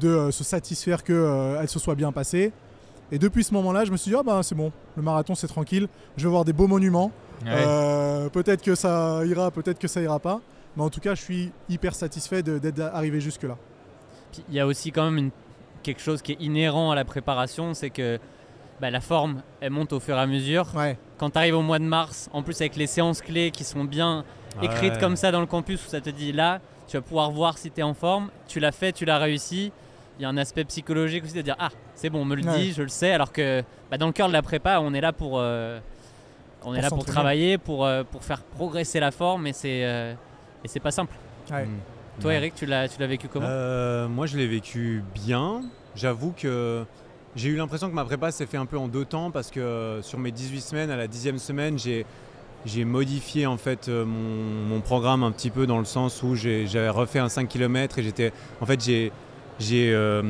de 0.00 0.08
euh, 0.08 0.30
se 0.30 0.44
satisfaire 0.44 1.02
qu'elle 1.02 1.68
se 1.68 1.78
soit 1.78 1.94
bien 1.94 2.12
passée. 2.12 2.52
Et 3.12 3.18
depuis 3.18 3.42
ce 3.44 3.54
moment-là, 3.54 3.84
je 3.84 3.92
me 3.92 3.96
suis 3.96 4.10
dit, 4.10 4.16
ah 4.18 4.22
bah 4.22 4.40
c'est 4.42 4.54
bon, 4.54 4.70
le 4.96 5.02
marathon 5.02 5.34
c'est 5.34 5.46
tranquille, 5.46 5.88
je 6.16 6.24
vais 6.24 6.30
voir 6.30 6.44
des 6.44 6.52
beaux 6.52 6.66
monuments. 6.66 7.10
Ouais. 7.44 8.28
Peut-être 8.32 8.62
que 8.62 8.74
ça 8.74 9.22
ira, 9.24 9.50
peut-être 9.50 9.78
que 9.78 9.88
ça 9.88 10.00
ira 10.00 10.18
pas. 10.18 10.40
Mais 10.76 10.82
en 10.82 10.90
tout 10.90 11.00
cas, 11.00 11.14
je 11.14 11.20
suis 11.22 11.52
hyper 11.68 11.94
satisfait 11.94 12.42
de- 12.42 12.58
d'être 12.58 12.80
arrivé 12.80 13.20
jusque-là. 13.20 13.56
Il 14.48 14.54
y 14.54 14.58
a 14.60 14.66
aussi 14.66 14.90
quand 14.90 15.04
même 15.04 15.18
une- 15.18 15.30
quelque 15.84 16.00
chose 16.02 16.20
qui 16.22 16.32
est 16.32 16.40
inhérent 16.40 16.90
à 16.90 16.94
la 16.96 17.04
préparation 17.04 17.74
c'est 17.74 17.90
que 17.90 18.18
bah, 18.80 18.90
la 18.90 19.00
forme, 19.00 19.40
elle 19.60 19.70
monte 19.70 19.92
au 19.92 20.00
fur 20.00 20.16
et 20.16 20.20
à 20.20 20.26
mesure. 20.26 20.66
Ouais, 20.74 20.98
Quand 21.16 21.30
tu 21.30 21.38
arrives 21.38 21.54
au 21.56 21.62
mois 21.62 21.78
de 21.78 21.84
mars, 21.84 22.28
en 22.32 22.42
plus 22.42 22.60
avec 22.60 22.74
les 22.74 22.88
séances 22.88 23.20
clés 23.22 23.52
qui 23.52 23.62
sont 23.62 23.84
bien 23.84 24.24
écrites 24.62 24.94
Ouais. 24.94 25.00
comme 25.00 25.14
ça 25.16 25.30
dans 25.30 25.38
le 25.40 25.46
campus 25.46 25.84
où 25.86 25.88
ça 25.88 26.00
te 26.00 26.10
dit 26.10 26.32
là, 26.32 26.60
tu 26.88 26.96
vas 26.96 27.00
pouvoir 27.02 27.30
voir 27.30 27.56
si 27.56 27.70
tu 27.70 27.80
es 27.80 27.82
en 27.84 27.94
forme, 27.94 28.30
tu 28.48 28.58
l'as 28.58 28.72
fait, 28.72 28.90
tu 28.92 29.04
l'as 29.04 29.18
réussi. 29.18 29.70
Il 30.18 30.22
y 30.22 30.24
a 30.24 30.28
un 30.28 30.36
aspect 30.36 30.64
psychologique 30.64 31.24
aussi 31.24 31.34
de 31.34 31.42
dire 31.42 31.56
ah 31.58 31.70
c'est 31.94 32.10
bon 32.10 32.20
on 32.22 32.24
me 32.24 32.34
le 32.34 32.44
Ouais. 32.44 32.58
dit, 32.58 32.72
je 32.72 32.82
le 32.82 32.88
sais 32.88 33.12
alors 33.12 33.32
que 33.32 33.62
bah, 33.90 33.96
dans 33.96 34.06
le 34.06 34.12
cœur 34.12 34.26
de 34.28 34.32
la 34.32 34.42
prépa 34.42 34.78
on 34.80 34.92
est 34.94 35.00
là 35.00 35.12
pour 35.12 35.38
euh, 35.38 35.78
on 36.64 36.74
est 36.74 36.80
là 36.82 36.88
pour 36.90 37.04
travailler 37.04 37.58
pour, 37.58 37.84
euh, 37.84 38.02
pour 38.04 38.22
faire 38.24 38.42
progresser 38.42 38.98
la 39.00 39.10
forme 39.12 39.46
et 39.46 39.52
c'est 39.52 39.84
euh, 39.84 40.14
et 40.64 40.68
c'est 40.68 40.80
pas 40.80 40.90
simple. 40.92 41.14
ouais. 41.50 41.66
Toi, 42.20 42.30
Ouais. 42.30 42.36
Eric, 42.36 42.54
tu 42.54 42.66
l'as, 42.66 42.88
tu 42.88 43.00
l'as 43.00 43.06
vécu 43.06 43.28
comment 43.28 43.46
Euh, 43.48 44.08
moi, 44.08 44.26
je 44.26 44.36
l'ai 44.36 44.46
vécu 44.46 45.02
bien. 45.14 45.62
J'avoue 45.96 46.32
que 46.36 46.84
j'ai 47.36 47.48
eu 47.48 47.56
l'impression 47.56 47.88
que 47.90 47.94
ma 47.94 48.04
prépa 48.04 48.30
s'est 48.30 48.46
fait 48.46 48.56
un 48.56 48.66
peu 48.66 48.78
en 48.78 48.88
deux 48.88 49.04
temps 49.04 49.30
parce 49.30 49.50
que 49.50 49.60
euh, 49.60 50.02
sur 50.02 50.18
mes 50.18 50.30
18 50.30 50.60
semaines, 50.60 50.90
à 50.90 50.96
la 50.96 51.06
dixième 51.08 51.38
semaine, 51.38 51.78
j'ai 51.78 52.04
j'ai 52.66 52.86
modifié 52.86 53.44
en 53.46 53.58
fait 53.58 53.88
euh, 53.88 54.06
mon, 54.06 54.66
mon 54.74 54.80
programme 54.80 55.22
un 55.22 55.32
petit 55.32 55.50
peu 55.50 55.66
dans 55.66 55.78
le 55.78 55.84
sens 55.84 56.22
où 56.22 56.34
j'ai- 56.34 56.66
j'avais 56.66 56.88
refait 56.88 57.18
un 57.18 57.28
5 57.28 57.46
km 57.46 57.98
et 57.98 58.02
j'étais 58.02 58.32
en 58.60 58.64
fait 58.64 58.80
j'ai 58.82 59.12
j'ai 59.60 59.92
euh, 59.92 60.22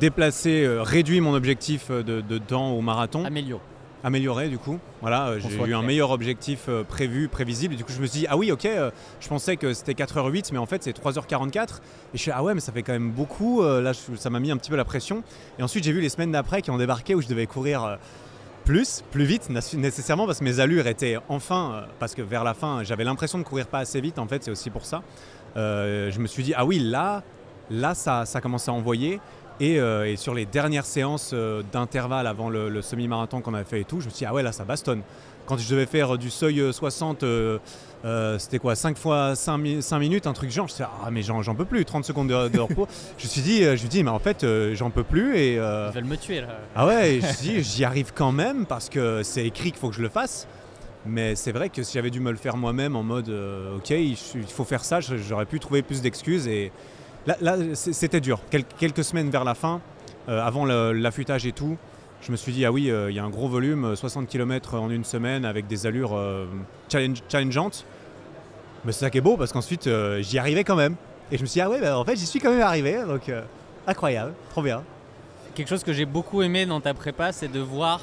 déplacé, 0.00 0.66
réduit 0.80 1.20
mon 1.20 1.34
objectif 1.34 1.90
de, 1.90 2.22
de 2.22 2.38
temps 2.38 2.70
au 2.72 2.80
marathon 2.80 3.22
Améliore. 3.24 3.60
Amélioré 4.04 4.48
du 4.48 4.58
coup. 4.58 4.78
Voilà, 5.00 5.28
euh, 5.28 5.40
j'ai 5.40 5.56
eu 5.64 5.74
un 5.74 5.82
meilleur 5.82 6.10
objectif 6.10 6.66
euh, 6.68 6.84
prévu, 6.84 7.28
prévisible. 7.28 7.74
Et 7.74 7.76
du 7.76 7.84
coup, 7.84 7.92
je 7.92 8.00
me 8.00 8.06
suis 8.06 8.20
dit, 8.20 8.26
ah 8.28 8.36
oui, 8.36 8.52
ok, 8.52 8.64
euh, 8.66 8.90
je 9.20 9.28
pensais 9.28 9.56
que 9.56 9.72
c'était 9.72 9.92
4h08, 9.92 10.50
mais 10.52 10.58
en 10.58 10.66
fait, 10.66 10.82
c'est 10.82 10.96
3h44. 10.96 11.62
Et 11.62 11.68
je 12.14 12.18
suis 12.18 12.30
ah 12.30 12.42
ouais, 12.42 12.54
mais 12.54 12.60
ça 12.60 12.72
fait 12.72 12.82
quand 12.82 12.92
même 12.92 13.10
beaucoup. 13.10 13.62
Là, 13.62 13.92
ça 13.94 14.30
m'a 14.30 14.40
mis 14.40 14.50
un 14.50 14.56
petit 14.56 14.70
peu 14.70 14.76
la 14.76 14.84
pression. 14.84 15.22
Et 15.58 15.62
ensuite, 15.62 15.84
j'ai 15.84 15.92
vu 15.92 16.00
les 16.00 16.08
semaines 16.08 16.32
d'après 16.32 16.62
qui 16.62 16.70
ont 16.70 16.78
débarqué 16.78 17.14
où 17.14 17.22
je 17.22 17.28
devais 17.28 17.46
courir 17.46 17.98
plus, 18.64 19.02
plus 19.10 19.24
vite, 19.24 19.48
nécessairement, 19.48 20.26
parce 20.26 20.40
que 20.40 20.44
mes 20.44 20.60
allures 20.60 20.86
étaient 20.86 21.16
enfin, 21.28 21.84
parce 21.98 22.14
que 22.14 22.22
vers 22.22 22.44
la 22.44 22.54
fin, 22.54 22.82
j'avais 22.84 23.04
l'impression 23.04 23.38
de 23.38 23.42
courir 23.42 23.66
pas 23.66 23.78
assez 23.78 24.00
vite. 24.00 24.18
En 24.18 24.26
fait, 24.26 24.44
c'est 24.44 24.50
aussi 24.50 24.70
pour 24.70 24.84
ça. 24.84 25.02
Euh, 25.56 26.10
je 26.10 26.20
me 26.20 26.26
suis 26.26 26.42
dit, 26.42 26.54
ah 26.54 26.64
oui, 26.64 26.78
là, 26.78 27.22
là, 27.70 27.94
ça, 27.94 28.26
ça 28.26 28.40
commence 28.40 28.68
à 28.68 28.72
envoyer. 28.72 29.20
Et, 29.60 29.80
euh, 29.80 30.08
et 30.08 30.16
sur 30.16 30.34
les 30.34 30.46
dernières 30.46 30.86
séances 30.86 31.32
euh, 31.34 31.62
d'intervalle 31.72 32.26
avant 32.26 32.48
le, 32.48 32.68
le 32.68 32.80
semi-marathon 32.82 33.40
qu'on 33.40 33.54
avait 33.54 33.64
fait 33.64 33.80
et 33.80 33.84
tout, 33.84 34.00
je 34.00 34.06
me 34.06 34.10
suis 34.10 34.20
dit, 34.20 34.24
ah 34.26 34.32
ouais, 34.32 34.42
là, 34.42 34.52
ça 34.52 34.64
bastonne. 34.64 35.02
Quand 35.46 35.56
je 35.58 35.68
devais 35.68 35.86
faire 35.86 36.16
du 36.16 36.30
seuil 36.30 36.60
euh, 36.60 36.72
60, 36.72 37.24
euh, 37.24 37.58
c'était 38.38 38.60
quoi 38.60 38.76
5 38.76 38.96
fois 38.96 39.34
5, 39.34 39.58
minutes, 39.58 40.26
un 40.28 40.32
truc 40.32 40.50
genre, 40.50 40.68
je 40.68 40.72
me 40.72 40.76
suis 40.76 40.84
dit, 40.84 40.90
ah 41.04 41.10
mais 41.10 41.22
j'en 41.22 41.54
peux 41.56 41.64
plus, 41.64 41.84
30 41.84 42.04
secondes 42.04 42.28
de, 42.28 42.48
de 42.48 42.60
repos. 42.60 42.86
je 43.18 43.24
me 43.24 43.28
suis 43.28 43.40
dit, 43.40 43.62
je 43.64 43.82
me 43.82 43.88
dis, 43.88 44.04
mais 44.04 44.10
en 44.10 44.20
fait, 44.20 44.46
j'en 44.74 44.90
peux 44.90 45.02
plus. 45.02 45.36
Et, 45.36 45.54
Ils 45.54 45.60
veulent 45.94 46.04
me 46.04 46.16
tuer 46.16 46.40
là. 46.42 46.48
ah 46.76 46.86
ouais, 46.86 47.14
et 47.14 47.20
je 47.20 47.26
me 47.26 47.32
suis 47.32 47.48
dit, 47.48 47.62
j'y 47.62 47.84
arrive 47.84 48.12
quand 48.14 48.30
même 48.30 48.66
parce 48.66 48.88
que 48.88 49.22
c'est 49.24 49.44
écrit 49.44 49.72
qu'il 49.72 49.80
faut 49.80 49.88
que 49.88 49.96
je 49.96 50.02
le 50.02 50.08
fasse. 50.08 50.46
Mais 51.06 51.34
c'est 51.34 51.52
vrai 51.52 51.68
que 51.70 51.82
si 51.82 51.94
j'avais 51.94 52.10
dû 52.10 52.20
me 52.20 52.30
le 52.30 52.36
faire 52.36 52.56
moi-même 52.56 52.94
en 52.94 53.02
mode, 53.02 53.30
ok, 53.76 53.90
il 53.90 54.16
il 54.34 54.42
faut 54.46 54.64
faire 54.64 54.84
ça, 54.84 55.00
j'aurais 55.00 55.46
pu 55.46 55.58
trouver 55.58 55.82
plus 55.82 56.00
d'excuses. 56.02 56.46
Et 56.46 56.70
là, 57.40 57.56
c'était 57.74 58.20
dur. 58.20 58.40
Quel- 58.50 58.64
quelques 58.64 59.04
semaines 59.04 59.30
vers 59.30 59.44
la 59.44 59.54
fin, 59.54 59.80
euh, 60.28 60.40
avant 60.44 60.64
l'affûtage 60.64 61.46
et 61.46 61.52
tout, 61.52 61.76
je 62.22 62.32
me 62.32 62.36
suis 62.36 62.52
dit, 62.52 62.64
ah 62.64 62.72
oui, 62.72 62.90
euh, 62.90 63.10
il 63.10 63.16
y 63.16 63.18
a 63.20 63.24
un 63.24 63.30
gros 63.30 63.48
volume, 63.48 63.84
euh, 63.84 63.96
60 63.96 64.26
km 64.28 64.74
en 64.74 64.90
une 64.90 65.04
semaine 65.04 65.44
avec 65.44 65.66
des 65.66 65.86
allures 65.86 66.16
euh, 66.16 66.46
challenge- 66.90 67.22
challengeantes. 67.28 67.84
Mais 68.84 68.92
c'est 68.92 69.00
ça 69.00 69.10
qui 69.10 69.18
est 69.18 69.22
beau 69.22 69.36
parce 69.36 69.52
qu'ensuite, 69.52 69.86
euh, 69.86 70.20
j'y 70.22 70.38
arrivais 70.38 70.64
quand 70.64 70.76
même. 70.76 70.96
Et 71.30 71.36
je 71.36 71.42
me 71.42 71.46
suis 71.46 71.54
dit, 71.58 71.60
ah 71.60 71.68
ouais, 71.70 71.80
bah, 71.80 71.98
en 71.98 72.04
fait, 72.04 72.16
j'y 72.16 72.26
suis 72.26 72.40
quand 72.40 72.50
même 72.50 72.62
arrivé. 72.62 72.98
Donc, 73.06 73.28
euh, 73.28 73.42
incroyable, 73.86 74.32
trop 74.50 74.62
bien. 74.62 74.82
Quelque 75.54 75.68
chose 75.68 75.82
que 75.84 75.92
j'ai 75.92 76.04
beaucoup 76.06 76.42
aimé 76.42 76.66
dans 76.66 76.80
ta 76.80 76.94
prépa, 76.94 77.32
c'est 77.32 77.48
de 77.50 77.60
voir 77.60 78.00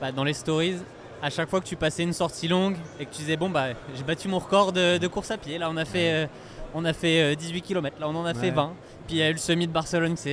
bah, 0.00 0.10
dans 0.12 0.24
les 0.24 0.32
stories, 0.32 0.76
à 1.22 1.30
chaque 1.30 1.48
fois 1.48 1.60
que 1.60 1.66
tu 1.66 1.76
passais 1.76 2.02
une 2.02 2.12
sortie 2.12 2.48
longue 2.48 2.76
et 2.98 3.06
que 3.06 3.10
tu 3.12 3.18
disais, 3.22 3.36
bon, 3.36 3.50
bah, 3.50 3.68
j'ai 3.94 4.02
battu 4.04 4.28
mon 4.28 4.38
record 4.38 4.72
de, 4.72 4.98
de 4.98 5.06
course 5.08 5.30
à 5.30 5.36
pied. 5.36 5.58
Là, 5.58 5.68
on 5.70 5.76
a 5.76 5.84
fait, 5.84 6.12
euh, 6.12 6.26
on 6.74 6.84
a 6.84 6.92
fait 6.92 7.32
euh, 7.32 7.34
18 7.34 7.62
km. 7.62 7.96
Là, 8.00 8.08
on 8.08 8.14
en 8.16 8.24
a 8.24 8.34
fait 8.34 8.46
Ouais. 8.46 8.50
20. 8.50 8.72
Puis 9.06 9.16
il 9.16 9.18
y 9.18 9.22
a 9.22 9.28
eu 9.30 9.32
le 9.32 9.38
semi 9.38 9.66
de 9.66 9.72
Barcelone 9.72 10.14
qui, 10.14 10.30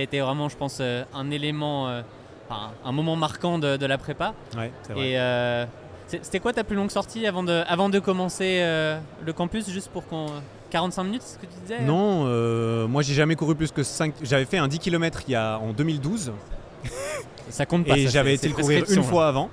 a 0.00 0.02
été 0.02 0.20
vraiment, 0.20 0.48
je 0.48 0.56
pense, 0.56 0.78
euh, 0.80 1.04
un 1.14 1.30
élément, 1.30 1.88
euh, 1.88 2.02
enfin, 2.48 2.70
un 2.84 2.92
moment 2.92 3.16
marquant 3.16 3.58
de, 3.58 3.76
de 3.76 3.86
la 3.86 3.98
prépa. 3.98 4.34
Ouais, 4.56 4.70
c'est 4.82 4.92
vrai. 4.92 5.08
Et 5.10 5.18
euh, 5.18 5.64
c'est- 6.06 6.24
c'était 6.24 6.40
quoi 6.40 6.52
ta 6.52 6.64
plus 6.64 6.76
longue 6.76 6.90
sortie 6.90 7.26
avant 7.26 7.42
de, 7.42 7.62
avant 7.68 7.88
de 7.88 7.98
commencer 7.98 8.58
euh, 8.62 8.98
le 9.24 9.32
campus, 9.32 9.68
juste 9.70 9.88
pour 9.90 10.06
qu'on. 10.06 10.26
45 10.70 11.04
minutes, 11.04 11.22
c'est 11.24 11.36
ce 11.36 11.38
que 11.38 11.46
tu 11.46 11.58
disais 11.62 11.80
Non, 11.80 12.24
euh, 12.26 12.86
moi 12.86 13.00
j'ai 13.00 13.14
jamais 13.14 13.36
couru 13.36 13.54
plus 13.54 13.72
que 13.72 13.82
5. 13.82 14.12
J'avais 14.22 14.44
fait 14.44 14.58
un 14.58 14.68
10 14.68 14.78
km 14.78 15.22
il 15.26 15.30
y 15.30 15.34
a, 15.34 15.58
en 15.58 15.72
2012 15.72 16.30
Ça 17.48 17.64
compte 17.64 17.86
pas. 17.86 17.96
et 17.96 18.06
j'avais 18.06 18.34
été 18.34 18.48
le 18.48 18.54
courir 18.54 18.84
une 18.90 18.96
là. 18.96 19.02
fois 19.02 19.28
avant. 19.28 19.48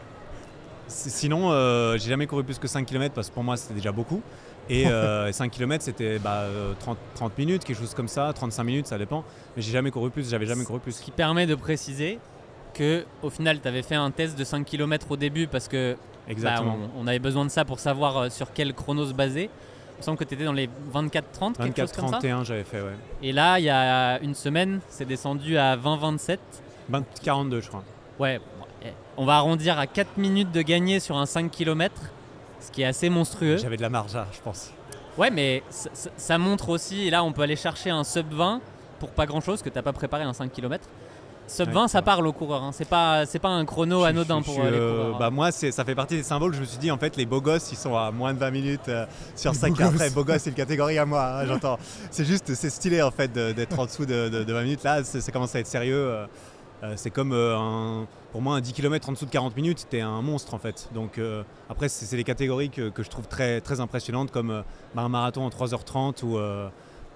Sinon, 0.87 1.51
euh, 1.51 1.97
j'ai 1.97 2.09
jamais 2.09 2.27
couru 2.27 2.43
plus 2.43 2.59
que 2.59 2.67
5 2.67 2.85
km 2.85 3.15
parce 3.15 3.29
que 3.29 3.33
pour 3.33 3.43
moi 3.45 3.55
c'était 3.57 3.75
déjà 3.75 3.93
beaucoup. 3.93 4.21
Et 4.69 4.87
euh, 4.87 5.31
5 5.31 5.51
km 5.51 5.83
c'était 5.83 6.19
bah, 6.19 6.41
euh, 6.41 6.73
30, 6.79 6.97
30 7.15 7.37
minutes, 7.37 7.63
quelque 7.63 7.77
chose 7.79 7.93
comme 7.93 8.07
ça, 8.07 8.31
35 8.33 8.63
minutes, 8.63 8.87
ça 8.87 8.97
dépend. 8.97 9.23
Mais 9.55 9.61
j'ai 9.61 9.71
jamais 9.71 9.91
couru 9.91 10.09
plus, 10.09 10.29
j'avais 10.29 10.45
jamais 10.45 10.63
couru 10.65 10.79
Ce 10.79 10.83
plus. 10.83 10.99
qui 10.99 11.11
permet 11.11 11.45
de 11.45 11.55
préciser 11.55 12.19
que 12.73 13.05
au 13.23 13.29
final, 13.29 13.61
tu 13.61 13.67
avais 13.67 13.83
fait 13.83 13.95
un 13.95 14.11
test 14.11 14.37
de 14.37 14.43
5 14.43 14.65
km 14.65 15.07
au 15.11 15.17
début 15.17 15.47
parce 15.47 15.67
que 15.67 15.95
bah, 16.41 16.61
on, 16.63 17.03
on 17.03 17.07
avait 17.07 17.19
besoin 17.19 17.45
de 17.45 17.49
ça 17.51 17.63
pour 17.65 17.79
savoir 17.79 18.17
euh, 18.17 18.29
sur 18.29 18.51
quel 18.53 18.73
chrono 18.73 19.05
se 19.05 19.13
baser. 19.13 19.49
Il 19.97 19.99
me 19.99 20.03
semble 20.03 20.17
que 20.17 20.25
tu 20.25 20.33
étais 20.33 20.43
dans 20.43 20.51
les 20.51 20.67
24-30, 20.93 21.53
quelque 21.55 21.79
chose 21.81 21.91
comme 21.93 22.09
ça. 22.09 22.19
24-31 22.19 22.43
j'avais 22.43 22.63
fait, 22.65 22.81
ouais. 22.81 22.95
Et 23.23 23.31
là, 23.31 23.59
il 23.59 23.63
y 23.65 23.69
a 23.69 24.19
une 24.21 24.33
semaine, 24.33 24.81
c'est 24.89 25.05
descendu 25.05 25.57
à 25.57 25.77
20-27. 25.77 26.37
20 26.89 27.03
42 27.23 27.61
je 27.61 27.67
crois. 27.69 27.83
Ouais, 28.19 28.41
eh, 28.83 28.89
on 29.15 29.23
va 29.25 29.35
arrondir 29.37 29.79
à 29.79 29.87
4 29.87 30.17
minutes 30.17 30.51
de 30.51 30.61
gagner 30.61 30.99
sur 30.99 31.15
un 31.15 31.25
5 31.25 31.49
km, 31.49 31.93
ce 32.67 32.71
qui 32.71 32.81
est 32.81 32.85
assez 32.85 33.09
monstrueux. 33.09 33.57
J'avais 33.57 33.77
de 33.77 33.81
la 33.81 33.89
marge 33.89 34.13
là, 34.13 34.27
je 34.33 34.39
pense. 34.41 34.71
Ouais, 35.17 35.29
mais 35.31 35.63
ça, 35.69 35.89
ça- 35.93 36.09
ça 36.17 36.37
montre 36.37 36.69
aussi, 36.69 37.07
et 37.07 37.09
là 37.09 37.23
on 37.23 37.31
peut 37.31 37.41
aller 37.41 37.55
chercher 37.55 37.89
un 37.89 38.03
sub 38.03 38.31
20 38.33 38.59
pour 38.99 39.09
pas 39.09 39.25
grand 39.25 39.41
chose, 39.41 39.61
que 39.61 39.69
t'as 39.69 39.81
pas 39.81 39.93
préparé 39.93 40.23
un 40.23 40.33
5 40.33 40.51
km. 40.51 40.83
Sub 41.47 41.67
Ouais, 41.67 41.73
20, 41.73 41.87
c'est 41.87 41.93
ça 41.93 42.01
parle 42.01 42.25
aux 42.25 42.33
coureurs, 42.33 42.63
hein. 42.63 42.71
c'est 42.73 42.87
pas, 42.89 43.25
c'est 43.27 43.37
pas 43.37 43.49
un 43.49 43.65
chrono 43.65 44.01
Je- 44.01 44.05
anodin 44.07 44.39
je- 44.39 44.45
pour 44.45 44.55
je- 44.55 44.61
euh, 44.61 44.71
les 44.71 44.77
euh, 44.79 45.03
coureurs. 45.03 45.19
bah 45.19 45.29
moi 45.29 45.51
c'est- 45.51 45.71
ça 45.71 45.85
fait 45.85 45.93
partie 45.93 46.15
des 46.15 46.23
symboles. 46.23 46.55
Je 46.55 46.59
me 46.59 46.65
suis 46.65 46.79
dit 46.79 46.89
en 46.89 46.97
fait 46.97 47.15
les 47.17 47.27
beaux 47.27 47.39
gosses 47.39 47.71
ils 47.71 47.77
sont 47.77 47.95
à 47.95 48.09
moins 48.11 48.33
de 48.33 48.39
20 48.39 48.49
minutes 48.49 48.89
euh, 48.89 49.05
sur 49.35 49.51
Les 49.51 49.57
5 49.59 49.75
beaux 49.77 49.83
après 49.83 49.97
gosses. 50.05 50.13
beaux 50.15 50.23
gosses 50.23 50.41
c'est 50.41 50.49
une 50.49 50.55
catégorie 50.55 50.97
à 50.97 51.05
moi. 51.05 51.23
hein, 51.23 51.45
J'entends. 51.47 51.77
C'est 52.09 52.25
juste 52.25 52.55
c'est 52.55 52.71
stylé 52.71 53.01
en 53.03 53.11
fait 53.11 53.31
d'être 53.31 53.77
en 53.79 53.85
dessous 53.85 54.07
de, 54.07 54.27
de- 54.29 54.43
de 54.43 54.53
20 54.53 54.63
minutes. 54.63 54.83
Là 54.83 55.03
c'est- 55.03 55.21
ça 55.21 55.31
commence 55.31 55.53
à 55.55 55.59
être 55.59 55.67
sérieux. 55.67 55.95
euh, 56.83 56.93
c'est 56.95 57.11
comme 57.11 57.31
euh, 57.31 57.55
un, 57.55 58.07
pour 58.35 58.41
moi 58.41 58.57
un 58.57 58.59
10 58.59 58.73
km 58.73 59.07
en 59.07 59.13
dessous 59.13 59.25
de 59.25 59.29
40 59.29 59.55
minutes 59.55 59.87
t'es 59.89 60.01
un 60.01 60.21
monstre 60.21 60.55
en 60.55 60.57
fait. 60.57 60.89
Donc 60.93 61.19
euh, 61.19 61.43
après 61.69 61.87
c'est 61.87 62.17
des 62.17 62.25
catégories 62.25 62.69
que, 62.69 62.91
je 62.97 63.09
trouve 63.09 63.29
très 63.29 63.79
impressionnantes 63.79 64.29
comme 64.29 64.51
euh, 64.51 64.61
bah, 64.93 65.03
un 65.03 65.07
marathon 65.07 65.43
en 65.43 65.49
3h30 65.49 66.25
ou, 66.25 66.37
euh, 66.37 66.67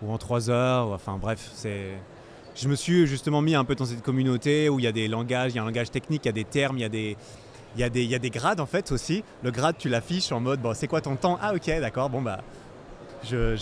ou 0.02 0.14
en 0.14 0.16
3h. 0.16 0.88
ou- 0.88 0.94
Enfin 0.94 1.18
bref 1.22 1.52
c'est 1.56 1.90
je 2.56 2.70
me 2.70 2.76
suis 2.76 3.06
justement 3.06 3.42
mis 3.42 3.54
un 3.54 3.66
peu 3.66 3.76
dans 3.76 3.84
cette 3.84 4.02
communauté 4.02 4.70
où 4.70 4.80
il 4.80 4.86
y 4.86 4.88
a 4.88 4.94
des 4.94 5.10
langages, 5.10 5.52
il 5.52 5.58
y 5.58 5.60
a 5.60 5.62
un 5.62 5.66
langage 5.66 5.92
technique, 5.92 6.22
il 6.24 6.28
y 6.28 6.30
a 6.30 6.32
des 6.32 6.46
termes, 6.46 6.78
il 6.78 6.84
y 6.84 7.84
a 7.84 7.90
des, 7.90 8.30
grades 8.30 8.62
en 8.62 8.66
fait 8.66 8.90
aussi. 8.94 9.22
Le 9.44 9.52
grade, 9.52 9.76
tu 9.78 9.90
l'affiches 9.90 10.32
en 10.32 10.40
mode, 10.40 10.62
bon, 10.62 10.74
c'est 10.74 10.88
quoi 10.88 11.02
ton 11.02 11.18
temps? 11.18 11.38
Ah 11.42 11.54
ok, 11.54 11.68
d'accord, 11.82 12.10
bon 12.10 12.22
bah, 12.22 12.40
je, 13.26 13.58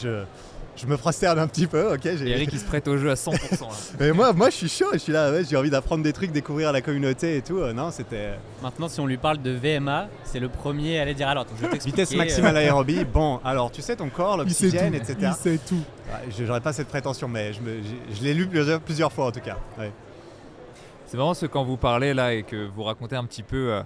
je 0.78 0.86
me 0.86 0.96
prosterne 0.96 1.40
un 1.40 1.48
petit 1.48 1.68
peu, 1.68 1.94
ok. 1.94 2.02
j'ai- 2.04 2.30
Eric 2.30 2.50
il 2.54 2.60
se 2.60 2.66
prête 2.66 2.88
au 2.88 2.98
jeu 2.98 3.10
à 3.12 3.16
100%. 3.16 3.32
là. 3.62 3.68
Mais 4.00 4.12
moi, 4.12 4.32
moi, 4.34 4.50
je 4.50 4.56
suis 4.56 4.70
chaud, 4.70 4.86
je 4.94 5.00
suis 5.00 5.12
là, 5.12 5.32
ouais, 5.32 5.44
j'ai 5.44 5.58
envie 5.58 5.70
d'apprendre 5.70 6.04
des 6.04 6.14
trucs, 6.14 6.32
découvrir 6.32 6.72
la 6.72 6.82
communauté 6.82 7.38
et 7.38 7.42
tout. 7.42 7.58
Euh, 7.58 7.74
non, 7.74 7.92
c'était 7.92 8.38
Maintenant, 8.62 8.88
si 8.88 9.00
on 9.00 9.06
lui 9.08 9.18
parle 9.18 9.42
de 9.42 9.52
VMA, 9.52 10.08
c'est 10.24 10.40
le 10.40 10.50
premier 10.50 11.00
à 11.00 11.02
aller 11.02 11.14
dire 11.16 11.28
alors, 11.28 11.46
je 11.62 11.68
vitesse 11.86 12.14
euh, 12.14 12.18
maximale 12.18 12.56
aérobie. 12.58 13.04
Bon, 13.06 13.40
alors 13.44 13.72
tu 13.72 13.82
sais 13.82 13.96
ton 13.96 14.10
corps, 14.10 14.42
Il 14.46 14.52
sait 14.54 14.68
tout. 14.68 14.74
l'oxygène, 14.74 14.94
etc. 14.94 15.16
Il 15.22 15.34
sait 15.34 15.58
tout. 15.68 15.76
Ouais, 15.76 16.30
je 16.38 16.46
J'aurais 16.46 16.62
pas 16.62 16.74
cette 16.74 16.88
prétention, 16.88 17.28
mais 17.28 17.52
je, 17.54 17.62
me- 17.62 17.82
je 18.14 18.22
l'ai 18.24 18.34
lu 18.34 18.48
plusieurs, 18.48 18.80
plusieurs 18.80 19.12
fois 19.12 19.26
en 19.28 19.32
tout 19.32 19.42
cas. 19.42 19.58
ouais. 19.80 19.92
C'est 21.08 21.16
vraiment 21.18 21.34
ce 21.34 21.46
quand 21.46 21.64
vous 21.64 21.78
parlez 21.78 22.14
là 22.14 22.34
et 22.34 22.44
que 22.44 22.68
vous 22.68 22.84
racontez 22.84 23.16
un 23.16 23.24
petit 23.26 23.42
peu 23.44 23.72
euh, 23.72 23.82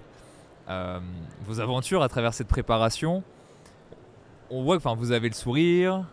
euh, 0.70 1.00
vos 1.46 1.60
aventures 1.60 2.02
à 2.02 2.10
travers 2.10 2.34
cette 2.34 2.48
préparation. 2.48 3.22
On 4.50 4.64
voit 4.64 4.76
que 4.78 4.82
enfin, 4.86 4.96
vous 4.98 5.12
avez 5.12 5.30
le 5.30 5.36
sourire. 5.36 6.04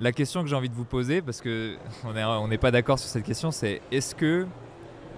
La 0.00 0.12
question 0.12 0.42
que 0.42 0.48
j'ai 0.48 0.56
envie 0.56 0.70
de 0.70 0.74
vous 0.74 0.84
poser, 0.84 1.20
parce 1.20 1.40
que 1.42 1.76
on 2.04 2.16
est- 2.16 2.24
on 2.24 2.48
n'est 2.48 2.58
pas 2.58 2.70
d'accord 2.70 2.98
sur 2.98 3.08
cette 3.08 3.24
question, 3.24 3.50
c'est 3.50 3.82
est-ce 3.92 4.14
que 4.14 4.46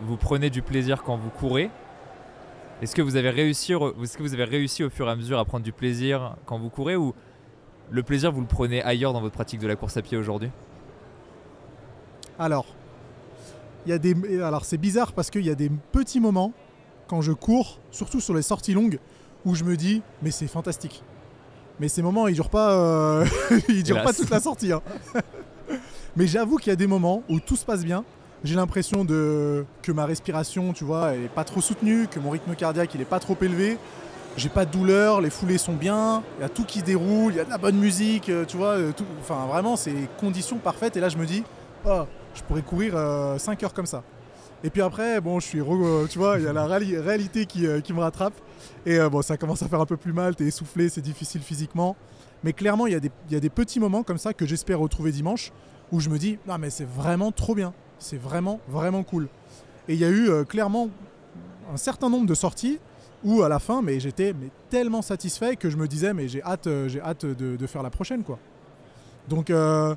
vous 0.02 0.16
prenez 0.16 0.50
du 0.50 0.60
plaisir 0.62 1.02
quand 1.04 1.16
vous 1.16 1.30
courez? 1.30 1.70
Est-ce 2.80 2.96
que 2.96 3.02
vous 3.02 3.14
avez 3.14 3.30
réussi, 3.30 3.72
est-ce 3.72 4.18
que 4.18 4.22
vous 4.24 4.34
avez 4.34 4.42
réussi 4.44 4.82
au 4.82 4.90
fur 4.90 5.06
et 5.06 5.10
à 5.12 5.14
mesure 5.14 5.38
à 5.38 5.44
prendre 5.44 5.62
du 5.64 5.70
plaisir 5.72 6.34
quand 6.46 6.58
vous 6.58 6.68
courez 6.68 6.96
ou 6.96 7.14
le 7.92 8.02
plaisir 8.02 8.32
vous 8.32 8.40
le 8.40 8.46
prenez 8.48 8.82
ailleurs 8.82 9.12
dans 9.12 9.20
votre 9.20 9.34
pratique 9.34 9.60
de 9.60 9.68
la 9.68 9.76
course 9.76 9.96
à 9.96 10.02
pied 10.02 10.18
aujourd'hui? 10.18 10.50
Alors 12.40 12.66
c'est 14.64 14.78
bizarre 14.78 15.12
parce 15.12 15.30
qu'il 15.30 15.46
y 15.46 15.50
a 15.50 15.54
des 15.54 15.70
petits 15.92 16.18
moments 16.18 16.52
quand 17.06 17.20
je 17.20 17.30
cours, 17.32 17.78
surtout 17.92 18.20
sur 18.20 18.34
les 18.34 18.42
sorties 18.42 18.74
longues, 18.74 18.98
où 19.44 19.54
je 19.54 19.62
me 19.62 19.76
dis 19.76 20.02
mais 20.22 20.32
c'est 20.32 20.48
fantastique. 20.48 21.04
Mais 21.80 21.88
ces 21.88 22.02
moments 22.02 22.28
ils 22.28 22.34
durent 22.34 22.50
pas, 22.50 22.72
euh, 22.72 23.24
ils 23.68 23.82
durent 23.82 24.02
pas 24.02 24.12
toute 24.12 24.30
la 24.30 24.40
sortie. 24.40 24.72
hein. 24.72 24.82
mais 26.16 26.26
j'avoue 26.26 26.56
qu'il 26.56 26.70
y 26.70 26.72
a 26.72 26.76
des 26.76 26.86
moments 26.86 27.22
où 27.28 27.40
tout 27.40 27.56
se 27.56 27.64
passe 27.64 27.84
bien. 27.84 28.04
J'ai 28.44 28.56
l'impression 28.56 29.04
de 29.04 29.64
que 29.82 29.92
ma 29.92 30.04
respiration, 30.04 30.72
tu 30.72 30.84
vois, 30.84 31.12
elle 31.12 31.24
est 31.24 31.28
pas 31.28 31.44
trop 31.44 31.60
soutenue, 31.60 32.08
que 32.08 32.18
mon 32.18 32.30
rythme 32.30 32.54
cardiaque 32.54 32.94
il 32.94 33.00
est 33.00 33.04
pas 33.06 33.20
trop 33.20 33.36
élevé. 33.40 33.78
J'ai 34.36 34.48
pas 34.48 34.64
de 34.64 34.70
douleur, 34.72 35.20
les 35.20 35.28
foulées 35.30 35.58
sont 35.58 35.74
bien, 35.74 36.22
il 36.38 36.42
y 36.42 36.44
a 36.44 36.48
tout 36.48 36.64
qui 36.64 36.80
se 36.80 36.84
déroule, 36.84 37.34
il 37.34 37.36
y 37.36 37.40
a 37.40 37.44
de 37.44 37.50
la 37.50 37.58
bonne 37.58 37.76
musique, 37.76 38.30
euh, 38.30 38.46
tu 38.46 38.56
vois, 38.56 38.78
euh, 38.78 38.90
tout, 38.96 39.04
enfin 39.20 39.46
vraiment 39.46 39.76
c'est 39.76 39.92
conditions 40.18 40.56
parfaites 40.56 40.96
et 40.96 41.00
là 41.00 41.10
je 41.10 41.18
me 41.18 41.26
dis 41.26 41.44
oh, 41.84 42.04
je 42.34 42.42
pourrais 42.42 42.62
courir 42.62 42.94
5 43.38 43.62
heures 43.62 43.74
comme 43.74 43.86
ça. 43.86 44.02
Et 44.64 44.70
puis 44.70 44.80
après, 44.82 45.20
bon, 45.20 45.40
je 45.40 45.46
suis, 45.46 45.60
euh, 45.60 46.06
tu 46.06 46.18
vois, 46.18 46.38
il 46.38 46.44
y 46.44 46.46
a 46.46 46.52
la 46.52 46.66
réali- 46.66 46.98
réalité 46.98 47.46
qui, 47.46 47.66
euh, 47.66 47.80
qui 47.80 47.92
me 47.92 48.00
rattrape. 48.00 48.34
Et 48.86 48.98
euh, 48.98 49.08
bon, 49.08 49.20
ça 49.22 49.36
commence 49.36 49.62
à 49.62 49.68
faire 49.68 49.80
un 49.80 49.86
peu 49.86 49.96
plus 49.96 50.12
mal, 50.12 50.36
t'es 50.36 50.44
essoufflé, 50.44 50.88
c'est 50.88 51.00
difficile 51.00 51.40
physiquement. 51.42 51.96
Mais 52.44 52.52
clairement, 52.52 52.86
il 52.86 52.92
y, 52.92 52.96
a 52.96 53.40
des- 53.40 53.50
petits 53.50 53.80
moments 53.80 54.02
comme 54.02 54.18
ça 54.18 54.32
que 54.34 54.46
j'espère 54.46 54.78
retrouver 54.78 55.10
dimanche 55.12 55.52
où 55.90 56.00
je 56.00 56.08
me 56.08 56.18
dis, 56.18 56.38
non 56.46 56.58
mais 56.58 56.70
c'est 56.70 56.86
vraiment 56.88 57.32
trop 57.32 57.54
bien. 57.54 57.72
C'est 57.98 58.20
vraiment, 58.20 58.60
vraiment 58.68 59.02
cool. 59.02 59.28
Et 59.88 59.94
il 59.94 60.00
y 60.00 60.04
a 60.04 60.10
eu 60.10 60.44
clairement 60.46 60.88
un 61.72 61.76
certain 61.76 62.08
nombre 62.08 62.26
de 62.26 62.34
sorties 62.34 62.78
où 63.24 63.42
à 63.42 63.48
la 63.48 63.60
fin, 63.60 63.82
mais 63.82 64.00
j'étais 64.00 64.34
tellement 64.70 65.02
satisfait 65.02 65.54
que 65.54 65.70
je 65.70 65.76
me 65.76 65.86
disais, 65.86 66.12
mais 66.14 66.26
j'ai 66.28 66.42
hâte, 66.42 66.68
j'ai 66.88 67.00
hâte 67.00 67.24
de, 67.26 67.56
de 67.56 67.66
faire 67.66 67.82
la 67.82 67.90
prochaine. 67.90 68.24
quoi. 68.24 68.38
Donc, 69.28 69.50
euh, 69.50 69.94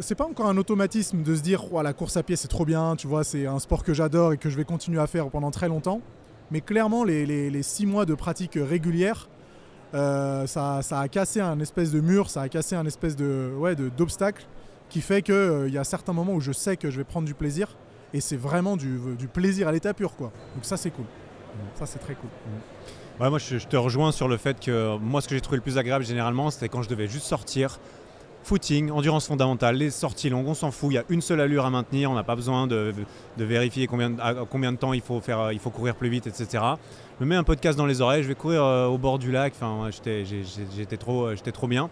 c'est 0.00 0.14
pas 0.14 0.24
encore 0.26 0.46
un 0.46 0.56
automatisme 0.56 1.22
de 1.22 1.34
se 1.34 1.42
dire, 1.42 1.64
oh, 1.72 1.80
la 1.82 1.92
course 1.92 2.16
à 2.16 2.22
pied 2.22 2.36
c'est 2.36 2.48
trop 2.48 2.64
bien, 2.64 2.96
tu 2.96 3.06
vois, 3.06 3.24
c'est 3.24 3.46
un 3.46 3.58
sport 3.58 3.82
que 3.82 3.94
j'adore 3.94 4.32
et 4.32 4.38
que 4.38 4.50
je 4.50 4.56
vais 4.56 4.64
continuer 4.64 5.00
à 5.00 5.06
faire 5.06 5.28
pendant 5.30 5.50
très 5.50 5.68
longtemps. 5.68 6.00
Mais 6.50 6.60
clairement, 6.60 7.04
les, 7.04 7.24
les- 7.26 7.50
les 7.50 7.62
six 7.62 7.86
mois 7.86 8.04
de 8.04 8.14
pratique 8.14 8.58
régulière, 8.60 9.28
euh, 9.94 10.46
ça, 10.46 10.82
ça 10.82 11.00
a 11.00 11.08
cassé 11.08 11.40
un 11.40 11.58
espèce 11.60 11.90
de 11.90 12.00
mur, 12.00 12.28
ça 12.30 12.42
a 12.42 12.48
cassé 12.48 12.74
un 12.76 12.84
espèce 12.86 13.16
de 13.16 13.52
ouais, 13.56 13.74
d'obstacle 13.76 14.44
qui 14.90 15.00
fait 15.00 15.22
qu'il 15.22 15.70
y 15.70 15.78
a 15.78 15.84
certains 15.84 16.12
moments 16.12 16.34
où 16.34 16.40
je 16.40 16.52
sais 16.52 16.76
que 16.76 16.90
je 16.90 16.98
vais 16.98 17.04
prendre 17.04 17.26
du 17.26 17.34
plaisir 17.34 17.76
et 18.12 18.20
c'est 18.20 18.36
vraiment 18.36 18.76
du, 18.76 18.98
du 19.18 19.28
plaisir 19.28 19.66
à 19.68 19.72
l'état 19.72 19.94
pur 19.94 20.14
quoi. 20.16 20.30
Donc 20.54 20.64
ça 20.64 20.76
c'est 20.76 20.90
cool. 20.90 21.06
Ça 21.76 21.86
c'est 21.86 21.98
très 22.00 22.14
cool. 22.14 22.28
Ouais, 23.20 23.30
moi 23.30 23.38
je, 23.38 23.58
je 23.58 23.66
te 23.68 23.76
rejoins 23.76 24.10
sur 24.12 24.28
le 24.28 24.36
fait 24.36 24.58
que 24.60 24.96
moi 24.98 25.20
ce 25.20 25.28
que 25.28 25.34
j'ai 25.34 25.40
trouvé 25.40 25.56
le 25.56 25.62
plus 25.62 25.78
agréable 25.78 26.04
généralement 26.04 26.50
c'était 26.50 26.68
quand 26.68 26.82
je 26.82 26.88
devais 26.88 27.06
juste 27.08 27.26
sortir. 27.26 27.78
Footing, 28.44 28.90
endurance 28.90 29.26
fondamentale, 29.26 29.76
les 29.76 29.88
sorties 29.88 30.28
longues, 30.28 30.46
on 30.46 30.52
s'en 30.52 30.70
fout, 30.70 30.90
il 30.92 30.96
y 30.96 30.98
a 30.98 31.04
une 31.08 31.22
seule 31.22 31.40
allure 31.40 31.64
à 31.64 31.70
maintenir, 31.70 32.10
on 32.10 32.14
n'a 32.14 32.24
pas 32.24 32.36
besoin 32.36 32.66
de, 32.66 32.92
vérifier 33.38 33.86
combien, 33.86 34.10
de- 34.10 34.76
temps 34.76 34.92
il 34.92 35.00
faut, 35.00 35.70
courir 35.70 35.94
plus 35.94 36.10
vite, 36.10 36.26
etc. 36.26 36.62
Je 37.18 37.24
me 37.24 37.30
mets 37.30 37.36
un 37.36 37.42
podcast 37.42 37.78
dans 37.78 37.86
les 37.86 38.02
oreilles, 38.02 38.22
je 38.22 38.28
vais 38.28 38.34
courir 38.34 38.62
euh, 38.62 38.86
au 38.86 38.98
bord 38.98 39.18
du 39.18 39.32
lac, 39.32 39.54
enfin, 39.56 39.88
euh, 39.88 40.24
j'étais 40.76 41.52
trop 41.52 41.66
bien. 41.66 41.88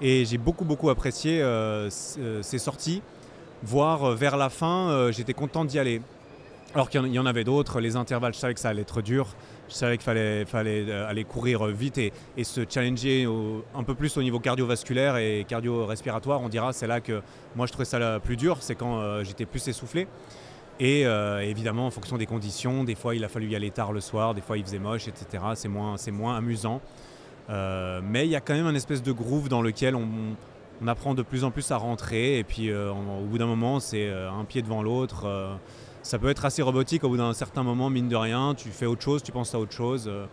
Et 0.00 0.24
j'ai 0.24 0.38
beaucoup 0.38 0.64
beaucoup 0.64 0.90
apprécié 0.90 1.40
euh, 1.40 1.88
ces 1.88 2.58
sorties, 2.58 3.00
voire 3.62 4.10
vers 4.10 4.36
la 4.36 4.48
fin, 4.48 5.12
j'étais 5.12 5.34
content 5.34 5.64
d'y 5.64 5.78
aller. 5.78 6.02
Alors 6.74 6.90
qu'il 6.90 7.06
y 7.06 7.18
en 7.20 7.26
avait 7.26 7.44
d'autres, 7.44 7.78
les 7.78 7.94
intervalles, 7.94 8.34
je 8.34 8.40
savais 8.40 8.54
que 8.54 8.60
ça 8.60 8.70
allait 8.70 8.82
être 8.82 9.02
dur, 9.02 9.28
je 9.72 9.76
savais 9.78 9.96
qu'il 9.96 10.04
fallait, 10.04 10.44
euh, 10.88 11.08
aller 11.08 11.24
courir 11.24 11.64
vite 11.66 11.98
et, 11.98 12.12
se 12.44 12.60
challenger 12.68 13.26
un 13.74 13.82
peu 13.82 13.94
plus 13.94 14.16
au 14.16 14.22
niveau 14.22 14.38
cardiovasculaire 14.38 15.16
et 15.16 15.44
cardio-respiratoire. 15.48 16.40
On 16.42 16.48
dira, 16.48 16.72
c'est 16.72 16.86
là 16.86 17.00
que 17.00 17.22
moi 17.56 17.66
je 17.66 17.72
trouvais 17.72 17.84
ça 17.84 17.98
le 17.98 18.18
plus 18.18 18.36
dur, 18.36 18.58
c'est 18.60 18.74
quand 18.74 19.00
euh, 19.00 19.24
j'étais 19.24 19.46
plus 19.46 19.66
essoufflé. 19.68 20.06
Et 20.80 21.06
euh, 21.06 21.40
évidemment, 21.40 21.86
en 21.86 21.90
fonction 21.90 22.16
des 22.18 22.26
conditions, 22.26 22.84
des 22.84 22.94
fois 22.94 23.14
il 23.14 23.24
a 23.24 23.28
fallu 23.28 23.48
y 23.48 23.56
aller 23.56 23.70
tard 23.70 23.92
le 23.92 24.00
soir, 24.00 24.34
des 24.34 24.40
fois 24.40 24.58
il 24.58 24.64
faisait 24.64 24.78
moche, 24.78 25.08
etc. 25.08 25.44
C'est 25.54 25.68
moins, 25.68 25.96
moins 26.12 26.36
amusant. 26.36 26.80
Euh, 27.50 28.00
mais 28.02 28.26
il 28.26 28.30
y 28.30 28.36
a 28.36 28.40
quand 28.40 28.54
même 28.54 28.66
un 28.66 28.74
espèce 28.74 29.02
de 29.02 29.12
groove 29.12 29.48
dans 29.48 29.62
lequel 29.62 29.96
on, 29.96 30.08
apprend 30.86 31.14
de 31.14 31.22
plus 31.22 31.44
en 31.44 31.50
plus 31.50 31.70
à 31.70 31.76
rentrer. 31.76 32.38
Et 32.38 32.44
puis 32.44 32.70
euh, 32.70 32.90
au 32.90 33.24
bout 33.24 33.38
d'un 33.38 33.46
moment, 33.46 33.80
c'est 33.80 34.08
euh, 34.08 34.30
un 34.30 34.44
pied 34.44 34.62
devant 34.62 34.82
l'autre. 34.82 35.26
Ça 36.02 36.18
peut 36.18 36.28
être 36.28 36.44
assez 36.44 36.62
robotique 36.62 37.04
au 37.04 37.08
bout 37.08 37.16
d'un 37.16 37.32
certain 37.32 37.62
moment, 37.62 37.90
mine 37.90 38.08
de 38.08 38.16
rien. 38.16 38.54
Tu 38.54 38.68
fais 38.70 38.86
autre 38.86 39.02
chose, 39.02 39.22
tu 39.22 39.32
penses 39.32 39.54
à 39.54 39.58
autre 39.58 39.72
chose. 39.72 40.06
euh, 40.08 40.26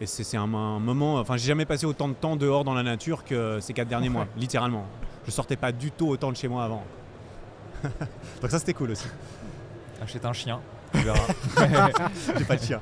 et 0.00 0.06
c'est 0.06 0.36
un, 0.36 0.42
un 0.42 0.78
moment. 0.80 1.16
Enfin, 1.16 1.36
j'ai 1.36 1.46
jamais 1.46 1.64
passé 1.66 1.86
autant 1.86 2.08
de 2.08 2.14
temps 2.14 2.34
dehors 2.36 2.64
dans 2.64 2.74
la 2.74 2.82
nature 2.82 3.24
que 3.24 3.60
ces 3.60 3.72
quatre 3.72 3.88
derniers 3.88 4.08
mois, 4.08 4.26
littéralement. 4.36 4.86
Je 5.24 5.30
sortais 5.30 5.56
pas 5.56 5.70
du 5.72 5.90
tout 5.92 6.08
autant 6.08 6.32
de 6.32 6.36
chez 6.36 6.48
moi 6.48 6.64
avant. 6.64 6.84
Donc 7.84 8.50
ça, 8.50 8.58
c'était 8.58 8.74
cool 8.74 8.90
aussi. 8.90 9.06
Achète 10.02 10.24
un 10.24 10.32
chien. 10.32 10.60
Tu 10.92 10.98
verras. 11.00 11.26
j'ai 12.38 12.44
pas 12.44 12.56
de 12.56 12.62
chien. 12.62 12.80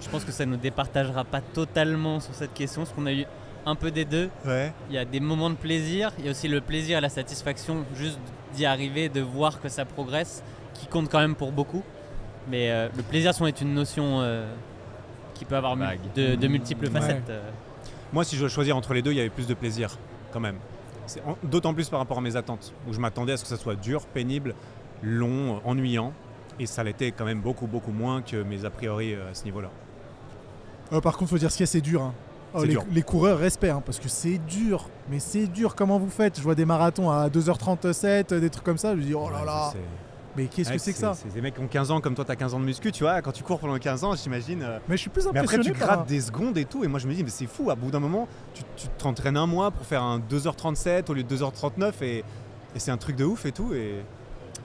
Je 0.00 0.08
pense 0.10 0.24
que 0.24 0.32
ça 0.32 0.44
ne 0.46 0.52
nous 0.52 0.56
départagera 0.58 1.24
pas 1.24 1.40
totalement 1.40 2.20
sur 2.20 2.34
cette 2.34 2.52
question, 2.54 2.82
parce 2.82 2.94
qu'on 2.94 3.06
a 3.06 3.12
eu 3.12 3.24
un 3.66 3.74
peu 3.74 3.90
des 3.90 4.04
deux. 4.04 4.28
Ouais. 4.46 4.72
Il 4.90 4.94
y 4.94 4.98
a 4.98 5.04
des 5.04 5.20
moments 5.20 5.50
de 5.50 5.54
plaisir, 5.56 6.12
il 6.18 6.26
y 6.26 6.28
a 6.28 6.30
aussi 6.30 6.48
le 6.48 6.60
plaisir 6.60 6.98
et 6.98 7.00
la 7.00 7.08
satisfaction 7.08 7.84
juste 7.94 8.18
d'y 8.54 8.66
arriver, 8.66 9.08
de 9.08 9.20
voir 9.20 9.60
que 9.60 9.68
ça 9.68 9.84
progresse, 9.84 10.42
qui 10.74 10.86
compte 10.86 11.08
quand 11.10 11.20
même 11.20 11.34
pour 11.34 11.52
beaucoup. 11.52 11.82
Mais 12.50 12.70
euh, 12.70 12.88
le 12.96 13.02
plaisir 13.02 13.34
sont 13.34 13.46
est 13.46 13.60
une 13.60 13.74
notion 13.74 14.20
euh, 14.20 14.46
qui 15.34 15.44
peut 15.44 15.56
avoir 15.56 15.76
Vague. 15.76 15.98
de, 16.14 16.34
de 16.34 16.48
multiples 16.48 16.88
facettes. 16.88 17.28
euh. 17.30 17.42
Moi, 18.12 18.24
si 18.24 18.36
je 18.36 18.40
dois 18.40 18.48
choisir 18.48 18.76
entre 18.76 18.94
les 18.94 19.02
deux, 19.02 19.12
il 19.12 19.16
y 19.16 19.20
avait 19.20 19.28
plus 19.28 19.46
de 19.46 19.54
plaisir, 19.54 19.96
quand 20.32 20.40
même. 20.40 20.56
D'autant 21.42 21.72
plus 21.74 21.88
par 21.88 21.98
rapport 22.00 22.18
à 22.18 22.20
mes 22.20 22.36
attentes, 22.36 22.72
où 22.88 22.92
je 22.92 23.00
m'attendais 23.00 23.32
à 23.32 23.36
ce 23.36 23.42
que 23.42 23.48
ça 23.48 23.56
soit 23.56 23.74
dur, 23.76 24.06
pénible, 24.06 24.54
long, 25.02 25.60
ennuyant. 25.64 26.12
Et 26.60 26.66
ça 26.66 26.82
l'était 26.84 27.12
quand 27.12 27.24
même 27.24 27.40
beaucoup, 27.40 27.66
beaucoup 27.66 27.92
moins 27.92 28.20
que 28.20 28.42
mes 28.42 28.64
a 28.64 28.70
priori 28.70 29.14
à 29.14 29.32
ce 29.32 29.44
niveau-là. 29.44 29.68
Euh, 30.92 31.00
par 31.00 31.16
contre, 31.16 31.30
faut 31.30 31.38
dire 31.38 31.50
ce 31.50 31.56
qu'il 31.56 31.64
y 31.64 31.68
a, 31.68 31.70
c'est 31.70 31.80
dur. 31.80 32.02
hein. 32.02 32.14
Oh, 32.54 32.64
les, 32.64 33.02
coureurs, 33.02 33.38
respect, 33.38 33.70
hein, 33.70 33.82
parce 33.84 33.98
que 33.98 34.08
c'est 34.08 34.38
dur. 34.38 34.88
Mais 35.10 35.18
c'est 35.20 35.46
dur, 35.46 35.74
comment 35.74 35.98
vous 35.98 36.08
faites? 36.08 36.38
Je 36.38 36.42
vois 36.42 36.54
des 36.54 36.64
marathons 36.64 37.10
à 37.10 37.28
2h37, 37.28 38.32
euh, 38.32 38.40
des 38.40 38.50
trucs 38.50 38.64
comme 38.64 38.78
ça, 38.78 38.92
je 38.92 39.00
me 39.00 39.02
dis, 39.04 39.14
oh 39.14 39.28
là 39.30 39.40
Ouais, 39.40 39.46
là, 39.46 39.72
mais 40.36 40.46
qu'est-ce 40.46 40.72
que 40.72 40.78
c'est 40.78 40.92
que 40.92 40.98
ça? 40.98 41.14
C'est 41.14 41.32
des 41.32 41.40
mecs 41.40 41.54
qui 41.54 41.60
ont 41.60 41.66
15 41.66 41.90
ans 41.90 42.00
comme 42.00 42.14
toi, 42.14 42.24
t'as 42.24 42.36
15 42.36 42.54
ans 42.54 42.60
de 42.60 42.64
muscu, 42.64 42.92
tu 42.92 43.02
vois. 43.02 43.20
Quand 43.22 43.32
tu 43.32 43.42
cours 43.42 43.58
pendant 43.58 43.76
15 43.76 44.04
ans, 44.04 44.14
j'imagine. 44.14 44.62
euh, 44.62 44.78
Mais 44.88 44.96
je 44.96 45.00
suis 45.02 45.10
plus 45.10 45.24
Mais 45.24 45.30
après, 45.40 45.56
impressionné 45.56 45.72
tu 45.72 45.78
grattes 45.78 46.06
des 46.06 46.20
secondes 46.20 46.56
et 46.56 46.64
tout. 46.64 46.84
Et 46.84 46.86
moi, 46.88 47.00
je 47.00 47.08
me 47.08 47.14
dis, 47.14 47.24
mais 47.24 47.30
c'est 47.30 47.46
fou. 47.46 47.70
À 47.70 47.74
bout 47.74 47.90
d'un 47.90 47.98
moment, 48.00 48.28
tu 48.54 48.62
tu 48.76 48.86
t'entraînes 48.98 49.36
un 49.36 49.46
mois 49.46 49.70
pour 49.72 49.84
faire 49.84 50.02
un 50.02 50.20
2h37 50.20 51.10
au 51.10 51.14
lieu 51.14 51.24
de 51.24 51.36
2h39. 51.36 51.92
Et, 52.02 52.18
et 52.18 52.24
c'est 52.78 52.92
un 52.92 52.96
truc 52.98 53.16
de 53.16 53.24
ouf 53.24 53.46
et 53.46 53.52
tout. 53.52 53.74
Et 53.74 54.04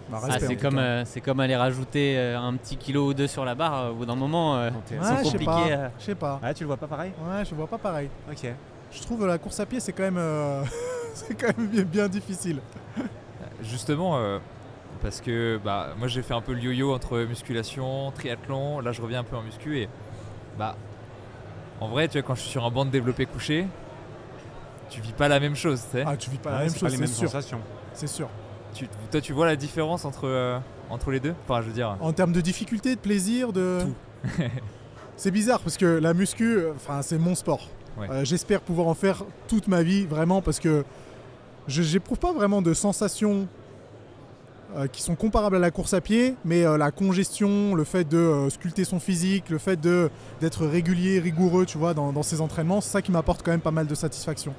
Bah, 0.09 0.19
Ah, 0.29 0.39
c'est 0.39 0.55
comme, 0.57 0.77
euh, 0.77 1.05
c'est 1.05 1.21
comme 1.21 1.39
aller 1.39 1.55
rajouter 1.55 2.15
euh, 2.17 2.37
un 2.39 2.53
petit 2.55 2.75
kilo 2.77 3.07
ou 3.07 3.13
deux 3.13 3.27
sur 3.27 3.45
la 3.45 3.55
barre, 3.55 3.85
euh, 3.85 3.89
au 3.91 3.95
bout 3.95 4.05
d'un 4.05 4.15
moment, 4.15 4.57
euh, 4.57 4.69
c'est 4.85 4.95
Ouais, 4.99 5.01
je 5.01 5.15
sais 5.23 5.23
compliqué. 5.23 5.45
pas. 5.45 5.67
euh. 5.69 5.89
Je 5.99 6.03
sais 6.03 6.15
pas. 6.15 6.39
Ah, 6.43 6.53
tu 6.53 6.63
le 6.63 6.67
vois 6.67 6.77
pas 6.77 6.87
pareil? 6.87 7.11
Ouais, 7.25 7.45
je 7.45 7.55
vois 7.55 7.67
pas 7.67 7.77
pareil. 7.77 8.09
Ok. 8.29 8.45
Je 8.91 9.01
trouve 9.01 9.25
la 9.25 9.37
course 9.37 9.59
à 9.59 9.65
pied, 9.65 9.79
c'est 9.79 9.93
quand 9.93 10.03
même, 10.03 10.17
euh, 10.17 10.63
c'est 11.13 11.33
quand 11.35 11.57
même 11.57 11.67
bien, 11.67 11.83
bien 11.83 12.07
difficile. 12.09 12.59
Justement, 13.63 14.17
euh, 14.17 14.39
parce 15.01 15.21
que 15.21 15.59
bah, 15.63 15.89
moi 15.97 16.07
j'ai 16.07 16.21
fait 16.21 16.33
un 16.33 16.41
peu 16.41 16.53
le 16.53 16.59
yo-yo 16.59 16.93
entre 16.93 17.19
musculation, 17.19 18.11
triathlon, 18.11 18.79
là 18.81 18.91
je 18.91 19.01
reviens 19.01 19.21
un 19.21 19.23
peu 19.23 19.35
en 19.37 19.41
muscu 19.41 19.79
et 19.79 19.89
bah 20.57 20.75
en 21.79 21.87
vrai 21.87 22.07
tu 22.07 22.17
vois 22.19 22.27
quand 22.27 22.35
je 22.35 22.41
suis 22.41 22.51
sur 22.51 22.63
un 22.65 22.69
banc 22.69 22.85
de 22.85 22.91
développé 22.91 23.25
couché, 23.25 23.67
tu 24.89 25.01
vis 25.01 25.13
pas 25.13 25.27
la 25.27 25.39
même 25.39 25.55
chose, 25.55 25.81
tu 25.91 25.97
sais. 25.97 26.03
Ah, 26.05 26.15
tu 26.17 26.29
vis 26.29 26.37
pas 26.37 26.51
la 26.51 26.59
même 26.59 26.69
c'est 26.69 26.73
chose, 26.79 26.81
pas 26.81 26.89
les 26.89 26.95
c'est 26.95 27.01
mêmes 27.01 27.09
sûr. 27.09 27.27
sensations. 27.29 27.59
C'est 27.93 28.07
sûr. 28.07 28.27
Tu- 28.73 28.87
toi 29.11 29.21
tu 29.21 29.33
vois 29.33 29.45
la 29.45 29.55
différence 29.55 30.05
entre, 30.05 30.27
euh, 30.27 30.57
entre 30.89 31.11
les 31.11 31.19
deux? 31.19 31.33
Enfin 31.47 31.61
je 31.61 31.67
veux 31.67 31.73
dire, 31.73 31.95
En 32.01 32.13
termes 32.13 32.33
de 32.33 32.41
difficulté, 32.41 32.95
de 32.95 32.99
plaisir, 32.99 33.53
de. 33.53 33.79
Tout. 33.81 34.29
c'est 35.17 35.31
bizarre 35.31 35.59
parce 35.59 35.77
que 35.77 35.85
la 35.85 36.13
muscu, 36.13 36.57
euh, 36.57 36.71
enfin, 36.75 37.01
c'est 37.01 37.17
mon 37.17 37.35
sport. 37.35 37.67
Ouais. 37.97 38.07
Euh, 38.09 38.25
J'espère 38.25 38.61
pouvoir 38.61 38.87
en 38.87 38.93
faire 38.95 39.23
toute 39.47 39.67
ma 39.67 39.83
vie, 39.83 40.05
vraiment, 40.05 40.41
parce 40.41 40.59
que 40.59 40.83
je 41.67 41.81
j'éprouve 41.83 42.17
pas 42.17 42.33
vraiment 42.33 42.61
de 42.61 42.73
sensations 42.73 43.47
euh, 44.75 44.87
qui 44.87 45.03
sont 45.03 45.15
comparables 45.15 45.55
à 45.55 45.59
la 45.59 45.69
course 45.71 45.93
à 45.93 46.01
pied, 46.01 46.35
mais 46.43 46.63
la 46.77 46.89
congestion, 46.91 47.75
le 47.75 47.83
fait 47.83 48.03
de 48.09 48.47
sculpter 48.49 48.83
son 48.85 48.99
physique, 48.99 49.49
le 49.49 49.59
fait 49.59 49.79
de 49.79 50.09
d'être 50.41 50.65
régulier, 50.65 51.19
rigoureux, 51.19 51.65
tu 51.67 51.77
vois, 51.77 51.93
dans, 51.93 52.11
dans 52.11 52.23
ses 52.23 52.41
entraînements, 52.41 52.81
c'est 52.81 52.89
ça 52.89 53.01
qui 53.03 53.11
m'apporte 53.11 53.43
quand 53.43 53.51
même 53.51 53.61
pas 53.61 53.71
mal 53.71 53.85
de 53.85 53.95
satisfaction. 53.95 54.53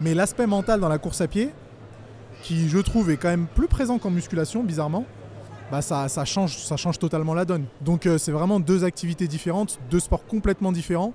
Mais 0.00 0.12
l'aspect 0.14 0.46
mental 0.48 0.80
dans 0.80 0.88
la 0.88 0.98
course 0.98 1.20
à 1.20 1.28
pied, 1.28 1.50
qui 2.42 2.68
je 2.68 2.78
trouve 2.78 3.10
est 3.10 3.16
quand 3.16 3.28
même 3.28 3.46
plus 3.54 3.68
présent 3.68 3.98
qu'en 3.98 4.10
musculation, 4.10 4.62
bizarrement, 4.62 5.04
bah 5.70 5.82
ça, 5.82 6.08
ça, 6.08 6.24
change, 6.24 6.56
ça 6.58 6.76
change 6.76 6.98
totalement 6.98 7.34
la 7.34 7.44
donne. 7.44 7.64
Donc 7.80 8.06
euh, 8.06 8.18
c'est 8.18 8.32
vraiment 8.32 8.60
deux 8.60 8.84
activités 8.84 9.26
différentes, 9.26 9.78
deux 9.90 10.00
sports 10.00 10.24
complètement 10.26 10.70
différents. 10.72 11.12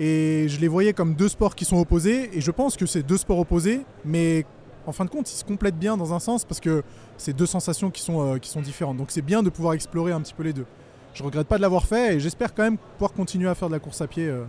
Et 0.00 0.46
je 0.48 0.58
les 0.60 0.68
voyais 0.68 0.92
comme 0.92 1.14
deux 1.14 1.28
sports 1.28 1.54
qui 1.54 1.64
sont 1.64 1.76
opposés, 1.78 2.30
et 2.36 2.40
je 2.40 2.50
pense 2.50 2.76
que 2.76 2.86
c'est 2.86 3.02
deux 3.02 3.18
sports 3.18 3.38
opposés, 3.38 3.82
mais 4.04 4.44
en 4.86 4.92
fin 4.92 5.04
de 5.04 5.10
compte, 5.10 5.30
ils 5.30 5.36
se 5.36 5.44
complètent 5.44 5.78
bien 5.78 5.96
dans 5.96 6.12
un 6.12 6.18
sens 6.18 6.44
parce 6.44 6.60
que 6.60 6.82
c'est 7.16 7.34
deux 7.34 7.46
sensations 7.46 7.90
qui 7.90 8.02
sont, 8.02 8.34
euh, 8.34 8.38
qui 8.38 8.50
sont 8.50 8.62
différentes. 8.62 8.96
Donc 8.96 9.10
c'est 9.10 9.22
bien 9.22 9.42
de 9.42 9.50
pouvoir 9.50 9.74
explorer 9.74 10.12
un 10.12 10.20
petit 10.20 10.34
peu 10.34 10.42
les 10.42 10.52
deux. 10.52 10.66
Je 11.14 11.22
regrette 11.22 11.46
pas 11.46 11.56
de 11.56 11.62
l'avoir 11.62 11.84
fait, 11.86 12.16
et 12.16 12.20
j'espère 12.20 12.52
quand 12.54 12.62
même 12.64 12.78
pouvoir 12.78 13.12
continuer 13.12 13.48
à 13.48 13.54
faire 13.54 13.68
de 13.68 13.74
la 13.74 13.78
course 13.80 14.00
à 14.00 14.06
pied. 14.06 14.26
euh, 14.26 14.44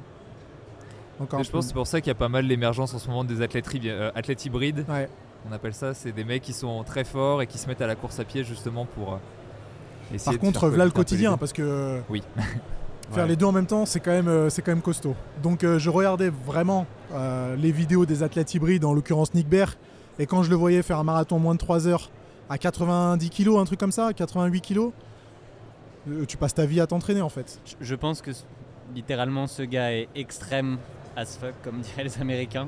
encore 1.19 1.39
Et 1.39 1.41
un 1.41 1.45
je 1.45 1.51
pense 1.51 1.65
que 1.65 1.67
c'est 1.69 1.73
pour 1.75 1.87
ça 1.87 2.01
qu'il 2.01 2.07
y 2.07 2.11
a 2.11 2.15
pas 2.15 2.29
mal 2.29 2.45
l'émergence 2.45 2.93
en 2.93 2.99
ce 2.99 3.07
moment 3.07 3.23
des 3.23 3.41
athlètes, 3.41 3.67
ri- 3.67 3.81
euh, 3.85 4.11
athlètes 4.15 4.43
hybrides. 4.45 4.85
Ouais. 4.89 5.07
On 5.49 5.51
appelle 5.51 5.73
ça, 5.73 5.93
c'est 5.93 6.11
des 6.11 6.23
mecs 6.23 6.41
qui 6.41 6.53
sont 6.53 6.83
très 6.83 7.03
forts 7.03 7.41
et 7.41 7.47
qui 7.47 7.57
se 7.57 7.67
mettent 7.67 7.81
à 7.81 7.87
la 7.87 7.95
course 7.95 8.19
à 8.19 8.23
pied 8.23 8.43
justement 8.43 8.85
pour 8.85 9.13
euh, 9.13 9.17
essayer 10.13 10.25
Par 10.25 10.33
de 10.33 10.39
contre, 10.39 10.59
faire 10.61 10.69
voilà 10.69 10.85
le 10.85 10.91
quotidien, 10.91 11.37
parce 11.37 11.53
que 11.53 11.99
Oui. 12.09 12.23
faire 13.11 13.23
Ouais. 13.23 13.27
les 13.29 13.35
deux 13.35 13.45
en 13.45 13.51
même 13.51 13.65
temps, 13.65 13.85
c'est 13.85 13.99
quand 13.99 14.11
même, 14.11 14.27
euh, 14.29 14.49
c'est 14.49 14.61
quand 14.61 14.71
même 14.71 14.81
costaud. 14.81 15.15
Donc 15.41 15.63
euh, 15.63 15.77
je 15.79 15.89
regardais 15.89 16.29
vraiment 16.29 16.85
euh, 17.13 17.55
les 17.57 17.71
vidéos 17.71 18.05
des 18.05 18.23
athlètes 18.23 18.53
hybrides, 18.53 18.85
en 18.85 18.93
l'occurrence 18.93 19.33
Nick 19.33 19.47
Baer, 19.49 19.77
et 20.17 20.25
quand 20.25 20.43
je 20.43 20.49
le 20.49 20.55
voyais 20.55 20.81
faire 20.81 20.99
un 20.99 21.03
marathon 21.03 21.35
en 21.35 21.39
moins 21.39 21.53
de 21.55 21.59
3 21.59 21.87
heures 21.87 22.09
à 22.49 22.57
90 22.57 23.29
kg, 23.29 23.57
un 23.57 23.65
truc 23.65 23.79
comme 23.79 23.91
ça, 23.91 24.13
88 24.13 24.61
kg, 24.61 24.91
euh, 26.09 26.25
tu 26.25 26.37
passes 26.37 26.53
ta 26.53 26.65
vie 26.65 26.79
à 26.79 26.87
t'entraîner 26.87 27.21
en 27.21 27.29
fait. 27.29 27.59
Je- 27.81 27.95
pense 27.95 28.21
que 28.21 28.31
littéralement 28.95 29.47
ce 29.47 29.63
gars 29.63 29.91
est 29.93 30.07
extrême 30.15 30.77
as 31.17 31.37
fuck, 31.37 31.53
comme 31.63 31.79
diraient 31.81 32.05
les 32.05 32.17
Américains. 32.21 32.67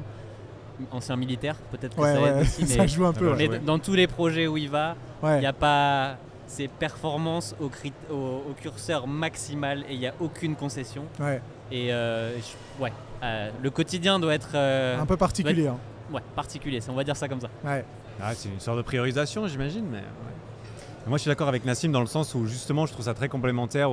Ancien 0.91 1.15
militaire, 1.15 1.55
peut-être 1.71 1.95
que 1.95 2.01
Ouais, 2.01 2.13
ça 2.13 2.21
ouais, 2.21 2.29
aide 2.29 2.41
aussi, 2.41 2.67
ça 2.67 2.81
mais, 2.83 2.87
joue 2.87 3.05
un 3.05 3.13
peu. 3.13 3.33
Mais 3.35 3.47
ouais. 3.49 3.59
dans 3.59 3.79
tous 3.79 3.93
les 3.93 4.07
projets 4.07 4.47
où 4.47 4.57
il 4.57 4.69
va, 4.69 4.95
il 5.21 5.25
Ouais. 5.25 5.39
n'y 5.39 5.45
a 5.45 5.53
pas 5.53 6.17
ses 6.47 6.67
performances 6.67 7.55
au, 7.59 7.67
crit- 7.69 7.93
au- 8.11 8.43
au 8.49 8.53
curseur 8.61 9.07
maximal 9.07 9.83
et 9.89 9.93
il 9.93 9.99
n'y 9.99 10.07
a 10.07 10.13
aucune 10.19 10.55
concession. 10.55 11.03
Ouais. 11.19 11.41
Et 11.71 11.91
euh, 11.93 12.37
je- 12.37 12.83
ouais, 12.83 12.93
euh, 13.23 13.49
le 13.61 13.69
quotidien 13.71 14.19
doit 14.19 14.33
être 14.35 14.49
euh, 14.55 14.99
Un 14.99 15.05
peu 15.05 15.17
particulier. 15.17 15.67
hein. 15.67 15.77
ouais, 16.13 16.21
particulier, 16.35 16.79
on 16.89 16.93
va 16.93 17.03
dire 17.03 17.15
ça 17.17 17.27
comme 17.27 17.41
ça. 17.41 17.49
Ouais. 17.63 17.83
Ah, 18.21 18.33
c'est 18.35 18.49
une 18.49 18.59
sorte 18.59 18.77
de 18.77 18.83
priorisation, 18.83 19.47
j'imagine. 19.47 19.85
Mais 19.89 19.97
ouais. 19.97 21.07
Moi, 21.07 21.17
je 21.17 21.21
suis 21.23 21.29
d'accord 21.29 21.47
avec 21.49 21.65
Nassim 21.65 21.91
dans 21.91 21.99
le 22.01 22.05
sens 22.07 22.33
où 22.35 22.45
justement, 22.45 22.85
je 22.85 22.93
trouve 22.93 23.05
ça 23.05 23.13
très 23.13 23.27
complémentaire 23.29 23.89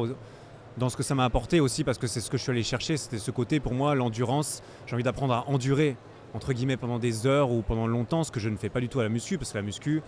dans 0.79 0.89
ce 0.89 0.97
que 0.97 1.03
ça 1.03 1.15
m'a 1.15 1.25
apporté 1.25 1.61
aussi, 1.61 1.85
parce 1.85 1.99
que 1.99 2.07
c'est 2.07 2.21
ce 2.21 2.31
que 2.31 2.37
je 2.39 2.43
suis 2.43 2.53
allé 2.53 2.63
chercher. 2.63 2.97
C'était 2.97 3.19
ce 3.19 3.31
côté, 3.31 3.61
pour 3.61 3.75
moi, 3.75 3.95
l'endurance. 3.95 4.63
J'ai 4.87 4.95
envie 4.95 5.03
d'apprendre 5.03 5.35
à 5.35 5.45
endurer, 5.49 5.97
entre 6.35 6.53
guillemets, 6.53 6.77
pendant 6.77 6.99
des 6.99 7.27
heures 7.27 7.51
ou 7.51 7.63
pendant 7.63 7.87
longtemps, 7.87 8.25
ce 8.25 8.31
que 8.31 8.41
je 8.41 8.49
ne 8.49 8.57
fais 8.57 8.69
pas 8.69 8.81
du 8.81 8.89
tout 8.89 9.01
à 9.01 9.03
la 9.03 9.09
muscu, 9.09 9.39
parce 9.39 9.53
que 9.53 9.59
la 9.59 9.63
muscu, 9.63 10.03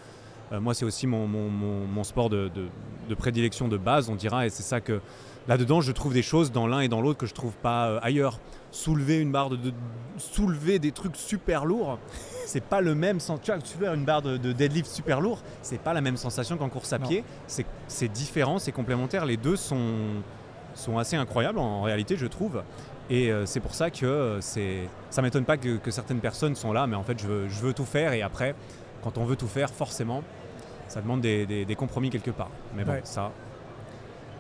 euh, 0.53 0.61
moi, 0.61 0.75
c'est 0.75 0.85
aussi 0.85 1.07
mon, 1.07 1.27
mon- 1.27 1.49
mon- 1.51 1.87
mon 1.87 2.05
sport 2.05 2.31
de, 2.31 2.49
de- 2.49 2.69
de 3.09 3.15
prédilection 3.15 3.69
de 3.69 3.77
base, 3.77 4.09
on 4.09 4.15
dira, 4.15 4.47
et 4.47 4.51
c'est 4.51 4.63
ça 4.63 4.81
que 4.81 5.01
là-dedans, 5.49 5.81
je 5.81 5.93
trouve 5.93 6.15
des 6.15 6.23
choses 6.23 6.53
dans 6.53 6.67
l'un 6.67 6.81
et 6.81 6.89
dans 6.89 7.01
l'autre 7.03 7.19
que 7.19 7.27
je 7.27 7.35
trouve 7.35 7.55
pas 7.57 7.89
euh, 7.89 7.99
ailleurs. 8.03 8.41
Soulever 8.71 9.21
une 9.21 9.31
barre 9.31 9.51
de, 9.51 9.57
de- 9.57 9.73
soulever 10.19 10.79
des 10.79 10.91
trucs 10.93 11.17
super 11.17 11.65
lourds, 11.65 11.99
c'est 12.47 12.65
pas 12.65 12.81
le 12.81 12.95
même 12.95 13.21
sens. 13.21 13.41
Tu 13.43 13.53
vois, 13.53 13.61
soulever 13.65 13.95
une 13.95 14.05
barre 14.05 14.23
de, 14.23 14.37
de 14.37 14.53
deadlift 14.53 14.89
super 14.91 15.21
lourd, 15.21 15.41
c'est 15.63 15.79
pas 15.81 15.93
la 15.93 16.01
même 16.01 16.17
sensation 16.17 16.57
qu'en 16.57 16.69
course 16.69 16.93
à 16.93 16.99
Non. 16.99 17.07
pied. 17.07 17.25
C'est 17.47 17.67
c'est 17.89 18.09
différent, 18.09 18.59
c'est 18.59 18.73
complémentaire. 18.73 19.27
Les 19.27 19.37
deux 19.37 19.57
sont, 19.57 19.87
sont 20.75 20.99
assez 20.99 21.17
incroyables 21.17 21.59
en 21.59 21.83
réalité, 21.83 22.17
je 22.17 22.27
trouve. 22.27 22.63
Et 23.11 23.31
euh, 23.31 23.45
c'est 23.47 23.61
pour 23.61 23.75
ça 23.75 23.91
que 23.91 24.07
euh, 24.07 24.41
c'est, 24.41 24.89
ça 25.11 25.21
m'étonne 25.23 25.45
pas 25.45 25.57
que, 25.59 25.77
que 25.77 25.91
certaines 25.91 26.21
personnes 26.21 26.55
sont 26.55 26.73
là, 26.73 26.87
mais 26.87 26.97
en 26.97 27.03
fait, 27.03 27.21
je 27.21 27.27
veux, 27.27 27.49
je 27.49 27.61
veux 27.61 27.73
tout 27.75 27.85
faire. 27.85 28.13
Et 28.15 28.23
après, 28.23 28.55
quand 29.03 29.19
on 29.19 29.25
veut 29.25 29.37
tout 29.37 29.47
faire, 29.49 29.71
forcément, 29.71 30.23
ça 30.89 31.01
demande 31.03 31.21
des, 31.21 31.45
des- 31.47 31.65
des 31.67 31.75
compromis 31.77 32.09
quelque 32.11 32.31
part. 32.31 32.51
Mais 32.77 32.85
bon, 32.85 32.93
Ouais. 32.93 33.01
ça, 33.05 33.25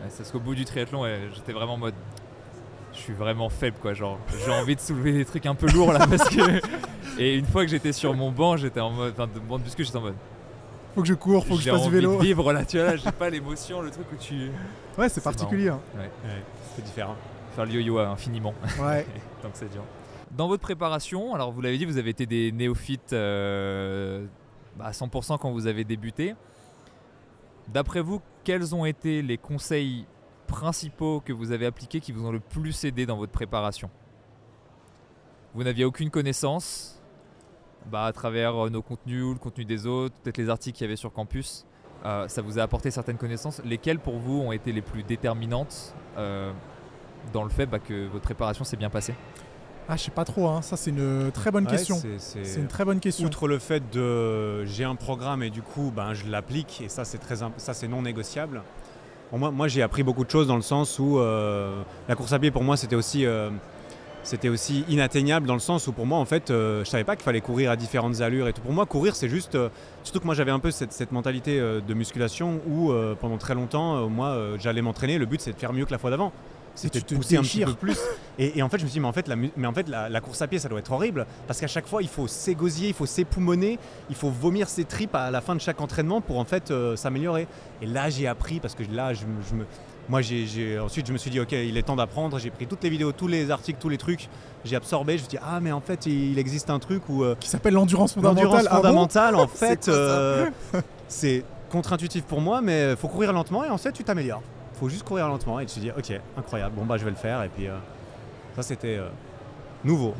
Ouais, 0.00 0.06
C'est 0.10 0.18
parce 0.18 0.32
qu'au 0.32 0.40
bout 0.40 0.54
du 0.54 0.64
triathlon, 0.64 1.02
ouais, 1.02 1.20
j'étais 1.34 1.52
vraiment 1.52 1.74
en 1.74 1.78
mode. 1.78 1.94
Je 2.92 2.98
suis 2.98 3.12
vraiment 3.12 3.48
faible, 3.48 3.76
quoi. 3.80 3.92
Genre, 3.94 4.18
j'ai 4.44 4.52
envie 4.52 4.74
de 4.76 4.80
soulever 4.80 5.12
des 5.12 5.24
trucs 5.24 5.46
un 5.46 5.54
peu 5.54 5.66
lourds 5.68 5.92
là 5.92 6.06
parce 6.06 6.28
que. 6.28 6.60
Et 7.18 7.36
une 7.36 7.46
fois 7.46 7.64
que 7.64 7.70
j'étais 7.70 7.92
sur 7.92 8.12
mon 8.14 8.30
banc, 8.32 8.56
j'étais 8.56 8.80
en 8.80 8.90
mode. 8.90 9.12
Enfin, 9.16 9.28
de 9.32 9.38
banc 9.40 9.58
de 9.58 9.64
muscu, 9.64 9.84
j'étais 9.84 9.96
en 9.98 10.02
mode. 10.02 10.14
Faut 10.94 11.02
que 11.02 11.08
je 11.08 11.14
cours, 11.14 11.44
faut 11.46 11.56
que 11.56 11.60
je 11.62 11.70
fasse 11.70 11.80
du 11.82 11.86
envie 11.88 11.96
vélo. 11.96 12.16
de 12.18 12.22
vivre 12.22 12.52
là, 12.52 12.64
tu 12.64 12.78
vois, 12.78 12.86
là, 12.90 12.96
j'ai 12.96 13.10
pas 13.12 13.28
l'émotion, 13.30 13.82
le 13.82 13.90
truc 13.90 14.06
où 14.12 14.16
tu. 14.16 14.48
Ouais, 14.98 15.08
c'est 15.08 15.22
particulier. 15.22 15.68
hein. 15.68 15.80
c'est 16.76 16.84
différent. 16.84 17.16
Faire 17.54 17.66
le 17.66 17.72
yo-yo 17.72 17.98
infiniment. 17.98 18.54
Ouais. 18.80 19.06
tant 19.42 19.50
que 19.50 19.56
c'est 19.56 19.70
dur. 19.70 19.82
Dans 20.32 20.48
votre 20.48 20.62
préparation, 20.62 21.34
alors 21.34 21.52
vous 21.52 21.60
l'avez 21.60 21.78
dit, 21.78 21.84
vous 21.84 21.98
avez 21.98 22.10
été 22.10 22.26
des 22.26 22.50
néophytes 22.50 23.12
euh, 23.12 24.26
bah, 24.76 24.86
à 24.86 24.90
100% 24.90 25.38
quand 25.38 25.52
vous 25.52 25.66
avez 25.68 25.84
débuté. 25.84 26.34
D'après 27.68 28.00
vous, 28.00 28.20
quels 28.42 28.74
ont 28.74 28.84
été 28.84 29.22
les 29.22 29.38
conseils 29.38 30.06
principaux 30.48 31.20
que 31.24 31.32
vous 31.32 31.52
avez 31.52 31.66
appliqués 31.66 32.00
qui 32.00 32.12
vous 32.12 32.26
ont 32.26 32.32
le 32.32 32.40
plus 32.40 32.84
aidé 32.84 33.06
dans 33.06 33.16
votre 33.16 33.32
préparation? 33.32 33.88
Vous 35.54 35.62
n'aviez 35.62 35.84
aucune 35.84 36.10
connaissance 36.10 37.00
bah, 37.86 38.06
à 38.06 38.12
travers 38.12 38.64
euh, 38.66 38.70
nos 38.70 38.82
contenus 38.82 39.22
ou 39.22 39.32
le 39.34 39.38
contenu 39.38 39.64
des 39.64 39.86
autres, 39.86 40.14
peut-être 40.22 40.38
les 40.38 40.48
articles 40.50 40.76
qu'il 40.76 40.84
y 40.84 40.88
avait 40.88 40.96
sur 40.96 41.12
campus. 41.12 41.64
euh, 42.04 42.26
ça 42.28 42.42
vous 42.42 42.58
a 42.58 42.62
apporté 42.62 42.90
certaines 42.90 43.18
connaissances. 43.18 43.62
Lesquelles 43.64 44.00
pour 44.00 44.18
vous 44.18 44.40
ont 44.40 44.50
été 44.52 44.72
les 44.72 44.82
plus 44.82 45.04
déterminantes 45.04 45.94
euh, 46.18 46.52
dans 47.32 47.42
le 47.44 47.50
fait 47.50 47.66
bah, 47.66 47.78
que 47.78 48.06
votre 48.08 48.24
préparation 48.24 48.64
s'est 48.64 48.76
bien 48.76 48.90
passée 48.90 49.14
Ah, 49.88 49.96
je 49.96 50.02
sais 50.04 50.10
pas 50.10 50.24
trop. 50.24 50.48
hein. 50.48 50.62
Ça, 50.62 50.76
c'est 50.76 50.90
une 50.90 51.30
très 51.32 51.50
bonne 51.50 51.64
Ouais, 51.64 51.70
question. 51.70 51.96
c'est- 52.18 52.56
une 52.60 52.68
très 52.68 52.84
bonne 52.84 53.00
question. 53.00 53.26
Outre 53.26 53.48
le 53.48 53.58
fait 53.58 53.82
de 53.92 54.64
j'ai 54.64 54.84
un 54.84 54.94
programme 54.94 55.42
et 55.42 55.50
du 55.50 55.62
coup 55.62 55.92
ben, 55.94 56.14
je 56.14 56.26
l'applique 56.30 56.80
et 56.84 56.88
ça 56.88 57.04
c'est 57.04 57.18
très 57.18 57.36
ça 57.36 57.74
c'est 57.74 57.88
non 57.88 58.02
négociable. 58.02 58.62
Bon, 59.32 59.38
moi 59.38 59.50
moi 59.50 59.68
j'ai 59.68 59.82
appris 59.82 60.02
beaucoup 60.02 60.24
de 60.24 60.30
choses 60.30 60.46
dans 60.46 60.56
le 60.56 60.62
sens 60.62 60.98
où 60.98 61.18
euh, 61.18 61.82
la 62.08 62.14
course 62.14 62.32
à 62.32 62.38
pied 62.38 62.50
pour 62.50 62.62
moi 62.64 62.76
c'était 62.76 62.96
aussi 62.96 63.26
euh, 63.26 63.50
c'était 64.22 64.48
aussi 64.48 64.84
inatteignable 64.88 65.46
dans 65.46 65.52
le 65.54 65.60
sens 65.60 65.86
où 65.86 65.92
pour 65.92 66.06
moi 66.06 66.18
en 66.18 66.24
fait 66.24 66.50
euh, 66.50 66.82
je 66.84 66.88
savais 66.88 67.04
pas 67.04 67.14
qu'il 67.16 67.24
fallait 67.24 67.40
courir 67.42 67.70
à 67.70 67.76
différentes 67.76 68.20
allures 68.22 68.48
et 68.48 68.52
tout. 68.54 68.62
Pour 68.62 68.72
moi 68.72 68.86
courir 68.86 69.14
c'est 69.16 69.28
juste 69.28 69.54
euh, 69.54 69.68
surtout 70.02 70.20
que 70.20 70.24
moi 70.26 70.34
j'avais 70.34 70.50
un 70.50 70.60
peu 70.60 70.70
cette, 70.70 70.92
cette 70.92 71.12
mentalité 71.12 71.58
euh, 71.60 71.80
de 71.86 71.92
musculation 71.94 72.60
où 72.68 72.90
euh, 72.90 73.14
pendant 73.20 73.36
très 73.36 73.54
longtemps 73.54 73.96
euh, 73.96 74.06
moi 74.06 74.28
euh, 74.28 74.56
j'allais 74.60 74.80
m'entraîner 74.82 75.18
le 75.18 75.26
but 75.26 75.40
c'est 75.42 75.52
de 75.52 75.58
faire 75.58 75.72
mieux 75.74 75.84
que 75.84 75.92
la 75.92 75.98
fois 75.98 76.10
d'avant. 76.10 76.32
C'était 76.74 76.98
tu 77.00 77.04
de 77.04 77.08
te 77.10 77.14
pousser 77.14 77.36
un 77.36 77.42
petit 77.42 77.64
peu 77.64 77.74
plus. 77.74 77.98
Et, 78.36 78.58
et 78.58 78.62
en 78.64 78.68
fait, 78.68 78.78
je 78.78 78.82
me 78.82 78.88
suis 78.88 78.94
dit, 78.94 79.00
mais 79.00 79.06
en 79.06 79.12
fait, 79.12 79.28
la, 79.28 79.36
mais 79.36 79.66
en 79.66 79.72
fait 79.72 79.88
la, 79.88 80.08
la 80.08 80.20
course 80.20 80.42
à 80.42 80.48
pied, 80.48 80.58
ça 80.58 80.68
doit 80.68 80.80
être 80.80 80.90
horrible. 80.90 81.24
Parce 81.46 81.60
qu'à 81.60 81.68
chaque 81.68 81.86
fois, 81.86 82.02
il 82.02 82.08
faut 82.08 82.26
s'égosier, 82.26 82.88
il 82.88 82.94
faut 82.94 83.06
s'époumoner, 83.06 83.78
il 84.10 84.16
faut 84.16 84.28
vomir 84.28 84.68
ses 84.68 84.84
tripes 84.84 85.14
à 85.14 85.30
la 85.30 85.40
fin 85.40 85.54
de 85.54 85.60
chaque 85.60 85.80
entraînement 85.80 86.20
pour 86.20 86.40
en 86.40 86.44
fait 86.44 86.72
euh, 86.72 86.96
s'améliorer. 86.96 87.46
Et 87.80 87.86
là, 87.86 88.10
j'ai 88.10 88.26
appris, 88.26 88.58
parce 88.58 88.74
que 88.74 88.82
là, 88.92 89.14
je, 89.14 89.20
me- 89.24 89.40
je 89.48 89.54
me. 89.54 89.64
Moi, 90.08 90.20
j'ai, 90.20 90.80
ensuite, 90.80 91.06
je 91.06 91.12
me 91.12 91.16
suis 91.18 91.30
dit, 91.30 91.38
ok, 91.38 91.52
il 91.52 91.76
est 91.76 91.82
temps 91.84 91.94
d'apprendre. 91.94 92.40
J'ai 92.40 92.50
pris 92.50 92.66
toutes 92.66 92.82
les 92.82 92.90
vidéos, 92.90 93.12
tous 93.12 93.28
les 93.28 93.52
articles, 93.52 93.78
tous 93.80 93.88
les 93.88 93.98
trucs. 93.98 94.28
J'ai 94.64 94.74
absorbé. 94.74 95.12
Je 95.12 95.22
me 95.22 95.28
suis 95.28 95.38
dit, 95.38 95.42
ah, 95.48 95.60
mais 95.60 95.70
en 95.70 95.80
fait, 95.80 96.04
il 96.06 96.36
existe 96.40 96.70
un 96.70 96.80
truc 96.80 97.08
où 97.08 97.22
euh, 97.22 97.36
Qui 97.38 97.48
s'appelle 97.48 97.74
l'endurance 97.74 98.14
fondamentale. 98.14 98.44
l'endurance 98.46 98.66
Ah 98.68 98.76
bon 98.78 98.82
fondamentale, 98.82 99.36
en 99.36 99.46
C'est 99.54 99.66
fait, 99.66 99.88
euh, 99.88 100.50
c'est 101.06 101.44
contre-intuitif 101.70 102.24
pour 102.24 102.40
moi, 102.40 102.60
mais 102.60 102.90
il 102.90 102.96
faut 102.96 103.08
courir 103.08 103.32
lentement 103.32 103.64
et 103.64 103.68
ensuite, 103.70 103.94
tu 103.94 104.02
t'améliores. 104.02 104.42
Faut 104.74 104.88
juste 104.88 105.04
courir 105.04 105.28
lentement 105.28 105.60
et 105.60 105.66
tu 105.66 105.74
te 105.76 105.80
dis, 105.80 105.90
ok, 105.90 106.20
incroyable, 106.36 106.74
bon, 106.76 106.84
bah, 106.84 106.96
je 106.96 107.04
vais 107.04 107.10
le 107.10 107.16
faire. 107.16 107.42
Et 107.42 107.48
puis, 107.48 107.68
euh, 107.68 107.76
ça, 108.56 108.62
c'était 108.62 108.96
euh, 108.98 109.08
nouveau. 109.84 110.14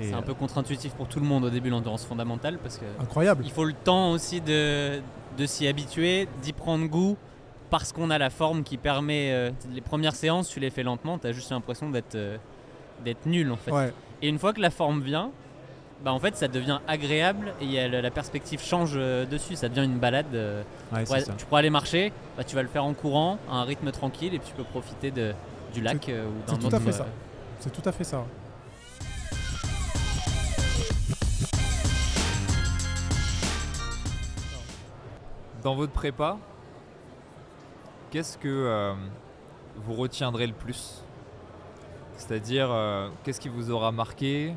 C'est 0.00 0.12
un 0.14 0.18
euh, 0.18 0.22
peu 0.22 0.34
contre-intuitif 0.34 0.94
pour 0.94 1.06
tout 1.06 1.20
le 1.20 1.26
monde 1.26 1.44
au 1.44 1.50
début 1.50 1.68
l'endurance 1.68 2.04
fondamentale 2.06 2.58
parce 2.58 2.78
que 2.78 2.84
Incroyable. 3.00 3.42
il 3.44 3.50
faut 3.50 3.64
le 3.64 3.74
temps 3.74 4.12
aussi 4.12 4.40
de, 4.40 5.00
de 5.36 5.46
s'y 5.46 5.66
habituer, 5.68 6.28
d'y 6.42 6.52
prendre 6.54 6.86
goût 6.86 7.16
parce 7.68 7.92
qu'on 7.92 8.08
a 8.10 8.16
la 8.18 8.30
forme 8.30 8.62
qui 8.64 8.78
permet. 8.78 9.30
euh, 9.32 9.50
les 9.70 9.80
premières 9.82 10.14
séances, 10.14 10.48
tu 10.48 10.60
les 10.60 10.70
fais 10.70 10.82
lentement, 10.82 11.18
tu 11.18 11.26
as 11.26 11.32
juste 11.32 11.50
l'impression 11.50 11.90
d'être 11.90 12.14
euh, 12.14 12.38
d'être 13.04 13.26
nul 13.26 13.50
en 13.52 13.56
fait. 13.56 13.70
Ouais. 13.70 13.92
Et 14.22 14.28
une 14.28 14.38
fois 14.38 14.52
que 14.54 14.60
la 14.60 14.70
forme 14.70 15.02
vient, 15.02 15.30
bah 16.04 16.12
en 16.12 16.18
fait 16.18 16.36
ça 16.36 16.48
devient 16.48 16.80
agréable 16.88 17.54
et 17.60 17.66
y 17.66 17.78
a 17.78 17.88
la 17.88 18.10
perspective 18.10 18.60
change 18.60 18.92
euh, 18.96 19.24
dessus, 19.24 19.54
ça 19.56 19.68
devient 19.68 19.84
une 19.84 19.98
balade. 19.98 20.26
euh, 20.34 20.62
ouais, 20.92 21.00
tu, 21.00 21.06
pourrais, 21.06 21.20
c'est 21.20 21.26
ça. 21.26 21.32
tu 21.38 21.46
pourrais 21.46 21.58
aller 21.60 21.70
marcher, 21.70 22.12
bah, 22.36 22.44
tu 22.44 22.56
vas 22.56 22.62
le 22.62 22.68
faire 22.68 22.84
en 22.84 22.92
courant, 22.94 23.38
à 23.50 23.56
un 23.56 23.64
rythme 23.64 23.90
tranquille 23.92 24.34
et 24.34 24.38
puis 24.38 24.48
tu 24.48 24.54
peux 24.54 24.64
profiter 24.64 25.10
de, 25.10 25.32
du 25.72 25.80
lac 25.80 26.08
euh, 26.08 26.26
ou 26.26 26.32
c'est 26.46 26.52
d'un 26.54 26.58
tout 26.58 26.74
à 26.74 26.78
autre. 26.78 26.84
fait 26.86 26.92
ça. 26.92 27.04
euh, 27.04 27.06
C'est 27.60 27.72
tout 27.72 27.88
à 27.88 27.92
fait 27.92 28.04
ça. 28.04 28.24
Dans 35.62 35.74
votre 35.76 35.92
prépa, 35.92 36.38
qu'est-ce 38.10 38.36
que 38.36 38.48
euh, 38.48 38.94
vous 39.76 39.94
retiendrez 39.94 40.46
le 40.46 40.52
plus? 40.52 41.02
C'est-à-dire, 42.16 42.68
euh, 42.70 43.08
qu'est-ce 43.22 43.40
qui 43.40 43.48
vous 43.48 43.70
aura 43.70 43.92
marqué? 43.92 44.54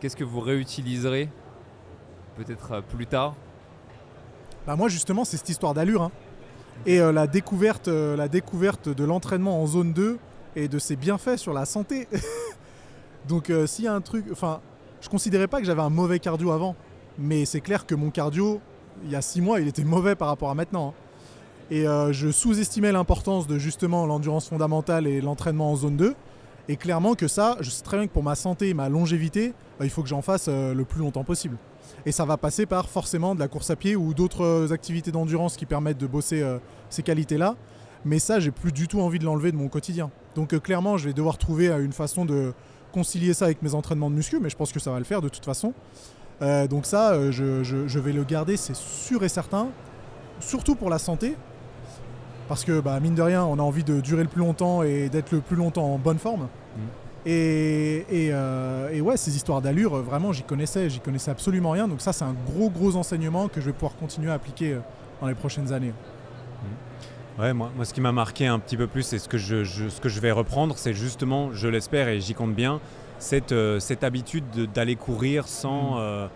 Qu'est-ce 0.00 0.16
que 0.16 0.24
vous 0.24 0.40
réutiliserez 0.40 1.28
peut-être 2.36 2.72
euh, 2.72 2.80
plus 2.82 3.06
tard? 3.06 3.34
Bah 4.66 4.76
moi 4.76 4.88
justement 4.88 5.24
c'est 5.24 5.36
cette 5.36 5.48
histoire 5.48 5.74
d'allure 5.74 6.02
hein. 6.02 6.10
et 6.86 7.00
euh, 7.00 7.12
la 7.12 7.26
découverte 7.28 7.88
euh, 7.88 8.16
la 8.16 8.28
découverte 8.28 8.88
de 8.88 9.04
l'entraînement 9.04 9.62
en 9.62 9.66
zone 9.66 9.92
2 9.92 10.18
et 10.56 10.68
de 10.68 10.78
ses 10.78 10.96
bienfaits 10.96 11.36
sur 11.36 11.52
la 11.52 11.64
santé. 11.64 12.08
Donc 13.28 13.48
euh, 13.50 13.66
s'il 13.66 13.84
y 13.84 13.88
a 13.88 13.94
un 13.94 14.00
truc 14.00 14.26
enfin 14.32 14.60
je 15.00 15.08
considérais 15.08 15.46
pas 15.46 15.60
que 15.60 15.66
j'avais 15.66 15.82
un 15.82 15.90
mauvais 15.90 16.18
cardio 16.18 16.50
avant 16.50 16.74
mais 17.18 17.44
c'est 17.44 17.60
clair 17.60 17.86
que 17.86 17.94
mon 17.94 18.10
cardio 18.10 18.60
il 19.04 19.10
y 19.10 19.16
a 19.16 19.22
six 19.22 19.40
mois 19.40 19.60
il 19.60 19.68
était 19.68 19.84
mauvais 19.84 20.14
par 20.14 20.28
rapport 20.28 20.50
à 20.50 20.54
maintenant. 20.54 20.88
hein. 20.88 20.94
Et 21.70 21.84
je 22.12 22.30
sous-estimais 22.30 22.92
l'importance 22.92 23.48
de 23.48 23.58
justement 23.58 24.06
l'endurance 24.06 24.48
fondamentale 24.48 25.08
et 25.08 25.20
l'entraînement 25.20 25.72
en 25.72 25.74
zone 25.74 25.96
2. 25.96 26.14
Et 26.68 26.76
clairement 26.76 27.14
que 27.14 27.28
ça, 27.28 27.56
je 27.60 27.70
sais 27.70 27.82
très 27.82 27.96
bien 27.96 28.06
que 28.06 28.12
pour 28.12 28.24
ma 28.24 28.34
santé 28.34 28.70
et 28.70 28.74
ma 28.74 28.88
longévité, 28.88 29.54
bah, 29.78 29.84
il 29.84 29.90
faut 29.90 30.02
que 30.02 30.08
j'en 30.08 30.22
fasse 30.22 30.46
euh, 30.48 30.74
le 30.74 30.84
plus 30.84 31.00
longtemps 31.00 31.22
possible. 31.22 31.56
Et 32.04 32.12
ça 32.12 32.24
va 32.24 32.36
passer 32.36 32.66
par 32.66 32.88
forcément 32.88 33.34
de 33.34 33.40
la 33.40 33.48
course 33.48 33.70
à 33.70 33.76
pied 33.76 33.94
ou 33.94 34.14
d'autres 34.14 34.44
euh, 34.44 34.72
activités 34.72 35.12
d'endurance 35.12 35.56
qui 35.56 35.66
permettent 35.66 35.98
de 35.98 36.06
bosser 36.06 36.42
euh, 36.42 36.58
ces 36.90 37.02
qualités-là. 37.02 37.54
Mais 38.04 38.18
ça, 38.18 38.40
j'ai 38.40 38.50
plus 38.50 38.72
du 38.72 38.88
tout 38.88 39.00
envie 39.00 39.18
de 39.18 39.24
l'enlever 39.24 39.52
de 39.52 39.56
mon 39.56 39.68
quotidien. 39.68 40.10
Donc 40.34 40.58
clairement, 40.60 40.96
je 40.96 41.06
vais 41.06 41.12
devoir 41.12 41.38
trouver 41.38 41.68
une 41.68 41.92
façon 41.92 42.24
de 42.24 42.52
concilier 42.92 43.34
ça 43.34 43.46
avec 43.46 43.62
mes 43.62 43.74
entraînements 43.74 44.10
de 44.10 44.14
muscu, 44.14 44.38
mais 44.40 44.48
je 44.48 44.56
pense 44.56 44.70
que 44.70 44.78
ça 44.78 44.90
va 44.92 44.98
le 44.98 45.04
faire 45.04 45.22
de 45.22 45.28
toute 45.28 45.44
façon. 45.44 45.72
Donc 46.40 46.86
ça, 46.86 47.32
je 47.32 47.98
vais 47.98 48.12
le 48.12 48.22
garder, 48.22 48.56
c'est 48.56 48.76
sûr 48.76 49.24
et 49.24 49.28
certain. 49.28 49.70
Surtout 50.38 50.76
pour 50.76 50.88
la 50.88 50.98
santé. 50.98 51.34
Parce 52.48 52.64
que 52.64 52.80
bah, 52.80 52.98
mine 53.00 53.14
de 53.14 53.22
rien, 53.22 53.44
on 53.44 53.58
a 53.58 53.62
envie 53.62 53.82
de 53.84 54.00
durer 54.00 54.22
le 54.22 54.28
plus 54.28 54.40
longtemps 54.40 54.82
et 54.82 55.08
d'être 55.08 55.32
le 55.32 55.40
plus 55.40 55.56
longtemps 55.56 55.92
en 55.94 55.98
bonne 55.98 56.18
forme. 56.18 56.48
Et, 57.28 58.04
et, 58.08 58.28
euh, 58.32 58.88
et 58.92 59.00
ouais, 59.00 59.16
ces 59.16 59.34
histoires 59.34 59.60
d'allure, 59.60 59.96
euh, 59.96 60.00
vraiment, 60.02 60.32
j'y 60.32 60.44
connaissais, 60.44 60.88
j'y 60.88 61.00
connaissais 61.00 61.32
absolument 61.32 61.70
rien. 61.70 61.88
Donc 61.88 62.00
ça, 62.00 62.12
c'est 62.12 62.24
un 62.24 62.36
gros, 62.46 62.70
gros 62.70 62.94
enseignement 62.94 63.48
que 63.48 63.60
je 63.60 63.66
vais 63.66 63.72
pouvoir 63.72 63.96
continuer 63.96 64.30
à 64.30 64.34
appliquer 64.34 64.74
euh, 64.74 64.78
dans 65.20 65.26
les 65.26 65.34
prochaines 65.34 65.72
années. 65.72 65.92
Ouais, 67.38 67.52
moi, 67.52 67.70
moi, 67.74 67.84
ce 67.84 67.92
qui 67.92 68.00
m'a 68.00 68.12
marqué 68.12 68.46
un 68.46 68.58
petit 68.60 68.76
peu 68.76 68.86
plus, 68.86 69.12
et 69.12 69.18
ce 69.18 69.28
que 69.28 69.36
je, 69.38 69.62
je- 69.64 69.88
ce 69.88 70.00
que 70.00 70.08
je 70.08 70.20
vais 70.20 70.30
reprendre, 70.32 70.78
c'est 70.78 70.94
justement, 70.94 71.52
je 71.52 71.68
l'espère 71.68 72.08
et 72.08 72.18
j'y 72.20 72.32
compte 72.32 72.54
bien, 72.54 72.80
cette, 73.18 73.52
euh, 73.52 73.78
cette 73.80 74.04
habitude 74.04 74.44
de- 74.54 74.64
d'aller 74.64 74.94
courir 74.96 75.46
sans, 75.48 75.96
Mm. 75.96 75.98
euh, 75.98 76.26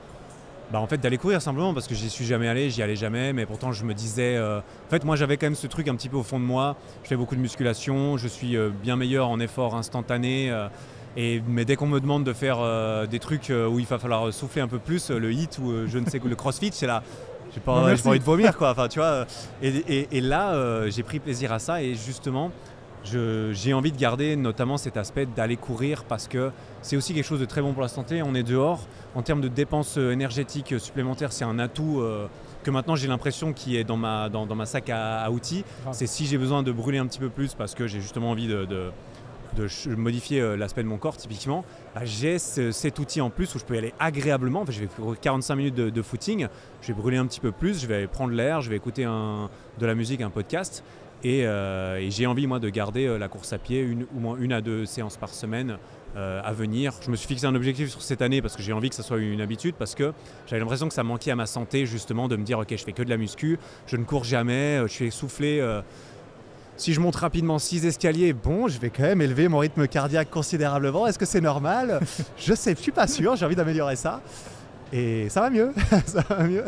bah, 0.73 0.79
en 0.81 0.87
fait 0.87 0.99
d'aller 0.99 1.19
courir 1.19 1.43
simplement 1.43 1.75
parce 1.75 1.87
que 1.89 1.95
j'y 1.95 2.09
suis 2.11 2.25
jamais 2.25 2.47
allé, 2.49 2.71
j'y 2.71 2.83
allais 2.83 2.97
jamais, 2.97 3.33
mais 3.33 3.45
pourtant 3.47 3.73
je 3.73 3.85
me 3.85 3.93
disais, 3.95 4.37
euh, 4.37 4.59
en 4.61 4.91
fait 4.91 5.05
moi 5.05 5.17
j'avais 5.17 5.37
quand 5.37 5.47
même 5.47 5.55
ce 5.55 5.67
truc 5.67 5.89
un 5.89 5.95
petit 5.97 6.09
peu 6.09 6.17
au 6.17 6.23
fond 6.23 6.39
de 6.39 6.45
moi, 6.45 6.77
je 7.03 7.09
fais 7.09 7.17
beaucoup 7.17 7.35
de 7.35 7.41
musculation, 7.41 8.17
je 8.17 8.29
suis 8.29 8.57
euh, 8.57 8.71
bien 8.83 8.97
meilleur 8.97 9.29
en 9.29 9.41
effort 9.41 9.75
instantané, 9.75 10.51
euh, 10.51 10.69
et, 11.17 11.43
mais 11.49 11.65
dès 11.65 11.75
qu'on 11.77 11.89
me 11.89 11.99
demande 12.01 12.23
de 12.23 12.33
faire 12.33 12.59
des 13.09 13.19
trucs 13.19 13.51
où 13.51 13.81
il 13.81 13.85
va 13.87 13.99
falloir 13.99 14.33
souffler 14.33 14.63
un 14.63 14.69
peu 14.69 14.79
plus, 14.79 15.11
le 15.11 15.33
hit 15.33 15.59
ou 15.59 15.89
je 15.89 15.99
ne 15.99 16.09
sais 16.09 16.21
quoi, 16.21 16.31
le 16.31 16.37
crossfit, 16.37 16.71
c'est 16.73 16.87
là, 16.87 17.03
j'ai 17.53 17.59
pas, 17.59 17.81
pas 18.05 18.09
envie 18.11 18.21
de 18.21 18.25
vomir 18.25 18.57
quoi, 18.57 18.71
enfin 18.71 18.87
tu 18.87 19.01
vois, 19.01 19.27
et, 19.61 19.69
et- 19.89 20.09
et 20.13 20.21
là 20.21 20.89
j'ai 20.89 21.03
pris 21.03 21.19
plaisir 21.19 21.53
à 21.53 21.59
ça 21.59 21.83
et 21.83 21.95
justement 21.97 22.53
j'ai 23.05 23.73
envie 23.73 23.93
de 23.93 23.97
garder 23.97 24.37
notamment 24.37 24.77
cet 24.77 24.97
aspect 24.97 25.27
d'aller 25.27 25.57
courir 25.57 26.05
parce 26.05 26.29
que 26.29 26.51
c'est 26.83 26.97
aussi 26.97 27.15
quelque 27.15 27.25
chose 27.25 27.41
de 27.41 27.45
très 27.47 27.63
bon 27.63 27.73
pour 27.73 27.83
la 27.83 27.89
santé. 27.89 28.23
On 28.23 28.35
est 28.35 28.43
dehors. 28.43 28.87
En 29.15 29.23
termes 29.23 29.41
de 29.41 29.49
dépenses 29.49 29.97
euh, 29.99 30.13
énergétiques 30.13 30.73
euh, 30.73 30.79
supplémentaires, 30.79 31.33
c'est 31.33 31.45
un 31.45 31.59
atout 31.59 32.01
euh, 32.01 32.27
que 32.63 32.71
maintenant 32.71 32.95
j'ai 32.95 33.09
l'impression 33.09 33.53
qui 33.53 33.77
est 33.77 33.85
dans 33.85 33.97
ma, 33.97 34.29
dans, 34.29 34.47
dans 34.47 34.55
ma 34.55 34.67
sac 34.67 34.89
à, 34.91 35.21
à 35.23 35.31
outils. 35.31 35.65
C'est 35.93 36.07
si 36.07 36.27
j'ai 36.27 36.39
besoin 36.39 36.63
de 36.63 36.71
brûler 36.73 36.99
un 36.99 37.07
petit 37.07 37.19
peu 37.19 37.29
plus 37.31 37.55
parce 37.55 37.75
que 37.75 37.87
j'ai 37.87 38.01
justement 38.01 38.31
envie 38.31 38.47
de, 38.47 38.65
de- 38.67 38.91
modifier 39.97 40.57
l'aspect 40.57 40.83
de 40.85 40.89
mon 40.89 40.97
corps 40.97 41.17
typiquement, 41.17 41.65
bah, 41.95 42.03
j'ai 42.05 42.39
ce- 42.39 42.71
cet 42.71 43.01
outil 43.01 43.21
en 43.21 43.31
plus 43.31 43.53
où 43.55 43.59
je 43.59 43.65
peux 43.65 43.75
y 43.75 43.79
aller 43.79 43.93
agréablement. 43.99 44.61
Enfin, 44.61 44.71
je 44.71 44.81
vais 44.81 44.87
faire 44.87 45.05
45 45.21 45.57
minutes 45.57 45.75
de, 45.75 45.91
de 45.91 46.03
footing, 46.03 46.47
je 46.83 46.87
vais 46.89 46.93
brûler 46.95 47.17
un 47.17 47.27
petit 47.27 47.41
peu 47.41 47.51
plus, 47.51 47.81
je 47.83 47.87
vais 47.89 48.07
prendre 48.07 48.33
l'air, 48.33 48.61
je 48.61 48.71
vais 48.71 48.77
écouter 48.77 49.05
un- 49.05 49.51
de 49.79 49.87
la 49.87 49.95
musique, 49.97 50.21
un 50.21 50.31
podcast. 50.31 50.85
Et, 51.23 51.43
euh, 51.45 51.99
et 51.99 52.11
j'ai 52.11 52.27
envie, 52.27 52.47
moi, 52.47 52.59
de 52.61 52.69
garder 52.71 53.07
euh, 53.07 53.19
la 53.19 53.29
course 53.29 53.53
à 53.53 53.59
pied, 53.59 53.81
une, 53.81 54.07
au 54.17 54.21
moins 54.21 54.37
une 54.39 54.53
à 54.53 54.61
deux 54.61 54.87
séances 54.87 55.19
par 55.19 55.29
semaine 55.31 55.77
euh, 56.17 56.41
à 56.43 56.53
venir. 56.53 56.95
Je 57.05 57.11
me 57.11 57.17
suis 57.17 57.29
fixé 57.29 57.47
un 57.47 57.55
objectif 57.55 57.91
sur 57.91 58.03
cette 58.03 58.23
année 58.23 58.41
parce 58.41 58.57
que 58.57 58.63
j'ai 58.63 58.73
envie 58.73 58.89
que 58.89 58.95
ça 58.95 59.03
soit 59.03 59.19
une 59.19 59.41
habitude, 59.41 59.75
parce 59.79 59.95
que 59.95 60.13
j'avais 60.47 60.61
l'impression 60.61 60.89
que 60.89 60.95
ça 60.95 61.03
manquait 61.03 61.31
à 61.31 61.37
ma 61.37 61.47
santé, 61.47 61.85
justement, 61.85 62.27
de 62.27 62.37
me 62.37 62.45
dire, 62.45 62.59
ok, 62.59 62.69
je 62.71 62.83
fais 62.85 62.93
que 62.93 63.03
de 63.03 63.11
la 63.11 63.19
muscu, 63.19 63.59
je 63.87 63.97
ne 63.97 64.05
cours 64.05 64.25
jamais, 64.25 64.81
je 64.83 64.93
suis 64.93 65.07
essoufflé. 65.07 65.61
euh, 65.61 65.83
si 66.77 66.95
je 66.95 67.01
monte 67.01 67.17
rapidement 67.17 67.59
6 67.59 67.85
escaliers, 67.85 68.33
bon, 68.33 68.67
je 68.67 68.81
vais 68.81 68.89
quand 68.89 69.03
même 69.03 69.21
élever 69.21 69.49
mon 69.49 69.59
rythme 69.59 69.87
cardiaque 69.87 70.31
considérablement. 70.31 71.07
Est-ce 71.07 71.19
que 71.19 71.27
c'est 71.27 71.43
normal? 71.43 72.01
Je 72.39 72.55
sais, 72.55 72.75
je 72.75 72.81
suis 72.81 72.93
pas 72.93 73.07
sûr, 73.07 73.37
j'ai 73.37 73.45
envie 73.45 73.55
d'améliorer 73.55 73.97
ça. 73.97 74.23
Et 74.91 75.29
ça 75.29 75.43
va 75.43 75.51
mieux, 75.51 75.75
ça 76.07 76.25
va 76.27 76.45
mieux. 76.45 76.65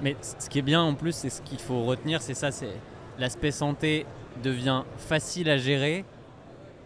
Mais 0.00 0.14
ce 0.20 0.48
qui 0.48 0.60
est 0.60 0.62
bien 0.62 0.80
en 0.80 0.94
plus, 0.94 1.16
c'est 1.16 1.30
ce 1.30 1.42
qu'il 1.42 1.58
faut 1.58 1.82
retenir, 1.82 2.22
c'est 2.22 2.34
ça, 2.34 2.52
c'est 2.52 2.76
l'aspect 3.18 3.50
santé 3.50 4.06
devient 4.42 4.82
facile 4.96 5.50
à 5.50 5.56
gérer 5.56 6.04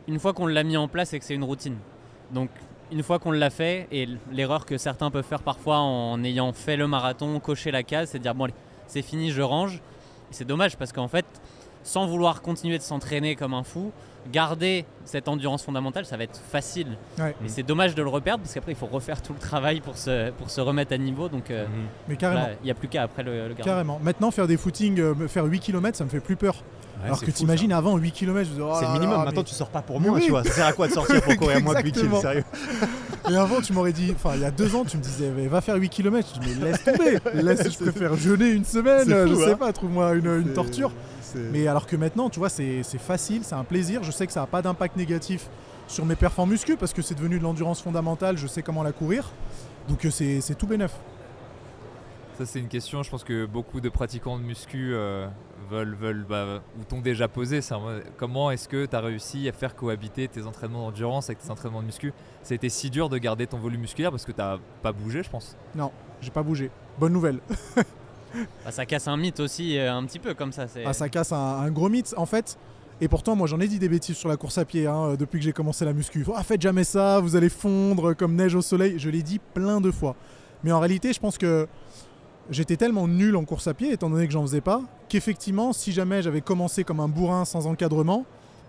une 0.09 0.19
fois 0.19 0.33
qu'on 0.33 0.47
l'a 0.47 0.63
mis 0.63 0.77
en 0.77 0.89
place 0.89 1.13
et 1.13 1.19
que 1.19 1.25
c'est 1.25 1.35
une 1.35 1.45
routine. 1.45 1.77
Donc 2.33 2.51
une 2.93 3.03
fois 3.03 3.19
qu'on 3.19 3.33
l'a 3.33 3.51
fait, 3.51 3.89
et 3.91 4.09
l'erreur 4.31 4.65
que 4.65 4.79
certains 4.79 5.11
peuvent 5.11 5.25
faire 5.25 5.43
parfois 5.43 5.79
en 5.79 6.23
ayant 6.23 6.53
fait 6.53 6.77
le 6.77 6.87
marathon, 6.87 7.41
cocher 7.41 7.71
la 7.71 7.83
case, 7.83 8.11
c'est 8.11 8.19
de 8.19 8.23
dire 8.23 8.35
bon 8.35 8.49
c'est 8.87 9.03
fini, 9.03 9.31
je 9.31 9.43
range. 9.43 9.81
C'est 10.31 10.45
dommage 10.45 10.77
parce 10.77 10.93
qu'en 10.93 11.09
fait, 11.09 11.27
sans 11.87 12.07
vouloir 12.07 12.43
continuer 12.43 12.79
de 12.79 12.83
s'entraîner 12.83 13.37
comme 13.37 13.55
un 13.55 13.63
fou, 13.63 13.93
garder 14.33 14.85
cette 15.05 15.29
endurance 15.29 15.63
fondamentale, 15.63 16.05
ça 16.05 16.17
va 16.17 16.25
être 16.25 16.41
facile. 16.51 16.89
Ouais. 17.19 17.35
Et 17.45 17.49
c'est 17.49 17.63
dommage 17.63 17.95
de 17.95 18.03
le 18.03 18.09
reperdre 18.09 18.43
parce 18.43 18.53
qu'après 18.55 18.73
il 18.73 18.77
faut 18.77 18.87
refaire 18.87 19.23
tout 19.23 19.33
le 19.33 19.39
travail 19.39 19.81
pour 19.81 19.97
se, 19.97 20.31
pour 20.33 20.51
se 20.51 20.61
remettre 20.61 20.93
à 20.93 20.99
niveau. 20.99 21.29
Donc 21.29 21.51
euh, 21.51 21.65
Mais 22.09 22.17
carrément. 22.17 22.41
là, 22.43 22.49
il 22.63 22.65
n'y 22.65 22.71
a 22.73 22.75
plus 22.75 22.89
qu'à 22.89 23.05
après 23.05 23.23
le, 23.23 23.43
le 23.45 23.49
garder. 23.55 23.63
Carrément. 23.63 24.01
Maintenant, 24.03 24.33
faire 24.33 24.49
des 24.49 24.57
footings, 24.57 24.99
euh, 24.99 25.29
faire 25.29 25.45
8 25.45 25.61
km, 25.61 25.97
ça 25.97 26.05
me 26.05 26.11
fait 26.11 26.19
plus 26.21 26.35
peur. 26.37 26.57
Alors 27.05 27.21
que 27.21 27.31
t'imagines 27.31 27.73
avant 27.73 27.97
8 27.99 28.11
km, 28.11 28.45
je 28.47 28.51
me 28.51 28.57
dis, 28.57 28.63
oh 28.63 28.75
C'est 28.81 28.87
le 28.87 28.93
minimum. 28.95 29.11
là, 29.19 29.25
Maintenant, 29.27 29.43
mais- 29.43 29.45
tu 29.45 29.55
sors 29.55 29.69
pas 29.69 29.83
pour 29.83 30.01
moi, 30.01 30.13
oui. 30.15 30.23
tu 30.25 30.31
vois. 30.31 30.43
Ça 30.43 30.51
sert 30.51 30.67
à 30.67 30.73
quoi 30.73 30.89
de 30.89 30.93
sortir 30.93 31.23
pour 31.23 31.37
courir 31.39 31.61
moins 31.63 31.75
de 31.75 31.83
8 31.85 31.93
kills, 31.93 32.05
Exactement. 32.07 32.21
sérieux 32.21 32.45
Et 33.31 33.37
avant, 33.37 33.61
tu 33.61 33.73
m'aurais 33.75 33.93
dit, 33.93 34.13
enfin, 34.17 34.31
il 34.35 34.41
y 34.41 34.45
a 34.47 34.51
deux 34.51 34.75
ans, 34.75 34.85
tu 34.85 34.97
me 34.97 35.03
disais, 35.03 35.31
mais 35.37 35.47
va 35.47 35.61
faire 35.61 35.77
8 35.77 35.89
km. 35.91 36.27
Je 36.35 36.41
dis, 36.41 36.57
mais 36.59 36.71
laisse 36.73 36.83
tomber. 36.85 37.19
Laisse, 37.35 37.71
je 37.71 37.79
préfère 37.79 38.17
jeûner 38.17 38.49
une 38.51 38.65
semaine. 38.65 39.07
Je 39.09 39.27
fou, 39.35 39.41
sais 39.45 39.53
hein. 39.53 39.57
pas, 39.57 39.73
trouve-moi 39.73 40.15
une, 40.15 40.27
une 40.27 40.53
torture. 40.55 40.91
Mais 41.53 41.67
alors 41.69 41.87
que 41.87 41.97
maintenant, 41.97 42.31
tu 42.31 42.39
vois, 42.39 42.49
c'est 42.49 42.83
facile, 42.99 43.43
c'est 43.45 43.55
un 43.55 43.65
plaisir. 43.65 44.03
Je 44.03 44.11
sais 44.11 44.27
que 44.27 44.33
ça 44.33 44.41
n'a 44.41 44.47
pas 44.47 44.63
d'impact 44.63 44.97
négatif 44.97 45.49
sur 45.89 46.05
mes 46.05 46.17
performances 46.17 46.51
muscu 46.51 46.77
parce 46.77 46.93
que 46.93 47.03
c'est 47.03 47.15
devenu 47.15 47.39
de 47.39 47.43
l'endurance 47.43 47.81
fondamentale. 47.81 48.37
Je 48.37 48.47
sais 48.47 48.63
comment 48.63 48.83
la 48.83 48.93
courir. 48.93 49.31
Donc 49.89 50.05
euh, 50.05 50.11
c'est 50.11 50.55
tout 50.57 50.67
bénef. 50.67 50.93
Ça, 52.37 52.45
c'est 52.45 52.59
une 52.59 52.69
question, 52.69 53.03
je 53.03 53.09
pense 53.09 53.25
que 53.25 53.47
beaucoup 53.47 53.81
de 53.81 53.89
pratiquants 53.89 54.39
de 54.39 54.43
muscu 54.43 54.93
euh, 54.93 55.27
veulent, 55.71 55.95
veulent 55.95 56.27
bah, 56.29 56.61
ou 56.79 56.85
t'ont 56.85 57.01
déjà 57.01 57.29
posé. 57.29 57.61
mode, 57.71 58.05
comment 58.19 58.51
est-ce 58.51 58.69
que 58.69 58.85
tu 58.85 58.95
as 58.95 59.01
réussi 59.01 59.49
à 59.49 59.53
faire 59.53 59.75
cohabiter 59.75 60.29
tes 60.29 60.45
entraînements 60.45 60.85
d'endurance 60.85 61.31
avec 61.31 61.39
tes 61.39 61.51
entraînements 61.51 61.81
de 61.81 61.87
muscu? 61.87 62.13
Ça 62.43 62.53
a 62.53 62.57
été 62.57 62.69
si 62.69 62.91
dur 62.91 63.09
de 63.09 63.17
garder 63.17 63.47
ton 63.47 63.57
volume 63.57 63.81
musculaire 63.81 64.11
parce 64.11 64.27
que 64.27 64.33
tu 64.33 64.43
pas 64.83 64.93
bougé, 64.93 65.23
je 65.23 65.31
pense. 65.31 65.57
Non, 65.75 65.91
j'ai 66.21 66.31
pas 66.31 66.43
bougé. 66.43 66.71
Bonne 66.99 67.15
nouvelle. 67.15 67.41
Bah, 68.65 68.71
ça 68.71 68.87
casse 68.87 69.09
un 69.09 69.17
mythe 69.17 69.41
aussi 69.41 69.79
euh, 69.79 69.93
un 69.93 70.05
petit 70.05 70.19
peu 70.19 70.35
comme 70.35 70.53
ça. 70.53 70.67
Ah, 70.85 70.93
ça 70.93 71.09
casse 71.09 71.33
un, 71.33 71.71
gros 71.71 71.89
mythe 71.89 72.15
en 72.17 72.27
fait. 72.27 72.59
Et 73.01 73.09
pourtant, 73.09 73.37
moi 73.37 73.47
j'en 73.47 73.61
ai 73.61 73.69
dit 73.69 73.79
des 73.79 73.89
bêtises 73.89 74.17
sur 74.17 74.29
la 74.29 74.37
course 74.37 74.59
à 74.59 74.65
pied 74.65 74.87
hein, 74.87 75.15
depuis 75.19 75.39
que 75.39 75.45
j'ai 75.45 75.53
commencé 75.53 75.85
la 75.85 75.93
muscu. 75.93 76.25
Ah, 76.35 76.43
faites 76.43 76.63
jamais 76.63 76.85
ça, 76.85 77.21
vous 77.21 77.37
allez 77.37 77.51
fondre 77.51 78.15
comme 78.15 78.35
neige 78.35 78.55
au 78.55 78.63
soleil. 78.63 78.99
Je 78.99 79.11
l'ai 79.11 79.23
dit 79.23 79.39
plein 79.55 79.81
de 79.81 79.91
fois. 79.91 80.17
Mais 80.65 80.73
en 80.73 80.81
réalité, 80.81 81.13
je 81.13 81.21
pense 81.21 81.37
que 81.39 81.69
j'étais 82.51 82.77
tellement 82.77 83.09
nul 83.09 83.37
en 83.37 83.45
course 83.45 83.67
à 83.67 83.75
pied, 83.75 83.93
étant 83.93 84.11
donné 84.11 84.27
que 84.27 84.33
j'en 84.33 84.43
faisais 84.43 84.61
pas, 84.61 84.83
qu'effectivement, 85.09 85.73
si 85.73 85.93
jamais 85.93 86.23
j'avais 86.23 86.41
commencé 86.41 86.85
comme 86.85 87.01
un 87.01 87.09
bourrin 87.09 87.45
sans 87.45 87.67
encadrement, 87.67 88.25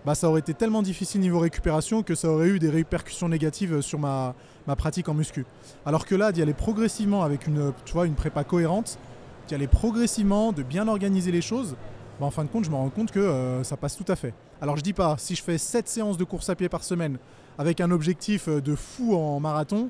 bah, 0.05 0.15
ça 0.15 0.29
aurait 0.29 0.39
été 0.39 0.53
tellement 0.53 0.81
difficile 0.81 1.21
niveau 1.21 1.39
récupération 1.39 2.03
que 2.03 2.15
ça 2.15 2.29
aurait 2.29 2.47
eu 2.47 2.59
des 2.59 2.69
répercussions 2.69 3.29
négatives 3.29 3.81
sur 3.81 3.99
ma, 3.99 4.35
pratique 4.77 5.09
en 5.09 5.13
muscu. 5.13 5.45
Alors 5.85 6.05
que 6.05 6.15
là, 6.15 6.31
d'y 6.31 6.41
aller 6.41 6.53
progressivement 6.53 7.23
avec 7.23 7.47
une, 7.47 7.73
tu 7.85 7.97
une 8.05 8.15
prépa 8.15 8.43
cohérente, 8.43 8.99
d'y 9.47 9.55
aller 9.55 9.67
progressivement, 9.67 10.51
de 10.51 10.63
bien 10.63 10.87
organiser 10.87 11.31
les 11.31 11.41
choses, 11.41 11.75
bah, 12.19 12.25
en 12.25 12.31
fin 12.31 12.43
de 12.43 12.49
compte, 12.49 12.65
je 12.65 12.69
me 12.69 12.75
rends 12.75 12.89
compte 12.89 13.11
que 13.11 13.19
euh, 13.19 13.63
ça 13.63 13.77
passe 13.77 13.95
tout 13.95 14.09
à 14.11 14.15
fait. 14.15 14.33
Alors 14.61 14.75
je 14.75 14.81
dis 14.81 14.93
pas, 14.93 15.15
si 15.17 15.35
je 15.35 15.43
fais 15.43 15.57
7 15.57 15.87
séances 15.87 16.17
de 16.17 16.23
course 16.23 16.49
à 16.49 16.55
pied 16.55 16.67
par 16.67 16.83
semaine 16.83 17.17
avec 17.57 17.79
un 17.79 17.91
objectif 17.91 18.47
euh, 18.47 18.59
de 18.59 18.75
fou 18.75 19.15
en 19.15 19.39
marathon, 19.39 19.89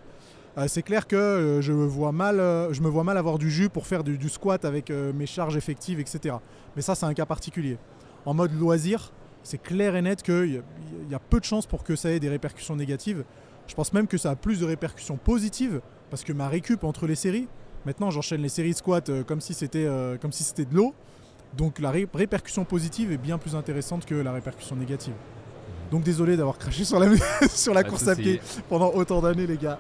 euh, 0.57 0.65
c'est 0.67 0.81
clair 0.81 1.07
que 1.07 1.59
je, 1.61 1.71
me 1.71 1.85
vois 1.85 2.11
mal, 2.11 2.39
avoir 2.39 3.37
du 3.37 3.49
jus 3.49 3.69
pour 3.69 3.87
faire 3.87 4.03
du, 4.03 4.29
squat 4.29 4.65
avec 4.65 4.89
mes 4.89 5.27
charges 5.27 5.55
effectives, 5.55 5.99
etc. 5.99 6.35
Mais 6.75 6.81
ça, 6.81 6.95
c'est 6.95 7.05
un 7.05 7.13
cas 7.13 7.27
particulier. 7.27 7.77
En 8.25 8.33
mode 8.33 8.51
loisir, 8.53 9.11
c'est 9.43 9.61
clair 9.61 9.95
et 9.95 10.01
net 10.01 10.23
qu'il 10.23 10.63
y 11.09 11.15
a 11.15 11.19
peu 11.19 11.39
de 11.39 11.45
chances 11.45 11.67
pour 11.67 11.83
que 11.83 11.95
ça 11.95 12.11
ait 12.11 12.19
des 12.19 12.29
répercussions 12.29 12.75
négatives. 12.75 13.23
Je 13.67 13.75
pense 13.75 13.93
même 13.93 14.07
que 14.07 14.17
ça 14.17 14.31
a 14.31 14.35
plus 14.35 14.59
de 14.59 14.65
répercussions 14.65 15.17
positives 15.17 15.79
parce 16.09 16.23
que 16.23 16.33
ma 16.33 16.49
récup 16.49 16.83
entre 16.83 17.05
les 17.05 17.15
séries, 17.15 17.47
maintenant 17.87 18.11
j'enchaîne 18.11 18.41
les 18.41 18.49
séries 18.49 18.73
squat 18.75 19.09
euh, 19.09 19.23
comme 19.23 19.41
si 19.41 19.53
c'était 19.55 19.85
euh, 19.87 20.17
comme 20.17 20.31
si 20.31 20.43
c'était 20.43 20.65
de 20.65 20.75
l'eau. 20.75 20.93
Donc 21.57 21.79
la 21.79 21.89
ré- 21.89 22.07
répercussion 22.13 22.65
positive 22.65 23.11
est 23.11 23.17
bien 23.17 23.37
plus 23.39 23.55
intéressante 23.55 24.05
que 24.05 24.13
la 24.13 24.31
répercussion 24.33 24.75
négative. 24.75 25.13
Donc 25.89 26.03
désolé 26.03 26.35
d'avoir 26.37 26.57
craché 26.57 26.83
sur 26.83 26.99
la, 26.99 27.07
sur 27.49 27.73
la 27.73 27.81
de 27.83 27.89
course 27.89 28.07
à 28.09 28.15
pied 28.15 28.41
pendant 28.69 28.91
autant 28.93 29.21
d'années 29.21 29.47
les 29.47 29.57
gars. 29.57 29.79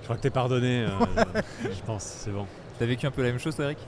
Je 0.00 0.04
crois 0.04 0.16
que 0.16 0.22
t'es 0.22 0.30
pardonné, 0.30 0.86
euh, 0.86 0.88
je 1.62 1.82
pense, 1.84 2.04
c'est 2.04 2.30
bon. 2.30 2.46
T'as 2.78 2.86
vécu 2.86 3.06
un 3.06 3.10
peu 3.10 3.22
la 3.22 3.28
même 3.30 3.38
chose, 3.40 3.54
toi, 3.56 3.64
Eric? 3.66 3.78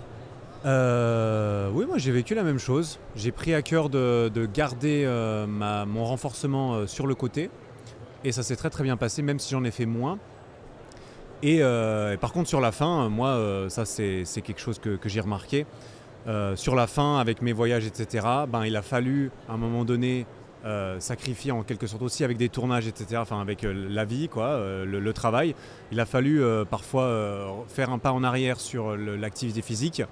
Euh, 0.64 1.70
oui, 1.72 1.86
moi 1.86 1.98
j'ai 1.98 2.12
vécu 2.12 2.34
la 2.34 2.42
même 2.42 2.58
chose. 2.58 2.98
J'ai 3.16 3.32
pris 3.32 3.54
à 3.54 3.62
cœur 3.62 3.88
de, 3.88 4.28
de 4.32 4.46
garder 4.46 5.04
euh, 5.06 5.46
ma- 5.46 5.84
mon 5.86 6.04
renforcement 6.04 6.74
euh, 6.74 6.86
sur 6.86 7.06
le 7.06 7.14
côté. 7.14 7.50
Et 8.24 8.30
ça 8.32 8.42
s'est 8.42 8.54
très 8.56 8.70
très 8.70 8.84
bien 8.84 8.96
passé, 8.96 9.22
même 9.22 9.38
si 9.38 9.50
j'en 9.50 9.64
ai 9.64 9.70
fait 9.72 9.86
moins. 9.86 10.18
Et, 11.42 11.58
euh, 11.60 12.14
et 12.14 12.16
par 12.16 12.32
contre, 12.32 12.48
sur 12.48 12.60
la 12.60 12.72
fin, 12.72 13.04
euh, 13.04 13.08
moi, 13.08 13.30
euh, 13.30 13.68
ça 13.68 13.84
c'est 13.84 14.24
quelque 14.42 14.60
chose 14.60 14.78
que, 14.78 14.98
j'ai 15.06 15.20
remarqué. 15.20 15.66
Sur 16.54 16.76
la 16.76 16.86
fin, 16.86 17.18
avec 17.18 17.42
mes 17.42 17.52
voyages, 17.52 17.84
etc., 17.84 18.24
ben, 18.48 18.64
il 18.64 18.76
a 18.76 18.82
fallu 18.82 19.32
à 19.48 19.54
un 19.54 19.56
moment 19.56 19.84
donné 19.84 20.24
euh, 20.64 21.00
sacrifier 21.00 21.50
en 21.50 21.64
quelque 21.64 21.88
sorte 21.88 22.02
aussi 22.02 22.22
avec 22.22 22.36
des 22.36 22.48
tournages, 22.48 22.86
etc., 22.86 23.16
enfin 23.16 23.40
avec 23.40 23.62
la 23.64 24.04
vie, 24.04 24.28
quoi, 24.28 24.56
le, 24.84 25.12
travail. 25.12 25.56
Il 25.90 25.98
a 25.98 26.06
fallu 26.06 26.40
parfois 26.70 27.64
faire 27.66 27.90
un 27.90 27.98
pas 27.98 28.12
en 28.12 28.22
arrière 28.22 28.60
sur 28.60 28.96
l'activité 28.96 29.62
physique. 29.62 30.02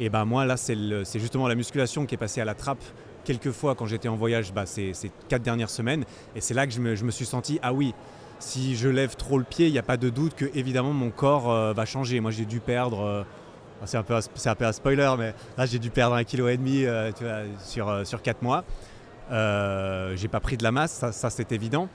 Et 0.00 0.10
ben 0.10 0.24
moi 0.24 0.46
là 0.46 0.56
c'est 0.56 1.18
justement 1.18 1.48
la 1.48 1.56
musculation 1.56 2.06
qui 2.06 2.14
est 2.14 2.18
passée 2.18 2.40
à 2.40 2.44
la 2.44 2.54
trappe 2.54 2.84
quelques 3.24 3.50
fois 3.50 3.74
quand 3.74 3.86
j'étais 3.86 4.06
en 4.06 4.14
voyage 4.14 4.54
bah, 4.54 4.64
ces, 4.64 4.94
ces 4.94 5.10
quatre 5.28 5.42
dernières 5.42 5.70
semaines. 5.70 6.04
Et 6.36 6.40
c'est 6.40 6.54
là 6.54 6.68
que 6.68 6.72
je 6.72 6.80
me 6.80 7.10
suis 7.10 7.26
senti, 7.26 7.58
ah 7.62 7.72
oui, 7.72 7.94
si 8.38 8.76
je 8.76 8.88
lève 8.88 9.16
trop 9.16 9.38
le 9.38 9.44
pied, 9.44 9.66
il 9.66 9.72
n'y 9.72 9.78
a 9.78 9.82
pas 9.82 9.96
de 9.96 10.10
doute 10.10 10.34
que 10.34 10.46
évidemment 10.54 10.92
mon 10.92 11.10
corps 11.10 11.50
euh, 11.50 11.72
va 11.72 11.84
changer. 11.84 12.20
Moi 12.20 12.30
j'ai 12.30 12.44
dû 12.44 12.60
perdre, 12.60 13.00
euh, 13.00 13.22
c'est 13.84 13.96
un, 13.96 14.02
peu 14.02 14.14
un- 14.14 14.72
spoiler, 14.72 15.12
mais 15.18 15.34
là 15.56 15.66
j'ai 15.66 15.78
dû 15.78 15.90
perdre 15.90 16.14
un 16.14 16.24
kilo 16.24 16.48
et 16.48 16.56
demi 16.56 16.84
euh, 16.84 17.10
sur, 17.64 17.88
euh, 17.88 18.04
sur 18.04 18.22
quatre 18.22 18.42
mois. 18.42 18.64
J'ai 19.30 20.28
pas 20.28 20.40
pris 20.40 20.56
de 20.56 20.62
la 20.62 20.72
masse, 20.72 21.04
ça, 21.10 21.30
c'est 21.30 21.52
évident, 21.52 21.88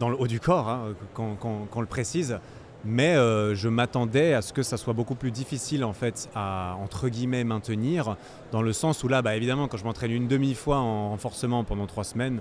dans 0.00 0.08
le 0.08 0.16
haut 0.18 0.26
du 0.26 0.40
corps, 0.40 0.68
hein, 0.68 0.94
qu'on 1.14 1.80
le 1.80 1.86
précise. 1.86 2.38
Mais 2.84 3.14
je 3.14 3.68
m'attendais 3.68 4.34
à 4.34 4.42
ce 4.42 4.52
que 4.52 4.64
ça 4.64 4.76
soit 4.76 4.94
beaucoup 4.94 5.14
plus 5.14 5.30
difficile 5.30 5.84
en 5.84 5.92
fait 5.92 6.28
à 6.34 6.74
entre 6.82 7.08
guillemets 7.08 7.44
maintenir, 7.44 8.16
dans 8.50 8.62
le 8.62 8.72
sens 8.72 9.04
où 9.04 9.08
là, 9.08 9.22
bah, 9.22 9.36
évidemment, 9.36 9.68
quand 9.68 9.76
je 9.76 9.84
m'entraîne 9.84 10.10
une 10.10 10.26
demi-fois 10.26 10.78
en 10.78 11.10
renforcement 11.10 11.62
pendant 11.62 11.86
trois 11.86 12.02
semaines 12.04 12.40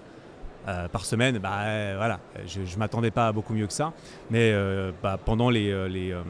euh, 0.67 0.87
par 0.87 1.05
semaine, 1.05 1.37
bah 1.39 1.51
euh, 1.61 1.93
voilà, 1.97 2.19
je, 2.45 2.65
je 2.65 2.77
m'attendais 2.77 3.11
pas 3.11 3.27
à 3.27 3.31
beaucoup 3.31 3.53
mieux 3.53 3.67
que 3.67 3.73
ça. 3.73 3.93
Mais 4.29 4.51
euh, 4.53 4.91
bah, 5.01 5.17
pendant 5.23 5.49
les, 5.49 5.71
euh, 5.71 5.87
les, 5.87 6.11
euh, 6.11 6.21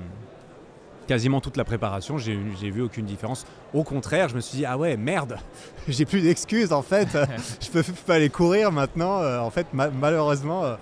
quasiment 1.08 1.42
toute 1.42 1.58
la 1.58 1.64
préparation, 1.64 2.18
j'ai 2.18 2.36
vu 2.70 2.82
aucune 2.82 3.06
différence. 3.06 3.46
Au 3.74 3.84
contraire, 3.84 4.30
je 4.30 4.36
me 4.36 4.42
suis 4.42 4.58
dit, 4.60 4.66
ah 4.66 4.78
ouais, 4.78 4.96
merde, 4.98 5.38
j'ai 5.88 6.06
plus 6.06 6.22
d'excuses 6.22 6.72
en 6.72 6.82
fait, 6.84 7.08
je 7.62 7.70
peux 7.70 7.84
pas 8.06 8.16
aller 8.16 8.30
courir 8.30 8.72
maintenant. 8.72 9.20
Euh, 9.20 9.40
en 9.40 9.50
fait, 9.50 9.68
ma- 9.74 9.90
malheureusement, 9.90 10.64
euh, 10.64 10.76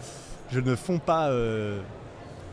je 0.51 0.59
ne 0.59 0.75
fonds 0.75 0.99
pas 0.99 1.29
euh, 1.29 1.79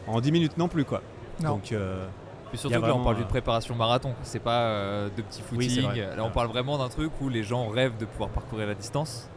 en 0.06 0.20
10 0.20 0.32
minutes 0.32 0.56
non 0.58 0.68
plus 0.68 0.84
quoi. 0.84 1.02
Non. 1.42 1.50
Donc, 1.54 1.72
euh, 1.72 2.06
Puis 2.50 2.58
surtout 2.58 2.80
que 2.80 2.86
là, 2.86 2.94
on 2.94 3.02
parle 3.02 3.16
d'une 3.16 3.26
préparation 3.26 3.74
marathon. 3.74 4.14
C'est 4.22 4.38
pas 4.38 4.60
euh, 4.62 5.08
de 5.16 5.22
petits 5.22 5.42
Oui, 5.52 5.80
vrai. 5.80 6.16
là, 6.16 6.22
on 6.24 6.30
parle 6.30 6.46
vraiment 6.48 6.78
d'un 6.78 6.88
truc 6.88 7.10
où 7.20 7.28
les 7.28 7.42
gens 7.42 7.68
rêvent 7.68 7.96
de 7.98 8.04
pouvoir 8.04 8.30
parcourir 8.30 8.68
la 8.68 8.74
distance. 8.74 9.28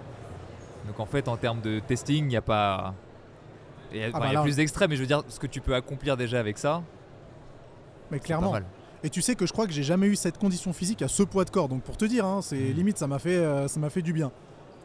Donc 0.88 1.00
en 1.00 1.06
fait, 1.06 1.28
en 1.28 1.38
termes 1.38 1.62
de 1.62 1.80
testing, 1.80 2.26
il 2.26 2.28
n'y 2.30 2.38
a 2.38 2.42
pas. 2.42 2.94
Il 3.92 4.00
y 4.00 4.04
a, 4.04 4.08
Ah 4.14 4.20
bah 4.20 4.26
il 4.26 4.28
y 4.28 4.32
a 4.32 4.34
là- 4.40 4.42
plus 4.44 4.56
d'extrêmes, 4.58 4.90
mais 4.90 4.96
je 4.96 5.02
veux 5.02 5.08
dire, 5.08 5.24
ce 5.28 5.40
que 5.40 5.48
tu 5.48 5.62
peux 5.62 5.76
accomplir 5.76 6.18
déjà 6.18 6.40
avec 6.40 6.58
ça, 6.58 6.82
Mais 8.12 8.20
pas 8.20 8.26
clairement. 8.26 8.52
mal. 8.52 8.66
Et 9.04 9.10
tu 9.10 9.22
sais 9.22 9.36
que 9.36 9.46
je 9.46 9.54
crois 9.54 9.68
que 9.68 9.72
j'ai 9.74 9.84
jamais 9.84 10.08
eu 10.08 10.16
cette 10.16 10.38
condition 10.38 10.74
physique 10.74 11.02
à 11.02 11.08
ce 11.08 11.24
poids 11.24 11.46
de 11.46 11.50
corps. 11.52 11.70
Donc 11.70 11.84
pour 11.84 11.98
te 11.98 12.06
dire, 12.06 12.26
hein, 12.26 12.42
c'est 12.42 12.58
Mhm. 12.58 12.74
limite, 12.74 12.98
ça 12.98 13.08
m'a 13.08 13.20
fait, 13.20 13.36
euh, 13.38 13.68
ça 13.68 13.80
m'a 13.80 13.90
fait 13.90 14.02
du 14.02 14.12
bien. 14.14 14.32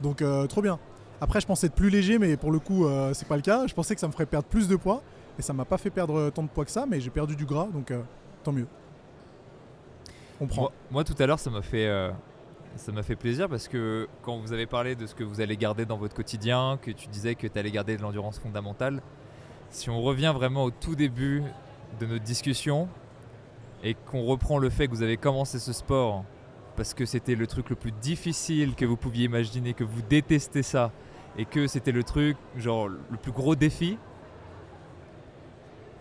Donc 0.03 0.23
euh, 0.23 0.47
trop 0.47 0.61
bien. 0.63 0.79
Après, 1.21 1.41
je 1.41 1.47
pensais 1.47 1.69
être 1.69 1.75
plus 1.75 1.89
léger, 1.91 2.19
mais 2.19 2.37
pour 2.37 2.51
le 2.53 2.59
coup, 2.59 2.85
euh, 2.87 3.15
c'est 3.15 3.27
pas 3.29 3.37
le 3.37 3.43
cas. 3.43 3.67
Je 3.67 3.75
pensais 3.75 3.95
que 3.95 4.01
ça 4.01 4.07
me 4.09 4.13
ferait 4.13 4.27
perdre 4.27 4.47
plus 4.49 4.69
de 4.69 4.77
poids, 4.77 5.03
et 5.39 5.43
ça 5.43 5.53
m'a 5.53 5.65
pas 5.65 5.79
fait 5.79 5.91
perdre 5.91 6.31
tant 6.31 6.43
de 6.43 6.49
poids 6.49 6.65
que 6.65 6.71
ça, 6.71 6.85
mais 6.87 7.01
j'ai 7.01 7.11
perdu 7.11 7.37
du 7.37 7.45
gras, 7.47 7.69
donc 7.73 7.93
tant 8.45 8.53
mieux. 8.53 8.67
On 10.41 10.47
prend. 10.47 10.63
Moi, 10.63 10.73
moi, 10.91 11.05
tout 11.05 11.15
à 11.19 11.27
l'heure, 11.27 11.39
ça 11.39 11.51
m'a 11.51 11.63
fait, 11.63 11.87
euh, 11.87 12.11
ça 12.77 12.93
m'a 12.93 13.03
fait 13.03 13.17
plaisir 13.17 13.49
parce 13.49 13.69
que 13.69 14.09
quand 14.23 14.39
vous 14.39 14.53
avez 14.53 14.67
parlé 14.67 14.95
de 14.95 15.07
ce 15.07 15.15
que 15.15 15.25
vous 15.25 15.41
allez 15.41 15.57
garder 15.57 15.85
dans 15.85 15.97
votre 15.97 16.15
quotidien, 16.15 16.79
que 16.81 16.91
tu 16.91 17.09
disais 17.09 17.35
que 17.35 17.47
tu 17.47 17.59
allais 17.59 17.71
garder 17.71 17.97
de 17.97 18.03
l'endurance 18.03 18.39
fondamentale, 18.39 19.03
si 19.71 19.91
on 19.91 20.01
revient 20.01 20.33
vraiment 20.35 20.65
au 20.65 20.71
tout 20.71 20.95
début 20.95 21.43
de 22.01 22.07
notre 22.07 22.25
discussion 22.25 22.89
et 23.83 23.95
qu'on 23.95 24.25
reprend 24.25 24.59
le 24.59 24.71
fait 24.71 24.87
que 24.87 24.93
vous 24.93 25.03
avez 25.03 25.17
commencé 25.17 25.59
ce 25.59 25.73
sport 25.73 26.25
parce 26.77 26.95
que 26.95 27.05
c'était 27.05 27.35
le 27.35 27.47
truc 27.47 27.69
le 27.71 27.77
plus 27.77 27.93
difficile 27.93 28.75
que 28.75 28.85
vous 28.85 28.97
pouviez 28.97 29.25
imaginer, 29.25 29.75
que 29.75 29.85
vous 29.85 30.03
détestez 30.09 30.63
ça 30.63 30.91
et 31.37 31.45
que 31.45 31.67
c'était 31.67 31.93
le 31.93 32.03
truc, 32.03 32.37
genre 32.57 32.89
le 32.89 33.17
plus 33.21 33.33
gros 33.33 33.55
défi, 33.55 33.99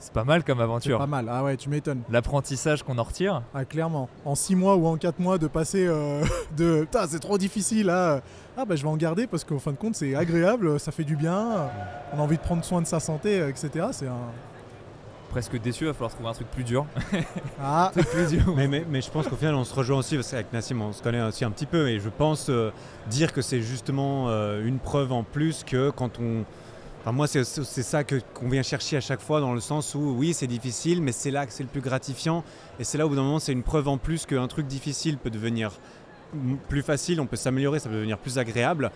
c'est 0.01 0.11
pas 0.13 0.23
mal 0.25 0.43
comme 0.43 0.57
C'est 0.57 0.63
aventure. 0.63 0.97
pas 0.97 1.07
mal. 1.07 1.27
Ah 1.31 1.43
ouais, 1.43 1.55
tu 1.55 1.69
m'étonnes. 1.69 2.01
L'apprentissage 2.09 2.83
qu'on 2.83 2.97
en 2.97 3.03
retire, 3.03 3.41
Ah, 3.53 3.63
clairement. 3.65 4.09
En 4.25 4.35
6 4.35 4.55
mois 4.55 4.75
ou 4.75 4.85
en 4.87 4.97
4 4.97 5.19
mois, 5.19 5.37
de 5.37 5.47
passer 5.47 5.85
euh, 5.87 6.23
de 6.57 6.81
Putain, 6.81 7.05
c'est 7.07 7.19
trop 7.19 7.37
difficile 7.37 7.89
à 7.89 8.21
Ah 8.57 8.65
bah 8.65 8.75
je 8.75 8.83
vais 8.83 8.89
en 8.89 8.97
garder 8.97 9.27
parce 9.27 9.43
qu'au 9.43 9.59
fin 9.59 9.71
de 9.71 9.77
compte, 9.77 9.95
c'est 9.95 10.15
agréable, 10.15 10.79
ça 10.79 10.91
fait 10.91 11.03
du 11.05 11.15
bien, 11.15 11.69
on 12.13 12.19
a 12.19 12.21
envie 12.21 12.37
de 12.37 12.41
prendre 12.41 12.63
soin 12.65 12.81
de 12.81 12.87
sa 12.87 12.99
santé, 12.99 13.47
etc. 13.47 13.87
C'est 13.91 14.07
un. 14.07 14.17
presque 15.29 15.61
déçu, 15.61 15.85
il 15.85 15.87
va 15.87 15.93
falloir 15.93 16.11
trouver 16.11 16.29
un 16.29 16.33
truc 16.33 16.49
plus 16.51 16.63
dur. 16.65 16.85
Ah, 17.63 17.91
plus 17.93 18.27
dur. 18.37 18.53
mais, 18.55 18.67
mais, 18.67 18.83
mais 18.89 19.01
je 19.01 19.09
pense 19.11 19.27
qu'au 19.27 19.35
final, 19.35 19.53
on 19.55 19.63
se 19.63 19.73
rejoint 19.73 19.99
aussi, 19.99 20.15
parce 20.15 20.31
qu'avec 20.31 20.51
Nassim, 20.51 20.81
on 20.81 20.91
se 20.93 21.01
connaît 21.03 21.21
aussi 21.21 21.45
un 21.45 21.51
petit 21.51 21.67
peu, 21.67 21.87
et 21.89 21.99
je 21.99 22.09
pense 22.09 22.47
euh, 22.49 22.71
dire 23.07 23.31
que 23.33 23.41
c'est 23.41 23.61
justement 23.61 24.25
euh, 24.29 24.65
une 24.65 24.79
preuve 24.79 25.11
en 25.11 25.23
plus 25.23 25.63
que 25.63 25.89
quand 25.91 26.19
on. 26.19 26.43
Enfin, 27.01 27.13
moi, 27.13 27.27
c'est 27.27 27.43
ça 27.43 28.03
qu'on 28.03 28.47
vient 28.47 28.61
chercher 28.61 28.97
à 28.97 29.01
chaque 29.01 29.21
fois, 29.21 29.41
dans 29.41 29.53
le 29.53 29.59
sens 29.59 29.95
où, 29.95 30.15
oui, 30.17 30.35
c'est 30.35 30.45
difficile, 30.45 31.01
mais 31.01 31.11
c'est 31.11 31.31
là 31.31 31.47
que 31.47 31.51
c'est 31.51 31.63
le 31.63 31.69
plus 31.69 31.81
gratifiant, 31.81 32.43
et 32.79 32.83
c'est 32.83 32.99
là 32.99 33.05
où, 33.05 33.07
au 33.07 33.09
bout 33.09 33.15
d'un 33.15 33.23
moment, 33.23 33.39
c'est 33.39 33.53
une 33.53 33.63
preuve 33.63 33.87
en 33.87 33.97
plus 33.97 34.27
qu'un 34.27 34.47
truc 34.47 34.67
difficile 34.67 35.17
peut 35.17 35.31
devenir 35.31 35.71
plus 36.69 36.83
facile, 36.83 37.19
on 37.19 37.25
peut 37.25 37.37
s'améliorer, 37.37 37.79
ça 37.79 37.89
peut 37.89 37.95
devenir 37.95 38.19
plus 38.19 38.37
agréable. 38.37 38.91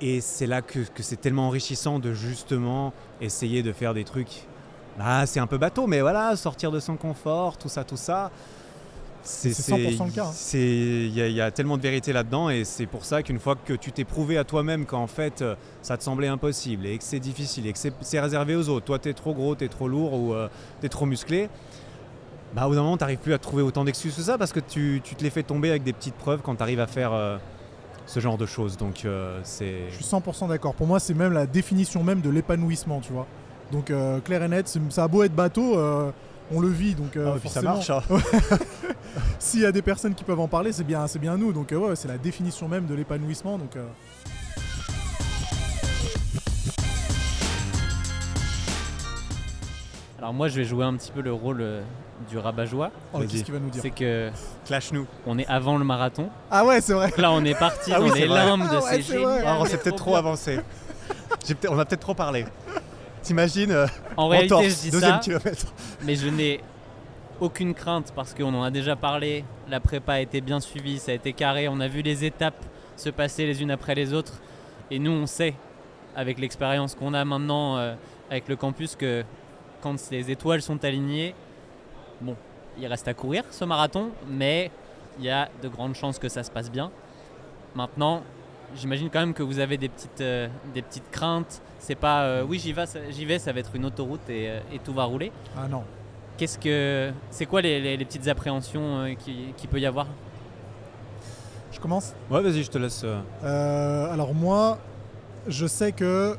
Et 0.00 0.20
c'est 0.20 0.46
là 0.46 0.62
que, 0.62 0.80
que 0.80 1.02
c'est 1.02 1.16
tellement 1.16 1.48
enrichissant 1.48 1.98
de 1.98 2.12
justement 2.12 2.92
essayer 3.20 3.62
de 3.62 3.72
faire 3.72 3.92
des 3.92 4.04
trucs. 4.04 4.46
Ah, 5.00 5.26
c'est 5.26 5.40
un 5.40 5.46
peu 5.46 5.58
bateau, 5.58 5.86
mais 5.86 6.00
voilà, 6.00 6.36
sortir 6.36 6.70
de 6.70 6.78
son 6.78 6.96
confort, 6.96 7.56
tout 7.56 7.68
ça, 7.68 7.82
tout 7.82 7.96
ça. 7.96 8.30
C'est 9.24 9.50
100% 9.50 10.06
le 10.06 10.10
cas, 10.12 10.24
hein. 10.26 10.30
c'est- 10.34 10.58
Il 10.58 11.14
y, 11.16 11.22
a- 11.22 11.28
il 11.28 11.34
y 11.34 11.40
a 11.40 11.50
tellement 11.50 11.76
de 11.76 11.82
vérité 11.82 12.12
là-dedans, 12.12 12.50
et 12.50 12.64
c'est 12.64 12.86
pour 12.86 13.04
ça 13.04 13.22
qu'une 13.22 13.38
fois 13.38 13.54
que 13.56 13.72
tu 13.74 13.92
t'es 13.92 14.04
prouvé 14.04 14.36
à 14.38 14.44
toi-même 14.44 14.84
qu'en 14.84 15.06
fait 15.06 15.42
euh, 15.42 15.54
ça 15.80 15.96
te 15.96 16.02
semblait 16.02 16.26
impossible, 16.28 16.86
et 16.86 16.98
que 16.98 17.04
c'est 17.04 17.20
difficile, 17.20 17.66
et 17.66 17.72
que 17.72 17.78
c'est 18.00 18.20
réservé 18.20 18.56
aux 18.56 18.68
autres, 18.68 18.86
toi 18.86 18.98
t'es 18.98 19.12
trop 19.12 19.32
gros, 19.34 19.54
t'es 19.54 19.68
trop 19.68 19.86
lourd, 19.88 20.12
ou 20.14 20.34
euh, 20.34 20.48
t'es 20.80 20.88
trop 20.88 21.06
musclé, 21.06 21.48
bah 22.54 22.66
au 22.66 22.70
bout 22.70 22.74
d'un 22.74 22.82
moment 22.82 22.96
t'arrives 22.96 23.18
plus 23.18 23.32
à 23.32 23.38
trouver 23.38 23.62
autant 23.62 23.84
d'excuses 23.84 24.14
que 24.16 24.22
ça, 24.22 24.36
parce 24.38 24.52
que 24.52 24.60
tu, 24.60 25.00
tu 25.04 25.14
te 25.14 25.22
les 25.22 25.30
fais 25.30 25.42
tomber 25.42 25.70
avec 25.70 25.84
des 25.84 25.92
petites 25.92 26.16
preuves 26.16 26.40
quand 26.42 26.56
t'arrives 26.56 26.80
à 26.80 26.86
faire 26.88 27.12
euh, 27.12 27.38
ce 28.06 28.18
genre 28.20 28.36
de 28.38 28.46
choses. 28.46 28.76
Donc 28.76 29.04
euh, 29.04 29.38
c'est. 29.44 29.88
je 29.90 29.94
suis 29.94 30.04
100% 30.04 30.48
d'accord. 30.48 30.74
Pour 30.74 30.86
moi, 30.88 30.98
c'est 31.00 31.14
même 31.14 31.32
la 31.32 31.46
définition 31.46 32.02
même 32.02 32.20
de 32.20 32.28
l'épanouissement, 32.30 33.00
tu 33.00 33.12
vois. 33.12 33.26
Donc 33.70 33.90
clair 34.24 34.42
et 34.42 34.48
net, 34.48 34.76
ça 34.90 35.04
a 35.04 35.08
beau 35.08 35.22
être 35.22 35.34
bateau, 35.34 35.78
on 36.54 36.60
le 36.60 36.68
vit, 36.68 36.94
donc 36.94 37.16
euh, 37.16 37.32
Ah, 37.34 37.38
puis 37.40 37.48
ça 37.48 37.62
marche, 37.62 37.90
hein. 37.90 38.02
S'il 39.38 39.60
y 39.60 39.66
a 39.66 39.72
des 39.72 39.82
personnes 39.82 40.14
qui 40.14 40.24
peuvent 40.24 40.40
en 40.40 40.48
parler, 40.48 40.72
c'est 40.72 40.84
bien, 40.84 41.06
c'est 41.06 41.18
bien 41.18 41.36
nous. 41.36 41.52
Donc 41.52 41.72
euh, 41.72 41.76
ouais, 41.76 41.96
c'est 41.96 42.08
la 42.08 42.18
définition 42.18 42.68
même 42.68 42.86
de 42.86 42.94
l'épanouissement. 42.94 43.58
Donc 43.58 43.76
euh, 43.76 43.84
Alors 50.18 50.32
moi 50.32 50.48
je 50.48 50.56
vais 50.56 50.64
jouer 50.64 50.84
un 50.84 50.94
petit 50.94 51.10
peu 51.10 51.20
le 51.20 51.32
rôle 51.32 51.64
du 52.30 52.38
rabat-joie. 52.38 52.90
oh, 53.12 53.20
qu'est-ce 53.20 53.42
qu'il 53.42 53.54
va 53.54 53.58
nous 53.60 53.70
dire 53.70 53.82
C'est 53.82 53.90
que 53.90 54.30
Clash-nous. 54.66 55.06
on 55.26 55.38
est 55.38 55.46
avant 55.46 55.76
le 55.78 55.84
marathon. 55.84 56.28
Ah 56.50 56.64
ouais, 56.64 56.80
c'est 56.80 56.92
vrai. 56.92 57.12
Là 57.18 57.32
on 57.32 57.44
est 57.44 57.58
parti 57.58 57.90
Ah 57.92 57.98
dans 57.98 58.04
oui, 58.04 58.12
les 58.20 58.28
limbes 58.28 58.62
de 58.62 58.76
Ah 58.76 58.84
ouais, 58.84 58.96
ces 58.96 59.02
génial, 59.02 59.44
Ah, 59.44 59.56
on 59.60 59.64
s'est 59.64 59.78
peut-être 59.78 59.96
trop 59.96 60.14
avancé. 60.16 60.60
On 61.68 61.78
a 61.78 61.84
peut-être 61.84 62.00
trop 62.00 62.14
parlé. 62.14 62.44
T'imagines 63.22 63.70
euh, 63.70 63.86
En 64.16 64.24
en 64.24 64.28
réalité 64.28 64.48
torse, 64.48 64.64
je 64.64 64.80
dis 64.82 64.90
deuxième 64.90 65.12
ça, 65.12 65.18
kilomètre. 65.18 65.72
mais 66.04 66.16
je 66.16 66.28
n'ai 66.28 66.60
aucune 67.40 67.74
crainte 67.74 68.12
parce 68.14 68.34
qu'on 68.34 68.52
en 68.54 68.62
a 68.62 68.70
déjà 68.70 68.96
parlé. 68.96 69.44
La 69.68 69.80
prépa 69.80 70.14
a 70.14 70.20
été 70.20 70.40
bien 70.40 70.60
suivie, 70.60 70.98
ça 70.98 71.12
a 71.12 71.14
été 71.14 71.32
carré. 71.32 71.68
On 71.68 71.80
a 71.80 71.88
vu 71.88 72.02
les 72.02 72.24
étapes 72.24 72.62
se 72.96 73.10
passer 73.10 73.46
les 73.46 73.62
unes 73.62 73.70
après 73.70 73.94
les 73.94 74.12
autres. 74.12 74.34
Et 74.90 74.98
nous, 74.98 75.10
on 75.10 75.26
sait, 75.26 75.54
avec 76.14 76.38
l'expérience 76.38 76.94
qu'on 76.94 77.14
a 77.14 77.24
maintenant 77.24 77.78
euh, 77.78 77.94
avec 78.30 78.48
le 78.48 78.56
campus, 78.56 78.96
que 78.96 79.24
quand 79.82 79.96
les 80.10 80.30
étoiles 80.30 80.62
sont 80.62 80.84
alignées, 80.84 81.34
bon, 82.20 82.36
il 82.78 82.86
reste 82.86 83.08
à 83.08 83.14
courir 83.14 83.44
ce 83.50 83.64
marathon, 83.64 84.10
mais 84.28 84.70
il 85.18 85.24
y 85.24 85.30
a 85.30 85.48
de 85.62 85.68
grandes 85.68 85.94
chances 85.94 86.18
que 86.18 86.28
ça 86.28 86.42
se 86.42 86.50
passe 86.50 86.70
bien. 86.70 86.90
Maintenant, 87.74 88.22
j'imagine 88.76 89.10
quand 89.10 89.20
même 89.20 89.34
que 89.34 89.42
vous 89.42 89.58
avez 89.58 89.76
des 89.76 89.88
petites, 89.88 90.20
euh, 90.20 90.48
des 90.74 90.82
petites 90.82 91.10
craintes. 91.10 91.62
C'est 91.84 91.96
pas, 91.96 92.22
euh, 92.22 92.44
oui, 92.48 92.60
j'y 92.60 92.72
vais, 92.72 92.86
ça- 92.86 93.10
j'y 93.10 93.24
vais, 93.24 93.40
ça 93.40 93.52
va 93.52 93.58
être 93.58 93.74
une 93.74 93.84
autoroute 93.84 94.20
et, 94.30 94.48
euh, 94.48 94.60
et 94.72 94.78
tout 94.78 94.92
va 94.94 95.02
rouler. 95.02 95.32
Ah 95.58 95.66
non. 95.68 95.82
Qu'est-ce 96.36 96.56
que 96.56 97.10
c'est 97.30 97.44
quoi 97.46 97.60
les, 97.60 97.80
les- 97.80 97.96
les 97.96 98.04
petites 98.04 98.28
appréhensions 98.28 99.00
euh, 99.00 99.14
qui, 99.14 99.52
qui 99.56 99.66
peut 99.66 99.80
y 99.80 99.86
avoir? 99.86 100.06
Je 101.72 101.80
commence? 101.80 102.14
Ouais, 102.30 102.40
vas-y, 102.40 102.62
je 102.62 102.70
te 102.70 102.78
laisse. 102.78 103.04
alors 103.42 104.32
moi, 104.32 104.78
je 105.48 105.66
sais 105.66 105.90
que 105.90 106.36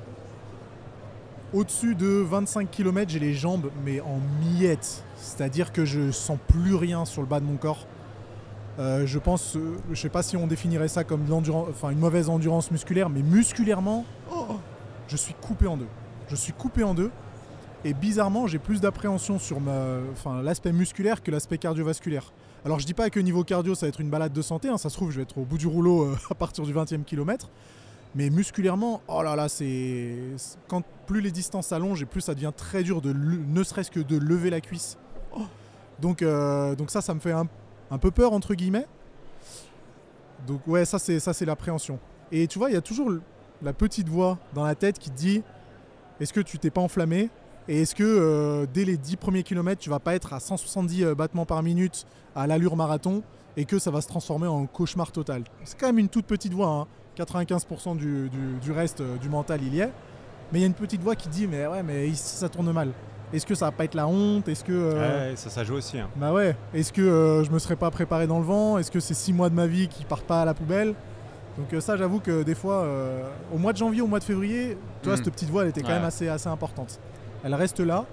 au-dessus 1.54 1.94
de 1.96 2.08
25 2.08 2.72
km, 2.72 3.12
j'ai 3.12 3.20
les 3.20 3.34
jambes 3.34 3.70
mais 3.84 4.00
en 4.00 4.20
miettes. 4.42 5.04
C'est-à-dire 5.18 5.74
que 5.74 5.84
je 5.84 6.12
sens 6.12 6.38
plus 6.48 6.74
rien 6.76 7.04
sur 7.04 7.22
le 7.22 7.28
bas 7.28 7.42
de 7.42 7.46
mon 7.46 7.58
corps. 7.58 7.86
Euh, 8.80 9.06
je 9.06 9.20
pense, 9.20 9.56
euh, 9.58 9.76
je 9.92 10.00
sais 10.02 10.10
pas 10.10 10.24
si 10.24 10.38
on 10.38 10.48
définirait 10.48 10.88
ça 10.88 11.04
comme 11.04 11.26
enfin 11.70 11.90
une 11.90 12.00
mauvaise 12.00 12.30
endurance 12.30 12.72
musculaire, 12.72 13.10
mais 13.10 13.22
musculairement, 13.22 14.04
oh, 14.34 14.56
je 15.14 15.18
suis 15.18 15.36
coupé 15.36 15.68
en 15.68 15.78
deux. 15.78 15.88
Je 16.28 16.36
suis 16.36 16.54
coupé 16.54 16.84
en 16.84 16.96
deux. 16.96 17.12
Et 17.86 17.94
bizarrement, 17.94 18.48
j'ai 18.48 18.58
plus 18.58 18.82
d'appréhension 18.82 19.38
sur 19.38 19.60
ma, 19.60 20.00
enfin, 20.12 20.42
l'aspect 20.42 20.72
musculaire 20.72 21.22
que 21.22 21.30
l'aspect 21.30 21.60
cardiovasculaire. 21.60 22.34
Alors 22.66 22.80
je 22.80 22.86
dis 22.88 22.96
pas 22.96 23.12
que 23.12 23.20
niveau 23.20 23.44
cardio 23.44 23.76
ça 23.76 23.86
va 23.86 23.90
être 23.90 24.00
une 24.02 24.10
balade 24.10 24.32
de 24.32 24.42
santé, 24.42 24.70
hein, 24.70 24.78
ça 24.78 24.90
se 24.90 24.96
trouve 24.96 25.12
je 25.12 25.18
vais 25.18 25.24
être 25.24 25.38
au 25.38 25.44
bout 25.44 25.58
du 25.58 25.68
rouleau 25.68 26.04
euh, 26.04 26.16
à 26.32 26.34
partir 26.34 26.64
du 26.64 26.74
20e 26.74 27.04
kilomètre. 27.04 27.50
Mais 28.16 28.30
musculairement, 28.30 29.02
oh 29.08 29.22
là 29.22 29.36
là, 29.36 29.50
c'est. 29.50 30.16
Quand 30.68 30.84
plus 31.06 31.22
les 31.22 31.32
distances 31.32 31.68
s'allongent 31.68 32.02
et 32.02 32.06
plus 32.06 32.22
ça 32.22 32.34
devient 32.34 32.54
très 32.56 32.84
dur 32.84 33.02
de 33.02 33.14
ne 33.14 33.64
serait-ce 33.64 33.92
que 33.92 34.00
de 34.00 34.18
lever 34.18 34.50
la 34.50 34.62
cuisse. 34.62 34.98
Donc, 36.00 36.22
euh, 36.22 36.76
donc 36.76 36.90
ça, 36.90 37.02
ça 37.02 37.14
me 37.14 37.20
fait 37.20 37.32
un, 37.32 37.48
un 37.92 37.98
peu 38.00 38.12
peur 38.12 38.34
entre 38.34 38.56
guillemets. 38.56 38.88
Donc 40.48 40.66
ouais, 40.68 40.86
ça 40.86 40.98
c'est 40.98 41.20
ça 41.20 41.34
c'est 41.34 41.46
l'appréhension. 41.46 42.00
Et 42.32 42.48
tu 42.48 42.58
vois, 42.58 42.70
il 42.70 42.74
y 42.74 42.78
a 42.78 42.82
toujours 42.82 43.12
la 43.64 43.74
petite 43.74 44.10
voix 44.10 44.38
dans 44.54 44.64
la 44.66 44.76
tête 44.76 45.00
qui 45.00 45.10
te 45.10 45.16
dit 45.18 45.44
est-ce 46.20 46.34
que 46.34 46.42
tu 46.42 46.60
t'es 46.60 46.70
pas 46.70 46.82
enflammé 46.82 47.30
et 47.68 47.82
est-ce 47.82 47.96
que 47.96 48.04
euh, 48.04 48.66
dès 48.74 48.84
les 48.84 48.98
10 48.98 49.16
premiers 49.16 49.44
kilomètres, 49.44 49.80
tu 49.82 49.90
vas 49.90 50.00
pas 50.00 50.16
être 50.16 50.34
à 50.34 50.40
170 50.42 51.04
euh, 51.04 51.16
battements 51.16 51.46
par 51.46 51.64
minute 51.64 52.06
à 52.36 52.46
l'allure 52.46 52.76
marathon 52.76 53.24
et 53.56 53.64
que 53.66 53.80
ça 53.80 53.90
va 53.90 54.02
se 54.02 54.08
transformer 54.08 54.48
en 54.48 54.66
cauchemar 54.66 55.12
total? 55.14 55.44
C'est 55.64 55.80
quand 55.80 55.88
même 55.88 56.00
une 56.00 56.10
toute 56.10 56.26
petite 56.26 56.54
voix. 56.54 56.68
hein. 56.68 56.88
95% 57.18 57.96
du, 57.96 58.28
du- 58.30 58.58
du 58.62 58.72
reste 58.72 59.00
euh, 59.02 59.16
du 59.18 59.30
mental, 59.30 59.60
il 59.64 59.76
y 59.76 59.80
est. 59.80 59.92
Mais 60.52 60.60
il 60.60 60.62
y 60.62 60.64
a 60.64 60.68
une 60.68 60.74
petite 60.74 61.02
voix 61.02 61.16
qui 61.16 61.30
dit 61.30 61.48
mais 61.48 61.66
ouais, 61.68 61.84
mais 61.84 62.08
ici 62.10 62.36
ça 62.36 62.50
tourne 62.50 62.70
mal. 62.74 62.90
Est-ce 63.32 63.46
que 63.46 63.56
ça 63.56 63.66
va 63.66 63.72
pas 63.72 63.86
être 63.86 63.96
la 63.96 64.08
honte? 64.08 64.48
Est-ce 64.50 64.64
que 64.64 64.72
euh, 64.74 65.30
Ouais, 65.30 65.36
ça, 65.38 65.50
ça 65.50 65.64
joue 65.64 65.76
aussi. 65.76 65.98
hein. 65.98 66.10
bah 66.18 66.34
ouais. 66.34 66.56
Est-ce 66.74 66.92
que 66.92 67.44
je 67.46 67.50
me 67.52 67.60
serais 67.60 67.76
pas 67.78 67.90
préparé 67.92 68.28
dans 68.28 68.40
le 68.40 68.46
vent? 68.46 68.78
Est-ce 68.78 68.92
que 68.92 69.00
c'est 69.00 69.14
6 69.14 69.32
mois 69.34 69.50
de 69.50 69.56
ma 69.56 69.68
vie 69.68 69.88
qui 69.88 70.04
partent 70.04 70.26
pas 70.26 70.42
à 70.42 70.46
la 70.46 70.54
poubelle? 70.54 70.94
Donc 71.58 71.72
euh, 71.74 71.80
ça, 71.82 71.98
j'avoue 71.98 72.20
que 72.20 72.44
des 72.44 72.56
fois, 72.56 72.82
euh, 72.84 73.24
au 73.54 73.58
mois 73.58 73.74
de 73.74 73.78
janvier, 73.78 74.02
au 74.02 74.08
mois 74.08 74.20
de 74.20 74.24
février, 74.24 74.78
tu 75.02 75.08
vois, 75.10 75.14
Mm. 75.18 75.24
cette 75.24 75.34
petite 75.34 75.50
voix, 75.50 75.64
elle 75.64 75.70
était 75.70 75.82
quand 75.82 75.90
Ouais. 75.90 75.94
même 75.96 76.04
assez, 76.06 76.28
assez 76.28 76.50
importante. 76.50 77.00
Elle 77.44 77.54
reste 77.56 77.80
là. 77.80 78.06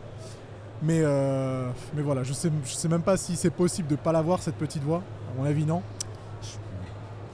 Mais, 0.82 1.00
euh, 1.02 1.68
mais 1.94 2.02
voilà, 2.02 2.22
je 2.22 2.32
sais, 2.32 2.50
je 2.64 2.72
sais 2.72 2.88
même 2.88 3.02
pas 3.02 3.16
si 3.18 3.36
c'est 3.36 3.50
possible 3.50 3.86
de 3.88 3.96
pas 3.96 4.12
l'avoir 4.12 4.40
cette 4.42 4.54
petite 4.56 4.82
voix. 4.82 5.02
À 5.34 5.38
mon 5.40 5.44
avis, 5.46 5.64
non. 5.64 5.82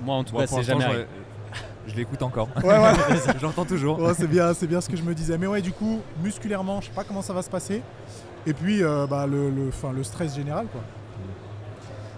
Moi, 0.01 0.15
en 0.17 0.25
tout 0.25 0.37
cas, 0.37 0.47
c'est 0.47 0.63
jamais 0.63 0.85
je-. 0.93 1.93
Je 1.93 1.95
l'écoute 1.95 2.21
encore. 2.23 2.49
Ouais, 2.65 2.77
ouais. 2.79 2.93
J'entends 3.41 3.65
toujours. 3.65 4.01
Ouais, 4.01 4.13
c'est 4.15 4.27
bien, 4.27 4.53
c'est 4.55 4.67
bien 4.67 4.81
ce 4.81 4.89
que 4.89 4.97
je 4.97 5.03
me 5.05 5.15
disais. 5.15 5.39
Mais 5.39 5.47
ouais, 5.47 5.63
du 5.63 5.71
coup, 5.73 6.01
musculairement, 6.23 6.81
je 6.81 6.87
sais 6.87 6.93
pas 6.93 7.05
comment 7.05 7.23
ça 7.23 7.33
va 7.33 7.43
se 7.43 7.51
passer. 7.51 7.81
Et 8.45 8.53
puis, 8.53 8.83
euh, 8.83 9.07
bah, 9.09 9.27
le, 9.29 9.51
le, 9.51 9.69
enfin, 9.69 9.93
le 9.93 10.03
stress 10.03 10.35
général, 10.35 10.67
quoi. 10.67 10.81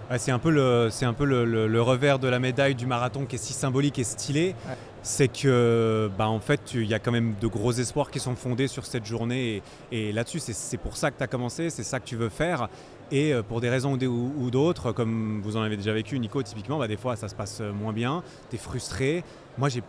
Ouais, 0.09 0.17
c'est 0.17 0.31
un 0.31 0.39
peu, 0.39 0.49
le, 0.49 0.89
c'est 0.91 1.05
un 1.05 1.13
peu 1.13 1.25
le, 1.25 1.45
le- 1.45 1.67
le 1.67 1.81
revers 1.81 2.17
de 2.19 2.27
la 2.27 2.39
médaille 2.39 2.73
du 2.75 2.85
marathon 2.87 3.25
qui 3.25 3.35
est 3.35 3.39
si 3.39 3.53
symbolique 3.53 3.99
et 3.99 4.03
stylé. 4.03 4.55
Ouais. 4.67 4.75
C'est 5.01 5.27
que, 5.29 6.09
bah, 6.17 6.27
en 6.27 6.39
fait, 6.39 6.73
il 6.73 6.85
y 6.87 6.93
a 6.93 6.99
quand 6.99 7.11
même 7.11 7.35
de 7.39 7.47
gros 7.47 7.71
espoirs 7.71 8.11
qui 8.11 8.19
sont 8.19 8.35
fondés 8.35 8.67
sur 8.67 8.85
cette 8.85 9.05
journée. 9.05 9.61
Et, 9.91 10.09
et 10.09 10.11
là-dessus, 10.11 10.39
c'est, 10.39 10.77
pour 10.77 10.97
ça 10.97 11.09
que 11.11 11.17
tu 11.17 11.23
as 11.23 11.27
commencé, 11.27 11.69
c'est 11.69 11.83
ça 11.83 11.99
que 11.99 12.05
tu 12.05 12.15
veux 12.17 12.29
faire. 12.29 12.67
Et 13.11 13.33
euh, 13.33 13.41
pour 13.41 13.61
des 13.61 13.69
raisons 13.69 13.93
ou, 13.97 14.49
d'autres, 14.51 14.91
comme 14.91 15.41
vous 15.41 15.55
en 15.57 15.61
avez 15.61 15.77
déjà 15.77 15.93
vécu, 15.93 16.19
Nico, 16.19 16.43
typiquement, 16.43 16.77
bah, 16.79 16.87
des 16.87 16.97
fois, 16.97 17.15
ça 17.15 17.29
se 17.29 17.35
passe 17.35 17.59
euh, 17.61 17.71
moins 17.71 17.93
bien. 17.93 18.23
Tu 18.49 18.55
es 18.57 18.59
frustré. 18.59 19.23
Moi, 19.57 19.69
j'ai. 19.69 19.83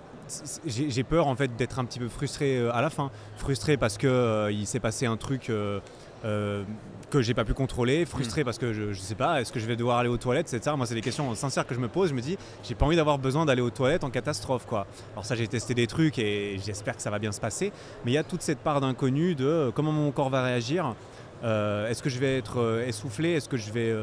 Peur 1.02 1.26
en 1.26 1.34
fait 1.34 1.56
d'être 1.56 1.80
un 1.80 1.84
petit 1.84 1.98
peu 1.98 2.08
frustré 2.08 2.56
euh, 2.58 2.72
à 2.72 2.80
la 2.80 2.90
fin. 2.90 3.10
Frustré 3.36 3.76
parce 3.76 3.98
que 3.98 4.06
euh, 4.06 4.52
il 4.52 4.64
s'est 4.64 4.78
passé 4.78 5.06
un 5.06 5.16
truc 5.16 5.50
euh, 5.50 5.80
euh, 6.24 6.62
que 7.10 7.20
j'ai 7.20 7.34
pas 7.34 7.44
pu 7.44 7.54
contrôler, 7.54 8.06
frustré 8.06 8.44
parce 8.44 8.58
que 8.58 8.72
je, 8.72 8.92
je 8.92 9.00
sais 9.00 9.14
pas, 9.14 9.40
est-ce 9.40 9.52
que 9.52 9.60
je 9.60 9.66
vais 9.66 9.76
devoir 9.76 9.98
aller 9.98 10.08
aux 10.08 10.16
toilettes, 10.16 10.52
etc. 10.52 10.74
Moi, 10.76 10.86
c'est 10.86 10.94
des 10.94 11.00
questions 11.00 11.34
sincères 11.34 11.66
que 11.66 11.74
je 11.74 11.80
me 11.80 11.88
pose. 11.88 12.10
Je 12.10 12.14
me 12.14 12.20
dis, 12.20 12.38
j'ai 12.62 12.74
pas 12.74 12.86
envie 12.86 12.96
d'avoir 12.96 13.18
besoin 13.18 13.44
d'aller 13.44 13.62
aux 13.62 13.70
toilettes 13.70 14.04
en 14.04 14.10
catastrophe, 14.10 14.66
quoi. 14.66 14.86
Alors 15.12 15.24
ça, 15.24 15.34
j'ai 15.34 15.48
testé 15.48 15.74
des 15.74 15.86
trucs 15.86 16.18
et 16.18 16.58
j'espère 16.64 16.96
que 16.96 17.02
ça 17.02 17.10
va 17.10 17.18
bien 17.18 17.32
se 17.32 17.40
passer. 17.40 17.72
Mais 18.04 18.12
il 18.12 18.14
y 18.14 18.18
a 18.18 18.24
toute 18.24 18.42
cette 18.42 18.60
part 18.60 18.80
d'inconnu 18.80 19.34
de 19.34 19.46
euh, 19.46 19.70
comment 19.70 19.92
mon 19.92 20.10
corps 20.12 20.30
va 20.30 20.44
réagir. 20.44 20.94
Euh, 21.42 21.88
est-ce 21.88 22.02
que 22.02 22.10
je 22.10 22.18
vais 22.18 22.38
être 22.38 22.60
euh, 22.60 22.86
essoufflé? 22.86 23.32
Est-ce 23.32 23.48
que 23.48 23.56
je 23.56 23.72
vais 23.72 23.94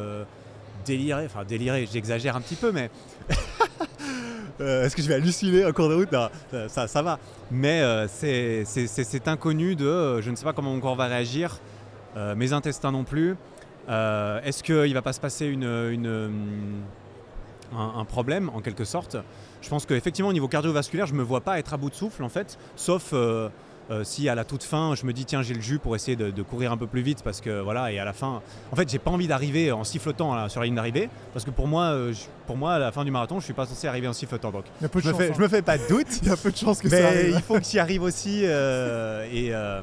délirer? 0.86 1.26
Enfin, 1.26 1.44
délirer, 1.46 1.88
j'exagère 1.92 2.36
un 2.36 2.42
petit 2.42 2.56
peu, 2.56 2.72
mais. 2.72 2.90
Est-ce 4.60 4.96
que 4.96 5.04
je 5.04 5.08
vais 5.08 5.14
halluciner 5.14 5.64
en 5.66 5.72
cours 5.72 5.88
de 5.88 5.94
route? 5.94 6.12
Non, 6.12 6.30
ça, 6.68 6.88
ça 6.88 7.04
va. 7.04 7.20
Mais 7.52 7.84
c'est 8.08 8.64
c'est 8.66 9.28
inconnu 9.28 9.76
de 9.76 10.20
je 10.20 10.32
ne 10.32 10.36
sais 10.36 10.44
pas 10.44 10.54
comment 10.54 10.74
mon 10.74 10.80
corps 10.80 10.96
va 10.96 11.06
réagir, 11.06 11.60
euh, 12.16 12.36
mes 12.36 12.54
intestins 12.54 12.92
non 12.92 13.04
plus. 13.04 13.36
Euh, 13.90 14.42
Est-ce 14.44 14.64
qu'il 14.64 14.94
va 14.94 15.02
pas 15.02 15.14
se 15.14 15.20
passer 15.20 15.46
une, 15.46 15.64
une, 15.64 16.08
hum, 16.08 16.82
un, 17.78 18.00
un 18.00 18.06
problème 18.06 18.50
en 18.54 18.62
quelque 18.62 18.86
sorte? 18.86 19.18
Je 19.62 19.70
pense 19.70 19.86
qu'effectivement 19.86 20.30
au 20.30 20.34
niveau 20.34 20.48
cardiovasculaire, 20.48 21.06
je 21.08 21.14
me 21.14 21.24
vois 21.24 21.42
pas 21.42 21.60
être 21.60 21.74
à 21.74 21.78
bout 21.78 21.90
de 21.90 21.96
souffle 21.96 22.24
en 22.24 22.30
fait, 22.30 22.58
sauf 22.76 23.10
euh, 23.14 23.50
euh, 23.90 24.04
si 24.04 24.28
à 24.30 24.36
la 24.36 24.44
toute 24.44 24.64
fin 24.64 24.94
je 24.96 25.06
me 25.06 25.14
dis 25.14 25.24
tiens 25.26 25.42
j'ai 25.42 25.54
le 25.54 25.62
jus 25.62 25.80
pour 25.80 25.96
essayer 25.96 26.18
de, 26.18 26.30
de 26.30 26.42
courir 26.44 26.74
un 26.74 26.78
peu 26.78 26.88
plus 26.88 27.02
vite 27.02 27.24
parce 27.24 27.40
que 27.40 27.62
voilà 27.62 27.90
et 27.92 27.98
à 28.00 28.04
la 28.06 28.12
fin 28.12 28.42
en 28.72 28.76
fait 28.76 28.90
j'ai 28.90 29.00
pas 29.00 29.12
envie 29.12 29.28
d'arriver 29.28 29.72
en 29.72 29.86
sifflotant 29.86 30.36
là, 30.36 30.50
sur 30.50 30.60
la 30.60 30.66
ligne 30.66 30.76
d'arrivée 30.76 31.10
parce 31.32 31.46
que 31.46 31.52
pour 31.52 31.68
moi 31.68 31.84
euh, 31.86 32.12
je- 32.12 32.20
pour 32.48 32.58
moi 32.58 32.74
à 32.74 32.80
la 32.80 32.92
fin 32.92 33.06
du 33.06 33.12
marathon 33.12 33.40
je 33.40 33.46
suis 33.46 33.54
pas 33.54 33.66
censé 33.66 33.88
arriver 33.88 34.10
en 34.10 34.14
sifflotant 34.14 34.52
donc 34.52 34.66
Il 34.82 34.84
y 34.84 34.86
a 34.86 34.90
peu 34.90 35.00
de 35.00 35.06
je 35.06 35.08
me, 35.10 35.14
chance. 35.14 35.22
fais, 35.24 35.30
hein. 35.32 35.34
je 35.38 35.42
me 35.42 35.48
fais 35.48 35.62
pas 35.62 35.78
de 35.78 35.88
doute 35.88 36.08
Il 36.22 36.28
y 36.28 36.32
a 36.32 36.36
peu 36.36 36.52
de 36.52 36.58
chances 36.58 36.82
que 36.82 36.90
ça 36.90 36.98
mais 36.98 37.04
arrive. 37.06 37.34
il 37.38 37.42
faut 37.42 37.54
que 37.56 37.64
tu 37.64 37.78
y 37.78 37.80
arrives 37.80 38.04
aussi. 38.04 38.42
euh, 38.44 39.26
et, 39.32 39.54
euh, 39.56 39.80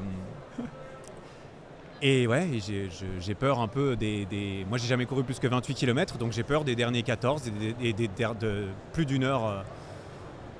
et 2.01 2.27
ouais, 2.27 2.47
j'ai- 3.21 3.35
peur 3.35 3.59
un 3.59 3.67
peu 3.67 3.95
des. 3.95 4.25
des- 4.25 4.65
Moi, 4.69 4.77
j'ai 4.77 4.87
jamais 4.87 5.05
couru 5.05 5.23
plus 5.23 5.39
que 5.39 5.47
28 5.47 5.73
km, 5.75 6.17
donc 6.17 6.31
j'ai 6.31 6.43
peur 6.43 6.63
des 6.63 6.75
derniers 6.75 7.03
14 7.03 7.47
et 7.47 7.51
des, 7.51 7.75
et 7.89 7.93
des- 7.93 8.07
der- 8.07 8.35
de 8.35 8.65
plus 8.93 9.05
d'une 9.05 9.23
heure 9.23 9.45
euh, 9.45 9.61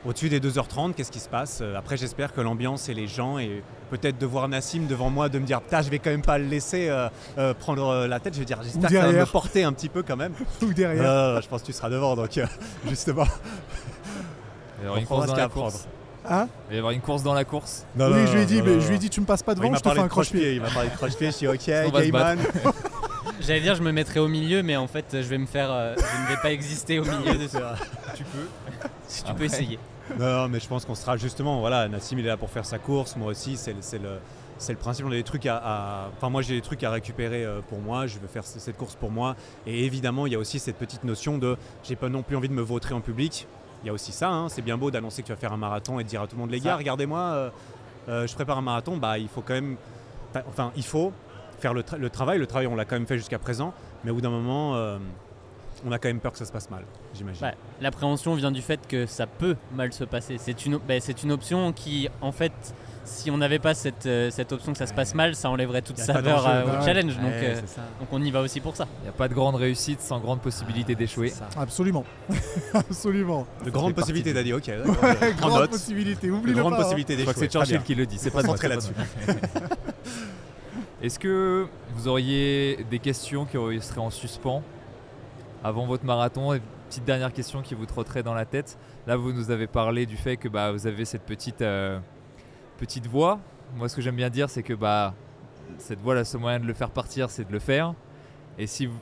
au-dessus 0.06 0.30
des 0.30 0.40
2h30. 0.40 0.94
Qu'est-ce 0.94 1.12
qui 1.12 1.20
se 1.20 1.30
passe? 1.30 1.60
Euh, 1.62 1.76
Après, 1.78 1.98
j'espère 1.98 2.34
que 2.34 2.42
l'ambiance 2.42 2.90
et 2.90 2.94
les 2.94 3.08
gens, 3.08 3.38
et 3.40 3.64
peut-être 3.90 4.18
de 4.18 4.26
voir 4.26 4.48
Nassim 4.48 4.88
devant 4.88 5.10
moi, 5.10 5.30
de 5.30 5.40
me 5.40 5.46
dire 5.46 5.62
Putain, 5.62 5.82
je 5.82 5.90
vais 5.90 6.00
quand 6.00 6.10
même 6.12 6.22
pas 6.22 6.38
le 6.38 6.46
laisser 6.46 6.90
euh, 6.90 7.08
euh, 7.38 7.54
prendre 7.54 8.06
la 8.08 8.20
tête. 8.20 8.34
Je 8.34 8.40
veux 8.40 8.46
dire, 8.46 8.62
j'espère 8.64 8.90
que 8.90 8.96
ça 8.96 9.12
va 9.12 9.12
me 9.12 9.26
porter 9.26 9.64
un 9.64 9.74
petit 9.74 9.90
peu 9.90 10.04
quand 10.04 10.18
même. 10.18 10.34
Ou 10.62 10.74
derrière. 10.74 11.04
Euh, 11.10 11.42
je 11.42 11.48
pense 11.48 11.62
que 11.62 11.68
tu 11.68 11.74
seras 11.74 11.90
devant, 11.90 12.16
donc 12.16 12.38
euh, 12.38 12.46
justement. 12.88 13.26
Une 14.84 14.90
On 14.90 15.02
prendra 15.04 15.06
course 15.06 15.22
ce 15.24 15.28
dans 15.28 15.34
qu'il 15.34 15.34
y 15.34 15.34
a 15.34 15.38
la 15.38 15.44
à 15.46 15.50
prendre. 15.50 15.78
Hein 16.30 16.48
Il 16.68 16.70
va 16.72 16.76
y 16.76 16.78
avoir 16.80 16.92
une 16.92 17.02
course 17.02 17.24
dans 17.24 17.34
la 17.34 17.44
course. 17.46 17.86
Non, 17.96 18.08
oui, 18.08 18.22
non, 18.22 18.26
je 18.28 18.34
lui 18.34 18.42
ai 18.42 18.46
dit, 18.46 18.58
non, 18.60 18.64
mais 18.66 18.76
non, 18.76 18.82
je 18.82 18.88
lui 18.88 18.96
ai 18.96 19.00
dit, 19.00 19.10
tu 19.10 19.22
me 19.22 19.26
passes 19.26 19.44
pas 19.44 19.54
devant, 19.56 19.74
je 19.74 19.80
te 19.80 19.90
fais 19.90 19.96
de 19.96 20.00
un 20.00 20.08
croche-pied. 20.08 20.56
il 20.56 20.62
m'a 20.62 20.70
parlé 20.70 20.90
de 20.90 20.96
croche-pied, 20.96 21.28
je 21.28 21.32
suis 21.32 21.48
ok, 21.48 21.66
Gayman. 21.94 22.40
J'allais 23.42 23.62
dire, 23.62 23.76
je 23.76 23.84
me 23.84 23.92
mettrai 23.92 24.20
au 24.20 24.28
milieu, 24.28 24.64
mais 24.64 24.76
en 24.76 24.88
fait, 24.88 25.06
je 25.12 25.18
vais 25.28 25.38
me 25.38 25.46
faire. 25.46 25.72
euh, 25.72 25.94
je 25.98 26.24
ne 26.24 26.28
vais 26.36 26.42
pas 26.42 26.52
exister 26.52 27.00
au 27.00 27.04
milieu 27.06 27.36
de 27.38 27.48
ça. 27.48 27.76
Tu 28.16 28.24
peux. 28.24 28.48
Si 29.08 29.24
tu 29.24 29.34
peux 29.34 29.44
essayer. 29.44 29.78
Non, 30.18 30.48
mais 30.48 30.60
je 30.62 30.68
pense 30.68 30.86
qu'on 30.86 30.96
sera 30.96 31.18
justement, 31.18 31.60
voilà, 31.60 31.88
Nassim 31.90 32.18
il 32.18 32.26
est 32.26 32.30
là 32.30 32.38
pour 32.38 32.50
faire 32.50 32.66
sa 32.66 32.80
course, 32.80 33.16
moi 33.18 33.32
aussi, 33.32 33.58
c'est 33.58 33.72
le, 33.74 33.80
c'est 33.82 33.98
le, 33.98 34.20
c'est 34.58 34.72
le 34.72 34.78
principe, 34.80 35.06
on 35.06 35.12
a 35.12 35.16
des 35.16 35.24
trucs 35.24 35.46
à... 35.48 35.58
à- 35.58 36.08
Enfin 36.16 36.30
moi 36.30 36.42
j'ai 36.42 36.54
des 36.56 36.62
trucs 36.62 36.82
à 36.84 36.92
récupérer 36.92 37.44
euh, 37.44 37.60
pour 37.68 37.80
moi, 37.80 38.08
je 38.08 38.20
veux 38.20 38.28
faire 38.28 38.44
cette 38.46 38.78
course 38.78 38.96
pour 38.96 39.12
moi, 39.12 39.36
et 39.68 39.84
évidemment 39.84 40.28
il 40.28 40.34
y 40.34 40.36
a 40.36 40.40
aussi 40.40 40.60
cette 40.60 40.78
petite 40.78 41.04
notion 41.04 41.38
de, 41.40 41.58
j'ai 41.84 41.96
pas 41.98 42.08
non 42.08 42.22
plus 42.22 42.38
envie 42.38 42.48
de 42.48 42.54
me 42.54 42.62
vautrer 42.62 42.94
en 42.94 43.02
public, 43.02 43.48
il 43.86 43.90
y 43.90 43.92
a 43.92 43.94
aussi 43.94 44.12
ça, 44.12 44.30
hein, 44.32 44.50
c'est 44.50 44.64
bien 44.64 44.78
beau 44.78 44.90
d'annoncer 44.90 45.22
que 45.22 45.28
tu 45.28 45.34
vas 45.34 45.38
faire 45.38 45.54
un 45.54 45.58
marathon 45.58 46.00
et 46.00 46.04
de 46.04 46.10
dire 46.10 46.24
à 46.24 46.28
tout 46.28 46.36
le 46.36 46.42
monde, 46.42 46.50
les 46.50 46.60
gars, 46.60 46.76
regardez-moi, 46.76 47.20
euh, 47.20 47.50
euh, 48.10 48.28
je 48.28 48.34
prépare 48.34 48.58
un 48.58 48.62
marathon, 48.64 48.98
bah 48.98 49.20
il 49.20 49.28
faut 49.28 49.42
quand 49.42 49.54
même, 49.54 49.78
enfin 50.50 50.72
il 50.76 50.84
faut 50.84 51.14
faire 51.60 51.74
le, 51.76 51.84
tra- 51.84 51.98
le 51.98 52.10
travail, 52.10 52.40
le 52.40 52.48
travail 52.48 52.66
on 52.66 52.76
l'a 52.76 52.84
quand 52.86 52.96
même 52.96 53.06
fait 53.06 53.18
jusqu'à 53.18 53.38
présent, 53.38 53.74
mais 54.04 54.10
au 54.10 54.16
bout 54.16 54.22
d'un 54.22 54.32
moment, 54.32 54.76
euh, 54.76 54.98
on 55.86 55.92
a 55.92 56.00
quand 56.00 56.08
même 56.08 56.20
peur 56.20 56.32
que 56.32 56.40
ça 56.40 56.46
se 56.46 56.52
passe 56.52 56.70
mal, 56.72 56.84
j'imagine. 57.14 57.46
Ouais, 57.46 57.54
L'appréhension 57.80 58.34
vient 58.34 58.52
du 58.52 58.64
fait 58.64 58.88
que 58.88 59.06
ça 59.06 59.28
peut 59.28 59.56
mal 59.76 59.94
se 59.94 60.04
passer. 60.04 60.38
C'est 60.40 60.66
une, 60.66 60.78
ben, 60.80 61.00
c'est 61.00 61.22
une 61.22 61.32
option 61.32 61.72
qui, 61.72 62.10
en 62.22 62.32
fait, 62.32 62.54
si 63.06 63.32
on 63.32 63.38
n'avait 63.38 63.60
pas 63.60 63.74
cette, 63.74 64.06
euh, 64.06 64.30
cette 64.32 64.52
option 64.52 64.72
que 64.72 64.78
ça 64.78 64.88
se 64.88 64.94
passe 64.94 65.14
mal, 65.16 65.36
ça 65.36 65.50
enlèverait 65.50 65.82
toute 65.82 65.98
saveur 65.98 66.48
euh, 66.48 66.64
au 66.64 66.84
challenge. 66.84 67.16
Donc, 67.16 67.26
Ouais, 67.26 67.56
euh, 67.56 67.62
donc 68.00 68.10
on 68.12 68.22
y 68.22 68.32
va 68.32 68.42
aussi 68.42 68.60
pour 68.60 68.76
ça. 68.76 68.88
Il 69.00 69.04
n'y 69.04 69.10
a 69.10 69.14
pas 69.14 69.28
de 69.28 69.34
grande 69.34 69.56
réussite 69.56 70.02
sans 70.02 70.20
grande 70.20 70.42
possibilité 70.42 70.96
d'échouer. 70.96 71.30
C'est 71.30 71.40
ça. 71.40 71.50
Absolument. 71.58 72.04
Absolument. 72.74 73.48
De 73.64 73.70
grandes 73.70 73.94
possibilités, 73.94 74.44
dit, 74.44 74.54
ok. 74.54 74.68
Ouais, 74.68 75.34
grande 75.38 75.70
possibilité. 75.70 76.28
De 76.28 76.34
Oublie-le 76.34 76.60
grandes 76.60 76.74
pas. 76.74 76.80
hein. 76.80 76.84
possibilités 76.84 77.16
Je 77.18 77.22
crois 77.22 77.34
que 77.34 77.40
c'est 77.40 77.48
d'échouer. 77.48 77.66
Churchill 77.66 77.84
qui 77.84 77.96
le 77.96 78.06
dit, 78.06 78.18
c'est 78.18 78.32
pas 78.32 78.42
pas 78.42 78.48
moi. 78.48 78.58
Est-ce 81.02 81.20
que 81.20 81.68
vous 81.94 82.08
auriez 82.08 82.86
des 82.90 83.00
questions 83.00 83.46
qui 83.46 83.58
seraient 83.82 84.00
en 84.00 84.10
suspens 84.10 84.64
avant 85.64 85.86
votre 85.86 86.06
marathon 86.06 86.54
Et 86.54 86.62
Petite 86.90 87.06
dernière 87.06 87.34
question 87.34 87.62
qui 87.62 87.74
vous 87.76 87.86
trotterait 87.86 88.24
dans 88.24 88.34
la 88.36 88.46
tête? 88.46 88.78
Là, 89.08 89.18
vous 89.18 89.34
nous 89.34 89.52
avez 89.52 89.68
parlé 89.68 90.06
du 90.06 90.16
fait 90.18 90.38
que 90.38 90.48
bah, 90.48 90.72
vous 90.72 90.88
avez 90.88 91.04
cette 91.04 91.24
petite, 91.24 91.62
euh, 91.62 92.00
petite 92.78 93.08
voix. 93.08 93.40
Moi, 93.76 93.90
ce 93.90 93.96
que 93.96 94.02
j'aime 94.02 94.16
bien 94.16 94.30
dire, 94.30 94.50
c'est 94.50 94.64
que 94.64 94.74
bah, 94.74 95.14
cette 95.78 96.00
voix, 96.00 96.16
le 96.16 96.24
seul 96.24 96.42
moyen 96.42 96.60
de 96.60 96.66
le 96.66 96.74
faire 96.74 96.90
partir, 96.92 97.30
c'est 97.30 97.48
de 97.48 97.52
le 97.52 97.60
faire. 97.60 97.94
Et 98.58 98.68
si 98.68 98.86
vous, 98.86 98.98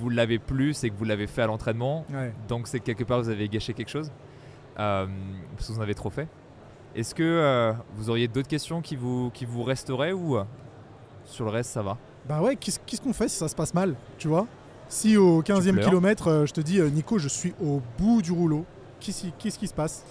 vous 0.00 0.10
l'avez 0.10 0.38
plus, 0.38 0.74
c'est 0.74 0.90
que 0.90 0.94
vous 0.96 1.04
l'avez 1.04 1.26
fait 1.26 1.42
à 1.42 1.46
l'entraînement. 1.46 2.04
Ouais. 2.12 2.32
Donc 2.48 2.66
c'est 2.68 2.80
que 2.80 2.84
quelque 2.84 3.04
part 3.04 3.20
vous 3.20 3.28
avez 3.28 3.48
gâché 3.48 3.72
quelque 3.74 3.88
chose 3.90 4.10
euh, 4.78 5.06
parce 5.56 5.68
que 5.68 5.72
vous 5.72 5.78
en 5.78 5.82
avez 5.82 5.94
trop 5.94 6.10
fait. 6.10 6.28
Est-ce 6.96 7.14
que 7.14 7.22
euh, 7.22 7.72
vous 7.94 8.10
auriez 8.10 8.28
d'autres 8.28 8.48
questions 8.48 8.80
qui 8.82 8.96
vous, 8.96 9.30
qui 9.30 9.44
vous 9.44 9.62
resteraient 9.62 10.12
ou 10.12 10.36
euh, 10.36 10.44
sur 11.24 11.44
le 11.44 11.50
reste 11.50 11.70
ça 11.70 11.82
va? 11.82 11.96
Bah 12.28 12.42
ouais, 12.42 12.56
qu'est-ce 12.56 13.00
qu'on 13.00 13.12
fait 13.12 13.28
si 13.28 13.36
ça 13.36 13.48
se 13.48 13.54
passe 13.54 13.72
mal, 13.72 13.94
tu 14.18 14.28
vois? 14.28 14.46
Si 14.88 15.16
au 15.16 15.42
15e 15.42 15.72
pleures. 15.74 15.84
kilomètre, 15.86 16.44
je 16.46 16.52
te 16.52 16.60
dis, 16.60 16.80
Nico, 16.80 17.18
je 17.18 17.28
suis 17.28 17.54
au 17.62 17.80
bout 17.98 18.20
du 18.20 18.32
rouleau, 18.32 18.64
qu'est-ce 19.00 19.20
qui- 19.22 19.32
qu'est-ce 19.38 19.58
qui 19.58 19.68
se 19.68 19.74
passe? 19.74 20.04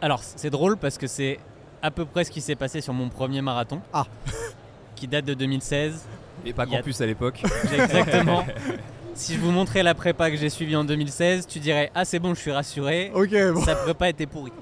Alors, 0.00 0.20
c'est 0.22 0.50
drôle 0.50 0.76
parce 0.76 0.96
que 0.98 1.06
c'est 1.06 1.38
à 1.84 1.90
peu 1.90 2.04
près 2.06 2.24
ce 2.24 2.30
qui 2.30 2.40
s'est 2.40 2.54
passé 2.54 2.80
sur 2.80 2.94
mon 2.94 3.08
premier 3.10 3.42
marathon. 3.42 3.80
Ah. 3.92 4.06
Qui 4.96 5.06
date 5.06 5.24
de 5.26 5.34
2016. 5.34 6.06
Et 6.46 6.52
pas 6.52 6.64
y 6.64 6.74
a- 6.74 6.78
campus 6.78 7.00
à 7.00 7.06
l'époque. 7.06 7.42
Exactement. 7.72 8.46
si 9.14 9.34
je 9.34 9.40
vous 9.40 9.50
montrais 9.50 9.82
la 9.82 9.94
prépa 9.94 10.30
que 10.30 10.36
j'ai 10.36 10.48
suivie 10.48 10.76
en 10.76 10.84
2016, 10.84 11.46
tu 11.46 11.58
dirais 11.58 11.90
Ah, 11.94 12.04
c'est 12.04 12.18
bon, 12.20 12.32
je 12.34 12.40
suis 12.40 12.52
rassuré. 12.52 13.10
Ok, 13.14 13.30
bon. 13.52 13.62
Sa 13.62 13.76
prépa 13.76 14.08
était 14.08 14.26
pourrie. 14.26 14.52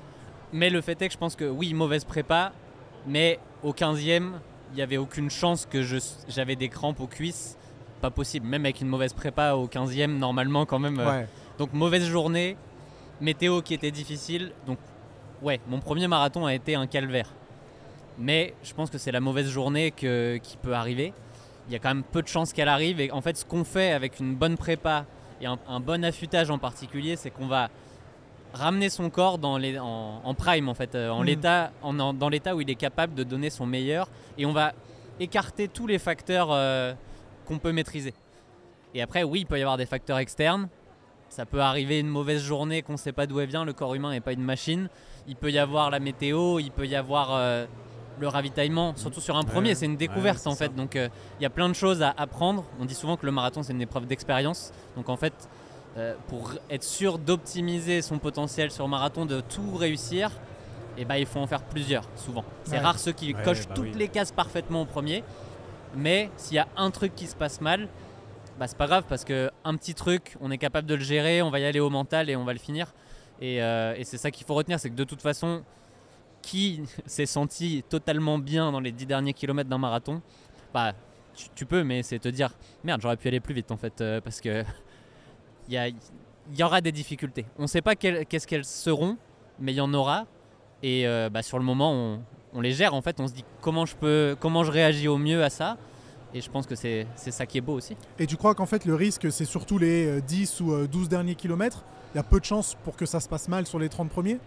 Mais 0.52 0.68
le 0.68 0.80
fait 0.80 1.00
est 1.00 1.06
que 1.08 1.12
je 1.12 1.18
pense 1.18 1.36
que 1.36 1.44
oui, 1.44 1.74
mauvaise 1.74 2.04
prépa, 2.04 2.52
mais 3.06 3.38
au 3.62 3.72
15e, 3.72 4.32
il 4.72 4.76
n'y 4.76 4.82
avait 4.82 4.96
aucune 4.96 5.30
chance 5.30 5.64
que 5.70 5.82
je- 5.82 5.98
j'avais 6.28 6.56
des 6.56 6.68
crampes 6.68 7.00
aux 7.00 7.06
cuisses. 7.06 7.56
Pas 8.00 8.10
possible, 8.10 8.46
même 8.46 8.64
avec 8.64 8.80
une 8.80 8.88
mauvaise 8.88 9.12
prépa 9.12 9.52
au 9.52 9.68
15e, 9.68 10.18
normalement 10.18 10.66
quand 10.66 10.78
même. 10.80 10.98
euh. 10.98 11.22
Donc 11.58 11.72
mauvaise 11.72 12.04
journée, 12.04 12.56
météo 13.20 13.62
qui 13.62 13.74
était 13.74 13.92
difficile. 13.92 14.50
Donc 14.66 14.78
ouais, 15.42 15.60
mon 15.68 15.78
premier 15.80 16.08
marathon 16.08 16.46
a 16.46 16.54
été 16.54 16.74
un 16.74 16.86
calvaire. 16.86 17.28
Mais 18.18 18.54
je 18.62 18.74
pense 18.74 18.90
que 18.90 18.98
c'est 18.98 19.12
la 19.12 19.20
mauvaise 19.20 19.48
journée 19.48 19.90
que- 19.90 20.36
qui 20.42 20.56
peut 20.56 20.74
arriver. 20.74 21.12
Il 21.68 21.72
y 21.72 21.76
a 21.76 21.78
quand 21.78 21.88
même 21.88 22.02
peu 22.04 22.22
de 22.22 22.28
chances 22.28 22.52
qu'elle 22.52 22.68
arrive. 22.68 23.00
Et 23.00 23.10
en 23.10 23.20
fait, 23.20 23.36
ce 23.36 23.44
qu'on 23.44 23.64
fait 23.64 23.92
avec 23.92 24.20
une 24.20 24.34
bonne 24.34 24.56
prépa 24.56 25.06
et 25.40 25.46
un, 25.46 25.58
un 25.68 25.80
bon 25.80 26.04
affûtage 26.04 26.50
en 26.50 26.58
particulier, 26.58 27.16
c'est 27.16 27.30
qu'on 27.30 27.46
va 27.46 27.70
ramener 28.52 28.90
son 28.90 29.08
corps 29.08 29.38
dans 29.38 29.56
les, 29.56 29.78
en, 29.78 30.20
en 30.22 30.34
prime, 30.34 30.68
en 30.68 30.74
fait, 30.74 30.94
euh, 30.94 31.08
en 31.08 31.22
l'état, 31.22 31.72
en- 31.82 31.98
en- 31.98 32.12
dans 32.12 32.28
l'état 32.28 32.54
où 32.54 32.60
il 32.60 32.68
est 32.68 32.74
capable 32.74 33.14
de 33.14 33.22
donner 33.24 33.48
son 33.48 33.64
meilleur. 33.64 34.08
Et 34.36 34.44
on 34.44 34.52
va 34.52 34.72
écarter 35.20 35.68
tous 35.68 35.86
les 35.86 35.98
facteurs 35.98 36.48
euh, 36.50 36.92
qu'on 37.46 37.58
peut 37.58 37.72
maîtriser. 37.72 38.12
Et 38.94 39.00
après, 39.00 39.22
oui, 39.22 39.40
il 39.40 39.46
peut 39.46 39.58
y 39.58 39.62
avoir 39.62 39.78
des 39.78 39.86
facteurs 39.86 40.18
externes. 40.18 40.68
Ça 41.30 41.46
peut 41.46 41.62
arriver 41.62 41.98
une 42.00 42.08
mauvaise 42.08 42.42
journée 42.42 42.82
qu'on 42.82 42.92
ne 42.92 42.98
sait 42.98 43.12
pas 43.12 43.26
d'où 43.26 43.40
elle 43.40 43.48
vient. 43.48 43.64
Le 43.64 43.72
corps 43.72 43.94
humain 43.94 44.10
n'est 44.10 44.20
pas 44.20 44.32
une 44.32 44.42
machine. 44.42 44.90
Il 45.28 45.36
peut 45.36 45.50
y 45.50 45.58
avoir 45.58 45.90
la 45.90 46.00
météo, 46.00 46.58
il 46.58 46.70
peut 46.70 46.86
y 46.86 46.96
avoir 46.96 47.28
euh, 47.32 47.66
le 48.18 48.28
ravitaillement, 48.28 48.94
surtout 48.96 49.20
sur 49.20 49.36
un 49.36 49.44
premier, 49.44 49.70
Ouais, 49.70 49.74
c'est 49.74 49.86
une 49.86 49.96
découverte 49.96 50.46
en 50.46 50.54
fait. 50.54 50.66
ça. 50.66 50.68
Donc 50.68 50.96
euh, 50.96 51.08
il 51.38 51.42
y 51.42 51.46
a 51.46 51.50
plein 51.50 51.68
de 51.68 51.74
choses 51.74 52.02
à 52.02 52.12
apprendre. 52.16 52.64
On 52.80 52.84
dit 52.84 52.94
souvent 52.94 53.16
que 53.16 53.24
le 53.26 53.32
marathon 53.32 53.62
c'est 53.62 53.72
une 53.72 53.80
épreuve 53.82 54.06
d'expérience. 54.06 54.72
Donc 54.96 55.08
en 55.08 55.16
fait, 55.16 55.32
euh, 55.96 56.14
pour 56.28 56.52
être 56.70 56.82
sûr 56.84 57.18
d'optimiser 57.18 58.02
son 58.02 58.18
potentiel 58.18 58.70
sur 58.70 58.88
marathon, 58.88 59.26
de 59.26 59.40
tout 59.40 59.76
réussir, 59.76 60.30
et 60.98 61.04
ben, 61.04 61.16
il 61.16 61.26
faut 61.26 61.38
en 61.40 61.46
faire 61.46 61.62
plusieurs 61.62 62.04
souvent. 62.16 62.44
C'est 62.64 62.72
Ouais. 62.72 62.78
rare 62.80 62.98
ceux 62.98 63.12
qui 63.12 63.32
Ouais, 63.32 63.42
cochent 63.42 63.66
bah 63.68 63.74
toutes 63.74 63.84
oui. 63.86 63.94
les 63.96 64.08
cases 64.08 64.32
parfaitement 64.32 64.82
au 64.82 64.86
premier. 64.86 65.22
Mais 65.94 66.30
s'il 66.36 66.56
y 66.56 66.58
a 66.58 66.66
un 66.76 66.90
truc 66.90 67.14
qui 67.14 67.26
se 67.26 67.36
passe 67.36 67.60
mal, 67.60 67.88
bah, 68.58 68.66
c'est 68.66 68.76
pas 68.76 68.86
grave 68.86 69.04
parce 69.08 69.24
que 69.24 69.50
un 69.64 69.76
petit 69.76 69.94
truc, 69.94 70.36
on 70.40 70.50
est 70.50 70.58
capable 70.58 70.86
de 70.86 70.94
le 70.94 71.02
gérer, 71.02 71.40
on 71.42 71.50
va 71.50 71.60
y 71.60 71.64
aller 71.64 71.80
au 71.80 71.90
mental 71.90 72.28
et 72.28 72.36
on 72.36 72.44
va 72.44 72.52
le 72.52 72.58
finir. 72.58 72.92
Et, 73.42 73.60
euh, 73.60 73.94
et 73.96 74.04
c'est 74.04 74.18
ça 74.18 74.30
qu'il 74.30 74.46
faut 74.46 74.54
retenir, 74.54 74.78
c'est 74.78 74.88
que 74.88 74.94
de 74.94 75.02
toute 75.02 75.20
façon, 75.20 75.64
qui 76.42 76.82
s'est 77.06 77.26
senti 77.26 77.84
totalement 77.88 78.38
bien 78.38 78.70
dans 78.70 78.80
les 78.80 78.92
10 78.92 79.06
derniers 79.06 79.32
kilomètres 79.34 79.68
d'un 79.68 79.78
marathon, 79.78 80.22
bah 80.72 80.92
tu, 81.56 81.66
peux, 81.66 81.82
mais 81.82 82.02
c'est 82.02 82.20
te 82.20 82.28
dire 82.28 82.54
merde, 82.84 83.00
j'aurais 83.00 83.16
pu 83.16 83.26
aller 83.26 83.40
plus 83.40 83.54
vite 83.54 83.72
en 83.72 83.76
fait, 83.76 84.00
euh, 84.00 84.20
parce 84.20 84.40
que 84.40 84.62
il 85.68 85.94
y, 86.54 86.62
aura 86.62 86.80
des 86.80 86.92
difficultés. 86.92 87.44
On 87.58 87.66
sait 87.66 87.82
pas 87.82 87.96
qu'est-ce 87.96 88.46
qu'elles 88.46 88.64
seront, 88.64 89.18
mais 89.58 89.72
il 89.72 89.76
y 89.76 89.80
en 89.80 89.92
aura. 89.92 90.26
Et 90.84 91.06
euh, 91.08 91.28
bah, 91.28 91.42
sur 91.42 91.58
le 91.58 91.64
moment, 91.64 91.92
on, 91.92 92.22
on 92.52 92.60
les 92.60 92.72
gère 92.72 92.94
en 92.94 93.02
fait. 93.02 93.18
On 93.18 93.26
se 93.26 93.32
dit 93.32 93.44
comment 93.60 93.86
je 93.86 93.96
peux, 93.96 94.36
comment 94.38 94.62
je 94.62 94.70
réagis 94.70 95.08
au 95.08 95.18
mieux 95.18 95.42
à 95.42 95.50
ça? 95.50 95.78
Et 96.34 96.40
je 96.40 96.50
pense 96.50 96.66
que 96.66 96.74
c'est 96.74 97.06
ça 97.16 97.46
qui 97.46 97.58
est 97.58 97.62
beau 97.62 97.74
aussi. 97.74 97.96
Et 98.18 98.26
tu 98.26 98.36
crois 98.36 98.54
qu'en 98.54 98.66
fait 98.66 98.84
le 98.84 98.94
risque 98.94 99.30
c'est 99.30 99.44
surtout 99.44 99.78
les 99.78 100.06
euh, 100.06 100.20
10 100.20 100.60
ou 100.60 100.72
euh, 100.72 100.86
12 100.86 101.08
derniers 101.08 101.34
kilomètres? 101.34 101.84
Il 102.14 102.18
y 102.18 102.20
a 102.20 102.22
peu 102.22 102.40
de 102.40 102.44
chances 102.44 102.76
pour 102.84 102.96
que 102.96 103.06
ça 103.06 103.20
se 103.20 103.28
passe 103.28 103.48
mal 103.48 103.66
sur 103.66 103.78
les 103.78 103.88
30 103.88 104.08
premiers? 104.10 104.38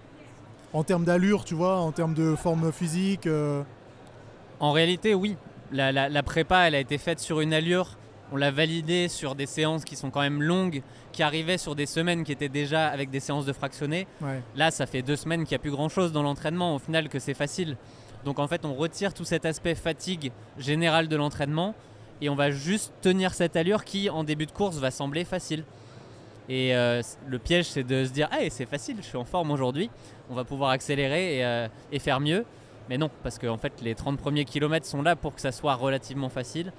En 0.74 0.84
termes 0.84 1.06
d'allure, 1.06 1.46
tu 1.46 1.54
vois, 1.56 1.78
en 1.78 1.92
termes 1.92 2.14
de 2.14 2.36
forme 2.36 2.72
physique 2.72 3.28
euh, 3.28 3.62
En 4.60 4.72
réalité, 4.72 5.14
oui. 5.14 5.38
La, 5.72 5.92
la- 5.92 6.10
la 6.10 6.24
prépa, 6.24 6.68
elle 6.68 6.76
a 6.76 6.80
été 6.80 6.98
faite 6.98 7.20
sur 7.20 7.40
une 7.42 7.54
allure. 7.54 7.98
On 8.32 8.38
l'a 8.38 8.52
validée 8.52 9.08
sur 9.08 9.36
des 9.36 9.46
séances 9.46 9.86
qui 9.86 9.96
sont 9.96 10.10
quand 10.10 10.22
même 10.22 10.42
longues, 10.42 10.82
qui 11.12 11.22
arrivaient 11.24 11.58
sur 11.60 11.76
des 11.76 11.86
semaines 11.86 12.24
qui 12.24 12.32
étaient 12.32 12.50
déjà 12.50 12.88
avec 12.88 13.10
des 13.10 13.20
séances 13.20 13.46
de 13.46 13.54
fractionnés. 13.54 14.08
ouais. 14.22 14.42
Là, 14.56 14.72
ça 14.72 14.86
fait 14.86 15.02
deux 15.04 15.16
semaines 15.16 15.44
qu'il 15.46 15.52
n'y 15.56 15.60
a 15.60 15.60
plus 15.60 15.72
grand-chose 15.72 16.12
dans 16.12 16.24
l'entraînement, 16.24 16.76
au 16.76 16.80
final, 16.80 17.08
que 17.10 17.20
c'est 17.20 17.34
facile. 17.36 17.78
Donc 18.26 18.40
en 18.40 18.48
fait, 18.48 18.66
on 18.66 18.74
retire 18.74 19.14
tout 19.14 19.24
cet 19.24 19.46
aspect 19.46 19.76
fatigue 19.76 20.32
générale 20.58 21.08
de 21.08 21.16
l'entraînement 21.16 21.76
et 22.22 22.30
on 22.30 22.36
va 22.36 22.50
juste 22.52 22.92
tenir 23.02 23.34
cette 23.34 23.56
allure 23.56 23.86
qui, 23.86 24.10
en 24.10 24.24
début 24.24 24.46
de 24.48 24.52
course, 24.52 24.78
va 24.78 24.92
sembler 24.92 25.24
facile. 25.26 25.64
Et 26.50 26.76
euh, 26.76 27.02
le 27.28 27.40
piège, 27.40 27.66
c'est 27.66 27.84
de 27.84 28.04
se 28.06 28.10
dire, 28.12 28.28
hey, 28.32 28.50
c'est 28.52 28.66
facile, 28.66 28.98
je 29.02 29.06
suis 29.08 29.18
en 29.18 29.26
forme 29.26 29.52
aujourd'hui, 29.52 29.90
on 30.30 30.36
va 30.36 30.44
pouvoir 30.44 30.72
accélérer 30.72 31.38
et, 31.38 31.46
euh, 31.46 31.68
et 31.92 32.00
faire 32.00 32.20
mieux. 32.20 32.46
Mais 32.90 32.98
non, 32.98 33.10
parce 33.24 33.40
qu'en 33.40 33.58
fait, 33.58 33.74
les 33.82 33.96
30 33.96 34.18
premiers 34.20 34.46
kilomètres 34.46 34.86
sont 34.86 35.02
là 35.02 35.16
pour 35.16 35.34
que 35.34 35.42
ça 35.42 35.52
soit 35.52 35.74
relativement 35.76 36.30
facile. 36.30 36.72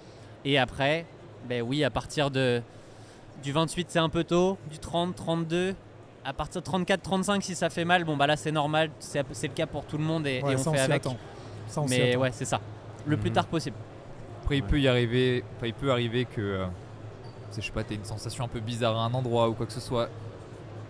Et 0.44 0.56
après, 0.58 1.04
ben 1.48 1.62
oui, 1.62 1.82
à 1.82 1.90
partir 1.90 2.30
de, 2.30 2.62
du 3.42 3.52
28, 3.52 3.86
c'est 3.90 3.98
un 3.98 4.08
peu 4.08 4.22
tôt, 4.22 4.56
du 4.70 4.78
30, 4.78 5.14
32, 5.16 5.74
à 6.24 6.32
partir 6.32 6.62
de 6.62 6.66
34-35 6.66 7.40
si 7.40 7.54
ça 7.54 7.70
fait 7.70 7.84
mal, 7.84 8.04
bon 8.04 8.16
bah 8.16 8.26
là 8.26 8.36
c'est 8.36 8.50
normal, 8.50 8.90
c'est 8.98 9.22
le 9.22 9.48
cas 9.54 9.66
pour 9.66 9.84
tout 9.84 9.96
le 9.96 10.02
monde 10.02 10.26
et, 10.26 10.42
Ouais, 10.42 10.54
et 10.54 10.56
on 10.56 10.72
fait 10.72 10.80
avec. 10.80 11.06
attend. 11.06 11.16
Ça, 11.66 11.80
on 11.80 11.86
s'y 11.88 11.98
Mais 11.98 12.16
ouais, 12.16 12.30
c'est 12.32 12.44
ça. 12.44 12.60
Le 13.06 13.16
plus 13.16 13.30
Mhm. 13.30 13.34
tard 13.36 13.46
possible. 13.46 13.76
Après, 14.42 14.58
il 14.58 14.62
Ouais. 14.62 14.68
peut 14.68 14.80
y 14.80 14.88
arriver, 14.88 15.44
enfin, 15.56 15.66
il 15.66 15.74
peut 15.74 15.90
arriver 15.90 16.24
que, 16.24 16.40
euh, 16.40 16.66
je 17.56 17.60
sais 17.60 17.72
pas, 17.72 17.82
t'as 17.84 17.94
une 17.94 18.04
sensation 18.04 18.44
un 18.44 18.48
peu 18.48 18.60
bizarre 18.60 18.96
à 18.96 19.04
un 19.04 19.14
endroit 19.14 19.48
ou 19.48 19.54
quoi 19.54 19.66
que 19.66 19.72
ce 19.72 19.80
soit. 19.80 20.08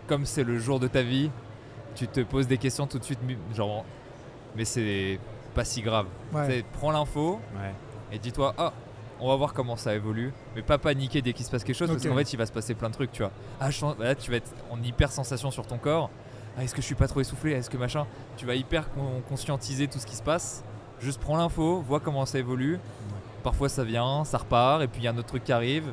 Comme 0.06 0.24
c'est 0.26 0.44
le 0.44 0.58
jour 0.58 0.78
de 0.78 0.88
ta 0.88 1.02
vie, 1.02 1.30
tu 1.94 2.06
te 2.06 2.20
poses 2.20 2.46
des 2.46 2.58
questions 2.58 2.86
tout 2.86 2.98
de 2.98 3.04
suite, 3.04 3.18
genre, 3.54 3.84
mais 4.54 4.64
c'est 4.64 5.18
pas 5.54 5.64
si 5.64 5.80
grave. 5.82 6.06
Ouais. 6.32 6.64
Prends 6.74 6.90
l'info 6.90 7.40
Ouais. 7.54 7.72
et 8.12 8.18
dis-toi, 8.18 8.54
ah, 8.58 8.72
on 9.20 9.28
va 9.28 9.36
voir 9.36 9.54
comment 9.54 9.76
ça 9.76 9.94
évolue, 9.94 10.32
mais 10.54 10.60
pas 10.62 10.76
paniquer 10.76 11.22
dès 11.22 11.32
qu'il 11.32 11.46
se 11.46 11.50
passe 11.50 11.64
quelque 11.64 11.76
chose, 11.76 11.88
parce 11.90 12.06
qu'en 12.06 12.14
fait, 12.14 12.30
il 12.32 12.36
va 12.36 12.44
se 12.46 12.52
passer 12.52 12.74
plein 12.74 12.88
de 12.90 12.94
trucs, 12.94 13.12
tu 13.12 13.22
vois. 13.22 13.32
Ah, 13.58 13.70
je 13.70 13.78
sens- 13.78 13.96
là, 13.98 14.14
tu 14.14 14.30
vas 14.30 14.36
être 14.36 14.50
en 14.70 14.80
hyper 14.82 15.10
sensation 15.10 15.50
sur 15.50 15.66
ton 15.66 15.78
corps. 15.78 16.10
Ah, 16.58 16.62
est-ce 16.64 16.74
que 16.74 16.80
je 16.82 16.86
suis 16.86 16.94
pas 16.94 17.08
trop 17.08 17.20
essoufflé? 17.20 17.52
Est-ce 17.52 17.68
que 17.70 17.76
machin? 17.78 18.06
Tu 18.36 18.44
vas 18.46 18.54
hyper 18.54 18.90
con- 18.92 19.22
conscientiser 19.28 19.88
tout 19.88 19.98
ce 19.98 20.06
qui 20.06 20.16
se 20.16 20.22
passe. 20.22 20.62
Juste 21.00 21.20
prends 21.20 21.36
l'info, 21.36 21.80
vois 21.86 22.00
comment 22.00 22.24
ça 22.26 22.38
évolue. 22.38 22.78
Parfois 23.42 23.68
ça 23.68 23.84
vient, 23.84 24.24
ça 24.24 24.38
repart, 24.38 24.82
et 24.82 24.88
puis 24.88 25.00
il 25.02 25.04
y 25.04 25.08
a 25.08 25.12
un 25.12 25.18
autre 25.18 25.28
truc 25.28 25.44
qui 25.44 25.52
arrive. 25.52 25.84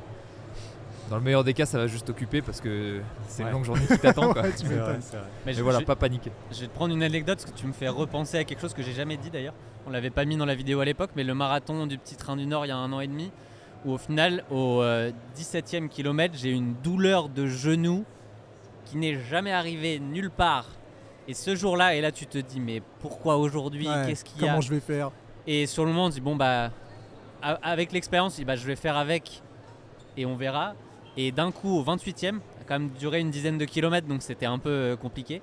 Dans 1.10 1.18
le 1.18 1.22
meilleur 1.22 1.44
des 1.44 1.54
cas, 1.54 1.66
ça 1.66 1.78
va 1.78 1.86
juste 1.88 2.08
t'occuper 2.08 2.42
parce 2.42 2.62
que 2.62 3.02
c'est 3.28 3.44
Ouais. 3.44 3.50
une 3.50 3.54
longue 3.56 3.66
journée 3.66 3.86
qui 3.86 3.98
t'attend. 4.00 4.32
quoi. 4.34 4.42
Ouais. 4.64 5.00
Mais 5.46 5.54
je, 5.54 5.62
voilà, 5.62 5.80
je- 5.80 5.86
pas 5.86 5.96
paniquer. 5.98 6.32
je 6.52 6.62
vais 6.62 6.68
te 6.68 6.74
prendre 6.74 6.94
une 6.96 7.04
anecdote 7.04 7.38
parce 7.40 7.52
que 7.52 7.56
tu 7.58 7.68
me 7.68 7.74
fais 7.74 7.90
repenser 7.90 8.38
à 8.38 8.44
quelque 8.46 8.62
chose 8.62 8.74
que 8.74 8.82
j'ai 8.82 8.94
jamais 8.94 9.18
dit 9.18 9.30
d'ailleurs. 9.30 9.54
On 9.86 9.90
l'avait 9.92 10.10
pas 10.10 10.24
mis 10.26 10.38
dans 10.38 10.46
la 10.46 10.56
vidéo 10.56 10.80
à 10.80 10.86
l'époque, 10.86 11.12
mais 11.16 11.24
le 11.26 11.34
marathon 11.36 11.86
du 11.86 11.98
petit 11.98 12.16
train 12.16 12.38
du 12.38 12.46
Nord 12.48 12.66
il 12.66 12.70
y 12.70 12.72
a 12.72 12.78
un 12.78 12.92
an 12.94 13.02
et 13.02 13.08
demi, 13.08 13.32
où 13.86 13.92
au 13.92 13.98
final, 13.98 14.46
au 14.50 14.82
euh, 14.82 15.12
17e 15.36 15.90
kilomètre, 15.90 16.36
j'ai 16.38 16.52
une 16.52 16.74
douleur 16.82 17.28
de 17.28 17.46
genou 17.48 18.06
qui 18.86 18.96
n'est 18.98 19.20
jamais 19.20 19.52
arrivée 19.52 20.00
nulle 20.00 20.32
part. 20.32 20.68
Et 21.28 21.34
ce 21.34 21.56
jour-là, 21.56 21.96
et 21.96 22.02
là 22.02 22.12
tu 22.12 22.26
te 22.26 22.38
dis, 22.38 22.60
mais 22.60 22.82
pourquoi 23.00 23.38
aujourd'hui? 23.38 23.88
Ouais, 23.88 24.08
Qu'est-ce 24.08 24.26
qu'il 24.26 24.42
y 24.42 24.46
a? 24.46 24.50
Comment 24.50 24.62
je 24.62 24.70
vais 24.70 24.80
faire? 24.80 25.12
Et 25.48 25.66
sur 25.68 25.86
le 25.86 25.92
moment, 25.92 26.06
on 26.06 26.10
dit 26.10 26.22
bon 26.22 26.36
bah 26.36 26.72
avec 27.62 27.92
l'expérience, 27.92 28.36
dit, 28.36 28.46
bah, 28.46 28.56
je 28.56 28.66
vais 28.66 28.76
faire 28.76 28.98
avec 28.98 29.42
et 30.16 30.26
on 30.26 30.36
verra. 30.36 30.74
Et 31.18 31.32
d'un 31.32 31.52
coup, 31.52 31.78
au 31.78 31.84
28e, 31.84 32.16
ça 32.16 32.62
a 32.62 32.64
quand 32.66 32.80
même 32.80 32.90
duré 32.92 33.20
une 33.20 33.32
dizaine 33.32 33.58
de 33.58 33.66
kilomètres, 33.66 34.08
donc 34.08 34.22
c'était 34.22 34.46
un 34.46 34.58
peu 34.60 34.70
euh, 34.70 34.96
compliqué. 34.96 35.42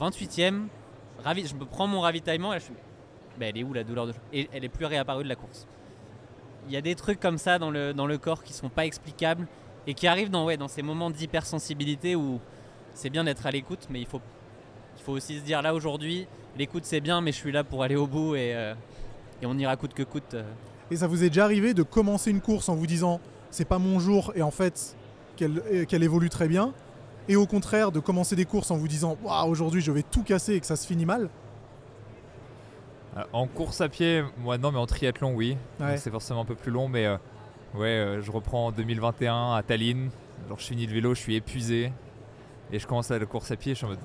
28e, 0.00 0.66
ravi, 1.22 1.46
je 1.46 1.54
me 1.54 1.64
prends 1.64 1.86
mon 1.86 2.00
ravitaillement 2.00 2.54
et 2.54 2.58
je 2.58 2.64
suis, 2.64 2.74
bah, 3.38 3.46
elle 3.46 3.58
est 3.58 3.62
où 3.62 3.72
la 3.72 3.84
douleur 3.84 4.06
de 4.06 4.14
Et 4.32 4.48
elle 4.52 4.64
est 4.64 4.68
plus 4.68 4.86
réapparue 4.86 5.24
de 5.24 5.28
la 5.28 5.36
course. 5.36 5.66
Il 6.66 6.72
y 6.72 6.76
a 6.76 6.80
des 6.80 6.94
trucs 6.94 7.20
comme 7.20 7.38
ça 7.38 7.58
dans 7.58 7.70
le, 7.70 7.92
dans 7.92 8.06
le 8.06 8.18
corps 8.18 8.42
qui 8.42 8.52
sont 8.52 8.68
pas 8.68 8.86
explicables 8.86 9.46
et 9.86 9.94
qui 9.94 10.06
arrivent 10.06 10.30
dans, 10.30 10.44
ouais, 10.46 10.56
dans 10.56 10.68
ces 10.68 10.82
moments 10.82 11.10
d'hypersensibilité 11.10 12.16
où 12.16 12.40
c'est 12.94 13.10
bien 13.10 13.24
d'être 13.24 13.46
à 13.46 13.50
l'écoute, 13.50 13.88
mais 13.90 14.00
il 14.00 14.06
faut, 14.06 14.20
il 15.02 15.04
faut 15.04 15.12
aussi 15.12 15.38
se 15.38 15.44
dire 15.44 15.62
là 15.62 15.74
aujourd'hui, 15.74 16.26
l'écoute 16.56 16.84
c'est 16.84 17.00
bien, 17.00 17.20
mais 17.20 17.32
je 17.32 17.36
suis 17.36 17.50
là 17.52 17.64
pour 17.64 17.82
aller 17.82 17.96
au 17.96 18.06
bout 18.06 18.36
et, 18.36 18.54
euh, 18.54 18.74
et 19.42 19.46
on 19.46 19.58
ira 19.58 19.76
coûte 19.76 19.94
que 19.94 20.04
coûte. 20.04 20.34
euh. 20.34 20.44
Et 20.92 20.96
ça 20.96 21.06
vous 21.08 21.24
est 21.24 21.28
déjà 21.28 21.44
arrivé 21.44 21.74
de 21.74 21.82
commencer 21.82 22.30
une 22.30 22.40
course 22.40 22.68
en 22.68 22.74
vous 22.76 22.86
disant 22.86 23.20
c'est 23.50 23.64
pas 23.64 23.78
mon 23.78 23.98
jour 23.98 24.32
et 24.36 24.42
en 24.42 24.50
fait 24.52 24.96
qu'elle 25.36 25.60
euh, 25.72 25.84
qu'elle 25.86 26.02
évolue 26.04 26.30
très 26.30 26.46
bien 26.48 26.72
et 27.28 27.34
au 27.36 27.46
contraire 27.46 27.90
de 27.92 27.98
commencer 28.00 28.36
des 28.36 28.44
courses 28.44 28.70
en 28.70 28.76
vous 28.76 28.88
disant 28.88 29.16
waouh 29.24 29.48
aujourd'hui 29.50 29.80
je 29.80 29.90
vais 29.90 30.02
tout 30.02 30.22
casser 30.22 30.54
et 30.54 30.60
que 30.60 30.66
ça 30.66 30.76
se 30.76 30.86
finit 30.86 31.06
mal? 31.06 31.28
Euh, 33.16 33.22
En 33.32 33.46
course 33.46 33.80
à 33.80 33.88
pied, 33.88 34.22
moi 34.38 34.56
non, 34.58 34.70
mais 34.72 34.78
en 34.78 34.86
triathlon, 34.86 35.34
oui. 35.34 35.56
Ouais. 35.80 35.96
C'est 35.98 36.10
forcément 36.10 36.42
un 36.42 36.44
peu 36.46 36.54
plus 36.54 36.70
long, 36.70 36.88
mais 36.88 37.06
euh, 37.06 37.16
ouais, 37.74 37.88
euh, 37.88 38.22
je 38.22 38.30
reprends 38.30 38.66
en 38.66 38.72
2021 38.72 39.54
à 39.54 39.62
Tallinn. 39.62 40.10
Genre, 40.48 40.58
je 40.58 40.64
finis 40.66 40.86
le 40.86 40.94
vélo, 40.94 41.14
je 41.14 41.20
suis 41.20 41.34
épuisé. 41.36 41.92
Et 42.72 42.78
je 42.78 42.86
commence 42.86 43.10
à 43.10 43.18
la 43.18 43.26
course 43.26 43.50
à 43.50 43.56
pied, 43.56 43.72
je 43.74 43.78
suis 43.78 43.84
en 43.86 43.90
mode. 43.90 43.98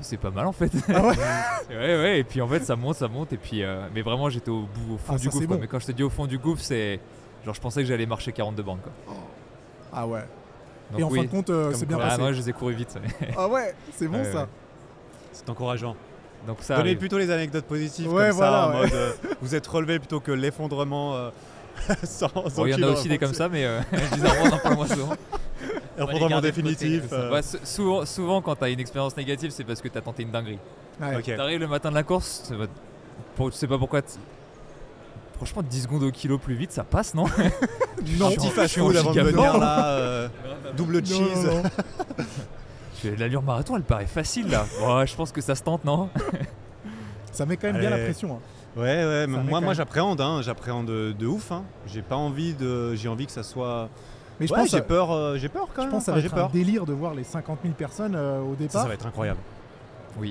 C'est 0.00 0.18
pas 0.18 0.30
mal 0.30 0.46
en 0.46 0.52
fait. 0.52 0.70
Ah 0.88 1.02
ouais 1.06 1.14
ouais, 1.70 1.76
ouais, 1.76 2.18
et 2.20 2.24
puis 2.24 2.40
en 2.42 2.46
fait 2.48 2.64
ça 2.64 2.76
monte, 2.76 2.96
ça 2.96 3.08
monte. 3.08 3.32
Et 3.32 3.36
puis, 3.38 3.62
euh, 3.62 3.86
mais 3.94 4.02
vraiment, 4.02 4.28
j'étais 4.28 4.50
au 4.50 4.62
bout, 4.62 4.94
au 4.94 4.98
fond 4.98 5.14
Ah, 5.14 5.18
du 5.18 5.28
gouffre. 5.28 5.46
bon. 5.46 5.58
Mais 5.60 5.66
quand 5.66 5.78
je 5.78 5.86
te 5.86 5.92
dis 5.92 6.02
au 6.02 6.10
fond 6.10 6.26
du 6.26 6.38
gouffre, 6.38 6.62
c'est. 6.62 7.00
Genre, 7.44 7.54
je 7.54 7.60
pensais 7.60 7.80
que 7.82 7.86
j'allais 7.88 8.06
marcher 8.06 8.32
42 8.32 8.62
bandes 8.62 8.80
quoi. 8.82 9.14
Ah 9.92 10.06
ouais. 10.06 10.20
Donc, 10.90 11.00
et 11.00 11.02
en 11.04 11.08
oui, 11.08 11.18
fin 11.20 11.24
de 11.24 11.30
compte 11.30 11.50
euh, 11.50 11.72
c'est 11.74 11.86
bien 11.86 11.96
quoi- 11.96 12.04
passé. 12.06 12.16
Ah, 12.18 12.22
moi, 12.22 12.32
je 12.32 12.38
les 12.40 12.50
ai 12.50 12.52
couru 12.52 12.74
vite. 12.74 12.96
Ah 13.36 13.48
ouais, 13.48 13.74
c'est 13.94 14.06
bon 14.08 14.18
Ouais, 14.18 14.32
ça. 14.32 14.40
ouais. 14.42 14.46
C'est 15.32 15.48
encourageant. 15.50 15.96
Donc 16.46 16.58
ça. 16.60 16.76
Donnez 16.76 16.90
arrive. 16.90 16.98
plutôt 16.98 17.18
les 17.18 17.30
anecdotes 17.30 17.64
positives 17.64 18.12
Ouais, 18.12 18.28
comme 18.28 18.36
voilà, 18.36 18.52
ça, 18.62 18.68
en 18.68 18.72
mode 18.82 18.92
euh, 18.92 19.12
vous 19.40 19.54
êtes 19.54 19.66
relevé 19.66 19.98
plutôt 19.98 20.20
que 20.20 20.30
l'effondrement 20.32 21.14
euh, 21.16 21.30
sans, 22.04 22.28
Bon, 22.56 22.66
il 22.66 22.70
y 22.72 22.74
en 22.74 22.82
a 22.88 22.92
aussi 22.92 23.08
des 23.08 23.18
comme 23.18 23.34
ça, 23.34 23.48
mais 23.48 23.64
euh, 23.64 23.80
bizarrement, 24.12 24.44
on 24.50 24.54
en 24.54 24.58
parle 24.58 24.74
moins 24.76 24.86
souvent. 24.86 25.14
Définitif. 26.40 27.02
euh, 27.12 27.32
Ouais, 27.32 27.42
sou- 27.42 27.58
souvent, 27.64 28.04
souvent, 28.04 28.42
quand 28.42 28.56
t'as 28.56 28.70
une 28.70 28.80
expérience 28.80 29.16
négative, 29.16 29.50
c'est 29.50 29.64
parce 29.64 29.80
que 29.80 29.88
t'as 29.88 30.00
tenté 30.00 30.22
une 30.22 30.30
dinguerie. 30.30 30.58
Ouais. 31.00 31.16
ok. 31.16 31.36
T'arrives 31.36 31.60
le 31.60 31.68
matin 31.68 31.90
de 31.90 31.94
la 31.94 32.02
course, 32.02 32.52
pour, 33.34 33.50
je 33.50 33.56
sais 33.56 33.66
pas 33.66 33.78
pourquoi. 33.78 34.00
Franchement, 35.36 35.62
10 35.62 35.82
secondes 35.82 36.02
au 36.02 36.10
kilo 36.10 36.38
plus 36.38 36.54
vite, 36.54 36.72
ça 36.72 36.82
passe, 36.84 37.14
non? 37.14 37.24
Non, 38.18 38.30
Petit 38.30 38.48
fast 38.50 38.78
food 38.78 38.96
avant 38.96 39.12
de 39.12 39.20
venir 39.20 39.58
là, 39.58 39.88
euh, 39.88 40.28
double 40.76 41.04
cheese. 41.04 41.44
non, 41.44 41.62
non. 43.04 43.14
L'allure 43.18 43.42
marathon, 43.42 43.76
elle 43.76 43.82
paraît 43.82 44.06
facile 44.06 44.48
là. 44.50 44.64
Ouais, 44.82 45.06
je 45.06 45.14
pense 45.14 45.32
que 45.32 45.40
ça 45.40 45.54
se 45.54 45.62
tente, 45.62 45.84
non? 45.84 46.08
Ça 47.32 47.44
met 47.46 47.56
quand 47.56 47.68
même 47.72 47.78
bien 47.80 47.90
la 47.90 47.98
pression. 47.98 48.34
hein. 48.36 48.80
Ouais, 48.80 48.82
ouais, 49.04 49.26
mais 49.26 49.38
moi, 49.38 49.42
moi 49.44 49.60
même. 49.60 49.74
j'appréhende, 49.74 50.20
hein, 50.20 50.40
j'appréhende 50.42 50.86
de, 50.86 51.12
de 51.18 51.26
ouf. 51.26 51.52
Hein. 51.52 51.64
J'ai 51.86 52.02
pas 52.02 52.16
envie 52.16 52.54
de, 52.54 52.94
j'ai 52.94 53.08
envie 53.08 53.26
que 53.26 53.32
ça 53.32 53.42
soit. 53.42 53.88
Mais 54.40 54.46
je 54.46 54.52
Ouais, 54.52 54.60
pense, 54.60 54.70
j'ai 54.70 54.80
peur, 54.82 55.10
euh, 55.12 55.36
j'ai 55.38 55.48
peur 55.48 55.68
quand 55.74 55.82
je 55.82 55.86
même. 55.86 55.90
pense 55.92 56.00
que 56.02 56.06
ça 56.06 56.12
va 56.12 56.18
être 56.18 56.36
un 56.38 56.48
délire 56.50 56.84
de 56.84 56.92
voir 56.92 57.14
les 57.14 57.24
50 57.24 57.58
000 57.62 57.74
personnes 57.74 58.14
euh, 58.14 58.40
au 58.42 58.54
départ. 58.54 58.82
ça 58.82 58.88
va 58.88 58.94
être 58.94 59.06
incroyable. 59.06 59.38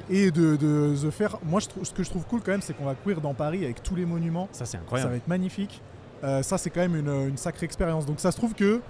Et 0.10 0.32
de, 0.32 0.56
de 0.56 1.10
faire. 1.12 1.38
Moi, 1.44 1.60
je 1.60 1.68
ce 1.86 1.92
que 1.94 2.02
je 2.04 2.10
trouve 2.10 2.24
cool 2.26 2.42
quand 2.44 2.52
même, 2.52 2.62
c'est 2.62 2.74
qu'on 2.74 2.86
va 2.86 2.96
courir 2.96 3.22
dans 3.22 3.34
Paris 3.36 3.64
avec 3.64 3.84
tous 3.84 3.96
les 3.96 4.06
monuments. 4.06 4.48
Ça 4.52 4.66
c'est 4.66 4.72
Ça 4.74 4.78
va 4.78 4.84
incroyable. 4.84 5.16
être 5.16 5.28
magnifique. 5.28 5.82
Euh, 6.24 6.42
ça, 6.42 6.58
c'est 6.58 6.72
quand 6.72 6.80
même 6.82 6.96
une, 6.96 7.30
une 7.30 7.38
sacrée 7.38 7.66
expérience. 7.66 8.06
Donc, 8.06 8.20
ça 8.20 8.32
se 8.32 8.38
trouve 8.38 8.56
que 8.56 8.82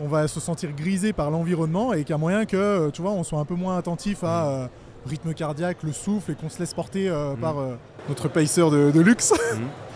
on 0.00 0.06
va 0.06 0.28
se 0.28 0.38
sentir 0.38 0.70
grisé 0.76 1.12
par 1.12 1.30
l'environnement 1.32 1.92
et 1.92 2.02
qu'il 2.04 2.10
y 2.10 2.12
a 2.12 2.18
moyen 2.18 2.44
que, 2.46 2.88
tu 2.90 3.02
vois, 3.02 3.10
on 3.10 3.24
soit 3.24 3.40
un 3.40 3.44
peu 3.44 3.54
moins 3.56 3.76
attentif 3.78 4.22
à 4.22 4.68
Mm. 5.06 5.08
rythme 5.10 5.34
cardiaque, 5.34 5.78
le 5.82 5.92
souffle 5.92 6.32
et 6.32 6.34
qu'on 6.36 6.48
se 6.48 6.58
laisse 6.60 6.74
porter 6.74 7.08
euh, 7.08 7.34
Mm. 7.34 7.38
par 7.38 7.58
euh, 7.58 7.74
notre 8.08 8.28
pacer 8.28 8.60
de, 8.70 8.90
de 8.92 9.00
luxe. 9.00 9.32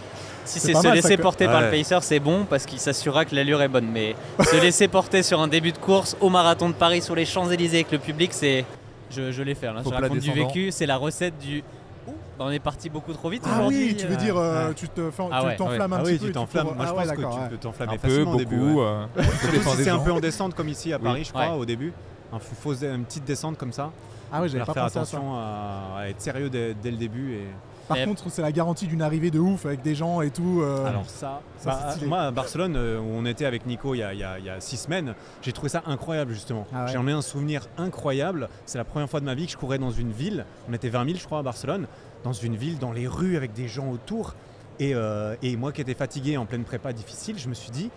Si 0.44 0.58
C'est 0.60 0.74
se 0.74 0.82
mal, 0.82 0.94
laisser 0.96 1.08
ça, 1.08 1.16
que- 1.16 1.22
porter 1.22 1.46
par 1.46 1.60
le 1.60 1.70
pacer, 1.70 1.98
c'est 2.02 2.18
bon 2.20 2.44
parce 2.44 2.66
qu'il 2.66 2.78
s'assurera 2.80 3.24
que 3.24 3.34
l'allure 3.34 3.62
est 3.62 3.68
bonne. 3.68 3.86
Mais 3.92 4.16
se 4.40 4.60
laisser 4.60 4.88
porter 4.88 5.22
sur 5.22 5.40
un 5.40 5.48
début 5.48 5.72
de 5.72 5.78
course 5.78 6.16
au 6.20 6.28
marathon 6.30 6.68
de 6.68 6.74
Paris 6.74 7.00
sur 7.02 7.14
les 7.14 7.24
Champs-Élysées 7.24 7.78
avec 7.78 7.92
le 7.92 7.98
public, 7.98 8.32
c'est. 8.32 8.64
Je, 9.10 9.30
je 9.30 9.42
l'ai 9.42 9.54
fait. 9.54 9.66
Là. 9.66 9.82
Faut 9.82 9.90
Je 9.90 9.94
raconte 9.94 10.18
du 10.18 10.32
vécu. 10.32 10.70
C'est 10.72 10.86
la 10.86 10.96
recette 10.96 11.38
du. 11.38 11.62
Ouh, 12.08 12.12
bah, 12.38 12.46
on 12.48 12.50
est 12.50 12.58
parti 12.58 12.88
beaucoup 12.90 13.12
trop 13.12 13.28
vite 13.28 13.42
Ah 13.46 13.50
aujourd'hui. 13.58 13.88
oui, 13.90 13.96
tu 13.96 14.06
veux 14.06 14.14
euh. 14.14 14.16
dire, 14.16 14.36
euh, 14.36 14.68
ouais. 14.68 14.74
tu 14.74 14.88
te 14.88 15.10
fais- 15.10 15.22
Ah 15.30 15.44
ouais, 15.44 15.54
t'enflammes 15.56 15.92
un 15.92 15.96
Ah 15.98 16.02
petit 16.02 16.12
oui, 16.12 16.18
peu. 16.18 16.26
tu 16.26 16.32
t'enflammes. 16.32 16.66
Moi, 16.74 16.74
je 16.78 16.82
ah 16.90 16.92
pense 16.94 17.10
que 17.10 17.16
tu 17.16 17.50
peux 17.50 17.56
t'enflammer 17.58 17.92
Un 17.94 17.96
peu, 17.98 18.24
beaucoup. 18.24 18.80
euh, 18.80 19.04
c'est 19.76 19.90
un 19.90 19.98
peu 19.98 20.10
en 20.12 20.18
descente 20.20 20.54
comme 20.54 20.68
ici 20.68 20.92
à 20.92 20.96
Oui. 20.96 21.02
Paris, 21.04 21.24
je 21.24 21.30
crois, 21.30 21.50
Ouais. 21.52 21.58
au 21.58 21.64
début. 21.64 21.92
Un 22.32 22.38
fou- 22.40 22.54
fausse- 22.60 22.82
une 22.82 23.04
petite 23.04 23.24
descente 23.24 23.58
comme 23.58 23.72
ça. 23.72 23.90
Ah 24.32 24.40
ouais, 24.40 24.48
j'avais 24.48 24.64
Faire 24.64 24.66
pas 24.66 24.72
faire 24.74 24.82
pensé 24.84 24.98
à 24.98 25.04
ça. 25.04 25.16
attention 25.18 25.34
à, 25.36 25.98
à 26.00 26.08
être 26.08 26.20
sérieux 26.20 26.48
dès, 26.50 26.74
dès 26.74 26.90
le 26.90 26.96
début. 26.96 27.34
Et... 27.34 27.46
Par 27.88 27.96
Mais- 27.96 28.04
contre, 28.06 28.30
c'est 28.30 28.42
la 28.42 28.52
garantie 28.52 28.86
d'une 28.86 29.02
arrivée 29.02 29.30
de 29.30 29.38
ouf 29.40 29.66
avec 29.66 29.82
des 29.82 29.94
gens 29.94 30.20
et 30.22 30.30
tout. 30.30 30.60
euh, 30.62 30.86
Alors 30.86 31.04
ça, 31.08 31.40
ça, 31.58 31.70
bah, 31.70 31.78
c'est 31.86 31.92
stylé. 31.94 32.06
moi 32.06 32.20
à 32.20 32.30
Barcelone 32.30 32.76
euh, 32.76 32.98
où 33.00 33.04
on 33.14 33.26
était 33.26 33.44
avec 33.44 33.66
Nico 33.66 33.94
il 33.94 33.98
y 33.98 34.02
a, 34.02 34.12
il 34.14 34.20
y 34.20 34.24
a- 34.24 34.38
il 34.38 34.44
y 34.44 34.50
a 34.50 34.60
six 34.60 34.76
semaines, 34.76 35.14
j'ai 35.42 35.52
trouvé 35.52 35.68
ça 35.68 35.82
incroyable 35.86 36.32
justement. 36.32 36.66
Ah 36.72 36.84
ouais. 36.86 36.92
J'en 36.92 37.06
ai 37.08 37.12
un 37.12 37.22
souvenir 37.22 37.66
incroyable. 37.78 38.48
C'est 38.66 38.78
la 38.78 38.84
première 38.84 39.10
fois 39.10 39.20
de 39.20 39.24
ma 39.24 39.34
vie 39.34 39.46
que 39.46 39.52
je 39.52 39.56
courais 39.56 39.78
dans 39.78 39.90
une 39.90 40.12
ville. 40.12 40.44
On 40.68 40.72
était 40.72 40.88
20 40.88 41.04
000 41.06 41.18
je 41.18 41.24
crois 41.26 41.40
à 41.40 41.42
Barcelone, 41.42 41.86
dans 42.24 42.32
une 42.32 42.54
ville, 42.56 42.78
dans 42.78 42.92
les 42.92 43.06
rues 43.08 43.36
avec 43.36 43.52
des 43.52 43.68
gens 43.68 43.90
autour. 43.90 44.34
Et, 44.78 44.94
euh, 44.94 45.34
et 45.42 45.56
moi 45.56 45.72
qui 45.72 45.80
étais 45.80 45.94
fatigué 45.94 46.36
en 46.36 46.46
pleine 46.46 46.64
prépa 46.64 46.92
difficile, 46.92 47.38
je 47.38 47.48
me 47.48 47.54
suis 47.54 47.70
dit, 47.70 47.90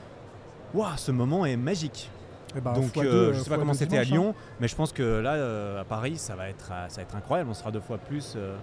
waouh, 0.74 0.90
ce 0.98 1.12
moment 1.12 1.46
est 1.46 1.56
magique. 1.58 2.10
eh 2.58 2.60
ben, 2.62 2.74
Donc 2.74 2.98
euh, 2.98 3.02
deux, 3.04 3.34
je 3.34 3.40
sais 3.42 3.50
pas 3.50 3.58
comment 3.58 3.74
c'était 3.74 3.98
à 3.98 4.02
hein. 4.02 4.04
Lyon, 4.04 4.36
mais 4.60 4.68
je 4.68 4.76
pense 4.76 4.92
que 4.94 5.04
là 5.04 5.34
euh, 5.34 5.82
à 5.82 5.84
Paris 5.84 6.18
ça 6.18 6.36
va 6.36 6.50
être 6.50 6.68
ça 6.90 6.96
va 6.98 7.02
être 7.02 7.16
incroyable. 7.16 7.50
On 7.50 7.54
sera 7.54 7.72
deux 7.72 7.80
fois 7.82 7.98
plus. 7.98 8.34
euh. 8.36 8.56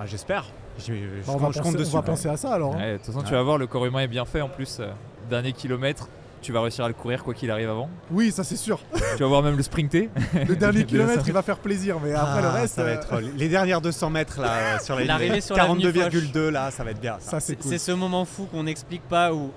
Ah, 0.00 0.06
J'espère. 0.06 0.44
Je, 0.78 0.86
je- 0.86 0.90
Bah, 0.92 0.96
je 1.26 1.30
on 1.30 1.36
va, 1.36 1.46
compte 1.46 1.76
penser, 1.76 1.88
on 1.92 1.96
va 1.96 2.02
penser 2.02 2.28
à 2.28 2.36
ça 2.36 2.52
alors. 2.54 2.74
hein. 2.74 2.78
Ouais, 2.78 2.92
de 2.92 2.96
toute 2.98 3.06
façon, 3.06 3.22
tu 3.22 3.32
vas 3.32 3.42
voir, 3.42 3.58
le 3.58 3.66
corps 3.66 3.86
humain 3.86 4.00
est 4.00 4.08
bien 4.08 4.24
fait 4.24 4.40
en 4.40 4.48
plus. 4.48 4.78
euh, 4.80 4.88
dernier 5.30 5.52
kilomètre, 5.52 6.08
tu 6.42 6.52
vas 6.52 6.60
réussir 6.60 6.84
à 6.84 6.88
le 6.88 6.94
courir 6.94 7.22
quoi 7.24 7.32
qu'il 7.32 7.50
arrive 7.50 7.70
avant. 7.70 7.88
Oui, 8.10 8.30
ça 8.32 8.42
c'est 8.44 8.56
sûr. 8.56 8.80
tu 9.16 9.22
vas 9.22 9.26
voir 9.28 9.42
même 9.42 9.56
le 9.56 9.62
sprinter. 9.62 10.10
Le 10.48 10.56
dernier 10.56 10.84
kilomètre, 10.86 11.22
il 11.26 11.32
va 11.32 11.42
faire 11.42 11.58
plaisir, 11.58 11.98
mais 12.02 12.12
après 12.12 12.42
le 12.42 12.48
Ah, 12.48 12.52
reste, 12.52 12.74
ça 12.74 12.82
va 12.82 12.90
euh, 12.90 12.94
être 12.94 13.20
les 13.20 13.48
dernières 13.48 13.80
200 13.80 14.10
mètres 14.10 14.40
là 14.40 14.52
euh, 14.52 14.78
sur 14.80 14.96
les 14.96 15.04
L'arrivée 15.06 15.40
sur 15.40 15.56
l'avenue 15.56 15.84
42,2 15.86 16.48
là, 16.48 16.70
ça 16.72 16.82
va 16.84 16.90
être 16.90 17.00
bien. 17.00 17.16
ça. 17.20 17.30
ça 17.30 17.40
c'est 17.40 17.56
cool. 17.56 17.70
c'est 17.70 17.78
ce 17.78 17.92
moment 17.92 18.24
fou 18.24 18.46
qu'on 18.50 18.64
n'explique 18.64 19.02
pas 19.08 19.32
où 19.32 19.50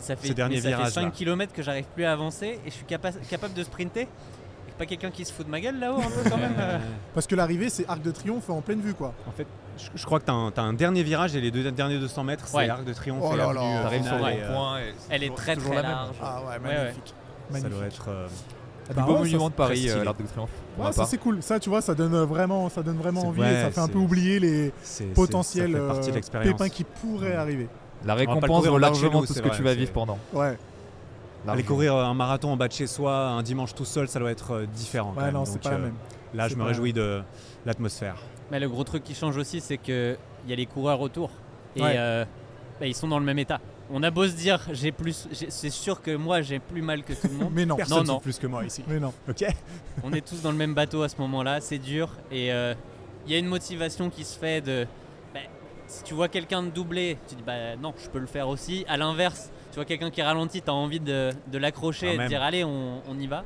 ça 0.00 0.14
fait, 0.16 0.28
Ce 0.28 0.32
dernier 0.32 0.56
mais 0.56 0.60
ça 0.62 0.68
fait 0.70 0.74
virage, 0.76 0.92
5 0.92 1.02
là. 1.02 1.10
km 1.10 1.52
que 1.52 1.62
j'arrive 1.62 1.86
plus 1.94 2.04
à 2.04 2.12
avancer 2.12 2.46
et 2.66 2.68
je 2.68 2.70
suis 2.72 2.84
capa- 2.84 3.12
capable 3.30 3.54
de 3.54 3.62
sprinter. 3.62 4.06
Pas 4.78 4.86
quelqu'un 4.86 5.10
qui 5.10 5.24
se 5.24 5.32
fout 5.32 5.46
de 5.46 5.50
ma 5.50 5.60
gueule 5.60 5.78
là-haut 5.78 5.98
un 6.00 6.10
peu 6.22 6.28
quand 6.30 6.36
même 6.38 6.54
euh. 6.58 6.78
Parce 7.14 7.26
que 7.26 7.34
l'arrivée, 7.34 7.68
c'est 7.68 7.86
Arc 7.88 8.02
de 8.02 8.10
Triomphe 8.10 8.48
en 8.50 8.60
pleine 8.62 8.80
vue, 8.80 8.94
quoi. 8.94 9.12
En 9.28 9.32
fait, 9.32 9.46
je, 9.78 9.88
je 9.94 10.04
crois 10.06 10.18
que 10.20 10.24
tu 10.24 10.30
as, 10.30 10.62
un 10.62 10.72
dernier 10.72 11.02
virage 11.02 11.36
et 11.36 11.40
les 11.40 11.50
deux 11.50 11.70
derniers 11.70 11.98
200 11.98 12.24
mètres, 12.24 12.46
c'est 12.48 12.56
Ouais. 12.56 12.66
l'Arc 12.66 12.84
de 12.84 12.92
Triomphe. 12.92 13.22
Oh 13.24 13.34
et 13.34 13.36
là 13.36 13.46
l'avenue, 13.46 13.60
là. 13.60 13.78
euh, 13.78 13.82
T'arrives 13.82 14.02
sur 14.04 14.12
le 14.12 14.18
finale 14.18 14.34
et, 14.34 14.42
euh, 14.42 14.48
rond-point. 14.48 14.78
et 14.78 14.82
c'est 14.98 15.06
Elle 15.14 15.22
est 15.22 15.26
toujours- 15.26 15.36
très 15.42 15.54
toujours 15.54 15.72
très 15.72 15.82
la 15.82 15.88
même. 15.88 15.96
large. 15.96 16.16
Ah 16.22 16.40
ouais, 16.40 16.46
Ouais, 16.46 16.52
ouais. 16.52 16.74
magnifique. 16.84 17.06
Ça 17.06 17.52
Magnifique. 17.52 17.76
doit 17.78 17.86
être. 17.86 18.04
euh, 18.08 18.26
Plus 18.92 19.02
beau 19.04 19.12
ouais, 19.12 19.18
monument 19.20 19.48
de 19.48 19.54
Paris, 19.54 19.90
euh, 19.90 20.04
l'Arc 20.04 20.20
de 20.20 20.26
Triomphe. 20.26 20.50
pour 20.74 20.82
ouais, 20.84 20.88
ma 20.88 20.92
ça 20.92 21.02
part. 21.02 21.08
c'est 21.08 21.18
cool. 21.18 21.42
Ça, 21.42 21.60
tu 21.60 21.70
vois, 21.70 21.80
ça 21.80 21.94
donne 21.94 22.14
vraiment, 22.24 22.68
ça 22.68 22.82
donne 22.82 22.96
vraiment 22.98 23.20
C'est- 23.20 23.26
envie 23.28 23.40
ouais, 23.40 23.52
et 23.54 23.60
ça 23.62 23.70
fait 23.70 23.80
un 23.80 23.86
c'est- 23.86 23.92
peu 23.92 23.98
oublier 23.98 24.40
les 24.40 24.66
c'est- 24.82 25.04
c'est- 25.04 25.14
potentiels 25.14 25.72
ça 25.72 25.78
fait 25.78 25.86
partie 25.86 26.06
de 26.06 26.10
euh, 26.10 26.14
l'expérience. 26.16 26.52
pépins 26.52 26.68
qui 26.68 26.84
pourraient 26.84 27.36
arriver. 27.36 27.68
La 28.04 28.14
récompense 28.14 28.48
courir 28.50 28.72
en 28.72 28.74
vaut 28.74 28.80
bas 28.80 28.90
de 28.90 28.94
chez 28.96 29.02
largement 29.02 29.20
nous, 29.20 29.26
tout 29.26 29.32
ce 29.32 29.38
que 29.40 29.46
vrai, 29.48 29.56
tu 29.56 29.62
vas 29.62 29.70
c'est- 29.70 29.76
vivre 29.76 29.92
pendant. 29.92 30.18
Ouais, 30.32 30.58
Aller 31.44 31.56
Largement. 31.62 31.68
courir 31.68 31.94
euh, 31.96 32.04
un 32.04 32.14
marathon 32.14 32.52
en 32.52 32.56
bas 32.56 32.68
de 32.68 32.72
chez 32.72 32.86
soi 32.86 33.16
un 33.28 33.42
dimanche 33.42 33.74
tout 33.74 33.84
seul, 33.84 34.06
ça 34.08 34.18
doit 34.20 34.30
être 34.30 34.52
euh, 34.52 34.66
différent. 34.66 35.12
ouais, 35.16 35.32
non, 35.32 35.44
c'est 35.44 35.54
Donc, 35.54 35.62
pas 35.62 35.70
la 35.70 35.76
euh, 35.76 35.80
même. 35.80 35.94
Là, 36.34 36.48
je 36.48 36.56
me 36.56 36.62
réjouis 36.64 36.92
de 36.92 37.22
l'atmosphère. 37.66 38.16
Mais 38.50 38.60
le 38.60 38.68
gros 38.68 38.84
truc 38.84 39.02
qui 39.04 39.14
change 39.14 39.36
aussi, 39.36 39.60
c'est 39.60 39.76
que 39.78 40.16
il 40.44 40.50
y 40.50 40.52
a 40.52 40.56
les 40.56 40.66
coureurs 40.66 41.00
autour 41.00 41.30
et 41.76 41.82
Ouais. 41.82 41.94
euh, 41.96 42.24
bah, 42.80 42.86
ils 42.86 42.94
sont 42.94 43.08
dans 43.08 43.18
le 43.18 43.24
même 43.24 43.38
état. 43.38 43.60
On 43.90 44.02
a 44.02 44.10
beau 44.10 44.26
se 44.26 44.32
dire, 44.34 44.60
j'ai 44.72 44.90
plus, 44.92 45.28
c'est 45.32 45.70
sûr 45.70 46.00
que 46.00 46.14
moi 46.16 46.40
j'ai 46.40 46.58
plus 46.58 46.80
mal 46.80 47.02
que 47.02 47.12
tout 47.12 47.28
le 47.28 47.34
monde. 47.34 47.50
Mais 47.54 47.66
non, 47.66 47.76
Personne 47.76 47.98
non. 48.06 48.14
souffre 48.14 48.22
plus 48.22 48.38
que 48.38 48.46
moi 48.46 48.64
ici. 48.64 48.82
mais 48.86 48.98
non. 49.00 49.12
Ok. 49.28 49.44
On 50.04 50.12
est 50.12 50.26
tous 50.26 50.40
dans 50.42 50.50
le 50.52 50.56
même 50.56 50.74
bateau 50.74 51.02
à 51.02 51.08
ce 51.08 51.16
moment-là, 51.18 51.60
c'est 51.60 51.78
dur 51.78 52.08
et 52.30 52.52
euh, 52.52 52.74
il 53.26 53.32
y 53.32 53.34
a 53.34 53.38
une 53.38 53.46
motivation 53.46 54.08
qui 54.10 54.24
se 54.24 54.38
fait 54.38 54.60
de. 54.62 54.86
bah, 55.34 55.40
si 55.86 56.02
tu 56.04 56.14
vois 56.14 56.28
quelqu'un 56.28 56.62
de 56.62 56.70
doubler, 56.70 57.18
tu 57.28 57.34
dis 57.34 57.42
bah 57.46 57.76
non, 57.76 57.92
je 58.02 58.08
peux 58.08 58.18
le 58.20 58.26
faire 58.26 58.48
aussi. 58.48 58.84
À 58.88 58.96
l'inverse, 58.96 59.50
tu 59.72 59.76
vois 59.76 59.84
quelqu'un 59.84 60.10
qui 60.10 60.22
ralentit, 60.22 60.62
tu 60.62 60.70
as 60.70 60.74
envie 60.74 61.00
de, 61.00 61.30
de 61.50 61.58
l'accrocher 61.58 62.06
Quand 62.06 62.12
et 62.12 62.16
de 62.16 62.18
même. 62.20 62.28
dire 62.28 62.42
allez, 62.42 62.62
on, 62.62 63.02
on 63.08 63.18
y 63.18 63.26
va. 63.26 63.42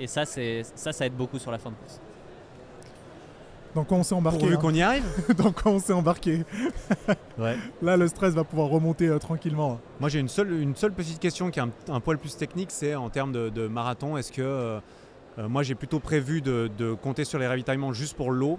Et 0.00 0.06
ça, 0.08 0.24
c'est 0.24 0.62
ça, 0.74 0.92
ça 0.92 1.06
aide 1.06 1.14
beaucoup 1.14 1.38
sur 1.38 1.50
la 1.52 1.58
fin 1.58 1.70
de 1.70 1.76
course. 1.76 2.00
Dans 3.74 3.84
quoi 3.84 3.98
on 3.98 4.02
s'est 4.02 4.14
embarqué 4.14 4.38
Pourvu 4.40 4.54
hein. 4.54 4.58
qu'on 4.58 4.74
y 4.74 4.80
arrive. 4.82 5.04
Dans 5.36 5.52
quoi 5.52 5.70
on 5.72 5.78
s'est 5.78 5.92
embarqué 5.92 6.42
Ouais. 7.38 7.56
Là, 7.82 7.96
le 7.98 8.08
stress 8.08 8.32
va 8.34 8.42
pouvoir 8.42 8.68
remonter 8.68 9.08
euh, 9.08 9.18
tranquillement. 9.18 9.78
Moi, 10.00 10.08
j'ai 10.08 10.18
une 10.20 10.28
seule, 10.28 10.52
une 10.52 10.74
seule 10.74 10.92
petite 10.92 11.20
question 11.20 11.50
qui 11.50 11.60
est 11.60 11.62
un, 11.62 11.70
un 11.88 12.00
poil 12.00 12.16
plus 12.18 12.34
technique, 12.36 12.70
c'est 12.72 12.94
en 12.94 13.10
termes 13.10 13.30
de, 13.30 13.50
de 13.50 13.68
marathon, 13.68 14.16
est-ce 14.16 14.32
que 14.32 14.40
euh, 14.42 14.80
euh, 15.38 15.48
moi 15.48 15.62
j'ai 15.62 15.74
plutôt 15.74 16.00
prévu 16.00 16.40
de, 16.40 16.70
de 16.78 16.94
compter 16.94 17.24
sur 17.24 17.38
les 17.38 17.46
ravitaillements 17.46 17.92
juste 17.92 18.16
pour 18.16 18.30
l'eau, 18.32 18.58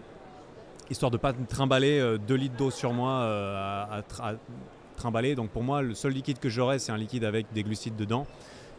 histoire 0.92 1.10
de 1.12 1.18
pas 1.18 1.34
me 1.34 1.46
trimballer 1.48 2.18
2 2.28 2.36
litres 2.36 2.56
d'eau 2.56 2.70
sur 2.72 2.94
moi 2.94 3.12
euh, 3.22 3.56
à, 3.90 3.96
à 3.96 4.02
tra- 4.02 4.22
à 4.22 4.36
trimballer. 5.00 5.34
Donc 5.36 5.50
pour 5.50 5.64
moi, 5.64 5.82
le 5.82 5.96
seul 5.96 6.12
liquide 6.14 6.38
que 6.40 6.50
j'aurai, 6.50 6.78
c'est 6.80 6.92
un 6.92 6.98
liquide 6.98 7.24
avec 7.24 7.48
des 7.54 7.64
glucides 7.64 7.96
dedans. 7.96 8.28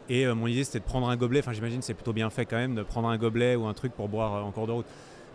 Et 0.09 0.25
euh, 0.25 0.33
mon 0.35 0.47
idée, 0.47 0.63
c'était 0.63 0.79
de 0.79 0.83
prendre 0.85 1.09
un 1.09 1.15
gobelet. 1.17 1.39
Enfin, 1.39 1.53
j'imagine 1.53 1.79
que 1.79 1.85
c'est 1.85 1.93
plutôt 1.93 2.13
bien 2.13 2.29
fait 2.29 2.45
quand 2.45 2.55
même 2.57 2.75
de 2.75 2.83
prendre 2.83 3.07
un 3.09 3.17
gobelet 3.17 3.55
ou 3.55 3.65
un 3.67 3.73
truc 3.73 3.93
pour 3.93 4.07
boire 4.09 4.35
euh, 4.35 4.41
en 4.41 4.51
cours 4.51 4.67
de 4.67 4.71
route. 4.71 4.85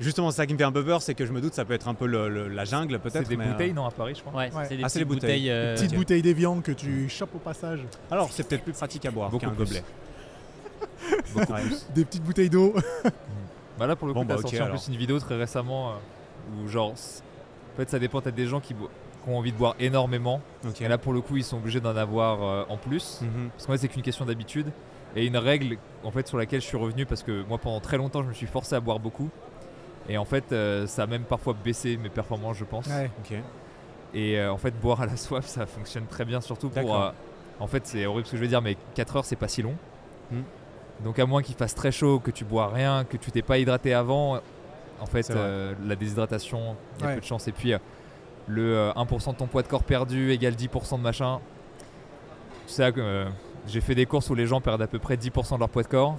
Justement, 0.01 0.31
c'est 0.31 0.37
ça 0.37 0.47
qui 0.47 0.53
me 0.53 0.59
fait 0.59 0.65
un 0.65 0.73
peu 0.73 0.85
peur, 0.85 1.01
c'est 1.01 1.15
que 1.15 1.25
je 1.25 1.33
me 1.33 1.41
doute 1.41 1.55
ça 1.55 1.65
peut 1.65 1.73
être 1.73 1.89
un 1.89 1.95
peu 1.95 2.05
le- 2.07 2.29
le- 2.29 2.49
la 2.49 2.67
jungle 2.67 2.99
peut-être. 2.99 3.23
C'est 3.25 3.29
des 3.31 3.37
mais, 3.39 3.47
euh, 3.47 3.53
bouteilles, 3.53 3.73
non, 3.73 3.87
à 3.87 3.91
Paris, 3.91 4.15
je 4.15 4.21
crois. 4.21 4.35
Ouais, 4.39 4.53
Ouais. 4.55 4.65
c'est 4.69 4.77
des 4.77 4.83
Ah, 4.83 4.89
petites 4.89 4.99
les 4.99 5.05
bouteilles. 5.07 5.31
bouteilles. 5.41 5.51
euh, 5.51 5.75
Petite 5.75 5.93
ok. 5.93 5.97
bouteille 5.97 6.23
d'évian 6.23 6.61
que 6.61 6.73
tu 6.73 7.09
chopes 7.09 7.35
au 7.35 7.39
passage. 7.39 7.81
Alors, 8.11 8.31
c'est 8.31 8.47
peut-être 8.47 8.65
plus 8.65 8.73
pratique 8.75 9.07
à 9.07 9.11
boire 9.11 9.31
qu'un 9.39 9.49
gobelet. 9.53 9.83
Beaucoup 11.33 11.53
Ouais. 11.53 11.61
plus. 11.63 11.87
Des 11.95 12.05
petites 12.05 12.23
bouteilles 12.23 12.51
d'eau. 12.51 12.75
Bah 13.79 13.87
là 13.87 13.95
pour 13.95 14.07
le 14.09 14.15
coup 14.15 14.21
Bon, 14.21 14.25
t'as 14.27 14.35
bah, 14.37 14.41
ok, 14.41 14.49
sorti 14.49 14.63
en 14.63 14.69
plus 14.71 14.89
une 14.89 14.97
vidéo 14.97 15.19
très 15.19 15.37
récemment 15.37 15.91
euh, 15.91 16.65
où 16.65 16.69
genre 16.69 16.93
en 16.93 17.77
fait 17.77 17.91
ça 17.91 17.99
dépend 17.99 18.23
peut-être 18.23 18.35
des 18.35 18.47
gens 18.47 18.59
qui, 18.59 18.73
bo- 18.73 18.89
qui 19.27 19.31
ont 19.33 19.39
envie 19.39 19.53
de 19.53 19.57
boire 19.59 19.75
énormément 19.81 20.41
Ok. 20.67 20.81
et 20.81 20.89
là 20.89 20.99
pour 20.99 21.13
le 21.13 21.21
coup 21.21 21.37
ils 21.37 21.45
sont 21.45 21.57
obligés 21.57 21.81
d'en 21.81 21.97
avoir 21.97 22.43
euh, 22.43 22.65
en 22.69 22.77
plus 22.77 23.21
Mhm. 23.23 23.49
parce 23.51 23.67
qu'en 23.67 23.73
fait 23.73 23.79
c'est 23.79 23.89
qu'une 23.89 24.03
question 24.03 24.25
d'habitude 24.25 24.71
et 25.17 25.27
une 25.27 25.37
règle 25.37 25.79
en 26.05 26.11
fait 26.11 26.27
sur 26.29 26.39
laquelle 26.39 26.61
je 26.61 26.67
suis 26.67 26.77
revenu 26.77 27.07
parce 27.07 27.23
que 27.23 27.43
moi 27.49 27.59
pendant 27.59 27.81
très 27.81 27.97
longtemps 27.97 28.23
je 28.23 28.29
me 28.29 28.35
suis 28.35 28.47
forcé 28.47 28.75
à 28.75 28.81
boire 28.81 28.99
beaucoup 29.01 29.29
et 30.09 30.17
en 30.19 30.25
fait 30.25 30.53
euh, 30.53 30.87
ça 30.87 31.03
a 31.03 31.07
même 31.07 31.23
parfois 31.25 31.55
baissé 31.65 31.97
mes 31.97 32.09
performances 32.09 32.57
je 32.59 32.65
pense 32.65 32.87
Ouais. 32.87 33.11
Et 34.15 34.39
euh, 34.39 34.53
en 34.53 34.57
fait 34.57 34.71
boire 34.81 35.01
à 35.03 35.07
la 35.07 35.17
soif 35.17 35.47
ça 35.47 35.67
fonctionne 35.67 36.07
très 36.07 36.25
bien 36.25 36.41
surtout 36.41 36.69
pour 36.71 36.95
euh, 36.95 37.11
en 37.61 37.67
fait 37.67 37.87
c'est 37.87 38.07
horrible 38.07 38.27
ce 38.27 38.33
que 38.33 38.37
je 38.37 38.43
veux 38.43 38.49
dire 38.49 38.63
mais 38.63 38.77
4 38.95 39.17
heures 39.17 39.25
c'est 39.25 39.37
pas 39.37 39.49
si 39.49 39.63
long 39.63 39.75
Hmm. 40.33 40.43
donc 41.05 41.21
à 41.21 41.25
moins 41.27 41.41
qu'il 41.41 41.55
fasse 41.55 41.73
très 41.77 41.93
chaud 41.93 42.19
que 42.19 42.33
tu 42.33 42.45
bois 42.45 42.67
rien 42.67 43.05
que 43.05 43.17
tu 43.17 43.31
t'es 43.31 43.43
pas 43.43 43.59
hydraté 43.59 43.95
avant 43.95 44.41
en 44.99 45.07
fait 45.07 45.31
euh, 45.31 45.73
la 45.87 45.95
déshydratation 45.95 46.75
il 46.99 47.03
y 47.03 47.05
a 47.05 47.09
Ouais. 47.11 47.15
peu 47.15 47.21
de 47.21 47.27
chance 47.27 47.47
et 47.47 47.53
puis 47.53 47.73
euh, 47.73 47.79
le 48.47 48.77
euh, 48.77 48.93
1% 48.93 49.33
de 49.33 49.37
ton 49.37 49.47
poids 49.47 49.63
de 49.63 49.69
corps 49.69 49.85
perdu 49.85 50.31
égale 50.33 50.55
10% 50.55 50.99
de 50.99 51.03
machin 51.03 51.41
tu 52.67 52.73
sais 52.75 52.93
euh, 52.97 53.29
j'ai 53.67 53.81
fait 53.81 53.95
des 53.95 54.07
courses 54.07 54.31
où 54.31 54.35
les 54.35 54.47
gens 54.47 54.61
perdent 54.61 54.83
à 54.83 54.87
peu 54.87 54.99
près 54.99 55.17
10% 55.17 55.55
de 55.55 55.59
leur 55.61 55.69
poids 55.69 55.83
de 55.83 55.89
corps 55.89 56.17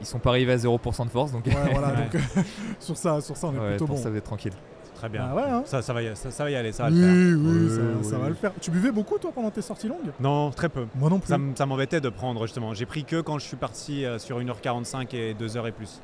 ils 0.00 0.06
sont 0.06 0.18
pas 0.18 0.30
arrivés 0.30 0.52
à 0.52 0.56
0% 0.56 1.04
de 1.04 1.10
force 1.10 1.32
donc 1.32 1.46
Ouais, 1.46 1.52
voilà, 1.72 1.88
Ouais. 1.88 1.96
donc 2.12 2.14
euh, 2.14 2.40
sur 2.80 2.96
ça, 2.96 3.20
sur 3.20 3.36
ça, 3.36 3.48
on 3.48 3.54
est 3.54 3.58
ouais, 3.58 3.68
plutôt 3.70 3.86
pour 3.86 3.96
bon. 3.96 4.02
ça 4.02 4.10
vous 4.10 4.16
êtes 4.16 4.24
tranquille 4.24 4.52
Très 4.94 5.08
bien. 5.08 5.28
Ah 5.30 5.34
ouais, 5.34 5.42
hein. 5.48 5.62
ça, 5.64 5.80
ça, 5.80 5.94
va 5.94 6.02
y, 6.02 6.14
ça, 6.14 6.30
ça 6.30 6.44
va 6.44 6.50
y 6.50 6.54
aller, 6.56 6.72
ça 6.72 6.82
va 6.82 6.90
oui, 6.90 7.00
le 7.00 7.06
faire. 7.06 7.38
oui, 7.38 7.58
Oui, 7.58 7.70
ça, 7.74 7.80
oui, 8.00 8.04
ça 8.04 8.18
va 8.18 8.28
le 8.28 8.34
faire. 8.34 8.52
Tu 8.60 8.70
buvais 8.70 8.92
beaucoup 8.92 9.16
toi 9.16 9.32
pendant 9.34 9.50
tes 9.50 9.62
sorties 9.62 9.88
longues? 9.88 10.10
Non, 10.20 10.50
très 10.50 10.68
peu. 10.68 10.86
Moi 10.94 11.08
non 11.08 11.18
plus. 11.20 11.34
Ça 11.56 11.64
m'embêtait 11.64 12.02
de 12.02 12.08
prendre 12.10 12.42
justement. 12.46 12.74
J'ai 12.74 12.84
pris 12.84 13.04
que 13.04 13.22
quand 13.22 13.38
je 13.38 13.46
suis 13.46 13.56
parti 13.56 14.04
euh, 14.04 14.18
sur 14.18 14.38
1h45 14.40 15.16
et 15.16 15.32
2h 15.32 15.68
et 15.68 15.72
plus. 15.72 16.02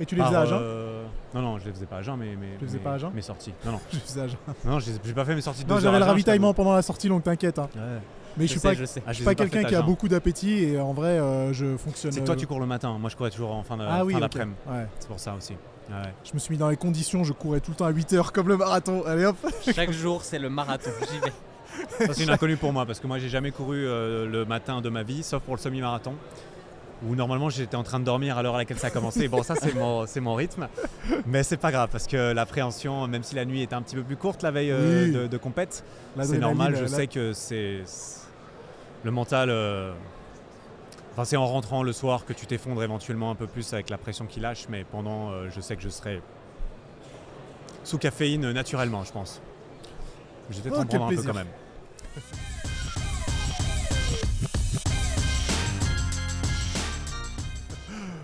Et 0.00 0.06
tu 0.06 0.14
les 0.16 0.22
faisais 0.24 0.36
à 0.36 0.44
jeun 0.46 0.58
euh, 0.60 1.04
Non, 1.34 1.42
non, 1.42 1.58
je 1.58 1.66
les 1.66 1.72
faisais 1.72 1.86
pas 1.86 1.96
à 1.98 2.02
jeun, 2.02 2.16
mais, 2.16 2.36
mais, 2.38 2.46
les 2.60 2.66
faisais 2.66 2.78
mais- 2.78 2.84
pas 2.84 2.92
à 2.94 2.98
jeun 2.98 3.10
mes 3.14 3.22
sorties. 3.22 3.52
Non, 3.64 3.72
non, 3.72 3.80
Je 3.90 3.96
les 3.96 4.02
faisais 4.02 4.20
à 4.22 4.26
jeun. 4.28 4.36
non, 4.64 4.78
j'ai 4.80 4.92
j'ai 5.04 5.12
pas 5.12 5.24
fait 5.24 5.34
mes 5.34 5.40
sorties 5.40 5.64
de 5.64 5.68
Non, 5.68 5.76
2 5.76 5.80
j'avais 5.82 5.94
heures 5.94 5.98
le 6.00 6.04
à 6.04 6.06
jeun, 6.06 6.10
ravitaillement 6.12 6.52
pendant 6.54 6.74
la 6.74 6.82
sortie 6.82 7.08
longue, 7.08 7.22
t'inquiète. 7.22 7.58
hein. 7.58 7.68
je 7.72 7.78
t'avoue. 7.78 7.92
Ouais. 7.92 8.00
Mais 8.36 8.46
je 8.46 8.50
suis 8.50 8.60
pas, 8.60 8.70
sais, 8.70 8.74
je 8.76 8.84
sais. 8.86 9.02
Ah, 9.06 9.10
je 9.12 9.14
suis 9.14 9.22
les 9.22 9.24
pas 9.26 9.30
ai 9.30 9.34
pas 9.36 9.42
quelqu'un 9.44 9.58
faites 9.58 9.66
à 9.66 9.68
qui 9.68 9.74
a 9.76 9.78
jeun. 9.78 9.86
beaucoup 9.86 10.08
d'appétit 10.08 10.64
et 10.64 10.80
en 10.80 10.92
vrai, 10.92 11.20
euh, 11.20 11.52
je 11.52 11.76
fonctionne. 11.76 12.10
C'est 12.10 12.20
que 12.20 12.26
toi, 12.26 12.34
euh, 12.34 12.38
tu 12.38 12.48
cours 12.48 12.58
le 12.58 12.66
matin. 12.66 12.96
Moi, 12.98 13.08
je 13.08 13.16
courais 13.16 13.30
toujours 13.30 13.52
en 13.52 13.62
fin 13.62 13.76
de- 13.76 13.84
Ah 13.88 14.04
oui, 14.04 14.12
fin 14.14 14.18
ok. 14.18 14.22
d'après-midi. 14.24 14.56
Ouais. 14.68 14.86
C'est 14.98 15.06
pour 15.08 15.20
ça 15.20 15.34
aussi. 15.38 15.52
Ouais. 15.88 15.94
Je 16.24 16.32
me 16.34 16.38
suis 16.40 16.50
mis 16.52 16.58
dans 16.58 16.68
les 16.68 16.76
conditions, 16.76 17.22
je 17.22 17.32
courais 17.32 17.60
tout 17.60 17.70
le 17.70 17.76
temps 17.76 17.84
à 17.84 17.90
8 17.90 18.12
heures 18.14 18.32
comme 18.32 18.48
le 18.48 18.56
marathon. 18.56 19.04
Allez 19.06 19.24
hop 19.26 19.36
Chaque 19.74 19.92
jour, 19.92 20.22
c'est 20.24 20.40
le 20.40 20.50
marathon. 20.50 20.90
J'y 21.12 21.18
vais. 21.20 22.06
Ça, 22.06 22.12
c'est 22.14 22.24
une 22.24 22.30
inconnue 22.30 22.56
pour 22.56 22.72
moi 22.72 22.86
parce 22.86 22.98
que 22.98 23.06
moi, 23.06 23.18
j'ai 23.18 23.28
jamais 23.28 23.50
couru 23.52 23.86
euh, 23.86 24.26
le 24.26 24.44
matin 24.44 24.80
de 24.80 24.88
ma 24.88 25.02
vie, 25.04 25.22
sauf 25.22 25.42
pour 25.42 25.54
le 25.54 25.60
semi-marathon. 25.60 26.14
Où 27.02 27.14
normalement 27.16 27.50
j'étais 27.50 27.76
en 27.76 27.82
train 27.82 27.98
de 28.00 28.04
dormir 28.04 28.38
à 28.38 28.42
l'heure 28.42 28.54
à 28.54 28.58
laquelle 28.58 28.78
ça 28.78 28.86
a 28.86 28.90
commencé. 28.90 29.28
Bon, 29.28 29.42
ça 29.42 29.54
c'est 29.56 29.74
mon, 29.74 30.06
mon 30.22 30.34
rythme. 30.34 30.68
Mais 31.26 31.42
c'est 31.42 31.56
pas 31.58 31.70
grave 31.72 31.88
parce 31.92 32.06
que 32.06 32.32
l'appréhension, 32.32 33.06
même 33.08 33.22
si 33.22 33.34
la 33.34 33.44
nuit 33.44 33.62
était 33.62 33.74
un 33.74 33.82
petit 33.82 33.96
peu 33.96 34.02
plus 34.02 34.16
courte 34.16 34.42
la 34.42 34.50
veille 34.50 34.70
euh, 34.70 35.04
Oui. 35.06 35.12
de, 35.12 35.26
de 35.26 35.36
compète, 35.36 35.84
c'est 36.22 36.38
normal. 36.38 36.76
Je 36.76 36.82
là- 36.82 36.88
sais 36.88 37.06
que 37.06 37.32
c'est 37.32 37.82
le 39.02 39.10
mental. 39.10 39.50
euh, 39.50 39.92
Enfin, 41.12 41.24
c'est 41.24 41.36
en 41.36 41.46
rentrant 41.46 41.84
le 41.84 41.92
soir 41.92 42.24
que 42.24 42.32
tu 42.32 42.44
t'effondres 42.46 42.82
éventuellement 42.82 43.30
un 43.30 43.36
peu 43.36 43.46
plus 43.46 43.72
avec 43.72 43.88
la 43.88 43.98
pression 43.98 44.26
qui 44.26 44.40
lâche, 44.40 44.66
mais 44.68 44.82
pendant, 44.82 45.30
euh, 45.30 45.48
je 45.54 45.60
sais 45.60 45.76
que 45.76 45.82
je 45.82 45.88
serai 45.88 46.20
sous 47.84 47.98
caféine 47.98 48.50
naturellement, 48.50 49.04
je 49.04 49.12
pense. 49.12 49.40
Je 50.50 50.56
vais 50.56 50.62
peut-être 50.70 50.76
Oh, 50.78 50.82
en 50.82 50.86
prendre 50.86 51.04
un 51.04 51.14
peu 51.14 51.22
quand 51.22 51.34
même. 51.34 51.46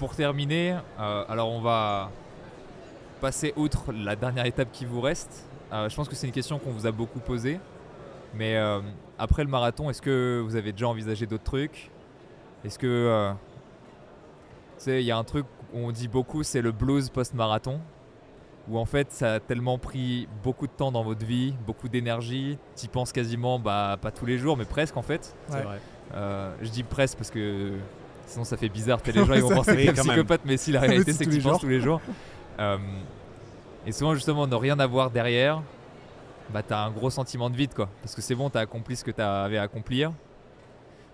Pour 0.01 0.17
terminer, 0.17 0.77
euh, 0.99 1.25
alors 1.29 1.51
on 1.51 1.61
va 1.61 2.11
passer 3.21 3.53
outre 3.57 3.93
la 3.93 4.17
dernière 4.17 4.47
étape 4.47 4.73
qui 4.73 4.87
vous 4.87 5.03
reste. 5.03 5.47
Euh, 5.75 5.91
je 5.91 5.95
pense 5.95 6.09
que 6.09 6.15
c'est 6.15 6.27
une 6.27 6.33
question 6.33 6.59
qu'on 6.59 6.71
vous 6.71 6.87
a 6.87 6.91
beaucoup 6.91 7.21
posée. 7.21 7.61
Mais 8.35 8.57
euh, 8.57 8.81
après 9.19 9.45
le 9.45 9.51
marathon, 9.51 9.91
est-ce 9.91 10.01
que 10.01 10.41
vous 10.43 10.57
avez 10.57 10.73
déjà 10.73 10.89
envisagé 10.89 11.27
d'autres 11.27 11.45
trucs? 11.45 11.91
Est-ce 12.65 12.79
que... 12.79 12.87
euh, 12.87 13.33
tu 14.79 14.85
sais, 14.85 15.03
il 15.03 15.07
y 15.07 15.11
a 15.11 15.19
un 15.19 15.25
truc 15.25 15.45
qu'on 15.71 15.93
dit 15.93 16.09
beaucoup, 16.09 16.43
c'est 16.45 16.63
le 16.63 16.73
blues 16.73 17.11
post-marathon. 17.11 17.79
Où 18.71 18.79
en 18.79 18.87
fait, 18.87 19.13
ça 19.13 19.35
a 19.35 19.41
tellement 19.41 19.77
pris 19.77 20.29
beaucoup 20.43 20.67
de 20.67 20.73
temps 20.73 20.93
dans 20.93 21.03
votre 21.03 21.27
vie, 21.27 21.55
beaucoup 21.67 21.91
d'énergie. 21.91 22.57
Tu 22.75 22.89
penses 22.89 23.13
quasiment, 23.13 23.59
bah, 23.59 23.99
pas 24.01 24.11
tous 24.13 24.25
les 24.25 24.39
jours, 24.39 24.57
mais 24.57 24.65
presque 24.65 24.97
en 24.97 25.03
fait. 25.03 25.37
C'est 25.49 25.57
Ouais. 25.57 25.63
vrai. 25.63 25.81
Euh, 26.15 26.55
je 26.63 26.71
dis 26.71 26.85
presque 26.85 27.19
parce 27.19 27.31
que 27.31 27.73
sinon 28.31 28.45
ça 28.45 28.57
fait 28.57 28.69
bizarre. 28.69 29.01
Les 29.07 29.13
gens 29.25 29.35
ils 29.35 29.43
vont 29.43 29.51
penser 29.55 29.87
que 29.87 29.93
psychopathe, 29.93 30.43
mais 30.45 30.57
si 30.57 30.73
la 30.73 30.81
réalité 30.81 31.13
c'est 31.13 31.25
que 31.25 31.31
tu 31.31 31.37
les 31.37 31.43
penses 31.43 31.61
tous 31.61 31.69
les 31.69 31.81
jours. 31.81 32.01
Euh, 32.59 32.79
et 33.87 33.93
souvent 33.93 34.15
justement 34.15 34.47
ne 34.47 34.55
rien 34.55 34.79
avoir 34.79 35.11
derrière, 35.11 35.63
bah 36.53 36.63
t'as 36.67 36.85
un 36.85 36.91
gros 36.91 37.11
sentiment 37.11 37.51
de 37.51 37.57
vide 37.57 37.75
quoi. 37.75 37.89
Parce 38.03 38.15
que 38.15 38.23
c'est 38.23 38.35
bon, 38.35 38.51
t'as 38.51 38.61
accompli 38.61 38.97
ce 38.97 39.05
que 39.05 39.11
t'avais 39.11 39.59
à 39.59 39.63
accomplir. 39.63 40.13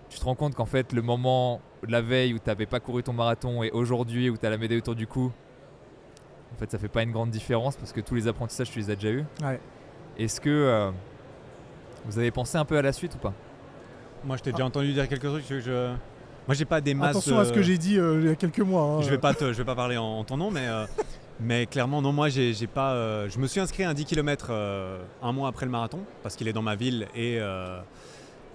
Tu 0.09 0.19
te 0.19 0.23
rends 0.25 0.35
compte 0.35 0.55
qu'en 0.55 0.65
fait 0.65 0.93
le 0.93 1.01
moment 1.01 1.59
de 1.85 1.91
la 1.91 2.01
veille 2.01 2.33
où 2.33 2.39
t'avais 2.39 2.65
pas 2.65 2.79
couru 2.79 3.03
ton 3.03 3.13
marathon 3.13 3.61
et 3.63 3.71
aujourd'hui 3.71 4.29
où 4.29 4.37
t'as 4.37 4.49
la 4.49 4.57
médaille 4.57 4.77
autour 4.79 4.95
du 4.95 5.05
cou, 5.07 5.31
en 6.53 6.57
fait 6.57 6.71
ça 6.71 6.77
fait 6.77 6.87
pas 6.87 7.03
une 7.03 7.11
grande 7.11 7.29
différence 7.29 7.75
parce 7.75 7.91
que 7.91 8.01
tous 8.01 8.15
les 8.15 8.27
apprentissages 8.27 8.71
tu 8.71 8.79
les 8.79 8.89
as 8.89 8.95
déjà 8.95 9.09
eus. 9.09 9.25
Ouais. 9.43 9.59
Est-ce 10.17 10.41
que 10.41 10.49
euh, 10.49 10.91
vous 12.05 12.17
avez 12.17 12.31
pensé 12.31 12.57
un 12.57 12.65
peu 12.65 12.77
à 12.77 12.81
la 12.81 12.91
suite 12.93 13.15
ou 13.15 13.17
pas? 13.19 13.33
Moi, 14.23 14.35
je 14.37 14.43
t'ai 14.43 14.51
déjà 14.51 14.65
entendu 14.65 14.91
dire 14.93 15.07
quelques 15.07 15.21
trucs. 15.27 15.45
Je, 15.47 15.59
je- 15.59 15.93
Moi, 16.47 16.55
j'ai 16.55 16.65
pas 16.65 16.81
des 16.81 16.93
masses. 16.93 17.09
Attention 17.11 17.39
à 17.39 17.45
ce 17.45 17.51
que 17.51 17.59
euh, 17.59 17.63
j'ai 17.63 17.77
dit 17.77 17.97
euh, 17.99 18.19
il 18.21 18.27
y 18.27 18.29
a 18.29 18.35
quelques 18.35 18.59
mois. 18.59 18.81
hein. 18.83 19.01
Je 19.01 19.09
vais 19.09 19.17
pas 19.17 19.33
te, 19.33 19.45
je 19.51 19.57
vais 19.57 19.65
pas 19.65 19.75
parler 19.75 19.97
en, 19.97 20.03
en 20.19 20.23
ton 20.23 20.37
nom, 20.37 20.49
mais, 20.51 20.67
euh, 20.67 20.85
mais 21.39 21.65
clairement 21.65 22.01
non. 22.01 22.13
Moi, 22.13 22.29
j'ai, 22.29 22.53
pas. 22.67 23.27
je 23.27 23.37
me 23.39 23.47
suis 23.47 23.59
inscrit 23.59 23.83
à 23.83 23.89
un 23.89 23.93
10 23.93 24.05
km 24.05 24.51
un 25.21 25.31
mois 25.31 25.49
après 25.49 25.65
le 25.65 25.71
marathon 25.71 25.99
parce 26.23 26.35
qu'il 26.35 26.47
est 26.47 26.53
dans 26.53 26.61
ma 26.61 26.75
ville 26.75 27.07
et 27.15 27.39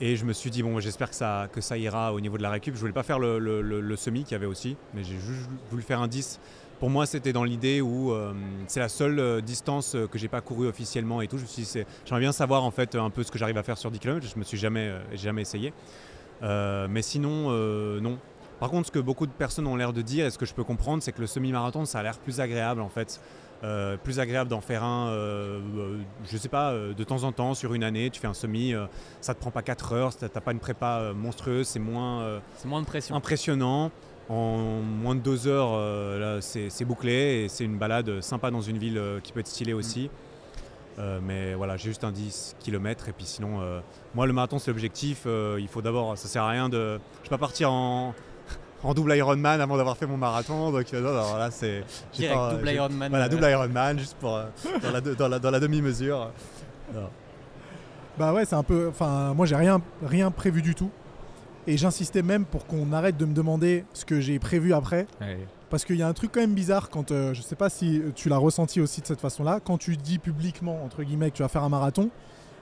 et 0.00 0.16
je 0.16 0.24
me 0.24 0.32
suis 0.32 0.50
dit 0.50 0.62
bon, 0.64 0.80
j'espère 0.80 1.10
que 1.10 1.14
ça 1.14 1.46
que 1.52 1.60
ça 1.60 1.76
ira 1.78 2.12
au 2.12 2.20
niveau 2.20 2.36
de 2.36 2.42
la 2.42 2.50
récup. 2.50 2.74
Je 2.74 2.80
voulais 2.80 2.92
pas 2.92 3.02
faire 3.04 3.18
le, 3.20 3.38
le- 3.38 3.60
le- 3.62 3.80
le 3.80 3.96
semi 3.96 4.24
qu'il 4.24 4.32
y 4.32 4.34
avait 4.34 4.46
aussi, 4.46 4.76
mais 4.94 5.04
j'ai 5.04 5.14
juste 5.14 5.48
voulu 5.70 5.82
faire 5.82 6.00
un 6.00 6.08
10. 6.08 6.40
Pour 6.80 6.90
moi, 6.90 7.06
c'était 7.06 7.32
dans 7.32 7.44
l'idée 7.44 7.80
où 7.80 8.10
euh, 8.10 8.32
c'est 8.66 8.80
la 8.80 8.88
seule 8.88 9.40
distance 9.42 9.96
que 10.10 10.18
j'ai 10.18 10.26
pas 10.26 10.40
couru 10.40 10.66
officiellement 10.66 11.20
et 11.22 11.28
tout. 11.28 11.36
Je 11.38 11.42
me 11.42 11.46
suis 11.46 11.84
j'aimerais 12.04 12.20
bien 12.20 12.32
savoir 12.32 12.64
en 12.64 12.72
fait 12.72 12.96
un 12.96 13.10
peu 13.10 13.22
ce 13.22 13.30
que 13.30 13.38
j'arrive 13.38 13.58
à 13.58 13.62
faire 13.62 13.78
sur 13.78 13.92
10 13.92 14.00
km. 14.00 14.26
Je 14.26 14.36
me 14.38 14.42
suis 14.44 14.58
jamais, 14.58 14.88
euh, 14.88 14.98
jamais 15.14 15.42
essayé. 15.42 15.72
Euh, 16.42 16.86
mais 16.90 17.02
sinon, 17.02 17.46
euh, 17.50 18.00
non. 18.00 18.18
Par 18.60 18.70
contre, 18.70 18.86
ce 18.86 18.92
que 18.92 18.98
beaucoup 18.98 19.26
de 19.26 19.32
personnes 19.32 19.66
ont 19.66 19.76
l'air 19.76 19.92
de 19.92 20.02
dire 20.02 20.26
et 20.26 20.30
ce 20.30 20.38
que 20.38 20.46
je 20.46 20.54
peux 20.54 20.64
comprendre, 20.64 21.02
c'est 21.02 21.12
que 21.12 21.20
le 21.20 21.26
semi-marathon, 21.26 21.84
ça 21.84 21.98
a 21.98 22.02
l'air 22.02 22.18
plus 22.18 22.40
agréable 22.40 22.80
en 22.80 22.88
fait. 22.88 23.20
Euh, 23.64 23.96
plus 23.96 24.18
agréable 24.18 24.50
d'en 24.50 24.60
faire 24.60 24.82
un, 24.82 25.10
euh, 25.10 25.60
euh, 25.76 25.98
je 26.24 26.36
sais 26.36 26.48
pas, 26.48 26.74
de 26.74 27.04
temps 27.04 27.22
en 27.22 27.30
temps 27.30 27.54
sur 27.54 27.74
une 27.74 27.84
année. 27.84 28.10
Tu 28.10 28.20
fais 28.20 28.26
un 28.26 28.34
semi, 28.34 28.74
ça 29.20 29.34
te 29.34 29.40
prend 29.40 29.50
pas 29.50 29.62
4 29.62 29.92
heures, 29.92 30.16
t'as 30.16 30.28
pas 30.28 30.52
une 30.52 30.58
prépa 30.58 31.12
monstrueuse, 31.14 31.68
c'est 31.68 31.78
moins 31.78 32.40
moins 32.64 32.80
de 32.80 32.86
pression. 32.86 33.14
impressionnant. 33.14 33.90
En 34.28 34.56
moins 34.56 35.14
de 35.14 35.20
2 35.20 35.46
heures, 35.46 36.42
c'est 36.42 36.84
bouclé 36.84 37.44
et 37.44 37.48
c'est 37.48 37.64
une 37.64 37.78
balade 37.78 38.20
sympa 38.20 38.50
dans 38.50 38.60
une 38.60 38.78
ville 38.78 39.00
qui 39.22 39.32
peut 39.32 39.40
être 39.40 39.48
stylée 39.48 39.74
aussi. 39.74 40.10
Euh, 40.98 41.20
mais 41.22 41.54
voilà, 41.54 41.76
j'ai 41.78 41.88
juste 41.88 42.04
un 42.04 42.12
10 42.12 42.56
km 42.60 43.08
et 43.08 43.12
puis 43.12 43.24
sinon, 43.24 43.60
euh, 43.62 43.80
moi 44.14 44.26
le 44.26 44.32
marathon 44.34 44.58
c'est 44.58 44.70
l'objectif. 44.70 45.22
euh, 45.26 45.56
il 45.58 45.68
faut 45.68 45.80
d'abord, 45.82 46.18
ça 46.18 46.28
sert 46.28 46.42
à 46.42 46.50
rien 46.50 46.68
de. 46.68 47.00
Je 47.22 47.28
vais 47.28 47.30
pas 47.30 47.38
partir 47.38 47.72
en, 47.72 48.14
en 48.82 48.92
double 48.94 49.14
Ironman 49.16 49.60
avant 49.60 49.76
d'avoir 49.78 49.96
fait 49.96 50.06
mon 50.06 50.18
marathon. 50.18 50.70
Donc 50.70 50.92
euh, 50.92 51.00
non, 51.00 51.12
non, 51.14 51.36
là 51.36 51.50
c'est. 51.50 51.82
j'ai 52.12 52.24
Direct, 52.24 52.38
pas- 52.38 52.54
double 52.54 52.70
Ironman. 52.70 53.08
Voilà, 53.10 53.28
double 53.30 53.44
Ironman 53.48 53.98
juste 53.98 54.16
pour 54.20 54.36
euh, 54.36 54.44
dans 54.82 54.90
la, 54.90 55.00
de- 55.00 55.14
dans 55.14 55.28
la, 55.28 55.38
dans 55.38 55.50
la 55.50 55.60
demi-mesure. 55.60 56.30
Bah 58.18 58.32
ouais, 58.34 58.44
c'est 58.44 58.54
un 58.56 58.62
peu. 58.62 58.88
Enfin, 58.88 59.32
moi 59.34 59.46
j'ai 59.46 59.56
rien, 59.56 59.80
rien 60.04 60.30
prévu 60.30 60.60
du 60.62 60.74
tout. 60.74 60.90
Et 61.66 61.76
j'insistais 61.76 62.22
même 62.22 62.44
pour 62.44 62.66
qu'on 62.66 62.92
arrête 62.92 63.16
de 63.16 63.24
me 63.24 63.32
demander 63.34 63.84
ce 63.94 64.04
que 64.04 64.20
j'ai 64.20 64.38
prévu 64.38 64.74
après. 64.74 65.06
Parce 65.72 65.86
qu'il 65.86 65.96
y 65.96 66.02
a 66.02 66.06
un 66.06 66.12
truc 66.12 66.32
quand 66.34 66.40
même 66.40 66.52
bizarre 66.52 66.90
quand, 66.90 67.12
euh, 67.12 67.32
je 67.32 67.40
sais 67.40 67.56
pas 67.56 67.70
si 67.70 68.02
tu 68.14 68.28
l'as 68.28 68.36
ressenti 68.36 68.78
aussi 68.78 69.00
de 69.00 69.06
cette 69.06 69.22
façon-là, 69.22 69.58
quand 69.64 69.78
tu 69.78 69.96
dis 69.96 70.18
publiquement, 70.18 70.84
entre 70.84 71.02
guillemets, 71.02 71.30
que 71.30 71.36
tu 71.36 71.42
vas 71.42 71.48
faire 71.48 71.64
un 71.64 71.70
marathon, 71.70 72.10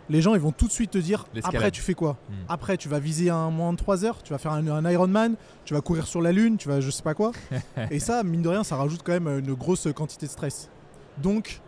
les 0.09 0.23
gens 0.23 0.33
ils 0.37 0.41
vont 0.41 0.53
tout 0.53 0.69
de 0.69 0.73
suite 0.73 0.93
te 0.93 0.99
dire 0.99 1.25
après 1.43 1.73
tu 1.73 1.83
fais 1.83 1.95
quoi 1.95 2.17
Hmm. 2.29 2.35
Après 2.49 2.77
tu 2.77 2.89
vas 2.89 3.01
viser 3.01 3.29
un 3.29 3.51
moins 3.51 3.73
de 3.73 3.79
3 3.79 4.05
heures, 4.05 4.23
tu 4.23 4.33
vas 4.33 4.39
faire 4.39 4.53
un, 4.53 4.65
un 4.69 4.89
Ironman, 4.89 5.35
tu 5.65 5.75
vas 5.75 5.81
courir 5.81 6.07
sur 6.07 6.23
la 6.23 6.31
Lune, 6.31 6.57
tu 6.57 6.69
vas 6.69 6.81
je 6.81 6.89
sais 6.89 7.03
pas 7.03 7.15
quoi. 7.15 7.33
Et 7.91 7.99
ça, 7.99 8.23
mine 8.23 8.43
de 8.43 8.49
rien, 8.49 8.63
ça 8.63 8.77
rajoute 8.77 9.03
quand 9.03 9.13
même 9.13 9.27
une 9.27 9.55
grosse 9.55 9.89
quantité 9.93 10.27
de 10.27 10.31
stress. 10.31 10.71
Donc, 11.19 11.61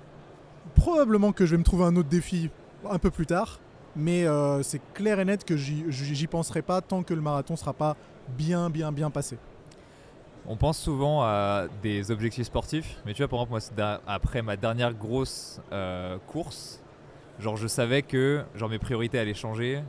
probablement 0.77 1.33
que 1.33 1.45
je 1.45 1.51
vais 1.51 1.59
me 1.59 1.65
trouver 1.65 1.87
un 1.87 1.97
autre 1.97 2.09
défi 2.09 2.51
un 2.89 2.99
peu 2.99 3.11
plus 3.11 3.27
tard, 3.27 3.59
mais 3.97 4.27
euh, 4.27 4.63
c'est 4.63 4.81
clair 4.95 5.19
et 5.19 5.25
net 5.25 5.45
que 5.45 5.57
j'y 5.57 6.27
penserai 6.29 6.63
pas 6.63 6.83
tant 6.83 7.03
que 7.03 7.15
le 7.15 7.21
marathon 7.21 7.57
sera 7.57 7.73
pas 7.73 7.97
bien, 8.39 8.71
bien, 8.71 8.93
bien 8.93 9.11
passé. 9.11 9.39
On 10.47 10.57
pense 10.57 10.79
souvent 10.79 11.23
à 11.23 11.67
des 11.83 12.11
objectifs 12.11 12.47
sportifs, 12.47 12.97
mais 13.07 13.15
tu 13.15 13.23
vois, 13.23 13.29
par 13.29 13.41
exemple, 13.43 13.73
moi, 13.77 14.01
après 14.07 14.43
ma 14.43 14.57
dernière 14.57 14.93
grosse 14.93 15.61
euh, 15.73 16.19
course, 16.27 16.83
genre, 17.39 17.57
je 17.57 17.69
savais 17.69 18.03
que 18.03 18.43
genre, 18.57 18.69
mes 18.69 18.81
priorités 18.81 19.19
allaient 19.19 19.35
changer, 19.35 19.83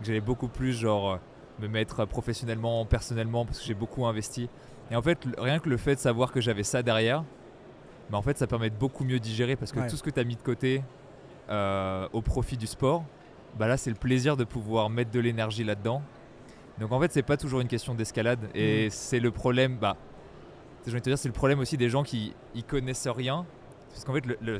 que 0.00 0.06
j'allais 0.06 0.20
beaucoup 0.20 0.48
plus 0.48 0.72
genre, 0.72 1.20
me 1.60 1.68
mettre 1.68 2.04
professionnellement, 2.06 2.84
personnellement, 2.86 3.44
parce 3.44 3.60
que 3.60 3.64
j'ai 3.66 3.74
beaucoup 3.74 4.04
investi. 4.06 4.48
Et 4.90 4.96
en 4.96 5.02
fait, 5.02 5.18
rien 5.38 5.60
que 5.60 5.68
le 5.68 5.76
fait 5.76 5.94
de 5.94 6.00
savoir 6.00 6.32
que 6.32 6.40
j'avais 6.40 6.64
ça 6.64 6.82
derrière, 6.82 7.22
bah, 8.10 8.18
en 8.18 8.22
fait, 8.22 8.36
ça 8.36 8.48
permet 8.48 8.70
de 8.70 8.74
beaucoup 8.74 9.04
mieux 9.04 9.20
digérer, 9.20 9.54
parce 9.54 9.70
que 9.70 9.78
Ouais. 9.78 9.86
tout 9.86 9.96
ce 9.96 10.02
que 10.02 10.10
tu 10.10 10.18
as 10.18 10.24
mis 10.24 10.34
de 10.34 10.42
côté 10.42 10.82
euh, 11.50 12.08
au 12.12 12.20
profit 12.20 12.56
du 12.56 12.66
sport, 12.66 13.04
bah 13.58 13.68
là, 13.68 13.76
c'est 13.76 13.90
le 13.90 13.96
plaisir 13.96 14.36
de 14.36 14.44
pouvoir 14.44 14.90
mettre 14.90 15.10
de 15.12 15.20
l'énergie 15.20 15.62
là-dedans. 15.64 16.02
Donc 16.78 16.92
en 16.92 17.00
fait, 17.00 17.12
c'est 17.12 17.22
pas 17.22 17.36
toujours 17.36 17.60
une 17.60 17.68
question 17.68 17.94
d'escalade 17.94 18.40
et 18.54 18.88
c'est 18.90 19.20
le 19.20 19.30
problème. 19.30 19.76
Bah, 19.76 19.96
j'ai 20.86 20.92
envie 20.92 21.00
de 21.00 21.04
te 21.04 21.10
dire, 21.10 21.18
c'est 21.18 21.28
le 21.28 21.34
problème 21.34 21.58
aussi 21.60 21.76
des 21.76 21.90
gens 21.90 22.02
qui 22.02 22.34
y 22.54 22.62
connaissent 22.62 23.08
rien, 23.08 23.44
parce 23.90 24.04
qu'en 24.04 24.14
fait, 24.14 24.24
le- 24.26 24.38
le- 24.40 24.58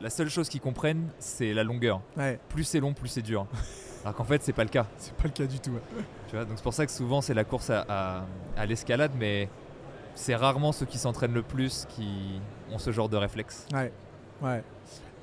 la 0.00 0.10
seule 0.10 0.28
chose 0.28 0.48
qu'ils 0.48 0.60
comprennent, 0.60 1.08
c'est 1.18 1.52
la 1.52 1.64
longueur. 1.64 2.00
Ouais, 2.16 2.38
Plus 2.48 2.62
c'est 2.64 2.78
long, 2.80 2.92
plus 2.94 3.08
c'est 3.08 3.22
dur. 3.22 3.46
Alors 4.04 4.14
qu'en 4.14 4.24
fait, 4.24 4.40
c'est 4.44 4.52
pas 4.52 4.62
le 4.62 4.70
cas. 4.70 4.86
c'est 4.98 5.12
pas 5.14 5.24
le 5.24 5.30
cas 5.30 5.46
du 5.46 5.58
tout. 5.58 5.72
ouais. 5.72 5.80
Tu 6.28 6.36
vois, 6.36 6.44
donc 6.44 6.52
c'est 6.56 6.62
pour 6.62 6.74
ça 6.74 6.86
que 6.86 6.92
souvent 6.92 7.20
c'est 7.20 7.34
la 7.34 7.42
course 7.44 7.70
à, 7.70 7.84
à- 7.88 8.24
à 8.56 8.66
l'escalade, 8.66 9.10
mais 9.18 9.48
c'est 10.14 10.36
rarement 10.36 10.70
ceux 10.70 10.86
qui 10.86 10.98
s'entraînent 10.98 11.34
le 11.34 11.42
plus 11.42 11.86
qui 11.88 12.40
ont 12.72 12.78
ce 12.78 12.92
genre 12.92 13.08
de 13.08 13.16
réflexe. 13.16 13.66
Ouais, 13.72 13.92
ouais. 14.42 14.62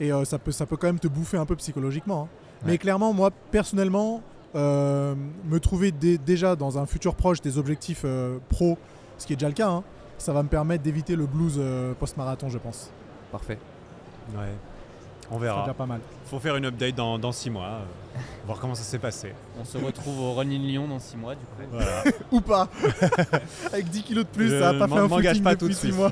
Et 0.02 0.11
euh, 0.11 0.26
ça, 0.26 0.38
peut, 0.39 0.52
ça 0.52 0.65
peut 0.65 0.76
quand 0.76 0.88
même 0.88 0.99
te 0.99 1.07
bouffer 1.07 1.38
un 1.38 1.45
peu 1.45 1.56
psychologiquement. 1.56 2.23
hein. 2.23 2.38
Mais 2.65 2.77
clairement, 2.77 3.14
moi, 3.14 3.31
personnellement, 3.52 4.22
me 4.60 5.57
trouver 5.60 5.91
dé- 5.91 6.18
déjà 6.18 6.56
dans 6.56 6.77
un 6.77 6.86
futur 6.86 7.15
proche 7.15 7.41
des 7.41 7.57
objectifs 7.57 8.02
euh, 8.06 8.38
pro, 8.49 8.77
ce 9.18 9.26
qui 9.27 9.34
est 9.34 9.36
déjà 9.36 9.48
le 9.49 9.53
cas, 9.53 9.69
hein, 9.69 9.84
ça 10.18 10.34
va 10.34 10.44
me 10.44 10.48
permettre 10.49 10.84
d'éviter 10.84 11.15
le 11.15 11.26
blues 11.26 11.56
euh, 11.57 11.94
post-marathon, 11.94 12.49
je 12.49 12.57
pense. 12.57 12.90
Parfait. 13.32 13.57
Ouais. 14.36 14.45
On 15.32 15.36
C'est 15.38 15.41
verra. 15.45 15.61
déjà 15.61 15.73
pas 15.73 15.86
mal. 15.88 15.99
Faut 16.27 16.40
faire 16.40 16.56
une 16.56 16.65
update 16.65 16.95
dans, 16.95 17.18
dans 17.18 17.32
six 17.32 17.49
mois, 17.49 17.65
euh, 17.65 18.19
voir 18.45 18.60
comment 18.60 18.76
ça 18.76 18.84
s'est 18.84 18.99
passé. 18.99 19.34
On 19.60 19.65
se 19.65 19.77
retrouve 19.77 20.19
au 20.19 20.34
Run 20.36 20.44
in 20.52 20.60
Lyon 20.60 20.88
dans 20.88 20.99
6 20.99 21.18
mois 21.18 21.34
du 21.36 21.41
coup. 21.45 21.64
Voilà. 21.72 22.03
Ou 22.32 22.41
pas 22.41 22.68
Avec 23.73 23.90
10 23.90 24.03
kilos 24.03 24.23
de 24.26 24.30
plus, 24.30 24.49
Je 24.49 24.60
ça 24.60 24.72
va 24.73 24.80
pas 24.88 24.94
fait 24.94 24.99
un 25.02 25.07
m'engage 25.07 25.27
footing 25.38 25.44
pas 25.44 25.56
tout 25.56 25.68
depuis 25.68 25.73
de 25.76 25.80
6 25.80 25.88
suite. 25.88 25.95
mois. 25.95 26.11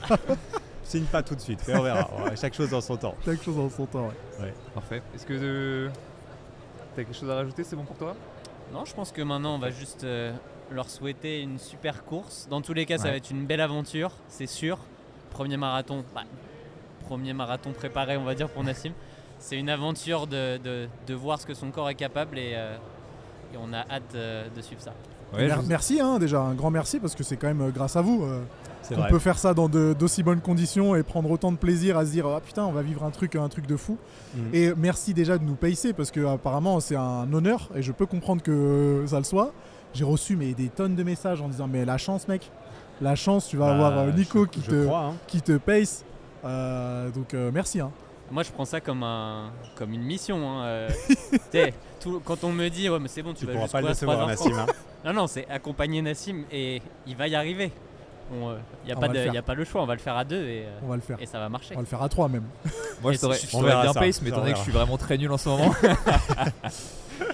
Signe 0.84 1.04
pas 1.06 1.24
tout 1.24 1.36
de 1.36 1.40
suite, 1.42 1.60
mais 1.68 1.76
on 1.76 1.82
verra. 1.84 2.10
Ouais, 2.26 2.36
chaque 2.36 2.54
chose 2.56 2.70
dans 2.72 2.82
son 2.82 2.98
temps. 2.98 3.16
Quelque 3.24 3.44
chose 3.44 3.58
en 3.58 3.70
son 3.70 3.86
temps, 3.86 4.10
ouais. 4.42 4.54
Parfait. 4.74 5.02
Est-ce 5.16 5.26
que 5.26 5.34
euh, 5.34 5.90
t'as 6.96 7.04
quelque 7.04 7.16
chose 7.18 7.30
à 7.30 7.36
rajouter 7.36 7.64
C'est 7.64 7.76
bon 7.76 7.84
pour 7.86 7.96
toi? 7.98 8.16
Non, 8.74 8.86
je 8.86 8.94
pense 8.96 9.12
que 9.12 9.22
maintenant 9.22 9.56
on 9.56 9.60
va 9.60 9.70
juste 9.70 10.04
euh, 10.04 10.34
leur 10.72 10.90
souhaiter 10.90 11.42
une 11.42 11.60
super 11.60 12.04
course. 12.04 12.48
Dans 12.50 12.62
tous 12.62 12.74
les 12.74 12.86
cas, 12.86 12.98
ça 12.98 13.10
va 13.12 13.16
être 13.18 13.30
une 13.32 13.46
belle 13.46 13.62
aventure, 13.62 14.12
c'est 14.28 14.48
sûr. 14.48 14.80
Premier 15.30 15.58
marathon, 15.58 16.04
bah, 16.16 16.24
premier 17.06 17.34
marathon 17.34 17.72
préparé, 17.72 18.18
on 18.18 18.24
va 18.24 18.36
dire 18.36 18.50
pour 18.50 18.64
Nassim. 18.64 18.92
C'est 19.40 19.58
une 19.60 19.70
aventure 19.70 20.26
de, 20.26 20.58
de- 20.58 20.88
de 21.06 21.14
voir 21.14 21.38
ce 21.42 21.46
que 21.46 21.54
son 21.54 21.70
corps 21.70 21.90
est 21.90 21.96
capable 21.96 22.38
et, 22.40 22.54
euh, 22.56 22.78
et 23.54 23.58
on 23.62 23.74
a 23.74 23.80
hâte 23.80 24.16
euh, 24.16 24.48
de 24.56 24.62
suivre 24.62 24.82
ça. 24.82 24.94
Ouais, 25.34 25.48
Mer- 25.48 25.58
je 25.58 25.62
vous- 25.64 25.68
Merci 25.68 26.00
hein, 26.00 26.18
déjà, 26.18 26.40
un 26.40 26.54
grand 26.54 26.72
merci 26.72 26.98
parce 27.00 27.14
que 27.14 27.24
c'est 27.24 27.36
quand 27.36 27.48
même 27.54 27.70
grâce 27.72 27.98
à 27.98 28.02
vous 28.02 28.24
euh, 28.24 28.42
Vrai. 28.92 29.10
peut 29.10 29.20
faire 29.20 29.38
ça 29.38 29.54
dans 29.54 29.70
de- 29.70 29.96
d'aussi 29.98 30.24
bonnes 30.24 30.42
conditions 30.42 30.96
et 30.96 31.04
prendre 31.04 31.30
autant 31.32 31.52
de 31.52 31.58
plaisir 31.58 31.98
à 31.98 32.06
se 32.06 32.12
dire 32.12 32.28
ah 32.28 32.42
putain 32.42 32.64
on 32.66 32.72
va 32.72 32.82
vivre 32.82 33.04
un 33.04 33.12
truc 33.12 33.36
un 33.36 33.50
truc 33.50 33.66
de 33.68 33.78
fou. 33.78 33.98
Mhm. 34.36 34.50
Et 34.54 34.74
merci 34.76 35.14
déjà 35.14 35.38
de 35.38 35.44
nous 35.44 35.56
payer 35.56 35.94
parce 35.94 36.12
que 36.12 36.26
apparemment 36.26 36.80
c'est 36.80 36.96
un 36.96 37.32
honneur 37.34 37.70
et 37.76 37.82
je 37.82 37.92
peux 37.92 38.06
comprendre 38.06 38.42
que 38.44 39.04
ça 39.08 39.18
le 39.18 39.24
soit. 39.24 39.52
j'ai 39.94 40.04
reçu 40.06 40.36
mais, 40.36 40.54
des 40.54 40.70
tonnes 40.70 40.96
de 40.96 41.04
messages 41.04 41.42
en 41.42 41.48
disant 41.50 41.68
Mais 41.68 41.86
la 41.86 41.98
chance, 41.98 42.28
mec, 42.28 42.50
la 43.02 43.16
chance, 43.16 43.48
tu 43.48 43.58
vas 43.58 43.68
Bah, 43.68 43.74
avoir 43.88 43.98
euh, 44.00 44.12
Nico 44.12 44.46
je- 44.46 44.50
qui, 44.50 44.62
je 44.66 44.72
te, 44.72 44.86
crois, 44.86 45.00
hein. 45.06 45.14
qui 45.28 45.42
te 45.42 45.58
pace. 45.58 46.04
Euh, 46.46 47.10
donc 47.12 47.34
euh, 47.34 47.52
merci. 47.54 47.80
Hein. 47.80 47.92
Moi, 48.32 48.42
je 48.44 48.52
prends 48.52 48.66
ça 48.66 48.82
comme, 48.82 49.04
un, 49.04 49.52
comme 49.76 49.94
une 49.94 50.02
mission. 50.02 50.38
hein, 50.50 50.64
euh. 50.66 50.90
Tout- 52.00 52.22
quand 52.26 52.44
on 52.44 52.52
me 52.52 52.68
dit, 52.70 52.90
ouais, 52.90 53.00
mais 53.00 53.08
c'est 53.08 53.22
bon, 53.22 53.34
tu, 53.34 53.42
Tu 53.42 53.46
vas 53.46 53.54
pourras 53.54 53.66
jusqu'au 53.66 53.78
pas 53.78 53.82
le 53.82 53.88
décevoir, 53.90 54.18
A330. 54.20 54.28
Nassim. 54.28 54.54
hein. 54.60 54.66
Non, 55.06 55.14
non, 55.14 55.28
c'est 55.28 55.46
accompagner 55.50 56.02
Nassim 56.02 56.44
et 56.52 56.82
il 57.06 57.16
va 57.16 57.28
y 57.28 57.36
arriver. 57.36 57.72
Il 58.32 58.38
n'y 58.88 58.92
a, 58.92 58.98
On 58.98 59.00
pas 59.00 59.08
de- 59.10 59.34
y 59.34 59.38
a 59.38 59.42
pas 59.42 59.54
le 59.54 59.64
choix, 59.64 59.82
on 59.84 59.86
va 59.86 59.94
le 59.94 60.00
faire 60.00 60.16
à 60.18 60.24
deux 60.24 60.42
et, 60.44 60.64
euh, 60.66 60.80
On 60.84 60.88
va 60.88 60.96
le 60.96 61.02
faire. 61.02 61.18
et 61.20 61.26
ça 61.26 61.40
va 61.40 61.50
marcher. 61.50 61.74
On 61.74 61.78
va 61.78 61.82
le 61.82 61.88
faire 61.88 62.02
à 62.02 62.10
trois 62.10 62.28
même. 62.30 62.44
Moi, 63.02 63.12
je 63.12 63.20
t'aurais 63.20 63.38
bien 63.38 63.94
ça, 63.94 64.00
pace, 64.00 64.22
mais 64.22 64.30
étant 64.30 64.38
on 64.38 64.42
donné 64.42 64.52
que 64.54 64.58
je 64.58 64.64
suis 64.64 64.72
vraiment 64.72 64.98
très 64.98 65.18
nul 65.18 65.32
en 65.32 65.38
ce 65.38 65.50
moment, 65.50 65.72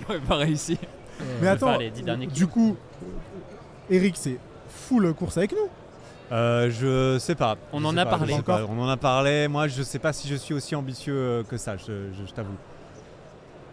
j'aurais 0.07 0.19
pas 0.19 0.35
réussi. 0.35 0.77
Mais 1.41 1.47
attends, 1.47 1.67
faire 1.69 1.77
les 1.79 1.89
dix 1.91 2.03
derniers 2.03 2.27
du 2.27 2.47
coup, 2.47 2.75
Eric, 3.89 4.15
c'est 4.17 4.37
full 4.69 5.13
course 5.13 5.37
avec 5.37 5.51
nous? 5.51 5.69
Euh, 6.31 6.69
je 6.69 7.17
sais 7.19 7.35
pas. 7.35 7.55
On 7.73 7.79
Je 7.79 7.85
en 7.85 7.97
a 7.97 8.05
pas, 8.05 8.17
parlé. 8.17 8.41
pas. 8.41 8.65
On 8.69 8.79
en 8.81 8.87
a 8.89 8.97
parlé. 8.97 9.47
Moi, 9.47 9.67
je 9.67 9.81
sais 9.81 9.97
pas 9.99 10.13
si 10.13 10.27
je 10.27 10.35
suis 10.35 10.53
aussi 10.53 10.75
ambitieux 10.75 11.15
euh, 11.15 11.43
que 11.43 11.57
ça. 11.57 11.75
Je, 11.75 12.11
je- 12.13 12.25
je 12.27 12.31
t'avoue. 12.33 12.55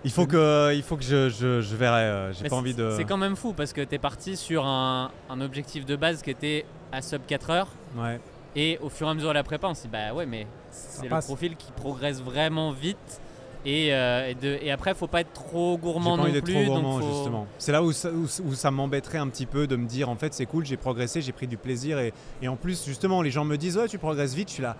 Il 0.06 0.12
faut 0.12 0.26
que, 0.26 0.72
il 0.74 0.82
faut 0.82 0.96
que 0.96 1.02
je, 1.02 1.28
je, 1.28 1.60
je 1.60 1.76
verrai. 1.76 2.00
euh, 2.02 2.32
J'ai 2.32 2.48
pas 2.48 2.56
envie 2.56 2.70
c'est- 2.72 2.78
de. 2.78 2.94
C'est 2.96 3.04
quand 3.04 3.16
même 3.16 3.34
fou 3.36 3.52
parce 3.52 3.72
que 3.72 3.80
tu 3.80 3.94
es 3.94 3.98
parti 3.98 4.36
sur 4.36 4.64
un, 4.64 5.10
un 5.28 5.40
objectif 5.40 5.84
de 5.84 5.96
base 5.96 6.22
qui 6.22 6.30
était 6.30 6.64
à 6.92 7.02
sub 7.02 7.22
4 7.26 7.50
heures 7.50 7.68
Ouais. 7.96 8.20
et 8.54 8.78
au 8.82 8.88
fur 8.88 9.08
et 9.08 9.10
à 9.10 9.14
mesure 9.14 9.30
de 9.30 9.34
la 9.34 9.42
prépa, 9.42 9.66
on 9.66 9.74
s'est 9.74 9.88
dit, 9.88 9.92
bah 9.92 10.14
ouais, 10.14 10.24
mais 10.26 10.46
c'est 10.70 11.02
le 11.04 11.08
passe. 11.10 11.26
profil 11.26 11.56
qui 11.56 11.72
progresse 11.72 12.22
vraiment 12.22 12.70
vite. 12.70 13.20
Et, 13.68 13.92
euh, 13.92 14.28
et, 14.30 14.34
de, 14.36 14.58
et 14.62 14.70
après, 14.70 14.94
faut 14.94 15.08
pas 15.08 15.22
être 15.22 15.32
trop 15.32 15.76
gourmand 15.76 16.12
pas 16.12 16.16
non 16.18 16.22
envie 16.22 16.32
d'être 16.34 16.44
plus. 16.44 16.54
trop 16.54 16.64
gourmand, 16.66 17.00
faut- 17.00 17.12
justement. 17.14 17.46
C'est 17.58 17.72
là 17.72 17.82
où 17.82 17.90
ça, 17.90 18.10
où- 18.12 18.28
où 18.44 18.54
ça 18.54 18.70
m'embêterait 18.70 19.18
un 19.18 19.26
petit 19.26 19.46
peu 19.46 19.66
de 19.66 19.74
me 19.74 19.86
dire 19.88 20.08
en 20.08 20.14
fait 20.14 20.32
c'est 20.34 20.46
cool, 20.46 20.64
j'ai 20.64 20.76
progressé, 20.76 21.20
j'ai 21.20 21.32
pris 21.32 21.48
du 21.48 21.56
plaisir 21.56 21.98
et, 21.98 22.12
et 22.42 22.46
en 22.46 22.54
plus 22.54 22.84
justement 22.86 23.22
les 23.22 23.32
gens 23.32 23.44
me 23.44 23.56
disent 23.56 23.76
ouais 23.76 23.88
tu 23.88 23.98
progresses 23.98 24.34
vite, 24.34 24.50
je 24.50 24.54
suis 24.54 24.62
là 24.62 24.76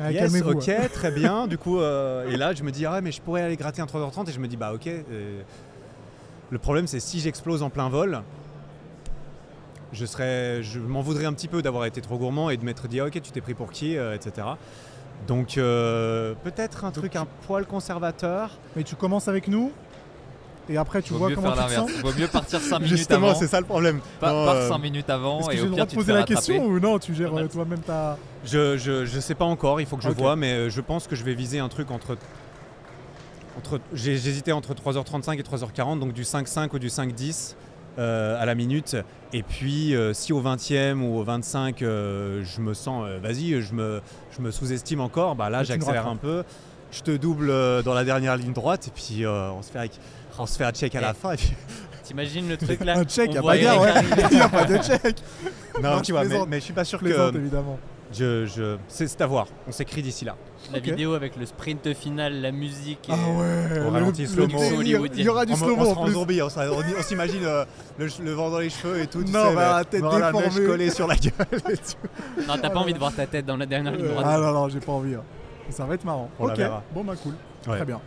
Ah, 0.00 0.12
yes 0.12 0.42
ok 0.42 0.70
très 0.92 1.10
bien. 1.10 1.46
Du 1.46 1.58
coup 1.58 1.80
euh, 1.80 2.30
et 2.30 2.36
là 2.36 2.54
je 2.54 2.62
me 2.62 2.70
dis 2.70 2.86
ah 2.86 3.00
mais 3.00 3.12
je 3.12 3.20
pourrais 3.20 3.42
aller 3.42 3.56
gratter 3.56 3.82
un 3.82 3.86
3h30 3.86 4.28
et 4.28 4.32
je 4.32 4.40
me 4.40 4.48
dis 4.48 4.56
bah 4.56 4.72
ok 4.72 4.86
euh, 4.86 5.42
le 6.50 6.58
problème 6.58 6.86
c'est 6.86 7.00
si 7.00 7.20
j'explose 7.20 7.62
en 7.62 7.70
plein 7.70 7.88
vol 7.88 8.22
je 9.92 10.06
serais 10.06 10.62
je 10.62 10.78
m'en 10.78 11.00
voudrais 11.00 11.24
un 11.24 11.32
petit 11.32 11.48
peu 11.48 11.62
d'avoir 11.62 11.84
été 11.84 12.00
trop 12.00 12.18
gourmand 12.18 12.50
et 12.50 12.56
de 12.56 12.64
m'être 12.64 12.88
dit 12.88 13.00
ah, 13.00 13.06
ok 13.06 13.20
tu 13.20 13.32
t'es 13.32 13.40
pris 13.40 13.54
pour 13.54 13.70
qui 13.70 13.96
euh, 13.96 14.14
etc 14.14 14.46
donc 15.26 15.58
euh, 15.58 16.34
peut-être 16.44 16.84
un 16.84 16.90
truc 16.90 17.16
un 17.16 17.26
poil 17.46 17.66
conservateur. 17.66 18.50
Mais 18.76 18.84
tu 18.84 18.94
commences 18.94 19.28
avec 19.28 19.48
nous 19.48 19.72
et 20.68 20.76
après 20.76 21.02
tu 21.02 21.12
Vaut 21.12 21.18
vois 21.20 21.28
mieux 21.30 21.34
comment 21.34 21.54
faire 21.54 21.66
tu 21.66 21.74
te 21.74 21.80
sens. 21.80 21.90
Vaut 22.02 22.12
mieux 22.18 22.28
partir 22.28 22.60
5 22.60 22.78
minutes 22.82 23.10
avant. 23.10 23.34
ça 23.34 23.60
le 23.60 23.66
problème 23.66 24.00
Pas, 24.20 24.32
Non, 24.32 24.44
pars 24.44 24.54
euh, 24.56 24.68
5 24.68 24.78
minutes 24.78 25.10
avant 25.10 25.40
Est-ce 25.40 25.48
que 25.48 25.52
et 25.52 25.56
j'ai 25.56 25.62
au 25.62 25.64
le 25.66 25.70
droit 25.70 25.76
pire 25.78 25.86
de 25.86 25.90
tu 25.90 25.96
te 25.96 26.00
poser 26.00 26.12
la 26.12 26.22
question 26.24 26.64
ou 26.66 26.80
non 26.80 26.98
Tu 26.98 27.14
gères 27.14 27.36
euh, 27.36 27.46
toi-même 27.48 27.80
ta. 27.80 28.16
Je, 28.44 28.76
je, 28.78 29.04
je 29.06 29.20
sais 29.20 29.34
pas 29.34 29.44
encore, 29.44 29.80
il 29.80 29.86
faut 29.86 29.96
que 29.96 30.02
je 30.02 30.08
Ok. 30.10 30.16
vois, 30.16 30.36
mais 30.36 30.52
euh, 30.52 30.70
je 30.70 30.80
pense 30.80 31.06
que 31.06 31.16
je 31.16 31.24
vais 31.24 31.34
viser 31.34 31.58
un 31.58 31.68
truc 31.68 31.90
entre. 31.90 32.16
entre 33.56 33.80
j'ai- 33.92 34.16
J'hésitais 34.16 34.52
entre 34.52 34.74
3h35 34.74 35.38
et 35.38 35.42
3h40, 35.42 35.98
donc 35.98 36.12
du 36.12 36.22
5-5 36.22 36.68
ou 36.74 36.78
du 36.78 36.88
5-10 36.88 37.54
euh, 37.98 38.40
à 38.40 38.46
la 38.46 38.54
minute. 38.54 38.96
Et 39.32 39.42
puis, 39.42 39.94
euh, 39.94 40.12
si 40.14 40.32
au 40.32 40.40
20e 40.40 41.00
ou 41.02 41.18
au 41.18 41.24
25, 41.24 41.82
euh, 41.82 42.42
je 42.44 42.60
me 42.60 42.72
sens, 42.74 43.04
euh, 43.06 43.18
vas-y, 43.20 43.60
je 43.60 43.74
me, 43.74 44.00
je 44.36 44.40
me 44.42 44.50
sous-estime 44.50 45.00
encore, 45.00 45.34
bah 45.34 45.50
là 45.50 45.64
j'accélère 45.64 46.06
un 46.06 46.16
peu. 46.16 46.44
Je 46.90 47.02
te 47.02 47.10
double 47.14 47.52
dans 47.82 47.92
la 47.92 48.04
dernière 48.04 48.36
ligne 48.38 48.54
droite, 48.54 48.88
et 48.88 48.90
puis 48.94 49.26
euh, 49.26 49.50
on, 49.50 49.60
se 49.62 49.70
fait, 49.70 49.90
on 50.38 50.46
se 50.46 50.56
fait 50.56 50.64
un 50.64 50.72
check 50.72 50.94
à 50.94 51.00
la 51.00 51.10
Eh. 51.10 51.14
fin. 51.14 51.32
Et 51.32 51.36
puis... 51.36 51.52
T'imagines 52.04 52.48
le 52.48 52.56
truc 52.56 52.82
là 52.84 52.96
Un 52.98 53.04
check, 53.04 53.28
on 53.30 53.34
y 53.34 53.38
a 53.38 53.42
pas 53.42 53.58
gare, 53.58 53.80
ouais. 53.82 53.92
n'y 54.32 54.40
a 54.40 54.48
pas 54.48 54.64
de 54.64 54.78
check. 54.78 55.16
Non, 55.82 55.96
Non, 55.96 56.00
tu 56.00 56.12
vois, 56.12 56.24
mais, 56.46 56.58
je 56.58 56.64
suis 56.64 56.72
pas 56.72 56.84
sûr 56.84 56.98
Plaisante 56.98 57.32
que. 57.32 57.38
évidemment. 57.38 57.78
Je, 58.10 58.46
je, 58.46 58.78
c'est 58.88 59.20
à 59.20 59.26
voir, 59.26 59.46
on 59.66 59.72
s'écrit 59.72 60.00
d'ici 60.00 60.24
là. 60.24 60.34
La 60.72 60.78
vidéo 60.80 61.12
avec 61.12 61.36
le 61.36 61.44
sprint 61.44 61.92
final, 61.92 62.40
la 62.40 62.50
musique. 62.52 63.06
et- 63.10 63.12
Ah 63.12 63.16
ouais. 63.38 63.80
Au 63.80 63.84
le- 63.84 63.88
ralenti, 63.90 64.22
le 64.22 64.28
slow-mo. 64.28 64.58
Il 64.80 64.88
y 64.88 65.28
aura 65.28 65.44
du 65.44 65.52
on, 65.52 65.56
me- 65.58 65.62
slow 65.62 65.76
on 65.98 66.06
zombie, 66.06 66.40
on, 66.40 66.48
sera- 66.48 66.70
on 66.72 66.80
y- 66.80 66.94
on 66.98 67.02
s'imagine 67.02 67.44
euh, 67.44 67.66
le, 67.98 68.08
le 68.24 68.32
vent 68.32 68.48
dans 68.48 68.60
les 68.60 68.70
cheveux 68.70 69.02
et 69.02 69.06
tout. 69.06 69.22
tu 69.22 69.30
Non, 69.30 69.50
sais, 69.50 69.54
bah, 69.54 69.76
la 69.76 69.84
tête 69.84 70.02
on 70.02 70.16
déformée. 70.16 70.66
collée 70.66 70.90
sur 70.90 71.06
la 71.06 71.16
gueule 71.16 71.32
et 71.70 71.76
tout. 71.76 72.42
Non, 72.48 72.54
t'as 72.60 72.70
pas 72.70 72.78
envie 72.80 72.94
de 72.94 72.98
voir 72.98 73.12
ta 73.14 73.26
tête 73.26 73.44
dans 73.44 73.58
la 73.58 73.66
dernière 73.66 73.92
ligne 73.92 74.06
droite. 74.08 74.24
Ah 74.26 74.38
non, 74.38 74.52
non, 74.52 74.68
j'ai 74.70 74.80
pas 74.80 74.92
envie. 74.92 75.14
hein. 75.14 75.22
Ça 75.68 75.84
va 75.84 75.94
être 75.94 76.04
marrant. 76.04 76.30
On 76.38 76.46
la 76.46 76.52
ok, 76.54 76.58
verra. 76.58 76.82
bon 76.94 77.04
bah 77.04 77.12
cool. 77.22 77.34
Ouais. 77.66 77.76
Très 77.76 77.84
bien. 77.84 78.00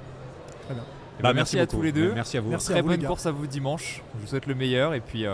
Eh 1.21 1.23
ben, 1.23 1.29
Bah, 1.29 1.33
merci, 1.33 1.59
à 1.59 1.65
beaucoup. 1.65 1.77
tous 1.77 1.83
les 1.83 1.91
deux. 1.91 2.13
Merci 2.13 2.37
à 2.37 2.41
vous. 2.41 2.49
Merci 2.49 2.71
à 2.71 2.73
Très 2.75 2.81
vous, 2.81 2.89
les 2.89 2.97
bonne 2.97 3.05
course 3.07 3.25
à 3.27 3.31
vous 3.31 3.45
dimanche. 3.47 4.01
Je 4.15 4.21
vous 4.21 4.27
souhaite 4.27 4.47
le 4.47 4.55
meilleur 4.55 4.93
et 4.95 4.99
puis 5.01 5.21
il 5.21 5.29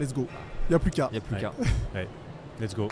Let's 0.00 0.12
go. 0.12 0.26
Il 0.68 0.72
n'y 0.72 0.74
a 0.76 0.78
plus 0.78 0.90
qu'à. 0.90 1.08
n'y 1.12 1.18
a 1.18 1.20
plus 1.20 1.34
Ouais. 1.36 1.40
qu'à. 1.40 1.52
Let's 2.60 2.74
go. 2.74 2.88